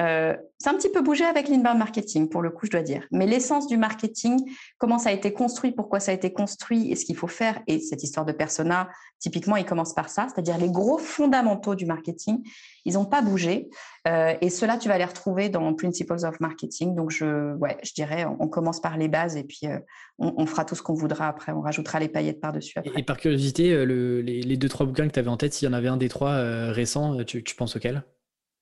euh, 0.00 0.34
c'est 0.58 0.70
un 0.70 0.74
petit 0.74 0.90
peu 0.90 1.02
bougé 1.02 1.24
avec 1.24 1.48
l'inbound 1.48 1.78
marketing, 1.78 2.28
pour 2.28 2.42
le 2.42 2.50
coup, 2.50 2.66
je 2.66 2.70
dois 2.70 2.82
dire. 2.82 3.06
Mais 3.12 3.26
l'essence 3.26 3.68
du 3.68 3.76
marketing, 3.76 4.40
comment 4.78 4.98
ça 4.98 5.10
a 5.10 5.12
été 5.12 5.32
construit, 5.32 5.72
pourquoi 5.72 6.00
ça 6.00 6.10
a 6.10 6.14
été 6.14 6.32
construit 6.32 6.90
et 6.90 6.96
ce 6.96 7.04
qu'il 7.04 7.16
faut 7.16 7.28
faire, 7.28 7.60
et 7.66 7.78
cette 7.78 8.02
histoire 8.02 8.26
de 8.26 8.32
persona, 8.32 8.88
typiquement, 9.20 9.56
il 9.56 9.64
commence 9.64 9.94
par 9.94 10.08
ça, 10.08 10.26
c'est-à-dire 10.28 10.58
les 10.58 10.70
gros 10.70 10.98
fondamentaux 10.98 11.74
du 11.74 11.86
marketing, 11.86 12.42
ils 12.84 12.94
n'ont 12.94 13.04
pas 13.04 13.22
bougé. 13.22 13.68
Euh, 14.08 14.34
et 14.40 14.50
cela, 14.50 14.78
tu 14.78 14.88
vas 14.88 14.98
les 14.98 15.04
retrouver 15.04 15.48
dans 15.48 15.72
Principles 15.74 16.24
of 16.24 16.40
Marketing. 16.40 16.94
Donc, 16.94 17.10
je, 17.10 17.54
ouais, 17.56 17.76
je 17.82 17.92
dirais, 17.92 18.26
on, 18.40 18.48
commence 18.48 18.80
par 18.80 18.96
les 18.96 19.08
bases 19.08 19.36
et 19.36 19.44
puis 19.44 19.60
euh, 19.64 19.78
on, 20.18 20.44
fera 20.46 20.64
tout 20.64 20.74
ce 20.74 20.82
qu'on 20.82 20.94
voudra 20.94 21.28
après. 21.28 21.52
On 21.52 21.60
rajoutera 21.60 22.00
les 22.00 22.08
paillettes 22.08 22.40
par-dessus. 22.40 22.78
Et, 22.96 23.02
par 23.02 23.16
curiosité, 23.16 23.86
les, 23.86 24.56
deux, 24.56 24.68
trois 24.68 24.86
bouquins 24.86 25.06
que 25.06 25.12
tu 25.12 25.18
avais 25.20 25.30
en 25.30 25.36
tête, 25.36 25.54
s'il 25.54 25.68
y 25.68 25.70
en 25.70 25.74
avait 25.74 25.88
un 25.88 25.96
des 25.96 26.08
trois 26.08 26.36
récents, 26.72 27.22
tu, 27.24 27.44
tu 27.44 27.54
penses 27.54 27.76
auquel? 27.76 28.04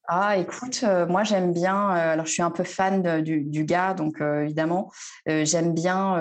Ah, 0.08 0.36
écoute, 0.36 0.80
euh, 0.82 1.06
moi 1.06 1.22
j'aime 1.22 1.52
bien. 1.52 1.90
Euh, 1.90 2.12
alors, 2.12 2.26
je 2.26 2.32
suis 2.32 2.42
un 2.42 2.50
peu 2.50 2.64
fan 2.64 3.22
du, 3.22 3.64
gars, 3.64 3.94
donc 3.94 4.20
euh, 4.20 4.42
évidemment, 4.42 4.90
j'aime 5.26 5.74
bien. 5.74 6.16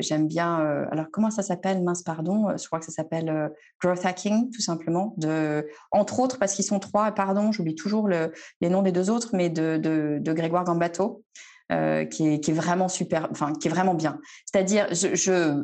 j'aime 0.00 0.26
bien. 0.26 0.56
alors, 0.90 1.06
comment 1.12 1.30
ça 1.30 1.42
s'appelle? 1.42 1.82
Mince, 1.82 2.02
pardon. 2.02 2.56
Je 2.56 2.66
crois 2.66 2.78
que 2.78 2.86
ça 2.86 2.92
s'appelle 2.92 3.50
growth 3.80 4.04
hacking, 4.04 4.50
tout 4.50 4.62
simplement. 4.62 5.14
De, 5.18 5.68
entre 5.90 6.20
autres, 6.20 6.38
parce 6.38 6.54
qu'ils 6.54 6.64
sont 6.64 6.78
trois. 6.78 7.12
Pardon, 7.12 7.52
j'oublie 7.52 7.74
toujours 7.74 8.08
les 8.08 8.68
noms 8.68 8.82
des 8.82 8.92
deux 8.92 9.10
autres, 9.10 9.30
mais 9.34 9.50
de, 9.50 9.76
de, 9.76 10.32
Grégoire 10.32 10.64
Gambato. 10.64 11.22
qui, 11.68 12.26
est, 12.26 12.52
vraiment 12.52 12.88
super, 12.88 13.28
enfin 13.30 13.52
qui 13.52 13.68
est 13.68 13.70
vraiment 13.70 13.94
bien. 13.94 14.18
C'est-à-dire, 14.50 14.86
je, 14.92 15.62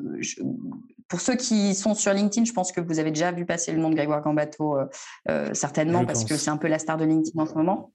pour 1.08 1.20
ceux 1.20 1.36
qui 1.36 1.74
sont 1.74 1.94
sur 1.94 2.12
LinkedIn, 2.12 2.44
je 2.44 2.52
pense 2.52 2.72
que 2.72 2.80
vous 2.80 2.98
avez 2.98 3.10
déjà 3.10 3.32
vu 3.32 3.46
passer 3.46 3.72
le 3.72 3.78
nom 3.78 3.90
de 3.90 3.94
Grégoire 3.94 4.22
Gambato, 4.22 4.76
euh, 4.76 4.86
euh, 5.28 5.54
certainement, 5.54 6.04
parce 6.04 6.24
que 6.24 6.36
c'est 6.36 6.50
un 6.50 6.56
peu 6.56 6.68
la 6.68 6.78
star 6.78 6.96
de 6.96 7.04
LinkedIn 7.04 7.40
en 7.40 7.46
ce 7.46 7.54
moment. 7.54 7.92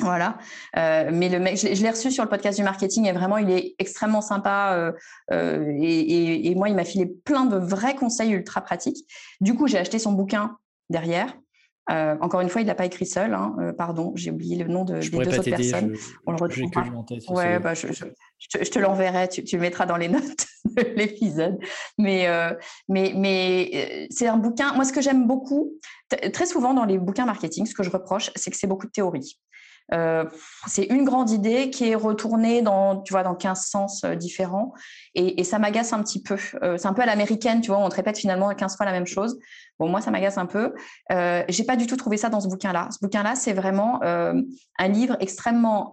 Voilà. 0.00 0.38
Euh, 0.76 1.10
mais 1.12 1.28
le 1.28 1.38
mec, 1.38 1.56
je, 1.56 1.80
l'ai 1.80 1.90
reçu 1.90 2.10
sur 2.10 2.24
le 2.24 2.28
podcast 2.28 2.58
du 2.58 2.64
marketing 2.64 3.06
et 3.06 3.12
vraiment, 3.12 3.38
il 3.38 3.50
est 3.50 3.74
extrêmement 3.78 4.22
sympa. 4.22 4.92
et, 5.30 6.54
moi, 6.56 6.68
il 6.68 6.74
m'a 6.74 6.84
filé 6.84 7.06
plein 7.06 7.44
de 7.44 7.56
vrais 7.56 7.94
conseils 7.94 8.32
ultra 8.32 8.60
pratiques. 8.60 9.06
Du 9.40 9.54
coup, 9.54 9.68
j'ai 9.68 9.78
acheté 9.78 9.98
son 9.98 10.12
bouquin 10.12 10.56
derrière. 10.90 11.36
Encore 11.88 12.40
une 12.40 12.48
fois, 12.48 12.60
il 12.60 12.66
l'a 12.66 12.74
pas 12.74 12.86
écrit 12.86 13.06
seul. 13.06 13.34
Hein, 13.34 13.56
pardon, 13.76 14.12
j'ai 14.14 14.30
oublié 14.30 14.62
le 14.62 14.70
nom 14.70 14.84
de, 14.84 14.98
des 14.98 15.10
deux 15.10 15.38
autres 15.38 15.50
personnes. 15.50 15.94
On 16.26 16.32
le 16.32 16.38
retrouve. 16.38 17.36
Ouais, 17.36 17.58
bah, 17.58 17.74
je, 17.74 17.88
je, 18.38 18.70
te 18.70 18.78
l'enverrai, 18.78 19.28
tu, 19.28 19.42
le 19.56 19.60
mettras 19.60 19.86
dans 19.86 19.96
les 19.96 20.08
notes 20.08 20.46
de 20.64 20.82
l'épisode. 20.96 21.58
Mais, 21.98 22.26
euh, 22.28 22.54
mais, 22.88 23.12
mais 23.16 23.70
euh, 23.74 24.06
c'est 24.10 24.28
un 24.28 24.36
bouquin, 24.36 24.72
moi 24.74 24.84
ce 24.84 24.92
que 24.92 25.00
j'aime 25.00 25.26
beaucoup, 25.26 25.72
très 26.32 26.46
souvent 26.46 26.74
dans 26.74 26.84
les 26.84 26.98
bouquins 26.98 27.26
marketing, 27.26 27.66
ce 27.66 27.74
que 27.74 27.82
je 27.82 27.90
reproche, 27.90 28.30
c'est 28.36 28.50
que 28.50 28.56
c'est 28.56 28.66
beaucoup 28.66 28.86
de 28.86 28.92
théorie. 28.92 29.38
Euh, 29.92 30.24
c'est 30.66 30.84
une 30.84 31.04
grande 31.04 31.30
idée 31.30 31.70
qui 31.70 31.90
est 31.90 31.94
retournée 31.94 32.62
dans, 32.62 33.02
tu 33.02 33.12
vois, 33.12 33.22
dans 33.22 33.34
15 33.34 33.66
sens 33.66 34.04
différents. 34.04 34.72
Et, 35.14 35.44
ça 35.44 35.58
m'agace 35.58 35.92
un 35.92 36.02
petit 36.02 36.22
peu. 36.22 36.36
c'est 36.36 36.86
un 36.86 36.94
peu 36.94 37.02
à 37.02 37.06
l'américaine, 37.06 37.60
tu 37.60 37.70
vois, 37.70 37.78
on 37.78 37.88
te 37.88 37.96
répète 37.96 38.18
finalement 38.18 38.48
15 38.54 38.76
fois 38.76 38.86
la 38.86 38.92
même 38.92 39.06
chose. 39.06 39.38
Bon, 39.78 39.88
moi, 39.88 40.00
ça 40.00 40.10
m'agace 40.10 40.38
un 40.38 40.46
peu. 40.46 40.74
Euh, 41.12 41.42
j'ai 41.48 41.64
pas 41.64 41.76
du 41.76 41.86
tout 41.86 41.96
trouvé 41.96 42.16
ça 42.16 42.28
dans 42.28 42.40
ce 42.40 42.48
bouquin-là. 42.48 42.88
Ce 42.92 42.98
bouquin-là, 43.02 43.34
c'est 43.34 43.52
vraiment 43.52 44.00
un 44.02 44.88
livre 44.88 45.16
extrêmement 45.20 45.92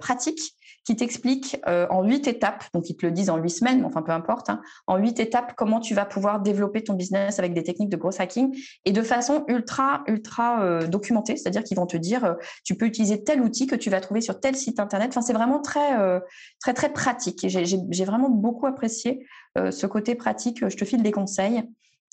pratique 0.00 0.56
qui 0.84 0.96
t'explique 0.96 1.60
euh, 1.68 1.86
en 1.90 2.02
huit 2.02 2.26
étapes, 2.26 2.64
donc 2.74 2.90
ils 2.90 2.96
te 2.96 3.06
le 3.06 3.12
disent 3.12 3.30
en 3.30 3.36
huit 3.36 3.50
semaines, 3.50 3.84
enfin 3.84 4.02
peu 4.02 4.12
importe, 4.12 4.50
hein, 4.50 4.60
en 4.86 4.96
huit 4.96 5.20
étapes 5.20 5.54
comment 5.56 5.80
tu 5.80 5.94
vas 5.94 6.04
pouvoir 6.04 6.40
développer 6.40 6.82
ton 6.82 6.94
business 6.94 7.38
avec 7.38 7.54
des 7.54 7.62
techniques 7.62 7.90
de 7.90 7.96
gros 7.96 8.20
hacking 8.20 8.56
et 8.84 8.92
de 8.92 9.02
façon 9.02 9.44
ultra, 9.46 10.02
ultra 10.08 10.64
euh, 10.64 10.86
documentée, 10.86 11.36
c'est-à-dire 11.36 11.62
qu'ils 11.62 11.76
vont 11.76 11.86
te 11.86 11.96
dire 11.96 12.24
euh, 12.24 12.34
tu 12.64 12.74
peux 12.76 12.86
utiliser 12.86 13.22
tel 13.22 13.40
outil 13.40 13.66
que 13.66 13.76
tu 13.76 13.90
vas 13.90 14.00
trouver 14.00 14.20
sur 14.20 14.40
tel 14.40 14.56
site 14.56 14.80
internet. 14.80 15.10
Enfin, 15.10 15.22
c'est 15.22 15.32
vraiment 15.32 15.60
très, 15.60 16.20
très, 16.60 16.74
très 16.74 16.92
pratique. 16.92 17.44
Et 17.44 17.48
j'ai 17.48 18.04
vraiment 18.04 18.28
beaucoup 18.28 18.66
apprécié 18.66 19.26
ce 19.56 19.86
côté 19.86 20.14
pratique. 20.14 20.68
Je 20.68 20.76
te 20.76 20.84
file 20.84 21.02
des 21.02 21.12
conseils, 21.12 21.62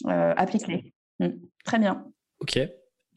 applique-les. 0.06 0.94
Mmh. 1.20 1.28
Très 1.66 1.80
bien. 1.80 2.06
Ok. 2.40 2.58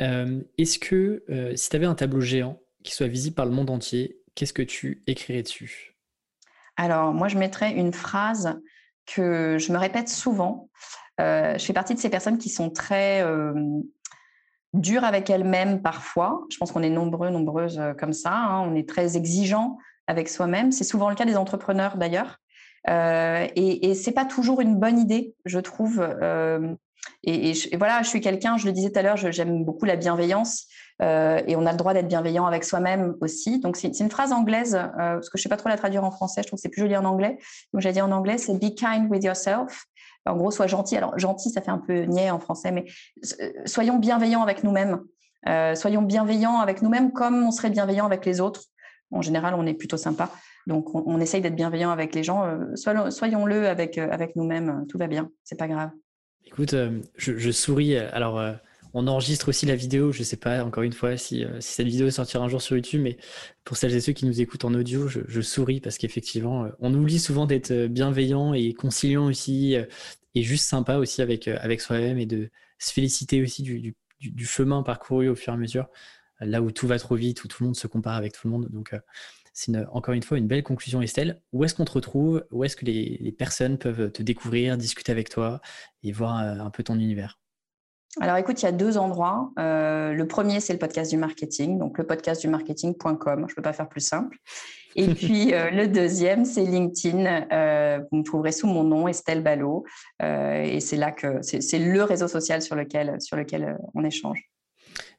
Est-ce 0.00 0.78
que 0.78 1.24
si 1.54 1.70
tu 1.70 1.76
avais 1.76 1.86
un 1.86 1.94
tableau 1.94 2.20
géant 2.20 2.60
qui 2.82 2.94
soit 2.94 3.08
visible 3.08 3.34
par 3.34 3.46
le 3.46 3.52
monde 3.52 3.70
entier, 3.70 4.21
qu'est-ce 4.34 4.52
que 4.52 4.62
tu 4.62 5.02
écrirais 5.06 5.42
dessus? 5.42 5.96
Alors, 6.76 7.12
moi, 7.12 7.28
je 7.28 7.38
mettrais 7.38 7.72
une 7.72 7.92
phrase 7.92 8.60
que 9.06 9.58
je 9.58 9.72
me 9.72 9.78
répète 9.78 10.08
souvent. 10.08 10.70
Euh, 11.20 11.58
je 11.58 11.64
fais 11.64 11.72
partie 11.72 11.94
de 11.94 11.98
ces 11.98 12.08
personnes 12.08 12.38
qui 12.38 12.48
sont 12.48 12.70
très 12.70 13.22
euh, 13.22 13.52
dures 14.72 15.04
avec 15.04 15.28
elles-mêmes 15.28 15.82
parfois. 15.82 16.44
Je 16.50 16.56
pense 16.56 16.72
qu'on 16.72 16.82
est 16.82 16.90
nombreux, 16.90 17.30
nombreuses 17.30 17.78
euh, 17.78 17.92
comme 17.94 18.12
ça. 18.12 18.32
Hein. 18.32 18.60
On 18.60 18.74
est 18.74 18.88
très 18.88 19.16
exigeants 19.16 19.78
avec 20.06 20.28
soi-même. 20.28 20.72
C'est 20.72 20.84
souvent 20.84 21.10
le 21.10 21.14
cas 21.14 21.24
des 21.24 21.36
entrepreneurs 21.36 21.96
d'ailleurs. 21.96 22.38
Et, 22.88 23.88
et 23.88 23.94
c'est 23.94 24.10
pas 24.12 24.24
toujours 24.24 24.60
une 24.60 24.76
bonne 24.76 24.98
idée, 24.98 25.36
je 25.44 25.60
trouve. 25.60 26.04
Et, 27.24 27.52
voilà, 27.76 28.02
je 28.02 28.08
suis 28.08 28.20
quelqu'un, 28.20 28.56
je 28.56 28.66
le 28.66 28.72
disais 28.72 28.90
tout 28.90 28.98
à 28.98 29.02
l'heure, 29.02 29.16
j'aime 29.16 29.64
beaucoup 29.64 29.84
la 29.84 29.96
bienveillance 29.96 30.66
euh, 31.00 31.40
et 31.46 31.56
on 31.56 31.66
a 31.66 31.72
le 31.72 31.78
droit 31.78 31.94
d'être 31.94 32.08
bienveillant 32.08 32.46
avec 32.46 32.64
soi-même 32.64 33.14
aussi. 33.20 33.60
Donc, 33.60 33.76
c'est 33.76 33.98
une 34.00 34.10
phrase 34.10 34.32
anglaise, 34.32 34.78
parce 34.96 35.28
que 35.28 35.38
je 35.38 35.40
ne 35.40 35.42
sais 35.44 35.48
pas 35.48 35.56
trop 35.56 35.68
la 35.68 35.76
traduire 35.76 36.04
en 36.04 36.10
français, 36.10 36.42
je 36.42 36.48
trouve 36.48 36.58
que 36.58 36.62
c'est 36.62 36.68
plus 36.68 36.82
joli 36.82 36.96
en 36.96 37.04
anglais. 37.04 37.38
Donc, 37.72 37.82
j'ai 37.82 37.92
dit 37.92 38.00
en 38.00 38.12
anglais, 38.12 38.38
c'est 38.38 38.54
Be 38.54 38.74
kind 38.74 39.10
with 39.10 39.24
yourself. 39.24 39.84
En 40.26 40.36
gros, 40.36 40.50
sois 40.50 40.68
gentil. 40.68 40.96
Alors, 40.96 41.18
gentil, 41.18 41.50
ça 41.50 41.60
fait 41.60 41.70
un 41.70 41.78
peu 41.78 42.02
niais 42.02 42.30
en 42.30 42.38
français, 42.38 42.70
mais 42.70 42.84
soyons 43.64 43.98
bienveillants 43.98 44.42
avec 44.42 44.62
nous-mêmes. 44.64 45.00
soyons 45.74 46.02
bienveillants 46.02 46.60
avec 46.60 46.82
nous-mêmes 46.82 47.12
comme 47.12 47.42
on 47.44 47.50
serait 47.50 47.70
bienveillant 47.70 48.06
avec 48.06 48.24
les 48.24 48.40
autres. 48.40 48.62
En 49.12 49.22
général, 49.22 49.54
on 49.54 49.66
est 49.66 49.74
plutôt 49.74 49.96
sympa. 49.96 50.30
Donc, 50.66 50.94
on, 50.94 51.20
essaye 51.20 51.40
d'être 51.40 51.56
bienveillant 51.56 51.90
avec 51.90 52.14
les 52.14 52.22
gens. 52.22 52.44
Euh, 52.44 53.10
soyons-le 53.10 53.68
avec, 53.68 53.98
euh, 53.98 54.08
avec 54.10 54.36
nous-mêmes. 54.36 54.86
Tout 54.88 54.98
va 54.98 55.06
bien. 55.06 55.30
C'est 55.44 55.58
pas 55.58 55.68
grave. 55.68 55.90
Écoute, 56.46 56.74
euh, 56.74 57.00
je, 57.16 57.50
souris. 57.50 57.96
Alors, 57.96 58.40
on 58.94 59.06
enregistre 59.06 59.48
aussi 59.48 59.66
la 59.66 59.74
vidéo. 59.76 60.12
Je 60.12 60.20
ne 60.20 60.24
sais 60.24 60.36
pas, 60.36 60.64
encore 60.64 60.82
une 60.82 60.92
fois, 60.92 61.16
si, 61.16 61.44
cette 61.60 61.86
vidéo 61.86 62.10
sortira 62.10 62.44
un 62.44 62.48
jour 62.48 62.60
sur 62.60 62.76
YouTube, 62.76 63.00
mais 63.02 63.16
pour 63.64 63.76
celles 63.76 63.94
et 63.94 64.00
ceux 64.00 64.12
qui 64.12 64.26
nous 64.26 64.40
écoutent 64.40 64.64
en 64.64 64.74
audio, 64.74 65.08
je, 65.08 65.40
souris 65.40 65.80
parce 65.80 65.98
qu'effectivement, 65.98 66.68
on 66.80 66.92
oublie 66.94 67.18
souvent 67.18 67.46
d'être 67.46 67.86
bienveillant 67.86 68.54
et 68.54 68.74
conciliant 68.74 69.26
aussi, 69.26 69.76
et 70.34 70.42
juste 70.42 70.66
sympa 70.66 70.96
aussi 70.96 71.22
avec, 71.22 71.48
avec 71.48 71.80
soi-même 71.80 72.18
et 72.18 72.26
de 72.26 72.50
se 72.78 72.92
féliciter 72.92 73.42
aussi 73.42 73.62
du, 73.62 73.94
du, 74.20 74.46
chemin 74.46 74.82
parcouru 74.82 75.28
au 75.28 75.34
fur 75.34 75.52
et 75.52 75.56
à 75.56 75.58
mesure, 75.58 75.88
là 76.40 76.60
où 76.60 76.70
tout 76.70 76.86
va 76.86 76.98
trop 76.98 77.14
vite, 77.14 77.44
où 77.44 77.48
tout 77.48 77.62
le 77.62 77.68
monde 77.68 77.76
se 77.76 77.86
compare 77.86 78.16
avec 78.16 78.32
tout 78.32 78.46
le 78.46 78.52
monde. 78.52 78.68
Donc, 78.70 78.94
c'est 79.52 79.72
encore 79.90 80.14
une 80.14 80.22
fois 80.22 80.38
une 80.38 80.46
belle 80.46 80.62
conclusion, 80.62 81.02
Estelle. 81.02 81.40
Où 81.52 81.64
est-ce 81.64 81.74
qu'on 81.74 81.84
te 81.84 81.92
retrouve? 81.92 82.44
Où 82.50 82.64
est-ce 82.64 82.76
que 82.76 82.84
les, 82.84 83.34
personnes 83.38 83.78
peuvent 83.78 84.10
te 84.10 84.22
découvrir, 84.22 84.76
discuter 84.76 85.12
avec 85.12 85.28
toi 85.28 85.60
et 86.02 86.12
voir 86.12 86.40
euh, 86.40 86.64
un 86.64 86.70
peu 86.70 86.82
ton 86.82 86.94
univers? 86.94 87.38
Alors 88.20 88.36
écoute, 88.36 88.60
il 88.62 88.66
y 88.66 88.68
a 88.68 88.72
deux 88.72 88.98
endroits. 88.98 89.50
Euh, 89.58 90.12
le 90.12 90.26
premier, 90.26 90.60
c'est 90.60 90.72
le 90.74 90.78
podcast 90.78 91.10
du 91.10 91.16
marketing, 91.16 91.78
donc 91.78 91.96
le 91.96 92.06
podcast 92.06 92.40
du 92.40 92.48
marketing.com. 92.48 93.46
Je 93.46 93.52
ne 93.52 93.56
peux 93.56 93.62
pas 93.62 93.72
faire 93.72 93.88
plus 93.88 94.02
simple. 94.02 94.36
Et 94.96 95.08
puis 95.14 95.54
euh, 95.54 95.70
le 95.70 95.88
deuxième, 95.88 96.44
c'est 96.44 96.64
LinkedIn. 96.64 97.46
vous 98.10 98.18
me 98.18 98.22
trouverez 98.22 98.52
sous 98.52 98.66
mon 98.66 98.84
nom, 98.84 99.08
Estelle 99.08 99.42
Ballot. 99.42 99.84
et 100.22 100.80
c'est 100.80 100.96
là 100.96 101.10
que 101.10 101.40
c'est 101.42 101.78
le 101.78 102.02
réseau 102.04 102.28
social 102.28 102.60
sur 102.62 102.76
lequel, 102.76 103.20
sur 103.20 103.36
lequel 103.36 103.78
on 103.94 104.04
échange. 104.04 104.50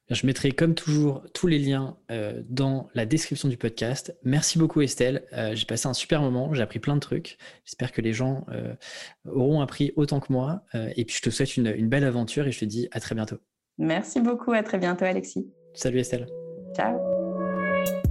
Je 0.10 0.26
mettrai 0.26 0.52
comme 0.52 0.76
toujours 0.76 1.24
tous 1.34 1.48
les 1.48 1.60
liens 1.60 1.98
euh, 2.12 2.42
dans 2.50 2.90
la 2.94 3.06
description 3.06 3.48
du 3.48 3.58
podcast. 3.58 4.16
Merci 4.24 4.60
beaucoup 4.60 4.82
Estelle. 4.82 5.26
Euh, 5.34 5.56
j'ai 5.56 5.66
passé 5.66 5.88
un 5.88 5.94
super 5.94 6.22
moment, 6.22 6.54
j'ai 6.54 6.62
appris 6.62 6.80
plein 6.80 6.96
de 6.96 7.00
trucs. 7.00 7.38
J'espère 7.66 7.92
que 7.92 8.02
les 8.02 8.14
gens 8.14 8.46
euh, 8.52 8.76
auront 9.26 9.62
appris 9.62 9.94
autant 9.96 10.20
que 10.20 10.32
moi. 10.32 10.64
et 10.74 11.06
puis 11.06 11.16
je 11.16 11.22
te 11.22 11.30
souhaite 11.30 11.56
une, 11.58 11.68
une 11.68 11.88
belle 11.88 12.04
aventure 12.04 12.48
et 12.48 12.52
je 12.52 12.60
te 12.60 12.66
dis 12.66 12.88
à 12.92 13.00
très 13.00 13.16
bientôt. 13.16 13.38
Merci 13.78 14.20
beaucoup, 14.20 14.52
à 14.52 14.62
très 14.62 14.78
bientôt 14.78 15.06
Alexis. 15.06 15.48
Salut 15.74 16.00
Estelle. 16.00 16.28
Ciao. 16.76 17.23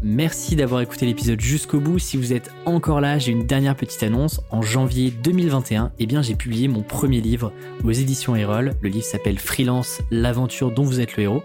Merci 0.02 0.56
d'avoir 0.56 0.80
écouté 0.80 1.06
l'épisode 1.06 1.40
jusqu'au 1.40 1.78
bout. 1.78 1.98
Si 1.98 2.16
vous 2.16 2.32
êtes 2.32 2.50
encore 2.66 3.00
là, 3.00 3.18
j'ai 3.18 3.30
une 3.30 3.46
dernière 3.46 3.76
petite 3.76 4.02
annonce. 4.02 4.40
En 4.50 4.60
janvier 4.60 5.10
2021, 5.10 5.92
eh 5.98 6.06
bien, 6.06 6.22
j'ai 6.22 6.34
publié 6.34 6.66
mon 6.66 6.82
premier 6.82 7.20
livre 7.20 7.52
aux 7.84 7.92
éditions 7.92 8.34
Erol. 8.34 8.72
Le 8.80 8.88
livre 8.88 9.04
s'appelle 9.04 9.38
Freelance, 9.38 10.00
l'aventure 10.10 10.72
dont 10.72 10.82
vous 10.82 11.00
êtes 11.00 11.16
le 11.16 11.22
héros. 11.22 11.42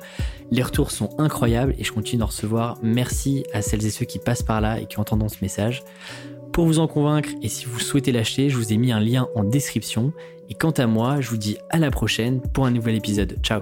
Les 0.49 0.63
retours 0.63 0.91
sont 0.91 1.09
incroyables 1.19 1.75
et 1.77 1.83
je 1.83 1.91
continue 1.91 2.19
d'en 2.19 2.27
recevoir. 2.27 2.77
Merci 2.81 3.45
à 3.53 3.61
celles 3.61 3.85
et 3.85 3.91
ceux 3.91 4.05
qui 4.05 4.17
passent 4.17 4.43
par 4.43 4.59
là 4.59 4.79
et 4.79 4.87
qui 4.87 4.99
entendent 4.99 5.29
ce 5.29 5.37
message. 5.41 5.83
Pour 6.51 6.65
vous 6.65 6.79
en 6.79 6.87
convaincre 6.87 7.29
et 7.43 7.49
si 7.49 7.65
vous 7.65 7.79
souhaitez 7.79 8.11
l'acheter, 8.11 8.49
je 8.49 8.57
vous 8.57 8.73
ai 8.73 8.77
mis 8.77 8.91
un 8.91 8.99
lien 8.99 9.27
en 9.35 9.43
description. 9.43 10.13
Et 10.49 10.55
quant 10.55 10.71
à 10.71 10.87
moi, 10.87 11.21
je 11.21 11.29
vous 11.29 11.37
dis 11.37 11.57
à 11.69 11.77
la 11.77 11.91
prochaine 11.91 12.41
pour 12.41 12.65
un 12.65 12.71
nouvel 12.71 12.95
épisode. 12.95 13.37
Ciao 13.43 13.61